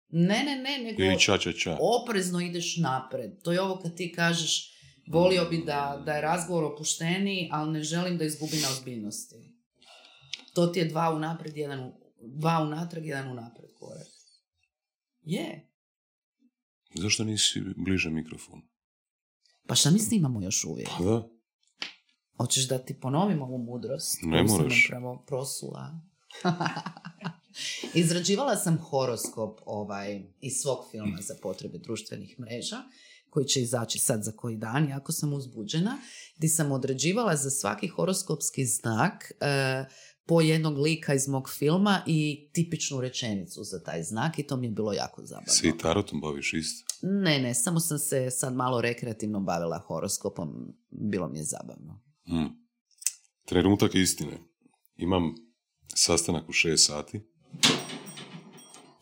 Ne, 0.09 0.43
ne, 0.43 0.55
ne, 0.57 0.77
nego 0.79 1.03
Ili 1.03 1.19
ča, 1.19 1.37
ča, 1.37 1.51
ča. 1.53 1.77
oprezno 1.81 2.39
ideš 2.39 2.77
napred. 2.77 3.31
To 3.43 3.51
je 3.51 3.61
ovo 3.61 3.77
kad 3.77 3.95
ti 3.95 4.13
kažeš 4.13 4.76
volio 5.07 5.45
bi 5.45 5.63
da, 5.65 6.01
da 6.05 6.13
je 6.13 6.21
razgovor 6.21 6.63
opušteniji, 6.63 7.49
ali 7.51 7.71
ne 7.71 7.83
želim 7.83 8.17
da 8.17 8.25
izgubi 8.25 8.57
na 8.57 8.69
ozbiljnosti. 8.69 9.35
To 10.53 10.67
ti 10.67 10.79
je 10.79 10.85
dva 10.85 11.13
unapred, 11.13 11.57
jedan 11.57 11.79
u, 11.79 11.93
dva 12.21 12.59
unatrag, 12.63 13.05
jedan 13.05 13.31
unapred 13.31 13.69
korak. 13.79 14.07
Je. 15.21 15.69
Zašto 16.95 17.23
nisi 17.23 17.61
bliže 17.75 18.09
mikrofonu? 18.09 18.61
Pa 19.67 19.75
šta 19.75 19.91
mi 19.91 19.99
snimamo 19.99 20.41
još 20.41 20.63
uvijek? 20.63 20.89
Pa 20.97 21.03
da. 21.03 21.29
Hoćeš 22.37 22.67
da 22.67 22.77
ti 22.77 22.99
ponovim 22.99 23.41
ovu 23.41 23.57
mudrost? 23.57 24.19
Ne 24.21 24.43
moraš. 24.43 24.85
upravo 24.85 25.23
prosula. 25.27 25.99
Izrađivala 27.93 28.55
sam 28.55 28.77
horoskop 28.77 29.59
ovaj, 29.65 30.23
iz 30.41 30.53
svog 30.53 30.85
filma 30.91 31.17
za 31.21 31.35
potrebe 31.41 31.77
društvenih 31.77 32.39
mreža, 32.39 32.77
koji 33.37 33.47
će 33.47 33.61
izaći 33.61 33.99
sad 33.99 34.23
za 34.23 34.31
koji 34.31 34.57
dan, 34.57 34.89
jako 34.89 35.11
sam 35.11 35.33
uzbuđena, 35.33 35.97
gdje 36.37 36.49
sam 36.49 36.71
određivala 36.71 37.35
za 37.35 37.49
svaki 37.49 37.87
horoskopski 37.87 38.65
znak 38.65 39.31
e, 39.41 39.85
po 40.25 40.41
jednog 40.41 40.77
lika 40.77 41.13
iz 41.13 41.27
mog 41.27 41.49
filma 41.49 42.01
i 42.05 42.49
tipičnu 42.53 43.01
rečenicu 43.01 43.63
za 43.63 43.83
taj 43.83 44.03
znak 44.03 44.39
i 44.39 44.43
to 44.43 44.57
mi 44.57 44.67
je 44.67 44.71
bilo 44.71 44.93
jako 44.93 45.25
zabavno. 45.25 45.53
Se 45.53 45.67
i 45.67 45.77
tarotom 45.77 46.21
baviš 46.21 46.53
isto. 46.53 46.95
Ne, 47.01 47.39
ne, 47.39 47.53
samo 47.55 47.79
sam 47.79 47.99
se 47.99 48.31
sad 48.31 48.55
malo 48.55 48.81
rekreativno 48.81 49.39
bavila 49.39 49.83
horoskopom, 49.87 50.73
bilo 50.89 51.27
mi 51.27 51.37
je 51.37 51.43
zabavno. 51.43 52.01
Mm. 52.27 52.53
Trenutak 53.45 53.95
istine. 53.95 54.37
Imam 54.95 55.35
sastanak 55.95 56.49
u 56.49 56.51
6 56.51 56.77
sati. 56.77 57.21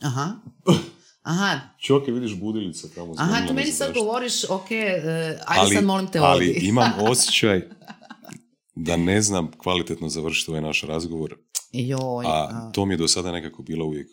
Aha. 0.02 0.36
Aha, 1.26 1.60
Čoke, 1.80 2.12
vidiš 2.12 2.40
budilica 2.40 2.88
tamo. 2.96 3.14
Aha, 3.18 3.48
tu 3.48 3.54
meni 3.54 3.72
sad 3.72 3.94
govoriš, 3.94 4.50
ok, 4.50 4.72
e, 4.72 5.40
ajde 5.46 5.76
sad 5.76 5.84
molim 5.84 6.08
te 6.08 6.20
ali 6.20 6.50
odi. 6.50 6.68
imam 6.68 6.92
osjećaj 7.12 7.62
da 8.76 8.98
ne 8.98 9.22
znam 9.22 9.52
kvalitetno 9.58 10.10
završiti 10.10 10.52
ovaj 10.52 10.62
naš 10.62 10.82
razgovor, 10.82 11.36
Joj, 11.72 12.26
a 12.26 12.30
a, 12.30 12.72
to 12.74 12.86
mi 12.86 12.94
je 12.94 12.98
do 12.98 13.08
sada 13.08 13.32
nekako 13.32 13.64
bilo 13.64 13.86
uvijek. 13.86 14.08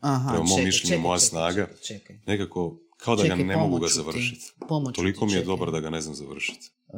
aha, 0.00 0.30
prema 0.30 0.44
mom 0.44 0.64
mišljenju 0.64 1.02
moja 1.02 1.18
čekaj, 1.18 1.28
snaga. 1.28 1.68
Čekaj. 1.86 2.20
Nekako 2.26 2.80
Kao 2.96 3.16
da 3.16 3.22
ga 3.22 3.28
Čekaj, 3.28 3.44
ne 3.44 3.56
mogu 3.56 3.78
ga 3.78 3.88
završiti. 3.88 4.52
Toliko 4.94 5.26
mi 5.26 5.32
je 5.32 5.44
dobar 5.44 5.70
da 5.70 5.80
ga 5.80 5.90
ne 5.90 6.00
znam 6.00 6.14
završiti. 6.14 6.70
E, 6.88 6.96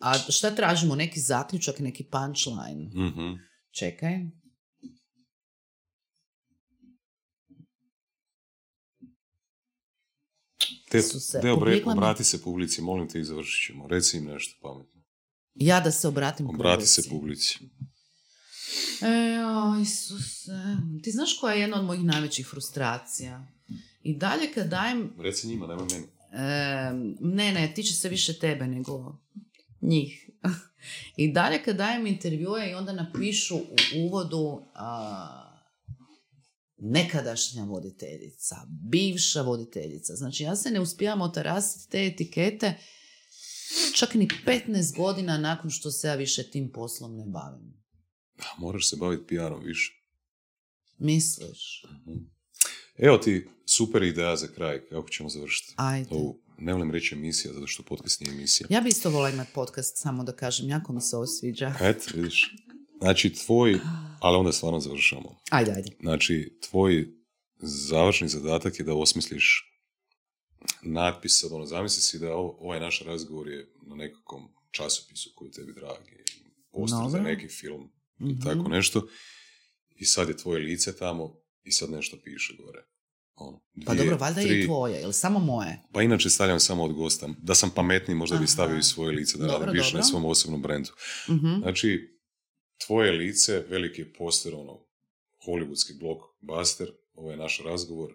a 0.00 0.18
šta 0.28 0.50
tražimo? 0.50 0.94
Neki 0.94 1.20
zaključak, 1.20 1.78
neki 1.78 2.04
punchline? 2.04 3.08
Mhm. 3.08 3.32
Čekaj. 3.70 4.12
Te, 10.90 11.02
Su 11.02 11.20
se 11.20 11.38
Deo, 11.38 11.56
bre, 11.56 11.64
publika 11.64 11.86
mi- 11.86 11.92
obrati 11.92 12.24
se 12.24 12.42
publici, 12.42 12.82
molim 12.82 13.08
te 13.08 13.20
i 13.20 13.24
završit 13.24 13.66
ćemo. 13.66 13.88
Reci 13.88 14.16
im 14.16 14.24
nešto 14.24 14.58
pametno. 14.62 15.02
Ja 15.54 15.80
da 15.80 15.90
se 15.90 16.08
obratim 16.08 16.48
Obrati 16.48 16.86
se 16.86 17.08
publici. 17.08 17.58
publici. 17.58 17.86
E, 19.02 19.44
o, 19.44 19.76
Isuse. 19.76 20.52
Ti 21.02 21.10
znaš 21.10 21.38
koja 21.38 21.54
je 21.54 21.60
jedna 21.60 21.78
od 21.78 21.84
mojih 21.84 22.04
najvećih 22.04 22.46
frustracija? 22.46 23.46
I 24.02 24.16
dalje 24.16 24.52
kad 24.52 24.68
dajem... 24.68 25.12
Reci 25.18 25.48
njima, 25.48 25.66
nemoj 25.66 25.86
meni. 25.86 26.04
e, 26.32 26.90
ne, 27.20 27.52
ne, 27.52 27.72
tiče 27.74 27.92
se 27.92 28.08
više 28.08 28.38
tebe 28.38 28.66
nego 28.66 29.18
njih. 29.80 30.30
I 31.16 31.32
dalje 31.32 31.62
kad 31.62 31.76
dajem 31.76 32.06
intervjue 32.06 32.70
i 32.70 32.74
onda 32.74 32.92
napišu 32.92 33.56
u 33.56 33.66
uvodu 33.98 34.62
a, 34.74 35.45
nekadašnja 36.78 37.64
voditeljica, 37.64 38.56
bivša 38.90 39.42
voditeljica. 39.42 40.14
Znači 40.14 40.42
ja 40.42 40.56
se 40.56 40.70
ne 40.70 40.80
uspijevam 40.80 41.20
otarasiti 41.20 41.90
te 41.90 42.06
etikete 42.06 42.74
čak 43.94 44.14
ni 44.14 44.28
15 44.46 44.96
godina 44.96 45.38
nakon 45.38 45.70
što 45.70 45.90
se 45.90 46.08
ja 46.08 46.14
više 46.14 46.50
tim 46.50 46.72
poslom 46.72 47.16
ne 47.16 47.24
bavim. 47.26 47.84
A, 48.38 48.44
Moraš 48.58 48.90
se 48.90 48.96
baviti 48.96 49.26
PR-om 49.26 49.64
više. 49.64 49.92
Misliš? 50.98 51.84
Evo 52.98 53.18
ti 53.18 53.48
super 53.66 54.02
ideja 54.02 54.36
za 54.36 54.46
kraj, 54.46 54.88
kako 54.88 55.08
ćemo 55.08 55.28
završiti. 55.28 55.74
Ajde. 55.76 56.08
Ovu, 56.10 56.40
ne 56.58 56.72
volim 56.72 56.90
reći 56.90 57.14
emisija, 57.14 57.54
zato 57.54 57.66
što 57.66 57.82
podcast 57.82 58.20
nije 58.20 58.32
emisija. 58.34 58.66
Ja 58.70 58.80
bi 58.80 58.88
isto 58.88 59.10
volila 59.10 59.30
imati 59.30 59.50
podcast, 59.54 59.96
samo 59.96 60.24
da 60.24 60.32
kažem, 60.32 60.68
jako 60.68 60.92
mi 60.92 61.00
se 61.00 61.16
ovo 61.16 61.26
sviđa. 61.26 61.74
Eto, 61.80 62.04
vidiš. 62.14 62.54
Znači, 63.00 63.34
tvoj, 63.34 63.80
ali 64.20 64.36
onda 64.36 64.52
stvarno 64.52 64.80
završamo. 64.80 65.36
Ajde, 65.50 65.72
ajde. 65.72 65.90
Znači, 66.00 66.58
tvoj 66.70 67.08
završni 67.58 68.28
zadatak 68.28 68.78
je 68.78 68.84
da 68.84 68.94
osmisliš 68.94 69.72
natpis, 70.82 71.40
sad 71.40 71.52
ono, 71.52 71.66
zamisli 71.66 72.02
si 72.02 72.18
da 72.18 72.34
ovaj 72.34 72.80
naš 72.80 73.00
razgovor 73.00 73.48
je 73.48 73.72
na 73.82 73.94
nekakvom 73.94 74.48
časopisu 74.70 75.30
koji 75.34 75.50
tebi 75.50 75.72
dragi, 75.72 76.24
poster 76.72 77.10
za 77.10 77.18
neki 77.18 77.48
film, 77.48 77.92
Mhm. 78.20 78.40
tako 78.40 78.68
nešto, 78.68 79.08
i 79.96 80.04
sad 80.04 80.28
je 80.28 80.36
tvoje 80.36 80.58
lice 80.60 80.96
tamo 80.96 81.36
i 81.64 81.72
sad 81.72 81.90
nešto 81.90 82.16
piše 82.24 82.54
gore. 82.58 82.82
Ono, 83.34 83.60
Pa 83.86 83.94
dobro, 83.94 84.16
valjda 84.16 84.40
je 84.40 84.62
i 84.62 84.66
tvoje, 84.66 85.02
ili 85.02 85.12
samo 85.12 85.38
moje? 85.38 85.82
Pa 85.92 86.02
inače 86.02 86.30
stavljam 86.30 86.60
samo 86.60 86.84
od 86.84 86.92
gosta. 86.92 87.28
Da 87.38 87.54
sam 87.54 87.70
pametniji, 87.70 88.14
možda 88.14 88.36
bi 88.36 88.46
stavio 88.46 88.78
i 88.78 88.82
svoje 88.82 89.12
lice, 89.12 89.38
da 89.38 89.46
Dobro, 89.46 89.66
radim 89.66 89.82
više 89.82 89.96
na 89.96 90.02
svom 90.02 90.24
osobnom 90.24 90.62
brendu. 90.62 90.90
Mhm. 91.30 91.60
Znači, 91.62 92.15
tvoje 92.86 93.12
lice, 93.12 93.64
veliki 93.68 94.00
je 94.00 94.12
poster, 94.12 94.54
ono, 94.54 94.86
hollywoodski 95.46 95.98
blockbuster, 96.00 96.88
ovo 97.14 97.30
je 97.30 97.36
naš 97.36 97.60
razgovor, 97.64 98.12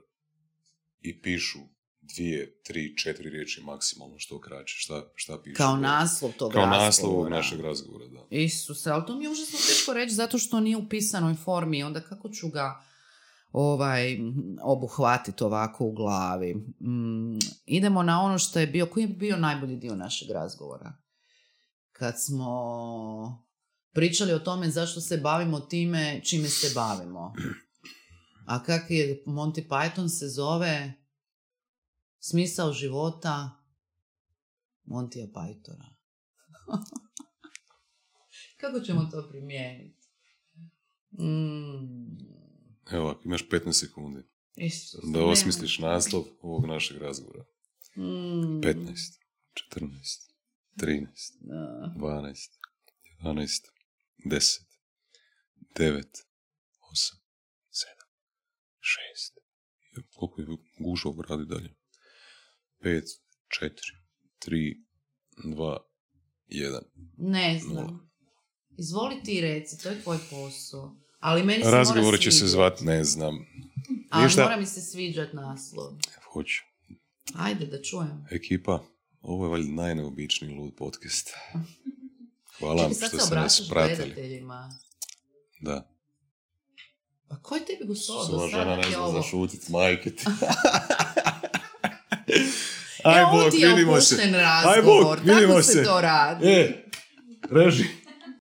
i 1.01 1.21
pišu 1.21 1.59
dvije, 2.01 2.61
tri, 2.63 2.97
četiri 2.97 3.29
riječi 3.29 3.61
maksimalno 3.61 4.19
što 4.19 4.41
kraće. 4.41 4.75
Šta, 4.77 5.11
šta 5.15 5.41
pišu? 5.43 5.57
Kao 5.57 5.77
naslov 5.77 6.31
tog 6.31 6.51
Kao 6.51 6.61
razgovora. 6.61 6.85
naslov 6.85 7.11
ovog 7.11 7.29
našeg 7.29 7.59
razgovora, 7.59 8.07
da. 8.07 8.27
Isuse, 8.29 8.89
ali 8.89 9.05
to 9.07 9.15
mi 9.15 9.23
je 9.23 9.29
užasno 9.29 9.59
teško 9.67 9.93
reći 9.93 10.13
zato 10.13 10.37
što 10.37 10.59
nije 10.59 10.77
u 10.77 10.89
pisanoj 10.89 11.35
formi. 11.35 11.83
Onda 11.83 12.01
kako 12.01 12.29
ću 12.29 12.49
ga 12.49 12.83
ovaj, 13.51 14.17
obuhvatiti 14.63 15.43
ovako 15.43 15.85
u 15.85 15.91
glavi? 15.91 16.55
Mm, 16.55 17.39
idemo 17.65 18.03
na 18.03 18.21
ono 18.21 18.39
što 18.39 18.59
je 18.59 18.67
bio, 18.67 18.85
koji 18.85 19.03
je 19.03 19.07
bio 19.07 19.37
najbolji 19.37 19.75
dio 19.75 19.95
našeg 19.95 20.29
razgovora? 20.31 20.93
Kad 21.91 22.13
smo 22.25 23.50
pričali 23.93 24.33
o 24.33 24.39
tome 24.39 24.69
zašto 24.69 25.01
se 25.01 25.17
bavimo 25.17 25.59
time 25.59 26.21
čime 26.23 26.47
se 26.47 26.71
bavimo. 26.75 27.33
A 28.45 28.63
kak 28.63 28.81
je 28.91 29.23
Monty 29.25 29.67
Python 29.67 30.07
se 30.19 30.27
zove 30.29 30.93
smisao 32.19 32.73
života 32.73 33.51
Montija 34.83 35.27
Pythona. 35.27 35.85
Kako 38.61 38.79
ćemo 38.79 39.07
to 39.11 39.27
primijeniti? 39.29 40.07
Mm. 41.11 42.31
Evo, 42.91 43.21
imaš 43.25 43.47
15 43.49 43.71
sekundi 43.73 44.23
Isuse, 44.55 44.97
da 45.03 45.19
nema. 45.19 45.31
osmisliš 45.31 45.79
naslov 45.79 46.23
ovog 46.41 46.65
našeg 46.65 46.97
razgovora. 46.97 47.43
Mm. 47.97 48.01
15, 48.61 49.19
14, 49.71 50.31
13, 50.77 51.07
Da. 51.39 51.93
12, 51.97 52.49
11, 53.23 53.67
10, 54.25 54.59
9, 55.75 55.93
8, 55.93 56.03
7, 57.71 57.87
6. 59.93 60.03
Koliko 60.15 60.41
je 60.41 60.47
gužva 60.79 61.11
u 61.11 61.13
gradu 61.13 61.45
dalje? 61.45 61.75
5, 62.79 63.03
4, 63.61 63.71
3, 64.39 64.75
2, 65.45 65.77
1. 66.47 66.79
Ne 67.17 67.59
Nula. 67.59 67.73
znam. 67.83 68.11
Izvoli 68.77 69.23
ti 69.23 69.41
reci, 69.41 69.83
to 69.83 69.89
je 69.89 70.01
tvoj 70.01 70.17
posao. 70.29 70.95
Ali 71.19 71.43
meni 71.43 71.63
se 71.63 71.71
Razgovor 71.71 72.03
mora 72.03 72.17
će 72.17 72.31
se 72.31 72.37
sviđat. 72.37 72.51
zvat, 72.51 72.81
ne 72.81 73.03
znam. 73.03 73.35
Ali 74.09 74.23
Ništa. 74.23 74.43
mora 74.43 74.57
mi 74.57 74.65
se 74.65 74.81
sviđat 74.81 75.33
naslov. 75.33 75.93
Hoću. 76.33 76.61
Ajde 77.35 77.65
da 77.65 77.81
čujem. 77.81 78.25
Ekipa, 78.31 78.83
ovo 79.21 79.45
je 79.45 79.49
valjda 79.49 79.71
najneobičniji 79.71 80.53
lud 80.53 80.73
podcast. 80.77 81.29
Hvala 82.61 82.83
vam 82.83 82.93
što 82.93 83.09
se 83.09 83.19
ste 83.19 83.35
nas 83.35 83.69
pratili. 83.69 84.41
Da. 85.59 85.87
Pa 87.29 87.35
ko 87.37 87.55
je 87.55 87.65
tebi 87.65 87.85
gospodo? 87.85 88.25
Sva 88.25 88.47
žena 88.49 88.75
ne 88.75 88.83
zna 88.83 89.11
zašutit, 89.11 89.69
majke 89.69 90.11
ti. 90.11 90.23
E, 92.27 92.33
Aj 93.03 93.23
ti 93.51 93.57
je 93.57 93.67
vidimo 93.67 94.01
se. 94.01 94.15
opušten 94.15 94.35
Aj 94.35 94.41
razgovor. 94.41 95.03
bok, 95.05 95.19
vidimo 95.19 95.47
Tako 95.47 95.61
se. 95.63 95.71
se 95.71 95.83
to 95.83 96.01
radi. 96.01 96.47
E, 96.47 96.83
reži. 97.51 97.85